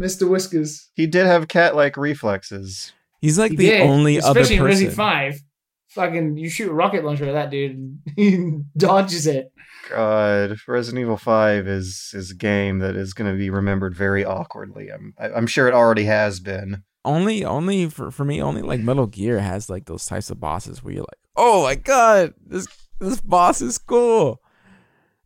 Mr. 0.00 0.28
Whiskers. 0.28 0.90
He 0.94 1.06
did 1.06 1.26
have 1.26 1.48
cat 1.48 1.74
like 1.76 1.96
reflexes. 1.96 2.92
He's 3.20 3.38
like 3.38 3.52
He 3.52 3.56
the 3.56 3.66
did, 3.70 3.80
only 3.82 4.20
other 4.20 4.40
person. 4.40 4.56
especially 4.56 4.84
in 4.84 4.88
person. 4.90 4.96
5. 4.96 5.40
Fucking, 5.88 6.36
you 6.36 6.50
shoot 6.50 6.68
a 6.70 6.74
rocket 6.74 7.04
launcher 7.04 7.24
at 7.26 7.32
that 7.32 7.50
dude, 7.50 7.70
and 7.76 7.98
he 8.16 8.58
dodges 8.76 9.26
it. 9.26 9.50
God, 9.88 10.58
Resident 10.68 11.00
Evil 11.00 11.16
Five 11.16 11.66
is 11.68 12.10
is 12.12 12.32
a 12.32 12.34
game 12.34 12.80
that 12.80 12.96
is 12.96 13.14
going 13.14 13.30
to 13.32 13.38
be 13.38 13.48
remembered 13.50 13.94
very 13.94 14.24
awkwardly. 14.24 14.90
I'm 14.90 15.14
I- 15.18 15.30
I'm 15.30 15.46
sure 15.46 15.68
it 15.68 15.74
already 15.74 16.04
has 16.04 16.40
been. 16.40 16.82
only 17.04 17.44
only 17.44 17.88
for, 17.88 18.10
for 18.10 18.24
me 18.24 18.42
only 18.42 18.62
like 18.62 18.80
metal 18.80 19.06
gear 19.06 19.38
has 19.38 19.70
like 19.70 19.86
those 19.86 20.04
types 20.04 20.28
of 20.28 20.40
bosses 20.40 20.82
where 20.82 20.92
you're 20.92 21.02
like 21.04 21.20
oh 21.36 21.62
my 21.62 21.76
god 21.76 22.34
this 22.44 22.66
this 22.98 23.20
boss 23.20 23.62
is 23.62 23.78
cool 23.78 24.40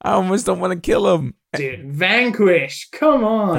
i 0.03 0.11
almost 0.13 0.45
don't 0.45 0.61
want 0.61 0.75
to 0.75 0.79
kill 0.79 1.17
him 1.17 1.35
Dude, 1.55 1.91
Vanquish, 1.95 2.91
come 2.93 3.25
on. 3.25 3.57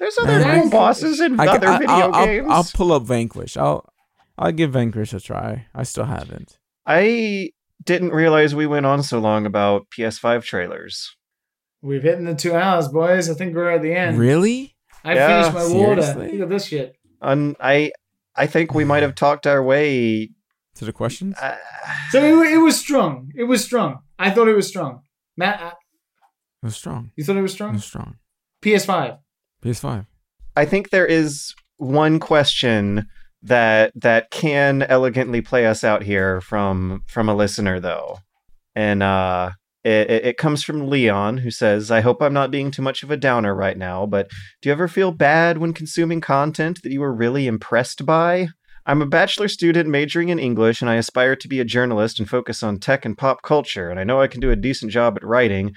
There's 0.00 0.18
other 0.18 0.40
Man. 0.40 0.62
cool 0.62 0.70
bosses 0.70 1.20
in 1.20 1.38
I, 1.38 1.46
other 1.46 1.68
I, 1.68 1.78
video 1.78 1.94
I'll, 1.94 2.14
I'll- 2.14 2.26
games. 2.26 2.46
I'll, 2.50 2.64
pull 2.74 2.92
up 2.92 3.04
vanquish 3.04 3.56
i'll 3.56 3.88
i'll 4.38 4.50
give 4.50 4.72
vanquish 4.72 5.12
a 5.12 5.20
try 5.20 5.66
i 5.74 5.82
still 5.84 6.06
haven't 6.06 6.58
I 6.86 7.50
didn't 7.84 8.10
realize 8.10 8.54
we 8.54 8.66
went 8.66 8.86
on 8.86 9.02
so 9.04 9.20
long 9.20 9.46
about 9.46 9.86
PS5 9.96 10.42
trailers. 10.42 11.14
We've 11.82 12.02
hit 12.02 12.18
in 12.18 12.24
the 12.24 12.34
two 12.34 12.54
hours, 12.54 12.88
boys. 12.88 13.30
I 13.30 13.34
think 13.34 13.54
we're 13.54 13.70
at 13.70 13.82
the 13.82 13.94
end. 13.94 14.18
really 14.18 14.74
I 15.04 15.14
Yeah, 15.14 15.50
finished 15.50 15.54
my 15.72 15.78
water. 15.78 16.02
Look 16.32 16.40
at 16.42 16.48
this 16.48 16.66
shit. 16.66 16.96
And 17.22 17.54
I 17.60 17.92
I 18.34 18.46
think 18.46 18.74
we 18.74 18.84
might 18.84 19.02
have 19.02 19.14
talked 19.14 19.46
our 19.46 19.62
way. 19.62 20.30
to 20.76 20.84
the 20.84 20.92
questions 20.92 21.36
Uh, 21.40 21.56
So 22.10 22.18
it, 22.42 22.54
it 22.54 22.58
was 22.58 22.78
strong. 22.80 23.30
It 23.36 23.44
was 23.44 23.64
strong. 23.64 24.00
I 24.18 24.30
thought 24.30 24.48
it 24.48 24.56
was 24.56 24.66
strong. 24.68 25.02
Matt, 25.36 25.60
uh, 25.62 25.74
it 26.62 26.66
was 26.66 26.76
strong 26.76 27.12
you 27.16 27.24
thought 27.24 27.36
it 27.36 27.42
was 27.42 27.52
it 27.52 27.54
strong? 27.54 27.72
was 27.74 27.84
strong 27.84 28.16
PS5. 28.62 29.18
Ps5 29.62 30.06
I 30.56 30.64
think 30.64 30.90
there 30.90 31.06
is 31.06 31.54
one 31.76 32.20
question 32.20 33.06
that 33.42 33.92
that 33.94 34.30
can 34.30 34.82
elegantly 34.82 35.40
play 35.40 35.66
us 35.66 35.82
out 35.84 36.02
here 36.02 36.40
from 36.40 37.02
from 37.06 37.28
a 37.28 37.34
listener 37.34 37.80
though, 37.80 38.18
and 38.74 39.02
uh, 39.02 39.52
it, 39.82 40.10
it 40.10 40.36
comes 40.36 40.62
from 40.62 40.88
Leon 40.88 41.38
who 41.38 41.50
says, 41.50 41.90
"I 41.90 42.00
hope 42.00 42.20
I'm 42.20 42.34
not 42.34 42.50
being 42.50 42.70
too 42.70 42.82
much 42.82 43.02
of 43.02 43.10
a 43.10 43.16
downer 43.16 43.54
right 43.54 43.78
now, 43.78 44.06
but 44.06 44.28
do 44.60 44.68
you 44.68 44.72
ever 44.72 44.88
feel 44.88 45.12
bad 45.12 45.58
when 45.58 45.72
consuming 45.72 46.20
content 46.20 46.82
that 46.82 46.92
you 46.92 47.00
were 47.00 47.14
really 47.14 47.46
impressed 47.46 48.04
by?" 48.04 48.48
I'm 48.86 49.02
a 49.02 49.06
bachelor 49.06 49.48
student 49.48 49.88
majoring 49.88 50.30
in 50.30 50.38
English, 50.38 50.80
and 50.80 50.90
I 50.90 50.96
aspire 50.96 51.36
to 51.36 51.48
be 51.48 51.60
a 51.60 51.64
journalist 51.64 52.18
and 52.18 52.28
focus 52.28 52.62
on 52.62 52.78
tech 52.78 53.04
and 53.04 53.16
pop 53.16 53.42
culture. 53.42 53.90
And 53.90 54.00
I 54.00 54.04
know 54.04 54.20
I 54.20 54.26
can 54.26 54.40
do 54.40 54.50
a 54.50 54.56
decent 54.56 54.90
job 54.90 55.16
at 55.16 55.22
writing. 55.22 55.74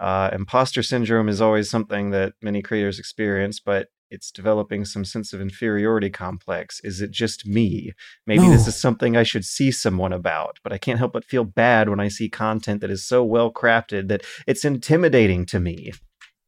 Uh, 0.00 0.30
imposter 0.32 0.82
syndrome 0.82 1.28
is 1.28 1.40
always 1.40 1.70
something 1.70 2.10
that 2.10 2.34
many 2.42 2.62
creators 2.62 2.98
experience, 2.98 3.60
but 3.60 3.88
it's 4.10 4.30
developing 4.30 4.84
some 4.84 5.04
sense 5.04 5.32
of 5.32 5.40
inferiority 5.40 6.10
complex. 6.10 6.80
Is 6.84 7.00
it 7.00 7.10
just 7.10 7.46
me? 7.46 7.92
Maybe 8.26 8.46
this 8.48 8.68
is 8.68 8.76
something 8.76 9.16
I 9.16 9.22
should 9.24 9.44
see 9.44 9.70
someone 9.72 10.12
about, 10.12 10.58
but 10.62 10.72
I 10.72 10.78
can't 10.78 10.98
help 10.98 11.12
but 11.12 11.24
feel 11.24 11.44
bad 11.44 11.88
when 11.88 12.00
I 12.00 12.08
see 12.08 12.28
content 12.28 12.80
that 12.80 12.90
is 12.90 13.04
so 13.04 13.24
well 13.24 13.52
crafted 13.52 14.08
that 14.08 14.22
it's 14.46 14.64
intimidating 14.64 15.46
to 15.46 15.58
me. 15.58 15.92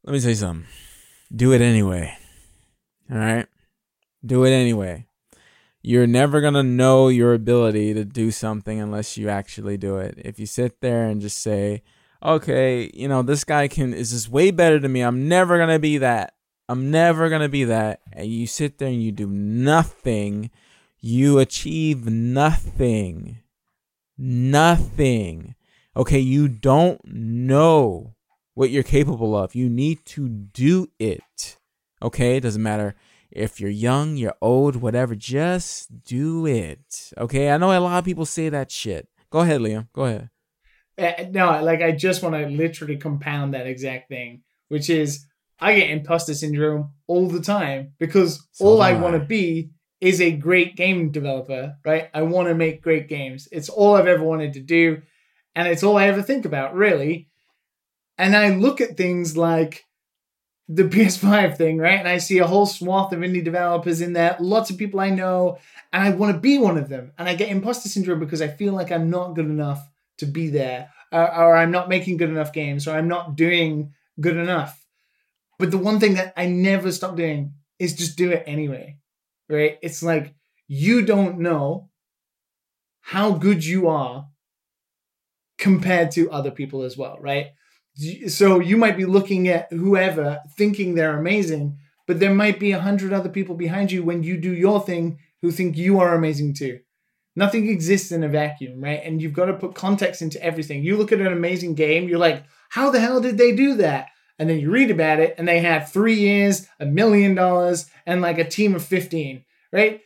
let 0.03 0.13
me 0.13 0.19
tell 0.19 0.29
you 0.29 0.35
something 0.35 0.67
do 1.35 1.51
it 1.51 1.61
anyway 1.61 2.17
all 3.11 3.17
right 3.17 3.47
do 4.25 4.45
it 4.45 4.51
anyway 4.51 5.05
you're 5.81 6.07
never 6.07 6.41
going 6.41 6.53
to 6.53 6.63
know 6.63 7.07
your 7.09 7.33
ability 7.33 7.93
to 7.93 8.03
do 8.03 8.31
something 8.31 8.79
unless 8.79 9.17
you 9.17 9.29
actually 9.29 9.77
do 9.77 9.97
it 9.97 10.15
if 10.23 10.39
you 10.39 10.45
sit 10.45 10.79
there 10.81 11.05
and 11.05 11.21
just 11.21 11.37
say 11.41 11.83
okay 12.23 12.89
you 12.93 13.07
know 13.07 13.21
this 13.21 13.43
guy 13.43 13.67
can 13.67 13.93
is 13.93 14.11
just 14.11 14.29
way 14.29 14.51
better 14.51 14.79
than 14.79 14.91
me 14.91 15.01
i'm 15.01 15.27
never 15.27 15.65
to 15.65 15.79
be 15.79 15.97
that 15.97 16.33
i'm 16.67 16.89
never 16.91 17.29
to 17.29 17.49
be 17.49 17.63
that 17.63 18.01
and 18.13 18.27
you 18.27 18.47
sit 18.47 18.77
there 18.77 18.87
and 18.87 19.03
you 19.03 19.11
do 19.11 19.27
nothing 19.27 20.49
you 20.99 21.39
achieve 21.39 22.07
nothing 22.07 23.37
nothing 24.17 25.55
okay 25.95 26.19
you 26.19 26.47
don't 26.47 27.01
know 27.05 28.15
what 28.57 28.71
you're 28.71 28.81
capable 28.81 29.37
of. 29.37 29.53
You 29.53 29.69
need 29.69 30.03
to 30.05 30.27
do 30.27 30.87
it. 30.97 31.57
Okay? 32.01 32.37
It 32.37 32.41
doesn't 32.41 32.63
matter 32.63 32.95
if 33.29 33.61
you're 33.61 33.69
young, 33.69 34.17
you're 34.17 34.33
old, 34.41 34.77
whatever. 34.77 35.13
Just 35.13 36.03
do 36.03 36.47
it. 36.47 37.13
Okay? 37.19 37.51
I 37.51 37.57
know 37.57 37.71
a 37.71 37.79
lot 37.79 37.99
of 37.99 38.05
people 38.05 38.25
say 38.25 38.49
that 38.49 38.71
shit. 38.71 39.09
Go 39.29 39.41
ahead, 39.41 39.61
Liam. 39.61 39.89
Go 39.93 40.05
ahead. 40.05 40.31
Uh, 40.97 41.25
no, 41.29 41.63
like 41.63 41.81
I 41.81 41.91
just 41.91 42.23
want 42.23 42.35
to 42.35 42.47
literally 42.47 42.97
compound 42.97 43.53
that 43.53 43.67
exact 43.67 44.09
thing, 44.09 44.41
which 44.69 44.89
is 44.89 45.25
I 45.59 45.75
get 45.75 45.89
imposter 45.89 46.33
syndrome 46.33 46.93
all 47.07 47.27
the 47.27 47.41
time 47.41 47.93
because 47.99 48.47
So 48.51 48.65
all 48.65 48.81
I 48.81 48.89
I. 48.91 48.93
want 48.93 49.13
to 49.15 49.25
be 49.25 49.71
is 50.01 50.21
a 50.21 50.31
great 50.31 50.75
game 50.75 51.11
developer, 51.11 51.75
right? 51.85 52.09
I 52.13 52.21
want 52.23 52.47
to 52.49 52.55
make 52.55 52.81
great 52.83 53.07
games. 53.09 53.47
It's 53.51 53.69
all 53.69 53.95
I've 53.95 54.07
ever 54.07 54.23
wanted 54.23 54.53
to 54.53 54.59
do, 54.59 55.01
and 55.55 55.67
it's 55.67 55.83
all 55.83 55.97
I 55.97 56.07
ever 56.07 56.21
think 56.21 56.45
about, 56.45 56.75
really. 56.75 57.29
And 58.17 58.35
I 58.35 58.49
look 58.55 58.81
at 58.81 58.97
things 58.97 59.35
like 59.37 59.83
the 60.67 60.83
PS5 60.93 61.57
thing, 61.57 61.77
right? 61.77 61.99
And 61.99 62.07
I 62.07 62.17
see 62.17 62.39
a 62.39 62.47
whole 62.47 62.65
swath 62.65 63.13
of 63.13 63.19
indie 63.19 63.43
developers 63.43 64.01
in 64.01 64.13
there, 64.13 64.35
lots 64.39 64.69
of 64.69 64.77
people 64.77 64.99
I 64.99 65.09
know, 65.09 65.57
and 65.93 66.03
I 66.03 66.09
want 66.11 66.33
to 66.35 66.39
be 66.39 66.57
one 66.57 66.77
of 66.77 66.89
them. 66.89 67.11
And 67.17 67.27
I 67.29 67.35
get 67.35 67.49
imposter 67.49 67.89
syndrome 67.89 68.19
because 68.19 68.41
I 68.41 68.47
feel 68.47 68.73
like 68.73 68.91
I'm 68.91 69.09
not 69.09 69.33
good 69.35 69.45
enough 69.45 69.87
to 70.17 70.25
be 70.25 70.49
there, 70.49 70.89
uh, 71.11 71.29
or 71.35 71.55
I'm 71.55 71.71
not 71.71 71.89
making 71.89 72.17
good 72.17 72.29
enough 72.29 72.53
games, 72.53 72.87
or 72.87 72.95
I'm 72.95 73.07
not 73.07 73.35
doing 73.35 73.93
good 74.19 74.37
enough. 74.37 74.85
But 75.59 75.71
the 75.71 75.77
one 75.77 75.99
thing 75.99 76.15
that 76.15 76.33
I 76.37 76.47
never 76.47 76.91
stop 76.91 77.15
doing 77.15 77.53
is 77.79 77.95
just 77.95 78.17
do 78.17 78.31
it 78.31 78.43
anyway, 78.45 78.97
right? 79.49 79.77
It's 79.81 80.03
like 80.03 80.33
you 80.67 81.01
don't 81.03 81.39
know 81.39 81.89
how 83.01 83.31
good 83.31 83.63
you 83.63 83.87
are 83.87 84.27
compared 85.57 86.11
to 86.11 86.29
other 86.29 86.51
people 86.51 86.83
as 86.83 86.97
well, 86.97 87.17
right? 87.19 87.47
So 88.27 88.59
you 88.59 88.77
might 88.77 88.97
be 88.97 89.05
looking 89.05 89.47
at 89.47 89.71
whoever 89.71 90.39
thinking 90.55 90.93
they're 90.93 91.17
amazing, 91.17 91.79
but 92.05 92.19
there 92.19 92.33
might 92.33 92.59
be 92.59 92.71
a 92.71 92.79
hundred 92.79 93.11
other 93.11 93.29
people 93.29 93.55
behind 93.55 93.91
you 93.91 94.03
when 94.03 94.23
you 94.23 94.37
do 94.37 94.53
your 94.53 94.79
thing 94.81 95.19
who 95.41 95.51
think 95.51 95.77
you 95.77 95.99
are 95.99 96.13
amazing 96.13 96.53
too. 96.53 96.79
Nothing 97.37 97.69
exists 97.69 98.11
in 98.11 98.23
a 98.23 98.27
vacuum, 98.27 98.83
right? 98.83 98.99
And 99.03 99.21
you've 99.21 99.31
got 99.31 99.45
to 99.45 99.53
put 99.53 99.75
context 99.75 100.23
into 100.23 100.43
everything. 100.43 100.83
You 100.83 100.97
look 100.97 101.11
at 101.11 101.21
an 101.21 101.27
amazing 101.27 101.75
game, 101.75 102.09
you're 102.09 102.17
like, 102.17 102.43
how 102.69 102.89
the 102.89 102.99
hell 102.99 103.21
did 103.21 103.37
they 103.37 103.55
do 103.55 103.75
that? 103.75 104.07
And 104.39 104.49
then 104.49 104.59
you 104.59 104.71
read 104.71 104.89
about 104.89 105.19
it, 105.19 105.35
and 105.37 105.47
they 105.47 105.59
had 105.59 105.87
three 105.87 106.15
years, 106.15 106.67
a 106.79 106.85
million 106.87 107.35
dollars, 107.35 107.85
and 108.07 108.21
like 108.21 108.39
a 108.39 108.43
team 108.43 108.73
of 108.73 108.83
15, 108.83 109.45
right? 109.71 110.01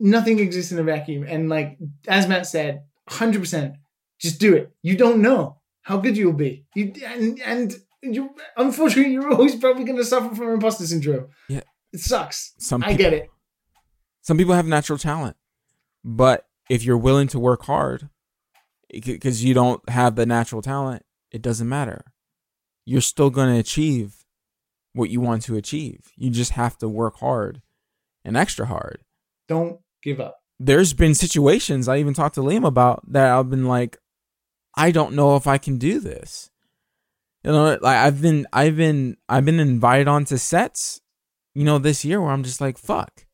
Nothing 0.00 0.40
exists 0.40 0.72
in 0.72 0.80
a 0.80 0.82
vacuum. 0.82 1.24
And 1.26 1.48
like, 1.48 1.78
as 2.08 2.26
Matt 2.26 2.48
said, 2.48 2.82
100%, 3.10 3.76
just 4.18 4.40
do 4.40 4.56
it. 4.56 4.72
You 4.82 4.96
don't 4.96 5.22
know 5.22 5.60
how 5.82 5.98
good 5.98 6.16
you'll 6.16 6.32
be. 6.32 6.66
You, 6.74 6.94
and, 7.06 7.40
and 7.40 7.76
you, 8.02 8.34
unfortunately, 8.56 9.12
you're 9.12 9.32
always 9.32 9.54
probably 9.54 9.84
going 9.84 9.98
to 9.98 10.04
suffer 10.04 10.34
from 10.34 10.50
imposter 10.50 10.84
syndrome. 10.84 11.28
Yeah. 11.48 11.62
It 11.92 12.00
sucks. 12.00 12.54
Some 12.58 12.82
I 12.82 12.94
get 12.94 13.12
it. 13.12 13.30
Some 14.22 14.36
people 14.36 14.54
have 14.54 14.66
natural 14.66 14.98
talent, 14.98 15.36
but 16.04 16.46
if 16.68 16.82
you're 16.84 16.98
willing 16.98 17.28
to 17.28 17.38
work 17.38 17.64
hard, 17.64 18.08
because 18.88 19.44
you 19.44 19.54
don't 19.54 19.86
have 19.88 20.16
the 20.16 20.26
natural 20.26 20.62
talent, 20.62 21.04
it 21.30 21.42
doesn't 21.42 21.68
matter. 21.68 22.04
You're 22.84 23.00
still 23.00 23.30
going 23.30 23.52
to 23.52 23.60
achieve 23.60 24.24
what 24.94 25.10
you 25.10 25.20
want 25.20 25.42
to 25.42 25.56
achieve. 25.56 26.12
You 26.16 26.30
just 26.30 26.52
have 26.52 26.78
to 26.78 26.88
work 26.88 27.16
hard 27.18 27.60
and 28.24 28.36
extra 28.36 28.66
hard. 28.66 29.04
Don't 29.46 29.80
give 30.02 30.20
up. 30.20 30.40
There's 30.58 30.92
been 30.92 31.14
situations 31.14 31.86
I 31.86 31.98
even 31.98 32.14
talked 32.14 32.34
to 32.34 32.40
Liam 32.40 32.66
about 32.66 33.02
that 33.12 33.30
I've 33.30 33.50
been 33.50 33.66
like, 33.66 33.98
I 34.74 34.90
don't 34.90 35.14
know 35.14 35.36
if 35.36 35.46
I 35.46 35.58
can 35.58 35.78
do 35.78 36.00
this. 36.00 36.50
You 37.44 37.52
know, 37.52 37.78
like 37.80 37.96
I've 37.96 38.20
been, 38.20 38.46
I've 38.52 38.76
been, 38.76 39.16
I've 39.28 39.44
been 39.44 39.60
invited 39.60 40.08
onto 40.08 40.36
sets, 40.36 41.00
you 41.54 41.64
know, 41.64 41.78
this 41.78 42.04
year 42.04 42.20
where 42.20 42.30
I'm 42.30 42.42
just 42.42 42.60
like, 42.60 42.76
fuck. 42.76 43.26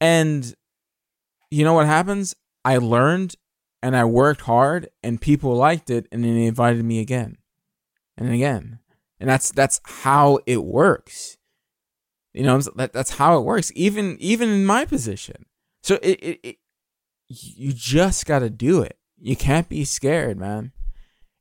And 0.00 0.54
you 1.50 1.64
know 1.64 1.74
what 1.74 1.86
happens? 1.86 2.34
I 2.64 2.78
learned 2.78 3.36
and 3.82 3.96
I 3.96 4.04
worked 4.04 4.42
hard 4.42 4.88
and 5.02 5.20
people 5.20 5.54
liked 5.54 5.90
it 5.90 6.06
and 6.12 6.24
then 6.24 6.34
they 6.34 6.46
invited 6.46 6.84
me 6.84 7.00
again 7.00 7.38
and 8.16 8.32
again. 8.32 8.80
And 9.20 9.28
that's 9.28 9.50
that's 9.50 9.80
how 9.84 10.38
it 10.46 10.64
works. 10.64 11.38
You 12.32 12.44
know, 12.44 12.60
that, 12.60 12.92
that's 12.92 13.12
how 13.12 13.38
it 13.38 13.44
works. 13.44 13.72
Even 13.74 14.16
even 14.20 14.48
in 14.48 14.64
my 14.64 14.84
position. 14.84 15.46
So 15.82 15.98
it, 16.02 16.22
it, 16.22 16.40
it 16.42 16.56
you 17.28 17.72
just 17.72 18.26
got 18.26 18.40
to 18.40 18.50
do 18.50 18.82
it. 18.82 18.96
You 19.20 19.36
can't 19.36 19.68
be 19.68 19.84
scared, 19.84 20.38
man. 20.38 20.72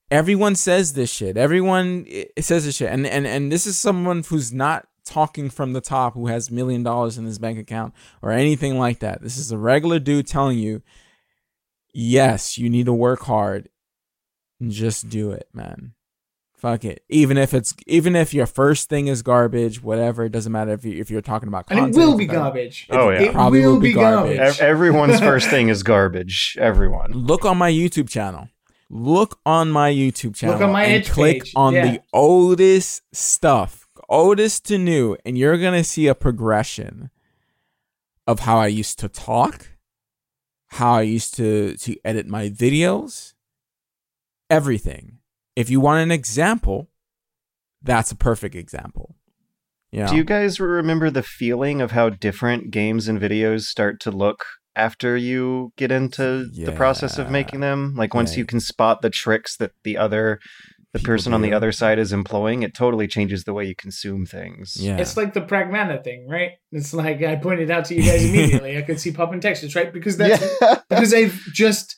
Everyone 0.09 0.55
says 0.55 0.93
this 0.93 1.11
shit. 1.11 1.37
Everyone 1.37 2.05
eh, 2.09 2.25
says 2.39 2.65
this 2.65 2.77
shit. 2.77 2.91
And 2.91 3.05
and 3.05 3.27
and 3.27 3.51
this 3.51 3.67
is 3.67 3.77
someone 3.77 4.23
who's 4.23 4.53
not 4.53 4.87
talking 5.07 5.49
from 5.49 5.73
the 5.73 5.81
top 5.81 6.13
who 6.13 6.27
has 6.27 6.51
million 6.51 6.83
dollars 6.83 7.17
in 7.17 7.25
his 7.25 7.39
bank 7.39 7.57
account 7.57 7.93
or 8.21 8.31
anything 8.31 8.77
like 8.77 8.99
that. 8.99 9.21
This 9.21 9.37
is 9.37 9.51
a 9.51 9.57
regular 9.57 9.99
dude 9.99 10.27
telling 10.27 10.57
you, 10.59 10.81
yes, 11.93 12.57
you 12.57 12.69
need 12.69 12.85
to 12.85 12.93
work 12.93 13.21
hard. 13.23 13.69
And 14.59 14.71
just 14.71 15.09
do 15.09 15.31
it, 15.31 15.47
man. 15.53 15.93
Fuck 16.57 16.83
it. 16.83 17.03
Even 17.09 17.37
if 17.37 17.53
it's 17.53 17.75
even 17.85 18.15
if 18.15 18.33
your 18.33 18.47
first 18.47 18.89
thing 18.89 19.07
is 19.07 19.21
garbage, 19.21 19.83
whatever, 19.83 20.25
it 20.25 20.31
doesn't 20.31 20.51
matter 20.51 20.71
if 20.71 20.83
you 20.83 20.99
if 20.99 21.11
you're 21.11 21.21
talking 21.21 21.47
about 21.47 21.67
content. 21.67 21.87
And 21.89 21.95
it 21.95 21.99
will 21.99 22.17
be 22.17 22.25
garbage. 22.25 22.87
Oh 22.89 23.11
yeah, 23.11 23.21
it 23.21 23.31
probably 23.33 23.61
will, 23.61 23.79
be 23.79 23.93
garbage. 23.93 24.37
garbage. 24.37 24.59
Everyone's 24.59 25.19
first 25.19 25.49
thing 25.51 25.69
is 25.69 25.83
garbage. 25.83 26.57
Everyone. 26.59 27.11
Look 27.13 27.45
on 27.45 27.59
my 27.59 27.71
YouTube 27.71 28.09
channel. 28.09 28.49
Look 28.89 29.37
on 29.45 29.69
my 29.69 29.91
YouTube 29.91 30.33
channel. 30.33 30.55
Look 30.55 30.63
on 30.65 30.71
my 30.71 30.85
and 30.85 30.93
edge 31.03 31.11
click 31.11 31.43
page. 31.43 31.53
on 31.55 31.73
Yeah. 31.75 31.91
the 31.91 32.01
oldest 32.11 33.03
stuff, 33.13 33.86
oldest 34.09 34.65
to 34.67 34.77
new, 34.77 35.17
and 35.25 35.37
you're 35.37 35.57
gonna 35.57 35.83
see 35.83 36.07
a 36.07 36.15
progression 36.15 37.09
of 38.25 38.41
how 38.41 38.57
I 38.59 38.67
used 38.67 38.99
to 38.99 39.09
talk, 39.09 39.67
how 40.67 40.93
I 40.95 41.01
used 41.03 41.35
to 41.35 41.75
to 41.77 41.95
edit 42.03 42.27
my 42.27 42.49
videos, 42.49 43.33
everything. 44.49 45.19
If 45.55 45.69
you 45.69 45.79
want 45.79 46.03
an 46.03 46.11
example, 46.11 46.89
that's 47.81 48.11
a 48.11 48.15
perfect 48.15 48.55
example. 48.55 49.15
Know? 49.91 50.07
Do 50.07 50.15
you 50.17 50.23
guys 50.23 50.59
remember 50.59 51.09
the 51.09 51.23
feeling 51.23 51.81
of 51.81 51.91
how 51.91 52.09
different 52.09 52.71
games 52.71 53.07
and 53.07 53.19
videos 53.19 53.61
start 53.61 53.99
to 54.01 54.11
look 54.11 54.43
after 54.75 55.17
you 55.17 55.71
get 55.77 55.91
into 55.91 56.45
the 56.53 56.71
process 56.73 57.17
of 57.17 57.31
making 57.31 57.61
them? 57.61 57.95
Like 57.95 58.13
once 58.13 58.33
Yeah. 58.33 58.39
you 58.39 58.45
can 58.45 58.59
spot 58.59 59.01
the 59.01 59.09
tricks 59.09 59.55
that 59.57 59.71
the 59.83 59.97
other 59.97 60.39
the 60.93 60.99
person 60.99 61.33
on 61.33 61.41
the 61.41 61.53
other 61.53 61.71
side 61.71 61.99
is 61.99 62.13
employing, 62.13 62.63
it 62.63 62.73
totally 62.73 63.07
changes 63.07 63.43
the 63.43 63.53
way 63.53 63.65
you 63.65 63.75
consume 63.75 64.25
things. 64.25 64.77
yeah. 64.79 64.97
It's 64.97 65.17
like 65.17 65.33
the 65.33 65.41
pragmata 65.41 66.03
thing, 66.03 66.27
right? 66.27 66.51
It's 66.71 66.93
like 66.93 67.21
I 67.21 67.35
pointed 67.35 67.69
out 67.69 67.85
to 67.85 67.95
you 67.95 68.03
guys 68.03 68.23
immediately. 68.25 68.77
I 68.77 68.81
could 68.81 68.99
see 68.99 69.11
pop 69.11 69.33
in 69.33 69.39
textures, 69.41 69.75
right? 69.75 69.91
Because 69.91 70.17
that's 70.17 70.41
Yeah. 70.61 70.75
because 70.89 71.11
they've 71.11 71.39
just 71.53 71.97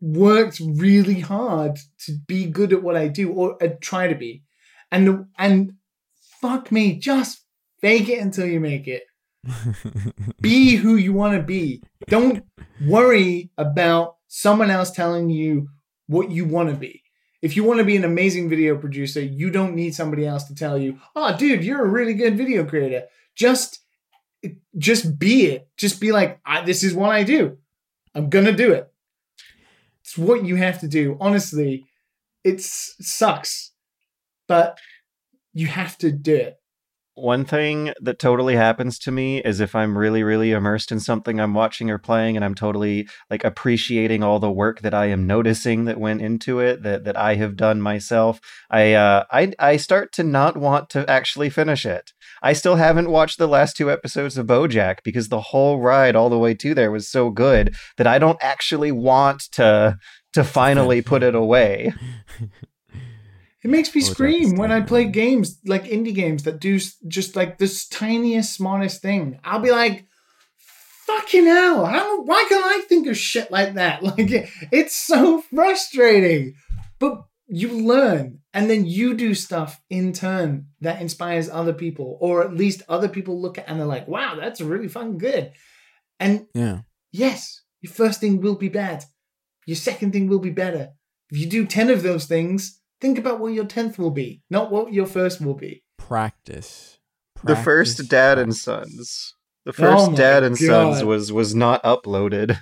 worked 0.00 0.60
really 0.60 1.20
hard 1.20 1.78
to 2.06 2.16
be 2.26 2.46
good 2.46 2.72
at 2.72 2.82
what 2.82 2.96
I 2.96 3.08
do 3.08 3.32
or 3.32 3.62
uh, 3.62 3.68
try 3.80 4.08
to 4.08 4.14
be, 4.14 4.42
and 4.90 5.26
and 5.36 5.72
fuck 6.40 6.72
me, 6.72 6.98
just 6.98 7.44
fake 7.80 8.08
it 8.08 8.20
until 8.20 8.46
you 8.46 8.60
make 8.60 8.88
it. 8.88 9.02
Be 10.40 10.74
who 10.76 10.96
you 10.96 11.12
want 11.12 11.36
to 11.36 11.42
be. 11.42 11.82
Don't 12.08 12.44
worry 12.84 13.50
about 13.56 14.16
someone 14.26 14.70
else 14.70 14.90
telling 14.90 15.30
you 15.30 15.68
what 16.06 16.30
you 16.30 16.44
want 16.44 16.70
to 16.70 16.74
be. 16.74 17.02
If 17.40 17.56
you 17.56 17.64
want 17.64 17.78
to 17.78 17.84
be 17.84 17.96
an 17.96 18.04
amazing 18.04 18.48
video 18.48 18.76
producer, 18.76 19.20
you 19.20 19.50
don't 19.50 19.76
need 19.76 19.94
somebody 19.94 20.26
else 20.26 20.44
to 20.44 20.54
tell 20.54 20.76
you, 20.76 21.00
"Oh, 21.14 21.36
dude, 21.36 21.64
you're 21.64 21.84
a 21.84 21.88
really 21.88 22.14
good 22.14 22.36
video 22.36 22.64
creator." 22.64 23.06
Just 23.34 23.80
just 24.76 25.18
be 25.18 25.46
it. 25.46 25.68
Just 25.76 26.00
be 26.00 26.12
like, 26.12 26.40
"This 26.64 26.82
is 26.82 26.94
what 26.94 27.10
I 27.10 27.24
do. 27.24 27.58
I'm 28.14 28.28
going 28.30 28.44
to 28.44 28.52
do 28.52 28.72
it." 28.72 28.92
It's 30.00 30.16
what 30.16 30.44
you 30.44 30.56
have 30.56 30.80
to 30.80 30.88
do. 30.88 31.16
Honestly, 31.20 31.86
it 32.44 32.60
sucks, 32.60 33.72
but 34.46 34.78
you 35.52 35.66
have 35.66 35.98
to 35.98 36.10
do 36.10 36.34
it. 36.34 36.57
One 37.20 37.44
thing 37.44 37.92
that 38.00 38.20
totally 38.20 38.54
happens 38.54 38.96
to 39.00 39.10
me 39.10 39.38
is 39.42 39.58
if 39.58 39.74
I'm 39.74 39.98
really, 39.98 40.22
really 40.22 40.52
immersed 40.52 40.92
in 40.92 41.00
something 41.00 41.40
I'm 41.40 41.52
watching 41.52 41.90
or 41.90 41.98
playing 41.98 42.36
and 42.36 42.44
I'm 42.44 42.54
totally 42.54 43.08
like 43.28 43.42
appreciating 43.42 44.22
all 44.22 44.38
the 44.38 44.52
work 44.52 44.82
that 44.82 44.94
I 44.94 45.06
am 45.06 45.26
noticing 45.26 45.84
that 45.86 45.98
went 45.98 46.22
into 46.22 46.60
it, 46.60 46.84
that, 46.84 47.02
that 47.02 47.16
I 47.16 47.34
have 47.34 47.56
done 47.56 47.82
myself, 47.82 48.40
I, 48.70 48.92
uh, 48.92 49.24
I, 49.32 49.52
I 49.58 49.78
start 49.78 50.12
to 50.12 50.22
not 50.22 50.56
want 50.56 50.90
to 50.90 51.10
actually 51.10 51.50
finish 51.50 51.84
it. 51.84 52.12
I 52.40 52.52
still 52.52 52.76
haven't 52.76 53.10
watched 53.10 53.38
the 53.38 53.48
last 53.48 53.76
two 53.76 53.90
episodes 53.90 54.38
of 54.38 54.46
Bojack 54.46 55.02
because 55.02 55.28
the 55.28 55.40
whole 55.40 55.80
ride 55.80 56.14
all 56.14 56.30
the 56.30 56.38
way 56.38 56.54
to 56.54 56.72
there 56.72 56.92
was 56.92 57.08
so 57.08 57.30
good 57.30 57.74
that 57.96 58.06
I 58.06 58.20
don't 58.20 58.38
actually 58.40 58.92
want 58.92 59.40
to, 59.52 59.98
to 60.34 60.44
finally 60.58 61.02
put 61.02 61.24
it 61.24 61.34
away. 61.34 61.92
It 63.64 63.70
makes 63.70 63.92
me 63.94 64.00
scream 64.02 64.56
when 64.56 64.70
I 64.70 64.80
play 64.82 65.04
games 65.06 65.58
like 65.66 65.84
indie 65.84 66.14
games 66.14 66.44
that 66.44 66.60
do 66.60 66.78
just 67.08 67.34
like 67.34 67.58
this 67.58 67.88
tiniest, 67.88 68.54
smallest 68.54 69.02
thing. 69.02 69.40
I'll 69.42 69.58
be 69.60 69.72
like, 69.72 70.06
"Fucking 71.06 71.44
hell! 71.46 71.84
How? 71.86 72.22
Why 72.22 72.46
can't 72.48 72.64
I 72.64 72.84
think 72.88 73.06
of 73.08 73.16
shit 73.16 73.50
like 73.50 73.74
that? 73.74 74.02
Like, 74.08 74.30
it- 74.30 74.48
it's 74.70 74.96
so 74.96 75.42
frustrating." 75.42 76.54
But 77.00 77.24
you 77.48 77.70
learn, 77.70 78.40
and 78.52 78.68
then 78.70 78.84
you 78.86 79.14
do 79.14 79.34
stuff 79.34 79.80
in 79.88 80.12
turn 80.12 80.66
that 80.80 81.00
inspires 81.00 81.48
other 81.48 81.72
people, 81.72 82.16
or 82.20 82.44
at 82.44 82.54
least 82.54 82.82
other 82.88 83.08
people 83.08 83.40
look 83.40 83.58
at 83.58 83.68
and 83.68 83.78
they're 83.80 83.86
like, 83.86 84.06
"Wow, 84.06 84.36
that's 84.38 84.60
really 84.60 84.88
fucking 84.88 85.18
good." 85.18 85.52
And 86.20 86.46
yeah. 86.54 86.80
yes, 87.12 87.62
your 87.80 87.92
first 87.92 88.20
thing 88.20 88.40
will 88.40 88.56
be 88.56 88.68
bad. 88.68 89.04
Your 89.66 89.76
second 89.76 90.12
thing 90.12 90.28
will 90.28 90.38
be 90.40 90.50
better. 90.50 90.90
If 91.30 91.38
you 91.38 91.46
do 91.46 91.66
10 91.66 91.90
of 91.90 92.02
those 92.02 92.24
things, 92.26 92.77
think 93.00 93.18
about 93.18 93.40
what 93.40 93.52
your 93.52 93.64
10th 93.64 93.98
will 93.98 94.10
be, 94.10 94.42
not 94.50 94.70
what 94.70 94.92
your 94.92 95.06
first 95.06 95.40
will 95.40 95.54
be. 95.54 95.82
Practice. 95.96 96.98
the 97.44 97.56
first 97.56 97.96
Practice, 97.96 98.08
Dad 98.08 98.38
and. 98.38 98.54
Sons. 98.56 99.34
The 99.64 99.70
oh 99.70 99.74
first 99.74 100.10
Oh 100.10 100.14
Dad 100.16 100.42
and 100.44 100.56
Sons 100.56 101.04
was 101.04 101.30
was 101.32 101.54
not 101.54 101.82
uploaded. 101.82 102.58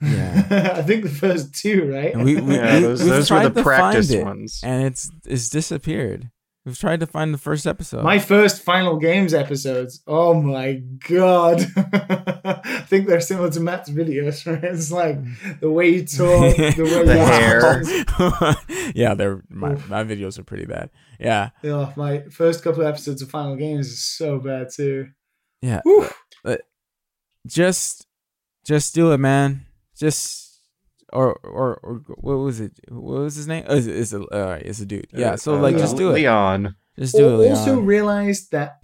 Yeah. 0.00 0.74
I 0.76 0.82
think 0.82 1.02
the 1.02 1.08
first 1.08 1.54
two, 1.54 1.90
right? 1.90 2.14
And 2.14 2.24
we, 2.24 2.40
we, 2.40 2.54
Yeah, 2.54 2.76
we- 2.76 2.80
those, 2.82 3.04
those 3.04 3.30
were 3.30 3.48
the 3.48 3.62
practice 3.62 4.14
ones. 4.14 4.60
and 4.62 4.84
it's 4.84 5.10
it's 5.26 5.48
disappeared. 5.48 6.30
We've 6.66 6.76
tried 6.78 6.98
to 7.00 7.06
find 7.06 7.32
the 7.32 7.38
first 7.38 7.64
episode. 7.64 8.02
My 8.02 8.18
first 8.18 8.60
Final 8.62 8.96
Games 8.98 9.32
episodes. 9.32 10.02
Oh 10.06 10.34
my 10.34 10.82
god. 11.08 11.60
I 11.76 12.84
think 12.88 13.06
they're 13.06 13.20
similar 13.20 13.50
to 13.52 13.60
Matt's 13.60 13.88
videos, 13.88 14.44
right? 14.52 14.64
It's 14.64 14.90
like 14.90 15.16
the 15.60 15.70
way 15.70 15.90
you 15.90 16.04
talk, 16.04 16.56
the 16.56 16.82
way 16.82 17.04
The 17.06 17.14
you 17.14 18.58
hair. 18.80 18.92
yeah, 18.96 19.14
they're 19.14 19.42
my, 19.48 19.76
my 19.88 20.02
videos 20.02 20.38
are 20.40 20.44
pretty 20.44 20.66
bad. 20.66 20.90
Yeah, 21.20 21.50
Oh, 21.64 21.92
my 21.96 22.22
first 22.30 22.64
couple 22.64 22.82
of 22.82 22.88
episodes 22.88 23.22
of 23.22 23.30
Final 23.30 23.54
Games 23.54 23.86
is 23.86 24.02
so 24.02 24.38
bad 24.40 24.68
too. 24.74 25.08
yeah. 25.62 25.80
Whew. 25.84 26.08
Uh, 26.44 26.56
just 27.46 28.06
just 28.64 28.92
do 28.92 29.12
it, 29.12 29.18
man. 29.18 29.66
just 29.96 30.45
or 31.12 31.34
or 31.44 31.76
or 31.82 31.94
what 32.18 32.34
was 32.36 32.60
it? 32.60 32.72
What 32.88 33.20
was 33.20 33.34
his 33.36 33.46
name? 33.46 33.64
Oh, 33.68 33.76
it's, 33.76 33.86
it's 33.86 34.12
a 34.12 34.22
uh, 34.26 34.58
it's 34.62 34.80
a 34.80 34.86
dude. 34.86 35.06
Yeah. 35.12 35.36
So 35.36 35.54
Uh, 35.56 35.60
like, 35.60 35.76
just 35.76 35.96
do 35.96 36.10
it. 36.10 36.14
Leon. 36.14 36.74
Just 36.98 37.14
do 37.16 37.40
it. 37.42 37.46
Al- 37.48 37.56
also 37.56 37.72
Leon. 37.74 37.86
realize 37.86 38.48
that 38.48 38.78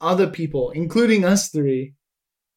other 0.00 0.26
people, 0.28 0.70
including 0.72 1.24
us 1.24 1.48
three, 1.50 1.94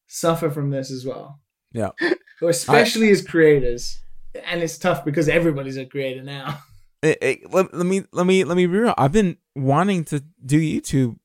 suffer 0.06 0.50
from 0.50 0.70
this 0.70 0.90
as 0.90 1.04
well. 1.06 1.40
Yeah. 1.72 1.90
Or 2.42 2.48
especially 2.48 3.10
as 3.10 3.20
creators. 3.20 4.00
And 4.46 4.62
it's 4.62 4.78
tough 4.78 5.04
because 5.04 5.28
everybody's 5.28 5.76
a 5.76 5.84
creator 5.84 6.22
now. 6.22 6.58
it, 7.02 7.18
it- 7.20 7.52
let, 7.52 7.74
let 7.74 7.84
me 7.84 8.04
let 8.12 8.24
me 8.26 8.44
let 8.44 8.56
me 8.56 8.64
be 8.66 8.78
real. 8.78 8.94
I've 8.96 9.12
been 9.12 9.36
wanting 9.54 10.04
to 10.06 10.24
do 10.44 10.58
YouTube 10.58 11.16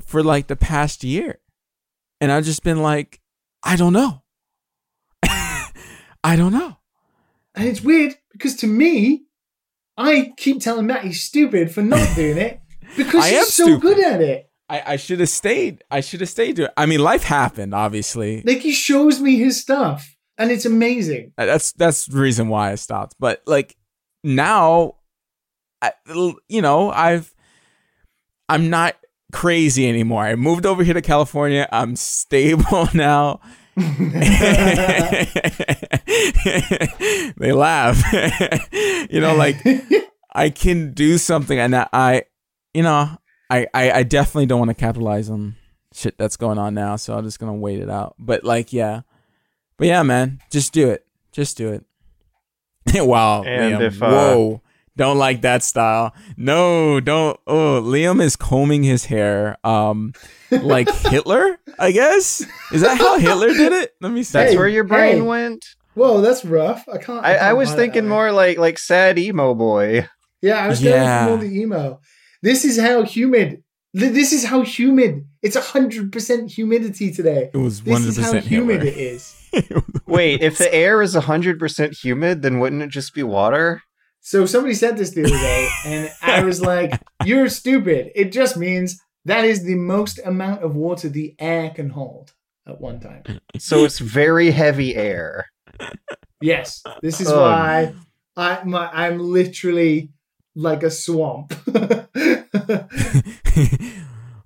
for 0.00 0.22
like 0.22 0.46
the 0.46 0.54
past 0.56 1.02
year, 1.02 1.40
and 2.20 2.30
I've 2.30 2.44
just 2.44 2.62
been 2.62 2.82
like, 2.82 3.20
I 3.64 3.74
don't 3.76 3.92
know. 3.92 4.22
I 5.24 6.36
don't 6.36 6.52
know. 6.52 6.76
And 7.54 7.68
it's 7.68 7.80
weird 7.80 8.14
because 8.32 8.56
to 8.56 8.66
me, 8.66 9.24
I 9.96 10.32
keep 10.36 10.60
telling 10.60 10.86
Matt 10.86 11.04
he's 11.04 11.22
stupid 11.22 11.70
for 11.72 11.82
not 11.82 12.08
doing 12.16 12.36
it 12.38 12.60
because 12.96 13.26
he's 13.26 13.54
so 13.54 13.64
stupid. 13.64 13.80
good 13.82 14.04
at 14.04 14.20
it. 14.20 14.50
I, 14.68 14.82
I 14.92 14.96
should 14.96 15.20
have 15.20 15.28
stayed. 15.28 15.84
I 15.90 16.00
should 16.00 16.20
have 16.20 16.28
stayed. 16.30 16.56
To 16.56 16.64
it. 16.64 16.72
I 16.76 16.86
mean, 16.86 17.00
life 17.00 17.22
happened. 17.22 17.74
Obviously, 17.74 18.42
Like 18.42 18.58
he 18.60 18.72
shows 18.72 19.20
me 19.20 19.36
his 19.36 19.60
stuff 19.60 20.16
and 20.38 20.50
it's 20.50 20.64
amazing. 20.64 21.32
that's 21.36 21.72
that's 21.72 22.06
the 22.06 22.18
reason 22.18 22.48
why 22.48 22.72
I 22.72 22.74
stopped. 22.76 23.14
But 23.20 23.42
like 23.46 23.76
now, 24.24 24.96
I, 25.82 25.92
you 26.48 26.62
know, 26.62 26.90
I've 26.90 27.32
I'm 28.48 28.70
not 28.70 28.96
crazy 29.32 29.88
anymore. 29.88 30.22
I 30.24 30.34
moved 30.34 30.64
over 30.66 30.82
here 30.82 30.94
to 30.94 31.02
California. 31.02 31.68
I'm 31.70 31.94
stable 32.16 32.88
now. 32.94 33.40
they 37.36 37.52
laugh. 37.52 38.02
you 39.10 39.20
know, 39.20 39.34
like 39.34 39.56
I 40.32 40.50
can 40.50 40.92
do 40.92 41.18
something, 41.18 41.58
and 41.58 41.74
I, 41.74 41.88
I 41.92 42.22
you 42.72 42.82
know, 42.82 43.10
I, 43.50 43.66
I, 43.74 43.90
I 43.90 44.02
definitely 44.04 44.46
don't 44.46 44.60
want 44.60 44.70
to 44.70 44.74
capitalize 44.74 45.28
on 45.28 45.56
shit 45.92 46.16
that's 46.18 46.36
going 46.36 46.58
on 46.58 46.74
now. 46.74 46.96
So 46.96 47.16
I'm 47.16 47.24
just 47.24 47.40
gonna 47.40 47.54
wait 47.54 47.80
it 47.80 47.90
out. 47.90 48.14
But 48.18 48.44
like, 48.44 48.72
yeah, 48.72 49.02
but 49.76 49.88
yeah, 49.88 50.02
man, 50.02 50.40
just 50.50 50.72
do 50.72 50.90
it. 50.90 51.04
Just 51.32 51.56
do 51.56 51.72
it. 51.72 51.84
wow. 52.94 53.42
And 53.42 53.74
Liam, 53.74 53.80
if, 53.80 54.02
uh, 54.02 54.08
whoa. 54.08 54.62
Don't 54.96 55.18
like 55.18 55.40
that 55.42 55.62
style. 55.64 56.14
No, 56.36 57.00
don't. 57.00 57.38
Oh, 57.46 57.80
Liam 57.82 58.22
is 58.22 58.36
combing 58.36 58.84
his 58.84 59.06
hair, 59.06 59.56
um, 59.66 60.12
like 60.50 60.88
Hitler. 61.06 61.58
I 61.78 61.90
guess 61.90 62.46
is 62.72 62.82
that 62.82 62.96
how 62.98 63.18
Hitler 63.18 63.48
did 63.48 63.72
it? 63.72 63.90
Let 64.00 64.12
me 64.12 64.22
see. 64.22 64.34
That's 64.34 64.52
Hey, 64.52 64.56
where 64.58 64.68
your 64.68 64.84
brain 64.84 65.16
hey. 65.16 65.20
went. 65.22 65.64
Whoa, 65.94 66.20
that's 66.20 66.44
rough. 66.44 66.84
I 66.88 66.98
can't. 66.98 67.24
I, 67.24 67.34
I 67.34 67.38
can't 67.38 67.56
was 67.58 67.72
thinking 67.74 68.08
more 68.08 68.30
like 68.30 68.56
like 68.58 68.78
sad 68.78 69.18
emo 69.18 69.54
boy. 69.54 70.08
Yeah, 70.42 70.58
I 70.64 70.68
was 70.68 70.80
Yeah. 70.82 71.26
going 71.26 71.38
for 71.38 71.42
more 71.42 71.50
the 71.50 71.60
emo. 71.60 72.00
This 72.42 72.64
is 72.64 72.78
how 72.78 73.02
humid. 73.02 73.62
This 73.94 74.32
is 74.32 74.44
how 74.44 74.62
humid. 74.62 75.24
It's 75.42 75.56
hundred 75.56 76.12
percent 76.12 76.50
humidity 76.52 77.12
today. 77.12 77.50
It 77.52 77.56
was 77.56 77.80
This 77.82 77.90
one 77.92 78.02
hundred 78.02 78.08
is 78.10 78.16
how 78.18 78.22
percent 78.32 78.46
humid 78.46 78.82
Hitler. 78.82 78.92
it 78.92 78.96
is. 78.98 79.36
Wait, 80.06 80.40
if 80.42 80.58
the 80.58 80.72
air 80.72 81.00
is 81.02 81.14
hundred 81.14 81.58
percent 81.58 81.96
humid, 82.02 82.42
then 82.42 82.58
wouldn't 82.60 82.82
it 82.82 82.88
just 82.90 83.12
be 83.14 83.22
water? 83.24 83.82
So 84.26 84.46
somebody 84.46 84.72
said 84.72 84.96
this 84.96 85.10
the 85.10 85.20
other 85.24 85.36
day, 85.36 85.68
and 85.84 86.10
I 86.22 86.42
was 86.44 86.62
like, 86.62 86.98
"You're 87.26 87.50
stupid." 87.50 88.10
It 88.14 88.32
just 88.32 88.56
means 88.56 88.98
that 89.26 89.44
is 89.44 89.64
the 89.64 89.74
most 89.74 90.18
amount 90.24 90.62
of 90.62 90.74
water 90.74 91.10
the 91.10 91.34
air 91.38 91.68
can 91.68 91.90
hold 91.90 92.32
at 92.66 92.80
one 92.80 93.00
time. 93.00 93.22
So 93.58 93.84
it's 93.84 93.98
very 93.98 94.50
heavy 94.50 94.96
air. 94.96 95.50
Yes, 96.40 96.82
this 97.02 97.20
is 97.20 97.28
Ugh. 97.28 97.36
why 97.38 97.94
I 98.34 98.64
my, 98.64 98.88
I'm 98.90 99.18
literally 99.20 100.08
like 100.54 100.82
a 100.82 100.90
swamp. 100.90 101.52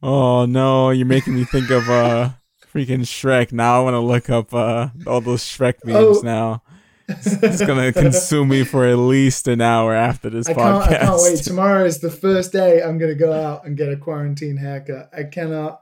oh 0.03 0.45
no, 0.47 0.91
you're 0.91 1.07
making 1.07 1.35
me 1.37 1.45
think 1.45 1.71
of 1.71 1.89
uh 1.89 2.31
freaking 2.75 3.03
Shrek. 3.07 3.53
Now 3.53 3.81
I 3.81 3.85
want 3.85 3.95
to 3.95 4.01
look 4.01 4.29
up 4.29 4.53
uh 4.53 4.89
all 5.07 5.21
those 5.21 5.43
Shrek 5.45 5.85
memes 5.85 6.19
Oh. 6.19 6.21
now. 6.25 6.63
It's 7.09 7.63
gonna 7.65 7.93
consume 8.05 8.49
me 8.49 8.65
for 8.65 8.87
at 8.87 8.97
least 8.99 9.49
an 9.49 9.61
hour 9.61 9.95
after 9.95 10.29
this 10.31 10.49
I 10.49 10.55
can't, 10.55 10.83
podcast. 10.85 10.87
I 10.93 10.99
can't 11.07 11.21
wait. 11.23 11.39
Tomorrow 11.43 11.85
is 11.85 12.01
the 12.01 12.11
first 12.11 12.53
day 12.53 12.83
I'm 12.83 12.99
gonna 12.99 13.15
go 13.15 13.33
out 13.33 13.65
and 13.67 13.77
get 13.77 13.91
a 13.91 13.97
quarantine 13.97 14.57
haircut. 14.59 15.11
I 15.17 15.25
cannot 15.25 15.81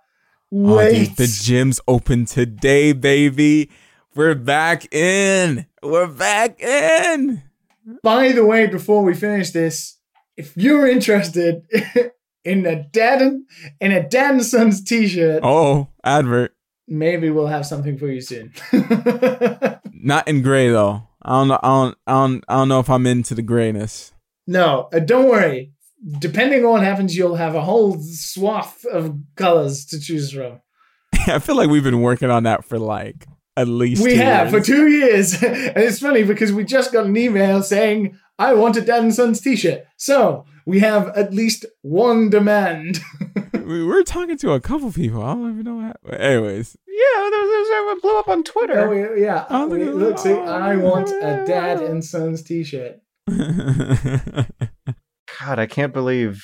Oh, 0.53 0.77
wait. 0.77 1.09
dude, 1.09 1.17
the 1.17 1.27
gym's 1.27 1.81
open 1.89 2.25
today, 2.25 2.93
baby. 2.93 3.69
We're 4.15 4.37
back 4.37 4.93
in. 4.95 5.67
We're 5.83 6.07
back 6.07 6.61
in. 6.63 7.43
By 8.03 8.31
the 8.33 8.45
way, 8.47 8.67
before 8.69 9.03
we 9.03 9.13
finish 9.15 9.51
this, 9.51 9.99
if 10.37 10.57
you're 10.57 10.87
interested 10.87 11.65
in 12.45 12.65
a 12.65 12.85
dad 12.85 13.21
and 13.23 13.45
in 13.81 13.91
a 13.93 14.09
dad 14.09 14.35
and 14.35 14.45
sons 14.45 14.83
t-shirt, 14.85 15.41
Oh, 15.43 15.89
advert. 16.05 16.55
maybe 16.87 17.29
we'll 17.31 17.49
have 17.49 17.67
something 17.67 17.99
for 17.99 18.07
you 18.07 18.21
soon. 18.21 18.53
Not 19.93 20.29
in 20.29 20.43
gray 20.43 20.69
though. 20.71 21.06
I 21.27 21.33
don't 21.33 21.49
know. 21.49 21.59
I 21.61 21.69
don't. 21.69 21.99
I 22.07 22.13
don't. 22.13 22.45
I 22.49 22.55
don't 22.55 22.69
know 22.69 22.81
if 22.81 22.89
I'm 22.89 23.07
into 23.07 23.35
the 23.35 23.43
grayness. 23.43 24.13
no, 24.47 24.89
uh, 24.93 25.01
don't 25.01 25.29
worry. 25.29 25.73
Depending 26.21 26.65
on 26.65 26.73
what 26.73 26.83
happens, 26.83 27.17
you'll 27.17 27.35
have 27.35 27.57
a 27.57 27.63
whole 27.63 27.99
swath 28.01 28.85
of 28.85 29.19
colors 29.35 29.85
to 29.87 29.99
choose 29.99 30.31
from. 30.31 30.61
I 31.27 31.41
feel 31.41 31.57
like 31.57 31.69
we've 31.69 31.83
been 31.83 32.01
working 32.01 32.31
on 32.31 32.45
that 32.45 32.65
for 32.65 32.79
like 32.79 33.27
at 33.57 33.67
least. 33.67 34.05
We 34.05 34.17
have 34.17 34.53
years. 34.53 34.67
for 34.67 34.73
two 34.73 34.87
years. 34.87 35.43
and 35.43 35.77
it's 35.77 35.99
funny 35.99 36.23
because 36.23 36.53
we 36.53 36.65
just 36.65 36.93
got 36.93 37.07
an 37.07 37.17
email 37.17 37.63
saying, 37.63 38.17
I 38.39 38.55
want 38.55 38.77
a 38.77 38.83
Dad 38.83 39.03
and 39.03 39.15
Sons 39.15 39.41
t 39.41 39.57
shirt. 39.57 39.85
So 39.97 40.45
we 40.67 40.81
have 40.81 41.09
at 41.17 41.33
least 41.33 41.65
one 41.83 42.29
demand. 42.29 43.01
we 43.65 43.83
were 43.85 44.03
talking 44.03 44.37
to 44.39 44.51
a 44.53 44.61
couple 44.61 44.93
people. 44.93 45.23
I 45.23 45.33
don't 45.35 45.53
even 45.53 45.65
know 45.65 45.77
what. 45.77 45.85
Happened. 45.87 46.15
Anyways, 46.23 46.77
Yeah, 46.87 47.31
there 47.31 47.41
was, 47.41 47.69
there 47.69 47.83
was, 47.85 47.99
blew 48.03 48.19
up 48.19 48.29
on 48.29 48.39
Oh, 48.41 48.43
Twitter. 48.43 48.89
we- 48.91 49.23
yeah. 49.23 49.47
I 49.49 49.53
don't 49.61 49.71
we- 49.71 49.85
look, 49.85 50.19
see, 50.19 50.33
I 50.33 50.77
want 50.77 51.09
a 51.11 51.45
Dad 51.47 51.81
and 51.81 52.05
Sons 52.05 52.43
t 52.43 52.63
shirt. 52.65 53.01
God, 55.41 55.59
I 55.59 55.67
can't 55.67 55.93
believe 55.93 56.43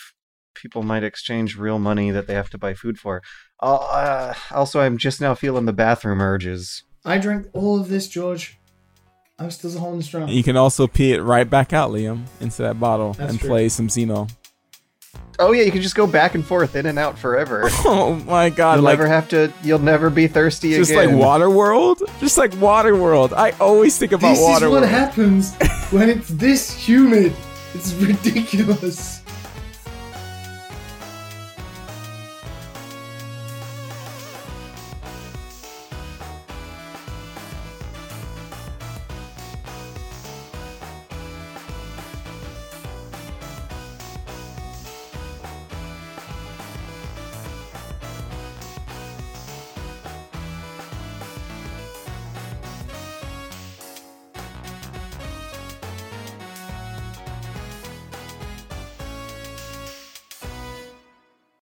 people 0.55 0.83
might 0.83 1.03
exchange 1.05 1.57
real 1.57 1.79
money 1.79 2.11
that 2.11 2.27
they 2.27 2.35
have 2.35 2.51
to 2.51 2.59
buy 2.59 2.75
food 2.75 2.99
for. 2.99 3.23
Uh, 3.63 3.75
uh, 3.77 4.35
also, 4.51 4.81
I'm 4.81 4.99
just 4.99 5.21
now 5.21 5.35
feeling 5.35 5.65
the 5.67 5.73
bathroom 5.73 6.21
urges. 6.21 6.85
I 7.05 7.19
drank 7.19 7.47
all 7.53 7.81
of 7.81 7.89
this, 7.89 8.07
George. 8.09 8.59
I'm 9.39 9.51
still 9.51 9.77
holding 9.79 10.03
strong. 10.03 10.29
you 10.29 10.43
can 10.43 10.57
also 10.57 10.87
pee 10.87 11.13
it 11.13 11.23
right 11.23 11.49
back 11.49 11.73
out, 11.73 11.91
Liam, 11.91 12.25
into 12.41 12.63
that 12.63 12.79
bottle 12.79 13.15
That's 13.15 13.31
and 13.33 13.41
true. 13.41 13.49
play 13.49 13.69
some 13.69 13.89
Xeno. 13.89 14.31
Oh 15.39 15.53
yeah, 15.53 15.63
you 15.63 15.73
can 15.73 15.83
just 15.83 15.95
go 15.97 16.07
back 16.07 16.35
and 16.35 16.45
forth, 16.45 16.77
in 16.77 16.87
and 16.87 16.99
out 16.99 17.19
forever. 17.19 17.69
Oh 17.85 18.15
my 18.27 18.51
god! 18.51 18.75
You'll 18.77 18.85
like 18.85 18.99
never 18.99 19.09
have 19.09 19.29
to. 19.31 19.53
You'll 19.65 19.79
never 19.81 20.11
be 20.11 20.29
thirsty 20.29 20.75
just 20.75 20.91
again. 20.91 21.09
Just 21.09 21.19
like 21.19 21.27
Waterworld, 21.27 22.21
just 22.21 22.39
like 22.39 22.55
Water 22.61 22.95
World. 22.95 23.33
I 23.33 23.51
always 23.53 23.99
think 23.99 24.13
about 24.13 24.31
This 24.31 24.39
is 24.39 24.45
Water 24.45 24.71
what 24.71 24.89
happens 24.89 25.57
when 25.91 26.09
it's 26.11 26.29
this 26.29 26.73
humid. 26.73 27.35
It's 27.75 27.95
ridiculous. 27.95 29.22